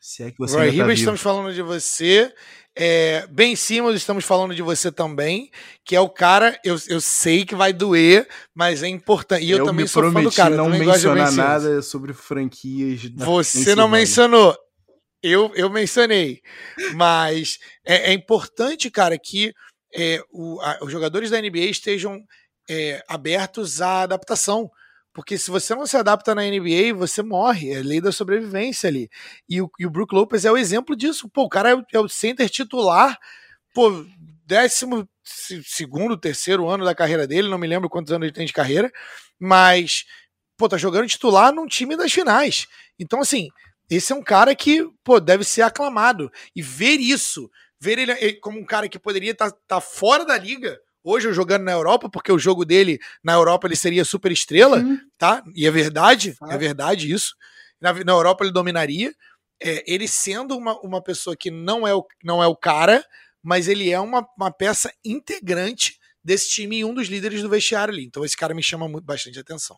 Se 0.04 0.24
é 0.24 0.32
que 0.32 0.38
você 0.38 0.56
Roy 0.56 0.66
tá 0.66 0.74
Hibbert, 0.74 0.98
estamos 0.98 1.20
falando 1.20 1.54
de 1.54 1.62
você. 1.62 2.34
É, 2.74 3.24
ben 3.28 3.54
Simmons, 3.54 3.94
estamos 3.94 4.24
falando 4.24 4.52
de 4.52 4.60
você 4.60 4.90
também, 4.90 5.48
que 5.84 5.94
é 5.94 6.00
o 6.00 6.08
cara, 6.08 6.58
eu, 6.64 6.76
eu 6.88 7.00
sei 7.00 7.44
que 7.44 7.54
vai 7.54 7.72
doer, 7.72 8.26
mas 8.52 8.82
é 8.82 8.88
importante. 8.88 9.44
E 9.44 9.50
eu, 9.52 9.58
eu 9.58 9.64
também 9.64 9.86
sou 9.86 10.10
fã 10.10 10.20
do 10.20 10.32
cara. 10.32 10.56
não 10.56 10.68
mencionar 10.68 11.30
nada 11.30 11.80
sobre 11.82 12.12
franquias. 12.12 13.02
Você 13.14 13.76
não 13.76 13.88
mencionou. 13.88 14.58
Eu, 15.22 15.52
eu 15.54 15.70
mencionei. 15.70 16.40
Mas 16.96 17.60
é, 17.86 18.10
é 18.10 18.12
importante, 18.12 18.90
cara, 18.90 19.16
que 19.16 19.52
é, 19.94 20.20
o, 20.32 20.60
a, 20.62 20.78
os 20.82 20.90
jogadores 20.90 21.30
da 21.30 21.40
NBA 21.40 21.66
estejam 21.70 22.20
é, 22.68 23.00
abertos 23.06 23.80
à 23.80 24.02
adaptação. 24.02 24.68
Porque 25.12 25.36
se 25.36 25.50
você 25.50 25.74
não 25.74 25.86
se 25.86 25.96
adapta 25.96 26.34
na 26.34 26.42
NBA, 26.42 26.94
você 26.96 27.22
morre. 27.22 27.70
É 27.70 27.82
lei 27.82 28.00
da 28.00 28.10
sobrevivência 28.10 28.88
ali. 28.88 29.10
E 29.48 29.60
o, 29.60 29.70
e 29.78 29.86
o 29.86 29.90
Brook 29.90 30.14
Lopez 30.14 30.44
é 30.44 30.50
o 30.50 30.56
exemplo 30.56 30.96
disso. 30.96 31.28
Pô, 31.28 31.42
o 31.42 31.48
cara 31.48 31.70
é 31.70 31.74
o, 31.74 31.84
é 31.92 32.00
o 32.00 32.08
center 32.08 32.48
titular, 32.48 33.18
pô, 33.74 34.04
décimo 34.46 35.08
segundo, 35.24 36.16
terceiro 36.16 36.68
ano 36.68 36.84
da 36.84 36.94
carreira 36.94 37.26
dele, 37.26 37.48
não 37.48 37.58
me 37.58 37.66
lembro 37.66 37.88
quantos 37.88 38.12
anos 38.12 38.26
ele 38.26 38.34
tem 38.34 38.46
de 38.46 38.52
carreira, 38.52 38.92
mas, 39.38 40.04
pô, 40.56 40.68
tá 40.68 40.76
jogando 40.76 41.08
titular 41.08 41.52
num 41.52 41.66
time 41.66 41.96
das 41.96 42.12
finais. 42.12 42.66
Então, 42.98 43.20
assim, 43.20 43.48
esse 43.90 44.12
é 44.12 44.16
um 44.16 44.22
cara 44.22 44.54
que, 44.54 44.88
pô, 45.04 45.20
deve 45.20 45.44
ser 45.44 45.62
aclamado. 45.62 46.30
E 46.54 46.62
ver 46.62 46.98
isso, 46.98 47.50
ver 47.78 47.98
ele 47.98 48.34
como 48.34 48.58
um 48.58 48.64
cara 48.64 48.88
que 48.88 48.98
poderia 48.98 49.32
estar 49.32 49.50
tá, 49.50 49.58
tá 49.66 49.80
fora 49.80 50.24
da 50.24 50.36
liga, 50.36 50.78
hoje 51.02 51.32
jogando 51.32 51.64
na 51.64 51.72
Europa, 51.72 52.08
porque 52.08 52.32
o 52.32 52.38
jogo 52.38 52.64
dele 52.64 52.98
na 53.22 53.32
Europa 53.32 53.66
ele 53.66 53.76
seria 53.76 54.04
super 54.04 54.30
estrela, 54.30 54.78
uhum. 54.78 54.98
tá? 55.18 55.42
E 55.54 55.66
é 55.66 55.70
verdade, 55.70 56.36
ah. 56.42 56.54
é 56.54 56.58
verdade 56.58 57.12
isso. 57.12 57.34
Na, 57.80 57.92
na 57.92 58.12
Europa 58.12 58.44
ele 58.44 58.52
dominaria. 58.52 59.14
É, 59.64 59.84
ele 59.86 60.08
sendo 60.08 60.56
uma, 60.56 60.78
uma 60.80 61.00
pessoa 61.00 61.36
que 61.36 61.50
não 61.50 61.86
é, 61.86 61.94
o, 61.94 62.04
não 62.24 62.42
é 62.42 62.46
o 62.46 62.56
cara, 62.56 63.04
mas 63.42 63.68
ele 63.68 63.90
é 63.90 64.00
uma, 64.00 64.26
uma 64.36 64.50
peça 64.50 64.92
integrante 65.04 65.98
desse 66.24 66.50
time 66.50 66.78
e 66.78 66.84
um 66.84 66.94
dos 66.94 67.08
líderes 67.08 67.42
do 67.42 67.48
vestiário 67.48 67.92
ali. 67.92 68.04
Então 68.04 68.24
esse 68.24 68.36
cara 68.36 68.54
me 68.54 68.62
chama 68.62 68.88
muito, 68.88 69.04
bastante 69.04 69.38
atenção. 69.38 69.76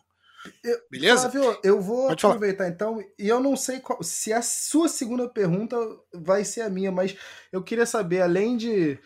Eu, 0.63 0.77
Beleza? 0.91 1.29
Flávio, 1.29 1.59
eu 1.63 1.81
vou 1.81 2.07
Pode 2.07 2.25
aproveitar 2.25 2.65
falar. 2.65 2.69
então, 2.69 2.99
e 3.17 3.27
eu 3.27 3.39
não 3.39 3.55
sei 3.55 3.79
qual, 3.79 4.01
se 4.03 4.31
a 4.31 4.41
sua 4.41 4.87
segunda 4.87 5.27
pergunta 5.27 5.75
vai 6.13 6.43
ser 6.43 6.61
a 6.61 6.69
minha, 6.69 6.91
mas 6.91 7.15
eu 7.51 7.63
queria 7.63 7.85
saber, 7.85 8.21
além 8.21 8.55
de, 8.55 8.99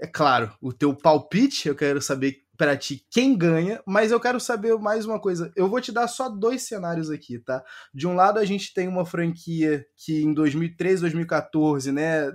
é 0.00 0.06
claro, 0.06 0.52
o 0.60 0.72
teu 0.72 0.94
palpite, 0.94 1.68
eu 1.68 1.74
quero 1.74 2.00
saber 2.02 2.44
para 2.56 2.76
ti 2.76 3.04
quem 3.10 3.36
ganha, 3.36 3.82
mas 3.86 4.12
eu 4.12 4.20
quero 4.20 4.38
saber 4.38 4.76
mais 4.78 5.04
uma 5.04 5.20
coisa. 5.20 5.52
Eu 5.56 5.68
vou 5.68 5.80
te 5.80 5.90
dar 5.90 6.06
só 6.08 6.28
dois 6.28 6.62
cenários 6.62 7.10
aqui, 7.10 7.38
tá? 7.38 7.62
De 7.92 8.06
um 8.06 8.14
lado 8.14 8.38
a 8.38 8.44
gente 8.44 8.72
tem 8.72 8.86
uma 8.86 9.04
franquia 9.04 9.84
que 9.96 10.22
em 10.22 10.32
2013, 10.32 11.00
2014, 11.02 11.92
né, 11.92 12.32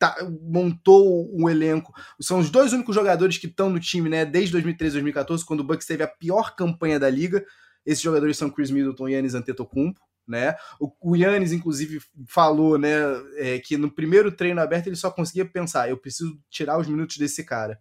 Tá, 0.00 0.16
montou 0.40 1.28
um 1.36 1.50
elenco. 1.50 1.92
São 2.20 2.38
os 2.38 2.50
dois 2.50 2.72
únicos 2.72 2.94
jogadores 2.94 3.36
que 3.36 3.48
estão 3.48 3.68
no 3.68 3.80
time, 3.80 4.08
né? 4.08 4.24
Desde 4.24 4.52
2013, 4.52 4.92
2014, 4.92 5.44
quando 5.44 5.58
o 5.58 5.64
Bucks 5.64 5.88
teve 5.88 6.04
a 6.04 6.06
pior 6.06 6.54
campanha 6.54 7.00
da 7.00 7.10
liga. 7.10 7.44
Esses 7.84 8.00
jogadores 8.00 8.38
são 8.38 8.48
Chris 8.48 8.70
Middleton 8.70 9.08
e 9.08 9.14
Yannis 9.14 9.34
Antetokounmpo, 9.34 10.00
né? 10.28 10.54
O, 10.78 10.92
o 11.00 11.16
Yannis, 11.16 11.52
inclusive, 11.52 12.00
falou, 12.26 12.78
né, 12.78 12.90
é, 13.36 13.58
que 13.58 13.76
no 13.76 13.90
primeiro 13.90 14.30
treino 14.30 14.60
aberto 14.60 14.86
ele 14.86 14.96
só 14.96 15.10
conseguia 15.10 15.46
pensar, 15.46 15.88
eu 15.88 15.96
preciso 15.96 16.38
tirar 16.50 16.78
os 16.78 16.86
minutos 16.86 17.16
desse 17.16 17.42
cara. 17.44 17.78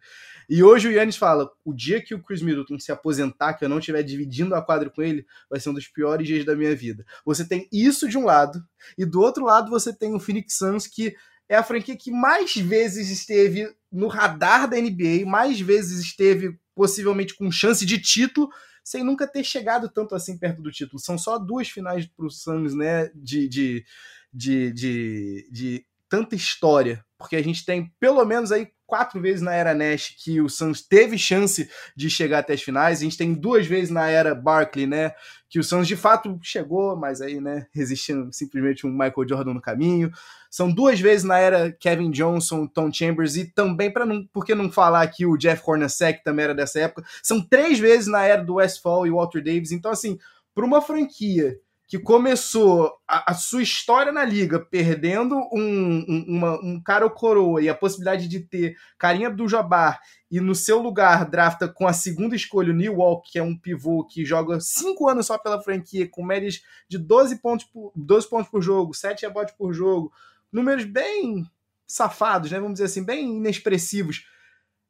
E 0.49 0.63
hoje 0.63 0.87
o 0.87 0.91
Yannis 0.91 1.17
fala, 1.17 1.49
o 1.65 1.73
dia 1.73 2.01
que 2.01 2.15
o 2.15 2.23
Chris 2.23 2.41
Middleton 2.41 2.79
se 2.79 2.91
aposentar, 2.91 3.53
que 3.53 3.65
eu 3.65 3.69
não 3.69 3.79
estiver 3.79 4.01
dividindo 4.01 4.55
a 4.55 4.61
quadra 4.61 4.89
com 4.89 5.01
ele, 5.01 5.25
vai 5.49 5.59
ser 5.59 5.69
um 5.69 5.73
dos 5.73 5.87
piores 5.87 6.25
dias 6.25 6.45
da 6.45 6.55
minha 6.55 6.73
vida. 6.73 7.05
Você 7.25 7.45
tem 7.45 7.67
isso 7.71 8.07
de 8.07 8.17
um 8.17 8.23
lado, 8.23 8.63
e 8.97 9.05
do 9.05 9.19
outro 9.19 9.43
lado 9.43 9.69
você 9.69 9.93
tem 9.93 10.15
o 10.15 10.19
Phoenix 10.19 10.57
Suns, 10.57 10.87
que 10.87 11.13
é 11.49 11.55
a 11.55 11.63
franquia 11.63 11.97
que 11.97 12.11
mais 12.11 12.55
vezes 12.55 13.09
esteve 13.09 13.69
no 13.91 14.07
radar 14.07 14.69
da 14.69 14.77
NBA, 14.77 15.25
mais 15.25 15.59
vezes 15.59 15.99
esteve 15.99 16.57
possivelmente 16.75 17.35
com 17.35 17.51
chance 17.51 17.85
de 17.85 17.99
título, 17.99 18.49
sem 18.87 19.03
nunca 19.03 19.27
ter 19.27 19.43
chegado 19.43 19.89
tanto 19.89 20.15
assim 20.15 20.37
perto 20.37 20.61
do 20.61 20.71
título. 20.71 20.97
São 20.97 21.17
só 21.17 21.37
duas 21.37 21.67
finais 21.67 22.05
para 22.07 22.25
o 22.25 22.31
Suns, 22.31 22.73
né? 22.73 23.11
De, 23.13 23.45
de, 23.49 23.85
de, 24.31 24.71
de, 24.71 25.49
de 25.51 25.85
tanta 26.09 26.35
história. 26.35 27.03
Porque 27.17 27.35
a 27.35 27.43
gente 27.43 27.65
tem 27.65 27.91
pelo 27.99 28.23
menos 28.23 28.51
aí 28.51 28.67
quatro 28.85 29.19
vezes 29.19 29.41
na 29.41 29.53
era 29.53 29.73
Nash 29.73 30.15
que 30.23 30.39
o 30.39 30.47
Suns 30.47 30.81
teve 30.81 31.17
chance 31.17 31.69
de 31.95 32.09
chegar 32.09 32.39
até 32.39 32.53
as 32.53 32.61
finais. 32.61 32.99
A 32.99 33.03
gente 33.03 33.17
tem 33.17 33.33
duas 33.33 33.67
vezes 33.67 33.89
na 33.89 34.07
era 34.07 34.33
Barkley, 34.33 34.87
né? 34.87 35.11
Que 35.49 35.59
o 35.59 35.63
Suns 35.63 35.87
de 35.87 35.95
fato 35.95 36.39
chegou, 36.41 36.95
mas 36.95 37.21
aí, 37.21 37.41
né, 37.41 37.67
resistindo 37.73 38.31
simplesmente 38.31 38.87
um 38.87 38.91
Michael 38.91 39.27
Jordan 39.27 39.53
no 39.53 39.61
caminho. 39.61 40.11
São 40.49 40.71
duas 40.71 40.99
vezes 40.99 41.25
na 41.25 41.37
era 41.37 41.71
Kevin 41.71 42.11
Johnson, 42.11 42.65
Tom 42.65 42.91
Chambers 42.91 43.35
e 43.35 43.45
também, 43.45 43.91
para 43.91 44.05
não, 44.05 44.25
por 44.27 44.45
que 44.45 44.55
não 44.55 44.71
falar 44.71 45.05
que 45.07 45.25
o 45.25 45.37
Jeff 45.37 45.61
Hornacek 45.65 46.23
também 46.23 46.45
era 46.45 46.55
dessa 46.55 46.79
época. 46.79 47.03
São 47.21 47.41
três 47.41 47.79
vezes 47.79 48.07
na 48.07 48.23
era 48.23 48.43
do 48.43 48.55
Westfall 48.55 49.05
e 49.05 49.11
Walter 49.11 49.43
Davis. 49.43 49.71
Então, 49.71 49.91
assim, 49.91 50.17
para 50.55 50.65
uma 50.65 50.81
franquia 50.81 51.59
que 51.87 51.97
começou 51.97 52.91
a, 53.07 53.31
a, 53.31 53.33
sua 53.33 53.63
história 53.63 54.11
na 54.11 54.25
liga 54.25 54.59
perdendo 54.59 55.37
um, 55.53 56.05
um, 56.07 56.25
uma, 56.27 56.59
um 56.61 56.81
cara 56.83 57.05
ou 57.05 57.11
coroa 57.11 57.61
e 57.61 57.69
a 57.69 57.75
possibilidade 57.75 58.27
de 58.27 58.41
ter 58.41 58.75
Karim 58.99 59.23
Abdul-Jabbar 59.23 60.01
e 60.29 60.41
no 60.41 60.53
seu 60.53 60.81
lugar 60.81 61.23
drafta 61.29 61.65
com 61.65 61.87
a 61.87 61.93
segunda 61.93 62.35
escolha 62.35 62.73
o 62.73 62.75
Neil 62.75 62.97
Walk, 62.97 63.31
que 63.31 63.39
é 63.39 63.43
um 63.43 63.57
pivô 63.57 64.03
que 64.03 64.25
joga 64.25 64.59
cinco 64.59 65.07
anos 65.07 65.27
só 65.27 65.37
pela 65.37 65.61
franquia, 65.61 66.09
com 66.09 66.25
médias 66.25 66.61
de 66.89 66.97
12 66.97 67.37
pontos 67.37 67.65
por, 67.65 67.93
12 67.95 68.29
pontos 68.29 68.51
por 68.51 68.61
jogo, 68.61 68.93
7 68.93 69.21
rebotes 69.21 69.55
por 69.57 69.71
jogo, 69.71 70.11
números 70.51 70.83
bem 70.83 71.49
safados, 71.87 72.51
né? 72.51 72.59
Vamos 72.59 72.73
dizer 72.73 72.85
assim, 72.85 73.03
bem 73.03 73.37
inexpressivos. 73.37 74.25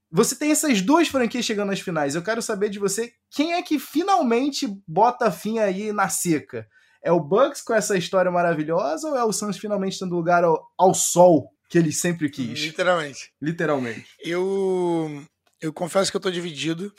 Você 0.10 0.36
tem 0.36 0.50
essas 0.50 0.82
duas 0.82 1.08
franquias 1.10 1.46
chegando 1.46 1.70
nas 1.70 1.82
finais. 1.82 2.16
Eu 2.16 2.24
quero 2.24 2.42
saber 2.42 2.70
de 2.70 2.80
você 2.80 3.14
quem 3.30 3.54
é 3.54 3.62
que 3.62 3.78
finalmente 3.78 4.68
bota 4.88 5.32
fim 5.32 5.60
aí 5.60 5.92
na 5.92 6.10
seca. 6.10 6.68
É 7.08 7.12
o 7.14 7.22
Bucks 7.22 7.62
com 7.62 7.74
essa 7.74 7.98
história 7.98 8.30
maravilhosa 8.30 9.08
ou 9.08 9.16
é 9.16 9.24
o 9.24 9.32
Suns 9.32 9.58
finalmente 9.58 9.98
dando 9.98 10.14
lugar 10.14 10.44
ao, 10.44 10.70
ao 10.78 10.94
sol 10.94 11.50
que 11.70 11.78
ele 11.78 11.94
sempre 11.94 12.30
quis? 12.30 12.60
Literalmente. 12.60 13.32
Literalmente. 13.42 14.06
Eu, 14.20 15.26
eu 15.62 15.72
confesso 15.72 16.12
que 16.12 16.18
eu 16.18 16.22
tô 16.22 16.30
dividido, 16.30 16.94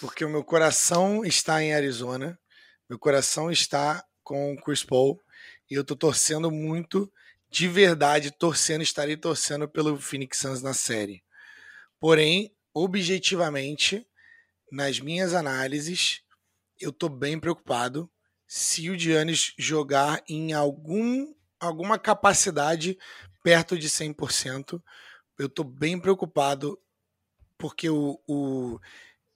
porque 0.00 0.24
o 0.24 0.28
meu 0.28 0.44
coração 0.44 1.24
está 1.24 1.60
em 1.60 1.74
Arizona. 1.74 2.38
Meu 2.88 3.00
coração 3.00 3.50
está 3.50 4.04
com 4.22 4.52
o 4.52 4.62
Chris 4.62 4.84
Paul 4.84 5.20
e 5.68 5.74
eu 5.74 5.82
tô 5.82 5.96
torcendo 5.96 6.48
muito, 6.48 7.12
de 7.50 7.66
verdade, 7.66 8.30
torcendo, 8.30 8.82
estarei 8.82 9.16
torcendo 9.16 9.68
pelo 9.68 9.98
Phoenix 9.98 10.38
Suns 10.38 10.62
na 10.62 10.72
série. 10.72 11.20
Porém, 11.98 12.54
objetivamente, 12.72 14.06
nas 14.70 15.00
minhas 15.00 15.34
análises, 15.34 16.20
eu 16.80 16.92
tô 16.92 17.08
bem 17.08 17.40
preocupado 17.40 18.08
se 18.54 18.90
o 18.90 18.98
Giannis 18.98 19.54
jogar 19.56 20.22
em 20.28 20.52
algum 20.52 21.32
alguma 21.58 21.98
capacidade 21.98 22.98
perto 23.42 23.78
de 23.78 23.88
100%. 23.88 24.78
Eu 25.38 25.48
tô 25.48 25.64
bem 25.64 25.98
preocupado 25.98 26.78
porque 27.56 27.88
o, 27.88 28.20
o 28.28 28.78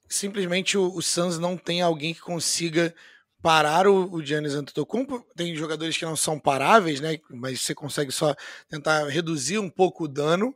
simplesmente 0.07 0.77
o, 0.77 0.95
o 0.95 1.01
Suns 1.01 1.39
não 1.39 1.57
tem 1.57 1.81
alguém 1.81 2.13
que 2.13 2.21
consiga 2.21 2.95
parar 3.41 3.87
o, 3.87 4.13
o 4.13 4.23
Giannis 4.23 4.53
Antetokounmpo. 4.53 5.27
Tem 5.35 5.57
jogadores 5.57 5.97
que 5.97 6.05
não 6.05 6.15
são 6.15 6.39
paráveis, 6.39 7.01
né? 7.01 7.19
Mas 7.31 7.63
você 7.63 7.75
consegue 7.75 8.13
só 8.13 8.35
tentar 8.69 9.09
reduzir 9.09 9.59
um 9.59 9.71
pouco 9.71 10.05
o 10.05 10.09
dano. 10.09 10.55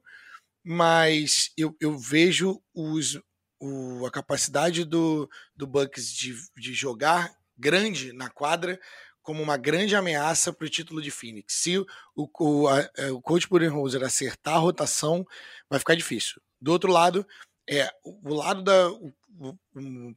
Mas 0.62 1.50
eu, 1.56 1.74
eu 1.80 1.96
vejo 1.96 2.60
os, 2.74 3.18
o, 3.58 4.04
a 4.04 4.10
capacidade 4.10 4.84
do, 4.84 5.30
do 5.56 5.66
Bucks 5.66 6.12
de, 6.12 6.36
de 6.58 6.74
jogar 6.74 7.39
grande 7.60 8.12
na 8.12 8.30
quadra 8.30 8.80
como 9.22 9.42
uma 9.42 9.56
grande 9.56 9.94
ameaça 9.94 10.52
para 10.52 10.66
o 10.66 10.70
título 10.70 11.02
de 11.02 11.10
Phoenix. 11.10 11.54
Se 11.54 11.78
o, 11.78 11.86
o, 12.16 12.68
a, 12.68 12.88
é, 12.96 13.10
o 13.10 13.20
coach 13.20 13.48
Budenholzer 13.48 14.02
acertar 14.02 14.54
a 14.54 14.58
rotação, 14.58 15.24
vai 15.68 15.78
ficar 15.78 15.94
difícil. 15.94 16.40
Do 16.60 16.72
outro 16.72 16.90
lado, 16.90 17.26
é 17.68 17.88
o 18.02 18.34
lado 18.34 18.62
da 18.62 18.90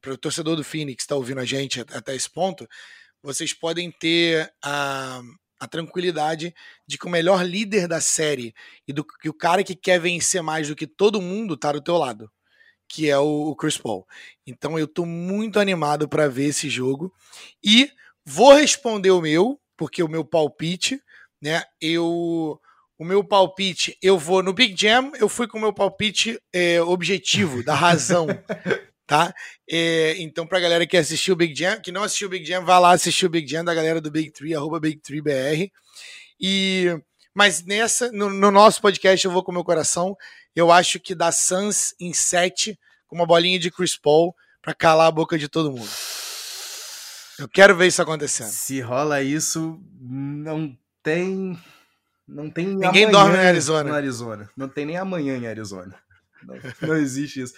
para 0.01 0.13
o 0.13 0.17
torcedor 0.17 0.55
do 0.55 0.63
Phoenix 0.63 1.03
está 1.03 1.15
ouvindo 1.15 1.39
a 1.39 1.45
gente 1.45 1.79
até 1.79 2.15
esse 2.15 2.29
ponto, 2.29 2.67
vocês 3.21 3.53
podem 3.53 3.89
ter 3.89 4.53
a, 4.61 5.21
a 5.59 5.67
tranquilidade 5.67 6.53
de 6.85 6.97
que 6.97 7.07
o 7.07 7.09
melhor 7.09 7.45
líder 7.45 7.87
da 7.87 8.01
série 8.01 8.53
e 8.85 8.91
do 8.91 9.05
que 9.05 9.29
o 9.29 9.33
cara 9.33 9.63
que 9.63 9.75
quer 9.75 9.99
vencer 9.99 10.41
mais 10.41 10.67
do 10.67 10.75
que 10.75 10.85
todo 10.85 11.21
mundo 11.21 11.53
está 11.53 11.71
do 11.71 11.81
teu 11.81 11.97
lado, 11.97 12.29
que 12.93 13.09
é 13.09 13.17
o, 13.17 13.55
Chris 13.55 13.75
Paul. 13.75 14.05
Então 14.45 14.77
eu 14.77 14.85
estou 14.85 15.03
muito 15.03 15.59
animado 15.59 16.07
para 16.07 16.27
ver 16.27 16.49
esse 16.49 16.69
jogo 16.69 17.11
e 17.63 17.89
vou 18.23 18.53
responder 18.53 19.09
o 19.09 19.19
meu, 19.19 19.59
porque 19.75 20.03
o 20.03 20.07
meu 20.07 20.23
palpite, 20.23 21.01
né? 21.41 21.63
Eu 21.81 22.59
o 22.99 23.03
meu 23.03 23.23
palpite, 23.23 23.97
eu 23.99 24.17
vou 24.19 24.43
no 24.43 24.53
Big 24.53 24.79
Jam, 24.79 25.11
eu 25.19 25.27
fui 25.27 25.47
com 25.47 25.57
o 25.57 25.61
meu 25.61 25.73
palpite 25.73 26.39
é, 26.53 26.79
objetivo, 26.83 27.63
da 27.63 27.73
razão. 27.73 28.27
tá? 29.07 29.33
É, 29.67 30.15
então, 30.19 30.45
pra 30.45 30.59
galera 30.59 30.85
que 30.85 30.95
assistiu 30.95 31.33
o 31.33 31.37
Big 31.37 31.57
Jam, 31.57 31.81
que 31.81 31.91
não 31.91 32.03
assistiu 32.03 32.27
o 32.27 32.31
Big 32.31 32.45
Jam, 32.45 32.63
vá 32.63 32.77
lá 32.77 32.91
assistir 32.91 33.25
o 33.25 33.29
Big 33.29 33.49
Jam 33.49 33.65
da 33.65 33.73
galera 33.73 33.99
do 33.99 34.11
Big 34.11 34.31
Tree, 34.31 34.53
arroba 34.53 34.79
Big 34.79 35.01
Tree 35.01 35.21
BR. 35.21 35.71
E, 36.39 36.95
mas 37.33 37.63
nessa, 37.63 38.11
no, 38.11 38.29
no, 38.29 38.51
nosso 38.51 38.81
podcast, 38.81 39.25
eu 39.25 39.31
vou 39.31 39.43
com 39.43 39.51
o 39.51 39.53
meu 39.53 39.63
coração. 39.63 40.15
Eu 40.55 40.71
acho 40.71 40.99
que 40.99 41.15
dá 41.15 41.31
Suns 41.31 41.95
em 41.99 42.13
7, 42.13 42.79
com 43.07 43.15
uma 43.15 43.25
bolinha 43.25 43.57
de 43.57 43.71
Chris 43.71 43.95
Paul, 43.95 44.35
pra 44.61 44.73
calar 44.73 45.07
a 45.07 45.11
boca 45.11 45.37
de 45.37 45.47
todo 45.47 45.71
mundo. 45.71 45.89
Eu 47.39 47.47
quero 47.49 47.75
ver 47.75 47.87
isso 47.87 48.01
acontecendo. 48.01 48.49
Se 48.49 48.79
rola 48.79 49.21
isso, 49.23 49.81
não 49.99 50.77
tem. 51.01 51.59
Não 52.27 52.49
tem 52.49 52.67
Ninguém 52.67 53.09
dorme 53.09 53.35
em 53.35 53.47
Arizona. 53.47 53.89
No 53.89 53.95
Arizona. 53.95 54.49
Não 54.55 54.69
tem 54.69 54.85
nem 54.85 54.97
amanhã 54.97 55.35
em 55.35 55.47
Arizona. 55.47 55.95
Não, 56.43 56.55
não 56.87 56.95
existe 56.95 57.41
isso. 57.41 57.53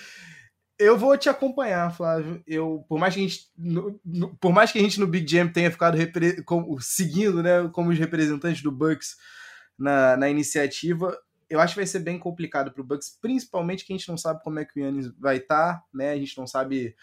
Eu 0.78 0.97
vou 0.97 1.17
te 1.17 1.30
acompanhar, 1.30 1.93
Flávio. 1.95 2.41
Eu, 2.47 2.86
por 2.89 2.99
mais 2.99 3.13
que 3.13 3.19
a 3.19 3.23
gente, 3.23 3.49
no, 3.57 3.99
no, 4.03 4.36
por 4.38 4.51
mais 4.51 4.71
que 4.71 4.80
a 4.80 4.82
gente 4.82 4.99
no 4.99 5.07
Big 5.07 5.30
Jam 5.30 5.47
tenha 5.47 5.71
ficado 5.71 5.97
como, 6.45 6.80
seguindo, 6.82 7.41
né, 7.41 7.69
como 7.71 7.91
os 7.91 7.99
representantes 7.99 8.61
do 8.61 8.71
Bucks 8.71 9.15
na, 9.78 10.17
na 10.17 10.30
iniciativa, 10.30 11.17
eu 11.49 11.59
acho 11.59 11.73
que 11.73 11.80
vai 11.80 11.88
ser 11.88 11.99
bem 11.99 12.17
complicado 12.17 12.71
para 12.71 12.82
o 12.82 12.86
Bucks, 12.86 13.17
principalmente 13.21 13.86
que 13.86 13.93
a 13.93 13.97
gente 13.97 14.09
não 14.09 14.17
sabe 14.17 14.43
como 14.43 14.59
é 14.59 14.65
que 14.65 14.80
o 14.80 14.84
Yannis 14.84 15.11
vai 15.19 15.38
estar, 15.38 15.76
tá, 15.76 15.84
né? 15.93 16.11
A 16.11 16.17
gente 16.17 16.38
não 16.38 16.47
sabe 16.47 16.95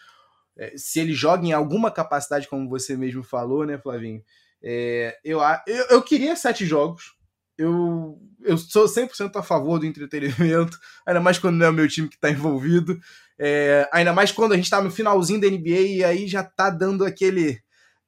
é, 0.56 0.74
se 0.76 1.00
ele 1.00 1.14
joga 1.14 1.46
em 1.46 1.52
alguma 1.52 1.90
capacidade, 1.90 2.48
como 2.48 2.68
você 2.68 2.96
mesmo 2.96 3.22
falou, 3.22 3.64
né, 3.64 3.78
Flavinho? 3.78 4.22
É, 4.62 5.18
eu, 5.24 5.40
eu, 5.66 5.86
eu 5.90 6.02
queria 6.02 6.36
sete 6.36 6.64
jogos, 6.64 7.14
eu, 7.58 8.18
eu 8.40 8.56
sou 8.56 8.86
100% 8.86 9.36
a 9.36 9.42
favor 9.42 9.78
do 9.78 9.86
entretenimento, 9.86 10.78
ainda 11.06 11.20
mais 11.20 11.38
quando 11.38 11.56
não 11.56 11.66
é 11.66 11.70
o 11.70 11.72
meu 11.72 11.88
time 11.88 12.08
que 12.08 12.16
está 12.16 12.30
envolvido. 12.30 12.98
É, 13.38 13.88
ainda 13.92 14.12
mais 14.12 14.30
quando 14.30 14.52
a 14.52 14.56
gente 14.56 14.70
tá 14.70 14.80
no 14.80 14.90
finalzinho 14.90 15.40
da 15.40 15.48
NBA 15.48 15.80
e 15.80 16.04
aí 16.04 16.28
já 16.28 16.44
tá 16.44 16.70
dando 16.70 17.04
aquele. 17.04 17.60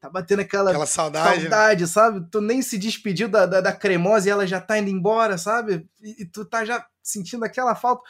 Tá 0.04 0.10
batendo 0.10 0.40
aquela, 0.40 0.68
aquela 0.68 0.84
saudade, 0.84 1.40
saudade 1.40 1.80
né? 1.80 1.86
sabe? 1.86 2.28
Tu 2.30 2.38
nem 2.42 2.60
se 2.60 2.76
despediu 2.76 3.26
da, 3.26 3.46
da, 3.46 3.62
da, 3.62 3.72
cremosa 3.72 4.28
e 4.28 4.30
ela 4.30 4.46
já 4.46 4.60
tá 4.60 4.78
indo 4.78 4.90
embora, 4.90 5.38
sabe? 5.38 5.88
E, 5.98 6.24
e, 6.24 6.26
tu 6.26 6.44
tá 6.44 6.62
já 6.62 6.86
sentindo 7.02 7.42
aquela 7.42 7.74
falta. 7.74 8.02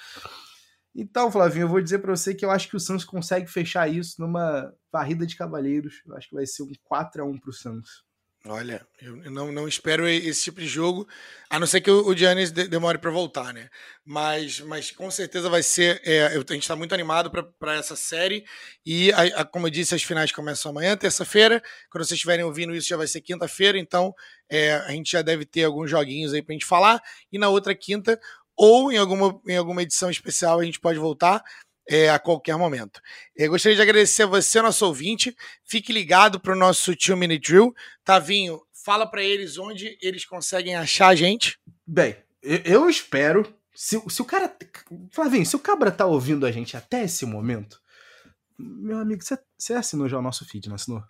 Então, 0.93 1.31
Flavinho, 1.31 1.67
eu 1.67 1.69
vou 1.69 1.81
dizer 1.81 2.01
para 2.01 2.11
você 2.11 2.35
que 2.35 2.45
eu 2.45 2.51
acho 2.51 2.69
que 2.69 2.75
o 2.75 2.81
Santos 2.81 3.05
consegue 3.05 3.47
fechar 3.47 3.89
isso 3.89 4.21
numa 4.21 4.75
varrida 4.93 5.25
de 5.25 5.37
cavalheiros. 5.37 6.03
Eu 6.05 6.17
acho 6.17 6.31
que 6.31 6.35
vai 6.35 6.45
ser 6.47 6.65
um 6.65 6.73
4 6.83 7.23
a 7.23 7.27
1 7.27 7.39
pro 7.39 7.53
Santos. 7.53 8.03
Olha, 8.47 8.87
eu 9.01 9.17
não, 9.31 9.51
não 9.51 9.67
espero 9.67 10.07
esse 10.07 10.45
tipo 10.45 10.61
de 10.61 10.67
jogo, 10.67 11.09
a 11.49 11.59
não 11.59 11.67
ser 11.67 11.81
que 11.81 11.91
o 11.91 12.15
Giannis 12.15 12.53
demore 12.53 12.99
para 12.99 13.11
voltar, 13.11 13.55
né? 13.55 13.71
Mas, 14.05 14.61
mas 14.61 14.91
com 14.91 15.11
certeza 15.11 15.49
vai 15.49 15.63
ser. 15.63 15.99
É, 16.05 16.27
a 16.27 16.35
gente 16.35 16.59
está 16.59 16.77
muito 16.77 16.93
animado 16.93 17.31
para 17.31 17.75
essa 17.75 17.97
série. 17.97 18.45
E, 18.85 19.11
a, 19.13 19.41
a, 19.41 19.45
como 19.47 19.67
eu 19.67 19.71
disse, 19.71 19.95
as 19.95 20.03
finais 20.03 20.31
começam 20.31 20.71
amanhã, 20.71 20.95
terça-feira. 20.95 21.63
Quando 21.91 22.05
vocês 22.05 22.19
estiverem 22.19 22.45
ouvindo 22.45 22.75
isso, 22.75 22.87
já 22.87 22.99
vai 22.99 23.07
ser 23.07 23.23
quinta-feira. 23.23 23.79
Então, 23.79 24.15
é, 24.47 24.75
a 24.75 24.91
gente 24.91 25.13
já 25.13 25.23
deve 25.23 25.47
ter 25.47 25.65
alguns 25.65 25.91
joguinhos 25.91 26.35
aí 26.35 26.43
para 26.43 26.53
a 26.53 26.57
gente 26.57 26.67
falar. 26.67 27.03
E 27.33 27.39
na 27.39 27.49
outra 27.49 27.75
quinta, 27.75 28.21
ou 28.55 28.93
em 28.93 28.99
alguma, 28.99 29.41
em 29.49 29.57
alguma 29.57 29.83
edição 29.83 30.11
especial, 30.11 30.61
a 30.61 30.65
gente 30.65 30.79
pode 30.79 30.99
voltar 30.99 31.43
é, 31.89 32.11
a 32.11 32.19
qualquer 32.19 32.57
momento. 32.57 33.01
Eu 33.37 33.51
gostaria 33.51 33.77
de 33.77 33.83
agradecer 33.83 34.25
a 34.25 34.27
você, 34.27 34.61
nosso 34.61 34.87
ouvinte. 34.87 35.37
Fique 35.65 35.93
ligado 35.93 36.41
para 36.41 36.53
o 36.53 36.59
nosso 36.59 36.97
Two 36.97 37.17
Minute 37.17 37.53
Drill. 37.53 37.75
Tavinho, 38.05 38.61
fala 38.73 39.07
para 39.07 39.23
eles 39.23 39.59
onde 39.59 39.99
eles 40.01 40.25
conseguem 40.25 40.77
achar 40.77 41.09
a 41.09 41.15
gente. 41.15 41.59
Bem, 41.87 42.17
eu 42.43 42.89
espero. 42.89 43.55
Se, 43.75 44.01
se 44.09 44.23
o 44.23 44.25
cara. 44.25 44.55
Flavinho, 45.11 45.45
se 45.45 45.57
o 45.57 45.59
Cabra 45.59 45.91
tá 45.91 46.07
ouvindo 46.07 46.47
a 46.47 46.53
gente 46.53 46.77
até 46.77 47.05
esse 47.05 47.27
momento, 47.27 47.81
meu 48.59 48.99
amigo, 48.99 49.23
você 49.59 49.73
assinou 49.73 50.09
já 50.09 50.19
o 50.19 50.23
nosso 50.23 50.45
feed, 50.45 50.69
não 50.69 50.77
assinou? 50.77 51.03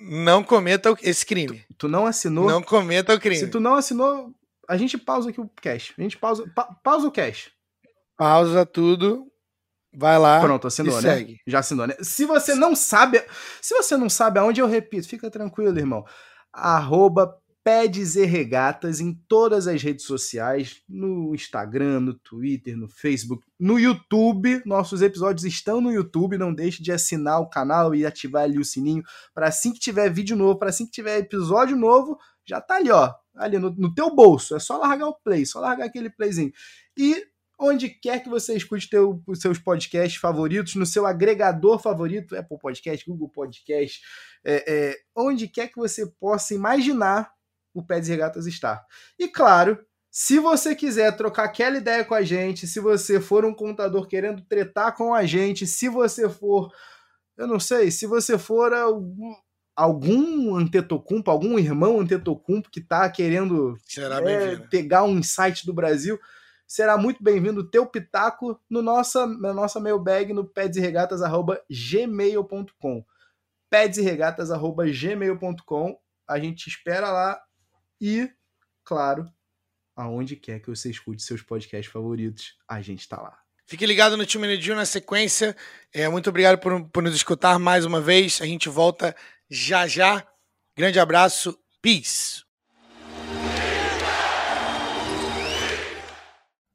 Não 0.00 0.42
cometa 0.42 0.94
esse 1.02 1.24
crime. 1.24 1.64
Tu, 1.68 1.74
tu, 1.78 1.88
não 1.88 2.04
assinou? 2.04 2.48
Não 2.48 2.62
cometa 2.62 3.14
o 3.14 3.20
crime. 3.20 3.36
Se 3.36 3.48
tu 3.48 3.60
não 3.60 3.74
assinou, 3.74 4.34
a 4.68 4.76
gente 4.76 4.98
pausa 4.98 5.30
aqui 5.30 5.40
o 5.40 5.48
cash. 5.48 5.92
A 5.96 6.02
gente 6.02 6.18
pausa, 6.18 6.50
pa, 6.54 6.64
pausa 6.82 7.06
o 7.06 7.12
cash. 7.12 7.52
Pausa 8.16 8.66
tudo, 8.66 9.30
Vai 9.96 10.18
lá. 10.18 10.40
Pronto, 10.40 10.66
assinou, 10.66 11.00
né? 11.00 11.16
Segue. 11.16 11.40
Já 11.46 11.60
assinou, 11.60 11.86
né? 11.86 11.94
Se 12.00 12.24
você 12.24 12.54
não 12.54 12.74
sabe, 12.74 13.24
se 13.60 13.74
você 13.74 13.96
não 13.96 14.08
sabe 14.08 14.38
aonde 14.38 14.60
eu 14.60 14.66
repito, 14.66 15.08
fica 15.08 15.30
tranquilo, 15.30 15.78
irmão. 15.78 16.04
Arroba 16.52 17.38
Pedes 17.64 18.14
e 18.14 18.26
Regatas 18.26 19.00
em 19.00 19.14
todas 19.26 19.66
as 19.66 19.82
redes 19.82 20.04
sociais, 20.04 20.82
no 20.86 21.34
Instagram, 21.34 22.00
no 22.00 22.12
Twitter, 22.12 22.76
no 22.76 22.86
Facebook, 22.86 23.42
no 23.58 23.78
YouTube. 23.78 24.60
Nossos 24.66 25.00
episódios 25.00 25.46
estão 25.46 25.80
no 25.80 25.90
YouTube. 25.90 26.36
Não 26.36 26.52
deixe 26.52 26.82
de 26.82 26.92
assinar 26.92 27.40
o 27.40 27.48
canal 27.48 27.94
e 27.94 28.04
ativar 28.04 28.42
ali 28.42 28.58
o 28.58 28.64
sininho 28.64 29.02
para 29.32 29.48
assim 29.48 29.72
que 29.72 29.80
tiver 29.80 30.12
vídeo 30.12 30.36
novo, 30.36 30.58
para 30.58 30.68
assim 30.68 30.84
que 30.84 30.92
tiver 30.92 31.18
episódio 31.18 31.74
novo, 31.74 32.18
já 32.44 32.60
tá 32.60 32.76
ali, 32.76 32.90
ó, 32.90 33.10
ali 33.34 33.58
no, 33.58 33.70
no 33.70 33.94
teu 33.94 34.14
bolso. 34.14 34.54
É 34.54 34.58
só 34.58 34.76
largar 34.76 35.08
o 35.08 35.18
play, 35.24 35.46
só 35.46 35.58
largar 35.58 35.86
aquele 35.86 36.10
playzinho. 36.10 36.52
E 36.94 37.24
onde 37.64 37.88
quer 37.88 38.22
que 38.22 38.28
você 38.28 38.54
escute 38.56 38.88
teu, 38.88 39.22
os 39.26 39.40
seus 39.40 39.58
podcasts 39.58 40.20
favoritos, 40.20 40.74
no 40.74 40.86
seu 40.86 41.06
agregador 41.06 41.78
favorito, 41.78 42.36
Apple 42.36 42.58
Podcast, 42.58 43.08
Google 43.08 43.28
Podcast, 43.28 44.00
é, 44.44 44.72
é, 44.72 44.96
onde 45.16 45.48
quer 45.48 45.68
que 45.68 45.76
você 45.76 46.06
possa 46.20 46.54
imaginar 46.54 47.30
o 47.74 47.82
Pés 47.82 48.08
e 48.08 48.12
Regatas 48.12 48.46
estar. 48.46 48.84
E 49.18 49.26
claro, 49.28 49.78
se 50.10 50.38
você 50.38 50.76
quiser 50.76 51.16
trocar 51.16 51.44
aquela 51.44 51.76
ideia 51.76 52.04
com 52.04 52.14
a 52.14 52.22
gente, 52.22 52.68
se 52.68 52.78
você 52.78 53.20
for 53.20 53.44
um 53.44 53.52
contador 53.52 54.06
querendo 54.06 54.42
tretar 54.42 54.94
com 54.94 55.12
a 55.12 55.26
gente, 55.26 55.66
se 55.66 55.88
você 55.88 56.28
for, 56.28 56.72
eu 57.36 57.48
não 57.48 57.58
sei, 57.58 57.90
se 57.90 58.06
você 58.06 58.38
for 58.38 58.72
algum, 58.72 59.34
algum 59.74 60.54
Antetokounmpo, 60.54 61.30
algum 61.30 61.58
irmão 61.58 62.00
Antetokounmpo 62.00 62.70
que 62.70 62.78
está 62.78 63.10
querendo 63.10 63.76
é, 64.24 64.56
pegar 64.68 65.02
um 65.02 65.18
insight 65.18 65.66
do 65.66 65.74
Brasil, 65.74 66.16
será 66.66 66.98
muito 66.98 67.22
bem-vindo 67.22 67.60
o 67.60 67.68
teu 67.68 67.86
pitaco 67.86 68.58
no 68.68 68.82
nossa, 68.82 69.24
na 69.26 69.52
nossa 69.52 69.78
mailbag 69.80 70.32
no 70.32 70.44
pedsregatas.gmail.com 70.44 73.04
pedsregatas.gmail.com 73.70 75.98
A 76.28 76.38
gente 76.38 76.68
espera 76.68 77.10
lá 77.10 77.40
e, 78.00 78.30
claro, 78.84 79.26
aonde 79.96 80.36
quer 80.36 80.60
que 80.60 80.68
você 80.68 80.90
escute 80.90 81.22
seus 81.22 81.42
podcasts 81.42 81.92
favoritos, 81.92 82.56
a 82.68 82.80
gente 82.80 83.00
está 83.00 83.20
lá. 83.20 83.36
Fique 83.66 83.86
ligado 83.86 84.16
no 84.16 84.26
Time 84.26 84.46
Nedio 84.46 84.76
na 84.76 84.84
sequência. 84.84 85.56
É, 85.92 86.08
muito 86.08 86.28
obrigado 86.28 86.58
por, 86.58 86.88
por 86.90 87.02
nos 87.02 87.14
escutar 87.14 87.58
mais 87.58 87.84
uma 87.84 88.00
vez. 88.00 88.40
A 88.42 88.46
gente 88.46 88.68
volta 88.68 89.16
já 89.48 89.86
já. 89.86 90.26
Grande 90.76 91.00
abraço, 91.00 91.58
peace. 91.80 92.43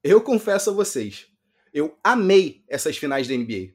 Eu 0.01 0.21
confesso 0.21 0.69
a 0.69 0.73
vocês, 0.73 1.27
eu 1.73 1.99
amei 2.01 2.63
essas 2.69 2.95
finais 2.95 3.27
da 3.27 3.35
NBA. 3.35 3.73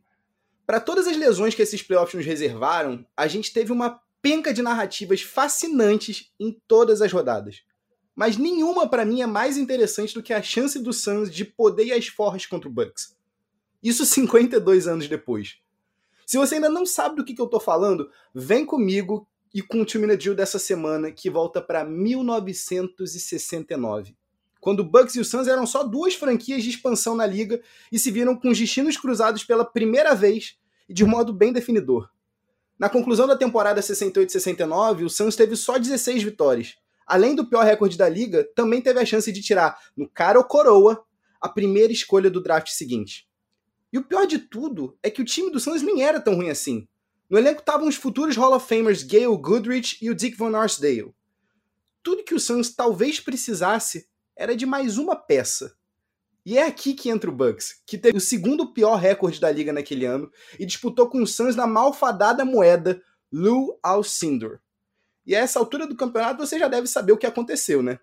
Para 0.66 0.80
todas 0.80 1.06
as 1.06 1.18
lesões 1.18 1.54
que 1.54 1.60
esses 1.60 1.82
playoffs 1.82 2.14
nos 2.14 2.24
reservaram, 2.24 3.06
a 3.14 3.26
gente 3.26 3.52
teve 3.52 3.70
uma 3.70 4.00
penca 4.22 4.54
de 4.54 4.62
narrativas 4.62 5.20
fascinantes 5.20 6.32
em 6.40 6.58
todas 6.66 7.02
as 7.02 7.12
rodadas. 7.12 7.62
Mas 8.16 8.38
nenhuma 8.38 8.88
para 8.88 9.04
mim 9.04 9.20
é 9.20 9.26
mais 9.26 9.58
interessante 9.58 10.14
do 10.14 10.22
que 10.22 10.32
a 10.32 10.40
chance 10.40 10.78
do 10.78 10.94
Suns 10.94 11.30
de 11.30 11.44
poder 11.44 11.88
ir 11.88 11.92
às 11.92 12.06
forras 12.06 12.46
contra 12.46 12.70
o 12.70 12.72
Bucks. 12.72 13.14
Isso 13.82 14.06
52 14.08 14.88
anos 14.88 15.06
depois. 15.06 15.58
Se 16.26 16.38
você 16.38 16.54
ainda 16.54 16.70
não 16.70 16.86
sabe 16.86 17.16
do 17.16 17.24
que, 17.24 17.34
que 17.34 17.42
eu 17.42 17.48
tô 17.48 17.60
falando, 17.60 18.10
vem 18.34 18.64
comigo 18.64 19.28
e 19.52 19.60
com 19.60 19.82
o 19.82 19.84
Two 19.84 20.00
Minute 20.00 20.32
dessa 20.32 20.58
semana 20.58 21.12
que 21.12 21.28
volta 21.28 21.60
para 21.60 21.84
1969 21.84 24.16
quando 24.64 24.80
o 24.80 24.84
Bucks 24.84 25.14
e 25.14 25.20
o 25.20 25.24
Suns 25.26 25.46
eram 25.46 25.66
só 25.66 25.84
duas 25.84 26.14
franquias 26.14 26.62
de 26.62 26.70
expansão 26.70 27.14
na 27.14 27.26
liga 27.26 27.60
e 27.92 27.98
se 27.98 28.10
viram 28.10 28.34
com 28.34 28.48
os 28.48 28.58
destinos 28.58 28.96
cruzados 28.96 29.44
pela 29.44 29.62
primeira 29.62 30.14
vez 30.14 30.56
e 30.88 30.94
de 30.94 31.04
um 31.04 31.06
modo 31.06 31.34
bem 31.34 31.52
definidor. 31.52 32.08
Na 32.78 32.88
conclusão 32.88 33.26
da 33.26 33.36
temporada 33.36 33.82
68-69, 33.82 35.04
o 35.04 35.10
Suns 35.10 35.36
teve 35.36 35.54
só 35.54 35.76
16 35.76 36.22
vitórias. 36.22 36.76
Além 37.06 37.34
do 37.34 37.46
pior 37.46 37.62
recorde 37.62 37.98
da 37.98 38.08
liga, 38.08 38.42
também 38.56 38.80
teve 38.80 38.98
a 38.98 39.04
chance 39.04 39.30
de 39.30 39.42
tirar, 39.42 39.78
no 39.94 40.08
cara 40.08 40.38
ou 40.38 40.44
coroa, 40.46 41.04
a 41.38 41.48
primeira 41.50 41.92
escolha 41.92 42.30
do 42.30 42.42
draft 42.42 42.68
seguinte. 42.70 43.28
E 43.92 43.98
o 43.98 44.02
pior 44.02 44.26
de 44.26 44.38
tudo 44.38 44.96
é 45.02 45.10
que 45.10 45.20
o 45.20 45.26
time 45.26 45.50
do 45.50 45.60
Suns 45.60 45.82
nem 45.82 46.02
era 46.02 46.18
tão 46.18 46.36
ruim 46.36 46.48
assim. 46.48 46.88
No 47.28 47.36
elenco 47.36 47.60
estavam 47.60 47.86
os 47.86 47.96
futuros 47.96 48.34
Hall 48.34 48.54
of 48.54 48.66
Famers 48.66 49.02
Gail 49.02 49.36
Goodrich 49.36 49.98
e 50.00 50.08
o 50.08 50.14
Dick 50.14 50.38
Van 50.38 50.56
Arsdale. 50.56 51.14
Tudo 52.02 52.24
que 52.24 52.34
o 52.34 52.40
Suns 52.40 52.74
talvez 52.74 53.20
precisasse 53.20 54.06
era 54.36 54.56
de 54.56 54.66
mais 54.66 54.98
uma 54.98 55.16
peça. 55.16 55.74
E 56.46 56.58
é 56.58 56.66
aqui 56.66 56.92
que 56.92 57.08
entra 57.08 57.30
o 57.30 57.34
Bucks, 57.34 57.80
que 57.86 57.96
teve 57.96 58.18
o 58.18 58.20
segundo 58.20 58.72
pior 58.72 58.96
recorde 58.96 59.40
da 59.40 59.50
liga 59.50 59.72
naquele 59.72 60.04
ano 60.04 60.30
e 60.58 60.66
disputou 60.66 61.08
com 61.08 61.22
o 61.22 61.26
Suns 61.26 61.56
na 61.56 61.66
malfadada 61.66 62.44
moeda 62.44 63.00
Lou 63.32 63.78
Alcindor. 63.82 64.60
E 65.26 65.34
a 65.34 65.40
essa 65.40 65.58
altura 65.58 65.86
do 65.86 65.96
campeonato 65.96 66.46
você 66.46 66.58
já 66.58 66.68
deve 66.68 66.86
saber 66.86 67.12
o 67.12 67.16
que 67.16 67.26
aconteceu, 67.26 67.82
né? 67.82 67.98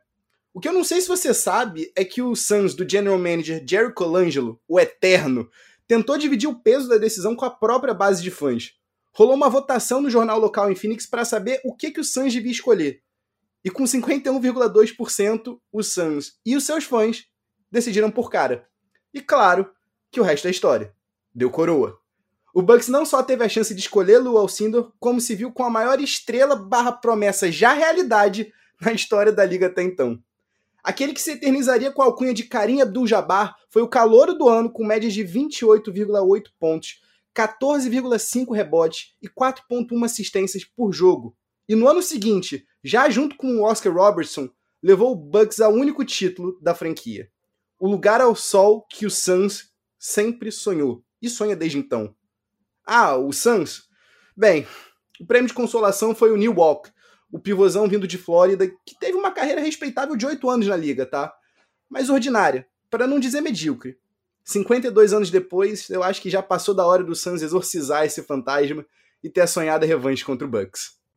O 0.53 0.59
que 0.59 0.67
eu 0.67 0.73
não 0.73 0.83
sei 0.83 0.99
se 0.99 1.07
você 1.07 1.33
sabe 1.33 1.91
é 1.95 2.03
que 2.03 2.21
o 2.21 2.35
Suns 2.35 2.73
do 2.73 2.87
general 2.89 3.17
manager 3.17 3.63
Jerry 3.65 3.93
Colangelo, 3.93 4.59
o 4.67 4.79
Eterno, 4.79 5.49
tentou 5.87 6.17
dividir 6.17 6.49
o 6.49 6.59
peso 6.59 6.89
da 6.89 6.97
decisão 6.97 7.35
com 7.35 7.45
a 7.45 7.49
própria 7.49 7.93
base 7.93 8.23
de 8.23 8.31
fãs. 8.31 8.73
Rolou 9.13 9.35
uma 9.35 9.49
votação 9.49 10.01
no 10.01 10.09
jornal 10.09 10.39
local 10.39 10.71
em 10.71 10.75
Phoenix 10.75 11.05
para 11.05 11.23
saber 11.23 11.61
o 11.63 11.75
que, 11.75 11.91
que 11.91 11.99
o 11.99 12.03
Suns 12.03 12.33
devia 12.33 12.51
escolher. 12.51 13.01
E 13.63 13.69
com 13.69 13.83
51,2%, 13.83 15.59
o 15.71 15.83
Suns 15.83 16.39
e 16.45 16.55
os 16.55 16.65
seus 16.65 16.83
fãs 16.83 17.25
decidiram 17.71 18.09
por 18.09 18.29
cara. 18.29 18.67
E 19.13 19.21
claro 19.21 19.69
que 20.11 20.19
o 20.19 20.23
resto 20.23 20.47
é 20.47 20.51
história. 20.51 20.93
Deu 21.33 21.49
coroa. 21.49 21.99
O 22.53 22.61
Bucks 22.61 22.89
não 22.89 23.05
só 23.05 23.23
teve 23.23 23.45
a 23.45 23.49
chance 23.49 23.73
de 23.73 23.79
escolher 23.79 24.17
Lou 24.17 24.37
Alcindor, 24.37 24.91
como 24.99 25.21
se 25.21 25.35
viu 25.35 25.53
com 25.53 25.63
a 25.63 25.69
maior 25.69 26.01
estrela 26.01 26.55
barra 26.55 26.91
promessa 26.91 27.49
já 27.49 27.71
realidade 27.71 28.51
na 28.81 28.91
história 28.91 29.31
da 29.31 29.45
liga 29.45 29.67
até 29.67 29.83
então. 29.83 30.21
Aquele 30.83 31.13
que 31.13 31.21
se 31.21 31.31
eternizaria 31.31 31.91
com 31.91 32.01
a 32.01 32.05
alcunha 32.05 32.33
de 32.33 32.43
Karim 32.43 32.81
Abdul-Jabbar 32.81 33.55
foi 33.69 33.83
o 33.83 33.87
calouro 33.87 34.33
do 34.33 34.49
ano 34.49 34.71
com 34.71 34.83
médias 34.83 35.13
de 35.13 35.23
28,8 35.23 36.47
pontos, 36.59 36.99
14,5 37.35 38.53
rebotes 38.53 39.13
e 39.21 39.29
4,1 39.29 40.03
assistências 40.03 40.65
por 40.65 40.91
jogo. 40.91 41.35
E 41.69 41.75
no 41.75 41.87
ano 41.87 42.01
seguinte, 42.01 42.65
já 42.83 43.09
junto 43.09 43.35
com 43.35 43.57
o 43.57 43.63
Oscar 43.63 43.93
Robertson, 43.93 44.49
levou 44.81 45.11
o 45.11 45.15
Bucks 45.15 45.59
ao 45.59 45.73
único 45.73 46.03
título 46.03 46.57
da 46.61 46.73
franquia. 46.73 47.29
O 47.79 47.87
lugar 47.87 48.21
ao 48.21 48.35
sol 48.35 48.85
que 48.89 49.05
o 49.05 49.11
Suns 49.11 49.71
sempre 49.97 50.51
sonhou 50.51 51.03
e 51.21 51.29
sonha 51.29 51.55
desde 51.55 51.77
então. 51.77 52.15
Ah, 52.85 53.15
o 53.15 53.31
Suns? 53.31 53.83
Bem, 54.35 54.67
o 55.19 55.25
prêmio 55.25 55.47
de 55.47 55.53
consolação 55.53 56.15
foi 56.15 56.31
o 56.31 56.37
New 56.37 56.53
Walk, 56.55 56.91
o 57.31 57.39
pivôzão 57.39 57.87
vindo 57.87 58.07
de 58.07 58.17
Flórida, 58.17 58.67
que 58.85 58.97
teve 58.99 59.17
uma 59.17 59.31
carreira 59.31 59.61
respeitável 59.61 60.15
de 60.15 60.25
8 60.25 60.49
anos 60.49 60.67
na 60.67 60.75
liga, 60.75 61.05
tá? 61.05 61.33
Mas 61.87 62.09
ordinária, 62.09 62.67
para 62.89 63.07
não 63.07 63.19
dizer 63.19 63.41
medíocre. 63.41 63.97
52 64.43 65.13
anos 65.13 65.29
depois, 65.29 65.89
eu 65.89 66.01
acho 66.01 66.21
que 66.21 66.29
já 66.29 66.41
passou 66.41 66.73
da 66.73 66.85
hora 66.85 67.03
do 67.03 67.15
Suns 67.15 67.41
exorcizar 67.41 68.05
esse 68.05 68.23
fantasma 68.23 68.85
e 69.23 69.29
ter 69.29 69.41
a 69.41 69.47
sonhada 69.47 69.85
revanche 69.85 70.25
contra 70.25 70.47
o 70.47 70.49
Bucks. 70.49 71.00